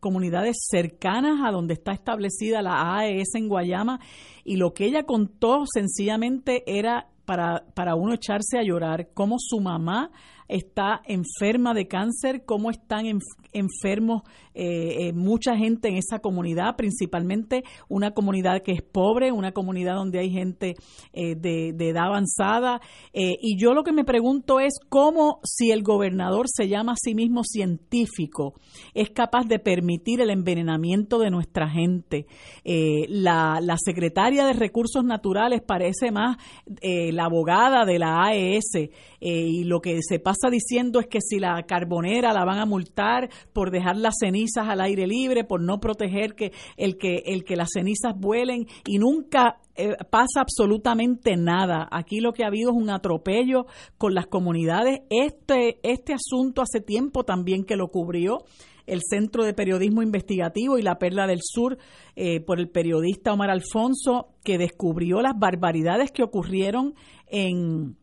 comunidades 0.00 0.56
cercanas 0.70 1.40
a 1.44 1.50
donde 1.50 1.74
está 1.74 1.92
establecida 1.92 2.62
la 2.62 2.96
AES 2.96 3.34
en 3.34 3.48
Guayama, 3.48 4.00
y 4.44 4.56
lo 4.56 4.72
que 4.72 4.86
ella 4.86 5.04
contó 5.04 5.64
sencillamente 5.66 6.62
era 6.66 7.08
para, 7.24 7.64
para 7.74 7.94
uno 7.94 8.14
echarse 8.14 8.58
a 8.58 8.62
llorar, 8.62 9.08
cómo 9.14 9.36
su 9.38 9.60
mamá 9.60 10.10
está 10.54 11.02
enferma 11.06 11.74
de 11.74 11.88
cáncer, 11.88 12.44
cómo 12.44 12.70
están 12.70 13.06
enfermos 13.52 14.22
eh, 14.54 15.08
eh, 15.08 15.12
mucha 15.12 15.56
gente 15.56 15.88
en 15.88 15.96
esa 15.96 16.20
comunidad, 16.20 16.76
principalmente 16.76 17.64
una 17.88 18.12
comunidad 18.12 18.62
que 18.62 18.70
es 18.70 18.82
pobre, 18.82 19.32
una 19.32 19.50
comunidad 19.50 19.96
donde 19.96 20.20
hay 20.20 20.30
gente 20.30 20.76
eh, 21.12 21.34
de, 21.34 21.70
edad 21.70 22.06
avanzada. 22.06 22.80
y 23.12 23.58
yo 23.58 23.74
lo 23.74 23.82
que 23.82 23.92
me 23.92 24.04
pregunto 24.04 24.60
es 24.60 24.74
cómo 24.88 25.40
si 25.42 25.72
el 25.72 25.82
gobernador 25.82 26.46
se 26.48 26.68
llama 26.68 26.92
a 26.92 26.96
sí 26.96 27.14
mismo 27.14 27.42
científico, 27.42 28.54
es 28.94 29.10
capaz 29.10 29.46
de 29.46 29.58
permitir 29.58 30.20
el 30.20 30.30
envenenamiento 30.30 31.18
de 31.18 31.30
nuestra 31.30 31.68
gente. 31.68 32.26
la 32.64 33.76
secretaria 33.84 34.46
de 34.46 34.52
Recursos 34.52 35.04
Naturales 35.04 35.62
parece 35.62 36.12
más 36.12 36.36
la 36.80 37.24
abogada 37.24 37.84
de 37.84 37.98
la 37.98 38.24
AES 38.24 38.90
y 39.30 39.64
lo 39.64 39.80
que 39.80 39.98
se 40.02 40.18
pasa 40.18 40.50
diciendo 40.50 41.00
es 41.00 41.06
que 41.06 41.20
si 41.20 41.38
la 41.38 41.62
carbonera 41.62 42.32
la 42.32 42.44
van 42.44 42.58
a 42.58 42.66
multar 42.66 43.30
por 43.52 43.70
dejar 43.70 43.96
las 43.96 44.16
cenizas 44.20 44.68
al 44.68 44.80
aire 44.80 45.06
libre, 45.06 45.44
por 45.44 45.62
no 45.62 45.80
proteger 45.80 46.34
que 46.34 46.52
el 46.76 46.98
que 46.98 47.22
el 47.26 47.44
que 47.44 47.56
las 47.56 47.70
cenizas 47.72 48.14
vuelen 48.16 48.66
y 48.86 48.98
nunca 48.98 49.60
eh, 49.76 49.96
pasa 50.10 50.40
absolutamente 50.40 51.36
nada. 51.36 51.88
Aquí 51.90 52.20
lo 52.20 52.32
que 52.32 52.44
ha 52.44 52.48
habido 52.48 52.70
es 52.70 52.76
un 52.76 52.90
atropello 52.90 53.66
con 53.96 54.14
las 54.14 54.26
comunidades. 54.26 55.00
Este 55.08 55.78
este 55.82 56.14
asunto 56.14 56.62
hace 56.62 56.80
tiempo 56.80 57.24
también 57.24 57.64
que 57.64 57.76
lo 57.76 57.88
cubrió 57.88 58.44
el 58.86 59.00
Centro 59.08 59.44
de 59.44 59.54
Periodismo 59.54 60.02
Investigativo 60.02 60.78
y 60.78 60.82
la 60.82 60.98
Perla 60.98 61.26
del 61.26 61.40
Sur 61.42 61.78
eh, 62.16 62.40
por 62.40 62.60
el 62.60 62.68
periodista 62.68 63.32
Omar 63.32 63.50
Alfonso, 63.50 64.34
que 64.44 64.58
descubrió 64.58 65.22
las 65.22 65.38
barbaridades 65.38 66.10
que 66.12 66.22
ocurrieron 66.22 66.94
en, 67.26 67.96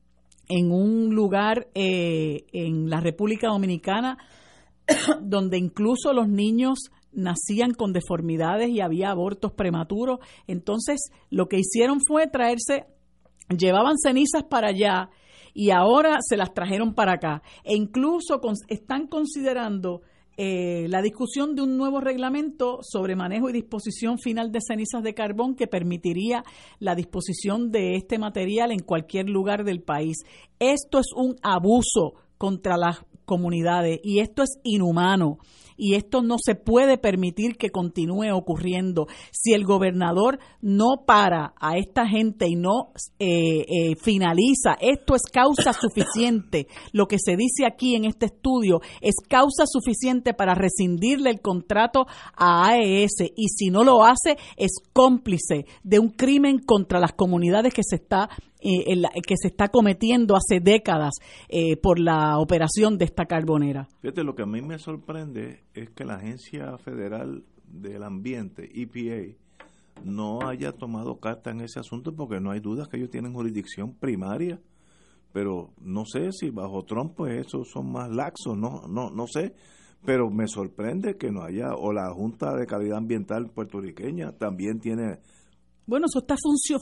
en 0.51 0.71
un 0.71 1.15
lugar 1.15 1.69
eh, 1.73 2.45
en 2.51 2.89
la 2.89 2.99
República 2.99 3.47
Dominicana 3.47 4.17
donde 5.21 5.57
incluso 5.57 6.13
los 6.13 6.27
niños 6.27 6.91
nacían 7.13 7.73
con 7.73 7.93
deformidades 7.93 8.69
y 8.69 8.81
había 8.81 9.11
abortos 9.11 9.53
prematuros. 9.53 10.19
Entonces, 10.47 11.11
lo 11.29 11.47
que 11.47 11.59
hicieron 11.59 11.99
fue 12.05 12.27
traerse, 12.27 12.85
llevaban 13.49 13.97
cenizas 13.97 14.43
para 14.43 14.69
allá 14.69 15.09
y 15.53 15.71
ahora 15.71 16.19
se 16.21 16.37
las 16.37 16.53
trajeron 16.53 16.93
para 16.93 17.13
acá. 17.13 17.43
E 17.63 17.75
incluso 17.75 18.41
están 18.67 19.07
considerando 19.07 20.01
eh, 20.37 20.87
la 20.89 21.01
discusión 21.01 21.55
de 21.55 21.61
un 21.61 21.77
nuevo 21.77 21.99
reglamento 21.99 22.79
sobre 22.81 23.15
manejo 23.15 23.49
y 23.49 23.53
disposición 23.53 24.17
final 24.17 24.51
de 24.51 24.59
cenizas 24.65 25.03
de 25.03 25.13
carbón 25.13 25.55
que 25.55 25.67
permitiría 25.67 26.43
la 26.79 26.95
disposición 26.95 27.71
de 27.71 27.95
este 27.95 28.17
material 28.17 28.71
en 28.71 28.79
cualquier 28.79 29.29
lugar 29.29 29.63
del 29.63 29.81
país. 29.81 30.17
Esto 30.59 30.99
es 30.99 31.07
un 31.15 31.35
abuso 31.43 32.13
contra 32.37 32.77
las 32.77 33.05
comunidades 33.25 33.99
y 34.03 34.19
esto 34.19 34.43
es 34.43 34.59
inhumano 34.63 35.37
y 35.81 35.95
esto 35.95 36.21
no 36.21 36.35
se 36.37 36.53
puede 36.53 36.99
permitir 36.99 37.57
que 37.57 37.71
continúe 37.71 38.31
ocurriendo. 38.31 39.07
Si 39.31 39.53
el 39.53 39.65
gobernador 39.65 40.37
no 40.61 41.05
para 41.07 41.55
a 41.59 41.75
esta 41.75 42.07
gente 42.07 42.47
y 42.47 42.55
no 42.55 42.91
eh, 43.17 43.65
eh, 43.67 43.95
finaliza, 43.99 44.77
esto 44.79 45.15
es 45.15 45.23
causa 45.23 45.73
suficiente. 45.73 46.67
Lo 46.91 47.07
que 47.07 47.17
se 47.17 47.35
dice 47.35 47.65
aquí 47.65 47.95
en 47.95 48.05
este 48.05 48.27
estudio 48.27 48.81
es 49.01 49.15
causa 49.27 49.63
suficiente 49.65 50.35
para 50.35 50.53
rescindirle 50.53 51.31
el 51.31 51.41
contrato 51.41 52.05
a 52.35 52.69
AES 52.69 53.31
y 53.35 53.47
si 53.47 53.71
no 53.71 53.83
lo 53.83 54.05
hace 54.05 54.37
es 54.57 54.73
cómplice 54.93 55.65
de 55.83 55.97
un 55.97 56.09
crimen 56.09 56.59
contra 56.59 56.99
las 56.99 57.13
comunidades 57.13 57.73
que 57.73 57.81
se 57.83 57.95
está 57.95 58.29
eh, 58.61 59.01
que 59.27 59.35
se 59.37 59.47
está 59.47 59.69
cometiendo 59.69 60.35
hace 60.35 60.59
décadas 60.59 61.15
eh, 61.49 61.77
por 61.77 61.99
la 61.99 62.37
operación 62.39 62.97
de 62.97 63.05
esta 63.05 63.25
carbonera. 63.25 63.87
Fíjate, 64.01 64.23
lo 64.23 64.35
que 64.35 64.43
a 64.43 64.47
mí 64.47 64.61
me 64.61 64.79
sorprende 64.79 65.63
es 65.73 65.89
que 65.89 66.05
la 66.05 66.15
Agencia 66.15 66.77
Federal 66.77 67.43
del 67.65 68.03
Ambiente, 68.03 68.69
EPA, 68.73 69.35
no 70.03 70.47
haya 70.47 70.71
tomado 70.71 71.19
carta 71.19 71.51
en 71.51 71.61
ese 71.61 71.79
asunto 71.79 72.15
porque 72.15 72.39
no 72.39 72.51
hay 72.51 72.59
dudas 72.59 72.87
que 72.87 72.97
ellos 72.97 73.09
tienen 73.09 73.33
jurisdicción 73.33 73.93
primaria 73.93 74.59
pero 75.31 75.73
no 75.81 76.05
sé 76.05 76.31
si 76.31 76.49
bajo 76.49 76.83
Trump 76.83 77.13
pues 77.15 77.45
esos 77.45 77.69
son 77.69 77.91
más 77.91 78.09
laxos, 78.09 78.57
no, 78.57 78.83
no, 78.87 79.09
no 79.09 79.27
sé, 79.27 79.53
pero 80.05 80.29
me 80.29 80.47
sorprende 80.47 81.17
que 81.17 81.31
no 81.31 81.43
haya, 81.43 81.73
o 81.75 81.93
la 81.93 82.11
Junta 82.13 82.55
de 82.55 82.65
Calidad 82.65 82.97
Ambiental 82.97 83.49
puertorriqueña 83.49 84.33
también 84.33 84.79
tiene 84.79 85.19
bueno, 85.85 86.05
eso 86.05 86.19
está 86.19 86.35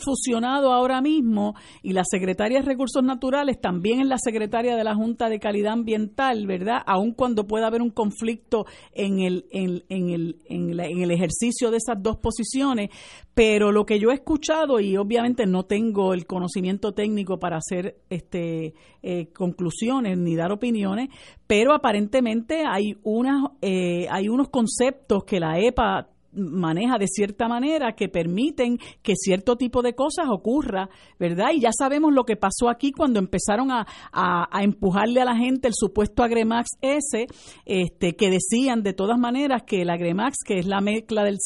fusionado 0.03 0.71
ahora 0.71 1.01
mismo 1.01 1.55
y 1.81 1.93
la 1.93 2.03
secretaria 2.03 2.59
de 2.59 2.65
Recursos 2.65 3.03
Naturales 3.03 3.59
también 3.59 4.01
es 4.01 4.07
la 4.07 4.17
secretaria 4.17 4.75
de 4.75 4.83
la 4.83 4.95
Junta 4.95 5.29
de 5.29 5.39
Calidad 5.39 5.73
Ambiental, 5.73 6.45
¿verdad? 6.45 6.81
Aun 6.85 7.13
cuando 7.13 7.47
pueda 7.47 7.67
haber 7.67 7.81
un 7.81 7.91
conflicto 7.91 8.65
en 8.93 9.19
el, 9.19 9.45
en, 9.51 9.81
el, 10.09 10.41
en, 10.45 10.79
el 10.79 11.11
ejercicio 11.11 11.71
de 11.71 11.77
esas 11.77 12.01
dos 12.01 12.17
posiciones, 12.17 12.89
pero 13.33 13.71
lo 13.71 13.85
que 13.85 13.99
yo 13.99 14.11
he 14.11 14.15
escuchado, 14.15 14.79
y 14.79 14.97
obviamente 14.97 15.45
no 15.45 15.63
tengo 15.63 16.13
el 16.13 16.25
conocimiento 16.25 16.93
técnico 16.93 17.39
para 17.39 17.57
hacer 17.57 18.01
este, 18.09 18.73
eh, 19.01 19.27
conclusiones 19.33 20.17
ni 20.17 20.35
dar 20.35 20.51
opiniones, 20.51 21.09
pero 21.47 21.73
aparentemente 21.73 22.63
hay, 22.67 22.97
unas, 23.03 23.51
eh, 23.61 24.07
hay 24.11 24.27
unos 24.29 24.49
conceptos 24.49 25.23
que 25.23 25.39
la 25.39 25.59
EPA 25.59 26.09
maneja 26.33 26.97
de 26.97 27.07
cierta 27.07 27.47
manera 27.47 27.93
que 27.95 28.09
permiten 28.09 28.77
que 29.01 29.13
cierto 29.15 29.55
tipo 29.55 29.81
de 29.81 29.93
cosas 29.93 30.27
ocurra, 30.29 30.89
¿verdad? 31.19 31.51
Y 31.53 31.61
ya 31.61 31.71
sabemos 31.77 32.13
lo 32.13 32.23
que 32.23 32.35
pasó 32.35 32.69
aquí 32.69 32.91
cuando 32.91 33.19
empezaron 33.19 33.71
a, 33.71 33.85
a, 34.11 34.63
empujarle 34.63 35.21
a 35.21 35.25
la 35.25 35.35
gente 35.35 35.67
el 35.67 35.73
supuesto 35.75 36.23
Agremax 36.23 36.69
S, 36.81 37.27
este, 37.65 38.15
que 38.15 38.29
decían 38.29 38.83
de 38.83 38.93
todas 38.93 39.17
maneras 39.17 39.63
que 39.65 39.81
el 39.81 39.89
Agremax, 39.89 40.37
que 40.45 40.59
es 40.59 40.65
la 40.65 40.81
mezcla 40.81 41.23
del, 41.23 41.37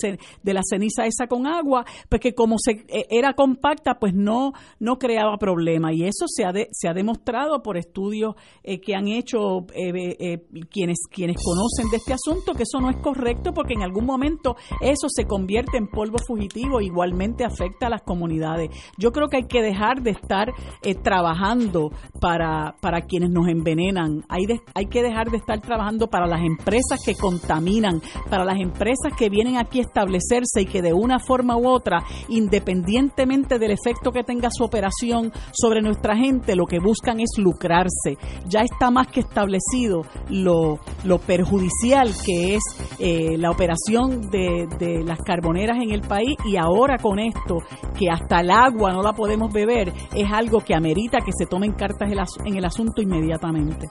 de 0.43 0.53
la 0.53 0.61
ceniza 0.63 1.05
esa 1.05 1.27
con 1.27 1.47
agua, 1.47 1.85
pues 2.09 2.21
que 2.21 2.33
como 2.33 2.57
se, 2.57 2.85
e, 2.87 3.05
era 3.09 3.33
compacta, 3.33 3.99
pues 3.99 4.13
no, 4.13 4.53
no 4.79 4.97
creaba 4.97 5.37
problema. 5.37 5.93
Y 5.93 6.03
eso 6.03 6.25
se 6.27 6.45
ha, 6.45 6.51
se 6.71 6.87
ha 6.87 6.93
demostrado 6.93 7.61
por 7.61 7.77
estudios 7.77 8.35
eh, 8.63 8.79
que 8.79 8.95
han 8.95 9.07
hecho 9.07 9.65
eh, 9.73 10.15
eh, 10.19 10.45
quienes, 10.69 10.99
quienes 11.09 11.37
conocen 11.43 11.89
de 11.91 11.97
este 11.97 12.13
asunto, 12.13 12.53
que 12.53 12.63
eso 12.63 12.79
no 12.79 12.89
es 12.89 12.97
correcto 12.97 13.53
porque 13.53 13.73
en 13.73 13.83
algún 13.83 14.05
momento 14.05 14.55
eso 14.81 15.07
se 15.09 15.25
convierte 15.25 15.77
en 15.77 15.87
polvo 15.87 16.17
fugitivo, 16.25 16.81
igualmente 16.81 17.43
afecta 17.45 17.87
a 17.87 17.89
las 17.89 18.01
comunidades. 18.01 18.69
Yo 18.97 19.11
creo 19.11 19.27
que 19.27 19.37
hay 19.37 19.47
que 19.47 19.61
dejar 19.61 20.01
de 20.01 20.11
estar 20.11 20.51
eh, 20.81 20.95
trabajando 20.95 21.91
para, 22.19 22.75
para 22.81 23.01
quienes 23.01 23.29
nos 23.29 23.47
envenenan, 23.47 24.23
hay, 24.29 24.45
hay 24.73 24.85
que 24.85 25.01
dejar 25.01 25.29
de 25.29 25.37
estar 25.37 25.59
trabajando 25.61 26.07
para 26.07 26.27
las 26.27 26.41
empresas 26.41 26.99
que 27.05 27.15
contaminan, 27.15 28.01
para 28.29 28.45
las 28.45 28.59
empresas 28.59 29.13
que 29.17 29.29
vienen 29.29 29.57
aquí 29.57 29.79
a 29.79 29.83
establecerse 29.83 30.61
y 30.61 30.65
que 30.65 30.81
de 30.81 30.93
una 30.93 31.19
forma 31.19 31.57
u 31.57 31.67
otra, 31.67 32.03
independientemente 32.29 33.59
del 33.59 33.71
efecto 33.71 34.11
que 34.11 34.23
tenga 34.23 34.49
su 34.51 34.63
operación 34.63 35.31
sobre 35.51 35.81
nuestra 35.81 36.15
gente, 36.15 36.55
lo 36.55 36.65
que 36.65 36.79
buscan 36.79 37.19
es 37.19 37.31
lucrarse. 37.37 38.17
Ya 38.47 38.61
está 38.61 38.91
más 38.91 39.07
que 39.07 39.21
establecido 39.21 40.01
lo, 40.29 40.79
lo 41.03 41.19
perjudicial 41.19 42.11
que 42.25 42.55
es 42.55 42.63
eh, 42.99 43.37
la 43.37 43.51
operación 43.51 44.29
de, 44.67 45.03
las 45.03 45.19
carboneras 45.19 45.77
en 45.81 45.91
el 45.91 46.01
país 46.01 46.37
y 46.45 46.57
ahora 46.57 46.97
con 46.97 47.19
esto, 47.19 47.59
que 47.97 48.09
hasta 48.09 48.41
el 48.41 48.51
agua 48.51 48.93
no 48.93 49.01
la 49.01 49.13
podemos 49.13 49.51
beber, 49.51 49.93
es 50.13 50.31
algo 50.31 50.59
que 50.59 50.75
amerita 50.75 51.19
que 51.19 51.31
se 51.37 51.45
tomen 51.45 51.73
cartas 51.73 52.09
en 52.45 52.55
el 52.55 52.65
asunto 52.65 53.01
inmediatamente. 53.01 53.87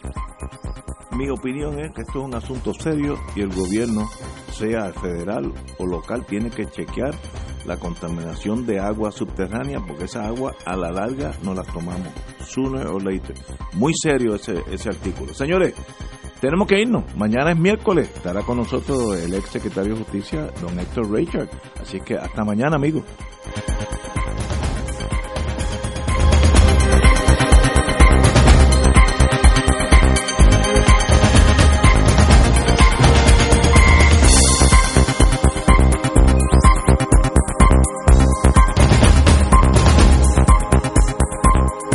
Mi 1.16 1.28
opinión 1.28 1.78
es 1.78 1.92
que 1.92 2.02
esto 2.02 2.20
es 2.20 2.24
un 2.24 2.34
asunto 2.34 2.72
serio 2.72 3.16
y 3.36 3.42
el 3.42 3.54
gobierno, 3.54 4.08
sea 4.50 4.92
federal 4.94 5.52
o 5.78 5.86
local, 5.86 6.24
tiene 6.24 6.48
que 6.48 6.64
chequear 6.64 7.14
la 7.66 7.76
contaminación 7.76 8.66
de 8.66 8.80
agua 8.80 9.12
subterránea 9.12 9.80
porque 9.86 10.04
esa 10.04 10.26
agua 10.26 10.54
a 10.64 10.74
la 10.74 10.90
larga 10.90 11.32
no 11.42 11.52
la 11.52 11.64
tomamos 11.64 12.08
sooner 12.46 12.86
or 12.86 13.02
later. 13.02 13.36
Muy 13.74 13.92
serio 13.94 14.34
ese, 14.34 14.62
ese 14.70 14.88
artículo. 14.88 15.34
Señores, 15.34 15.74
tenemos 16.42 16.66
que 16.66 16.80
irnos. 16.80 17.04
Mañana 17.14 17.52
es 17.52 17.56
miércoles. 17.56 18.10
Estará 18.16 18.42
con 18.42 18.56
nosotros 18.56 19.16
el 19.16 19.32
ex 19.32 19.48
secretario 19.48 19.94
de 19.94 20.00
Justicia, 20.00 20.50
don 20.60 20.76
Héctor 20.76 21.08
Richard. 21.12 21.48
Así 21.80 22.00
que 22.00 22.16
hasta 22.16 22.44
mañana, 22.44 22.74
amigos. 22.74 23.04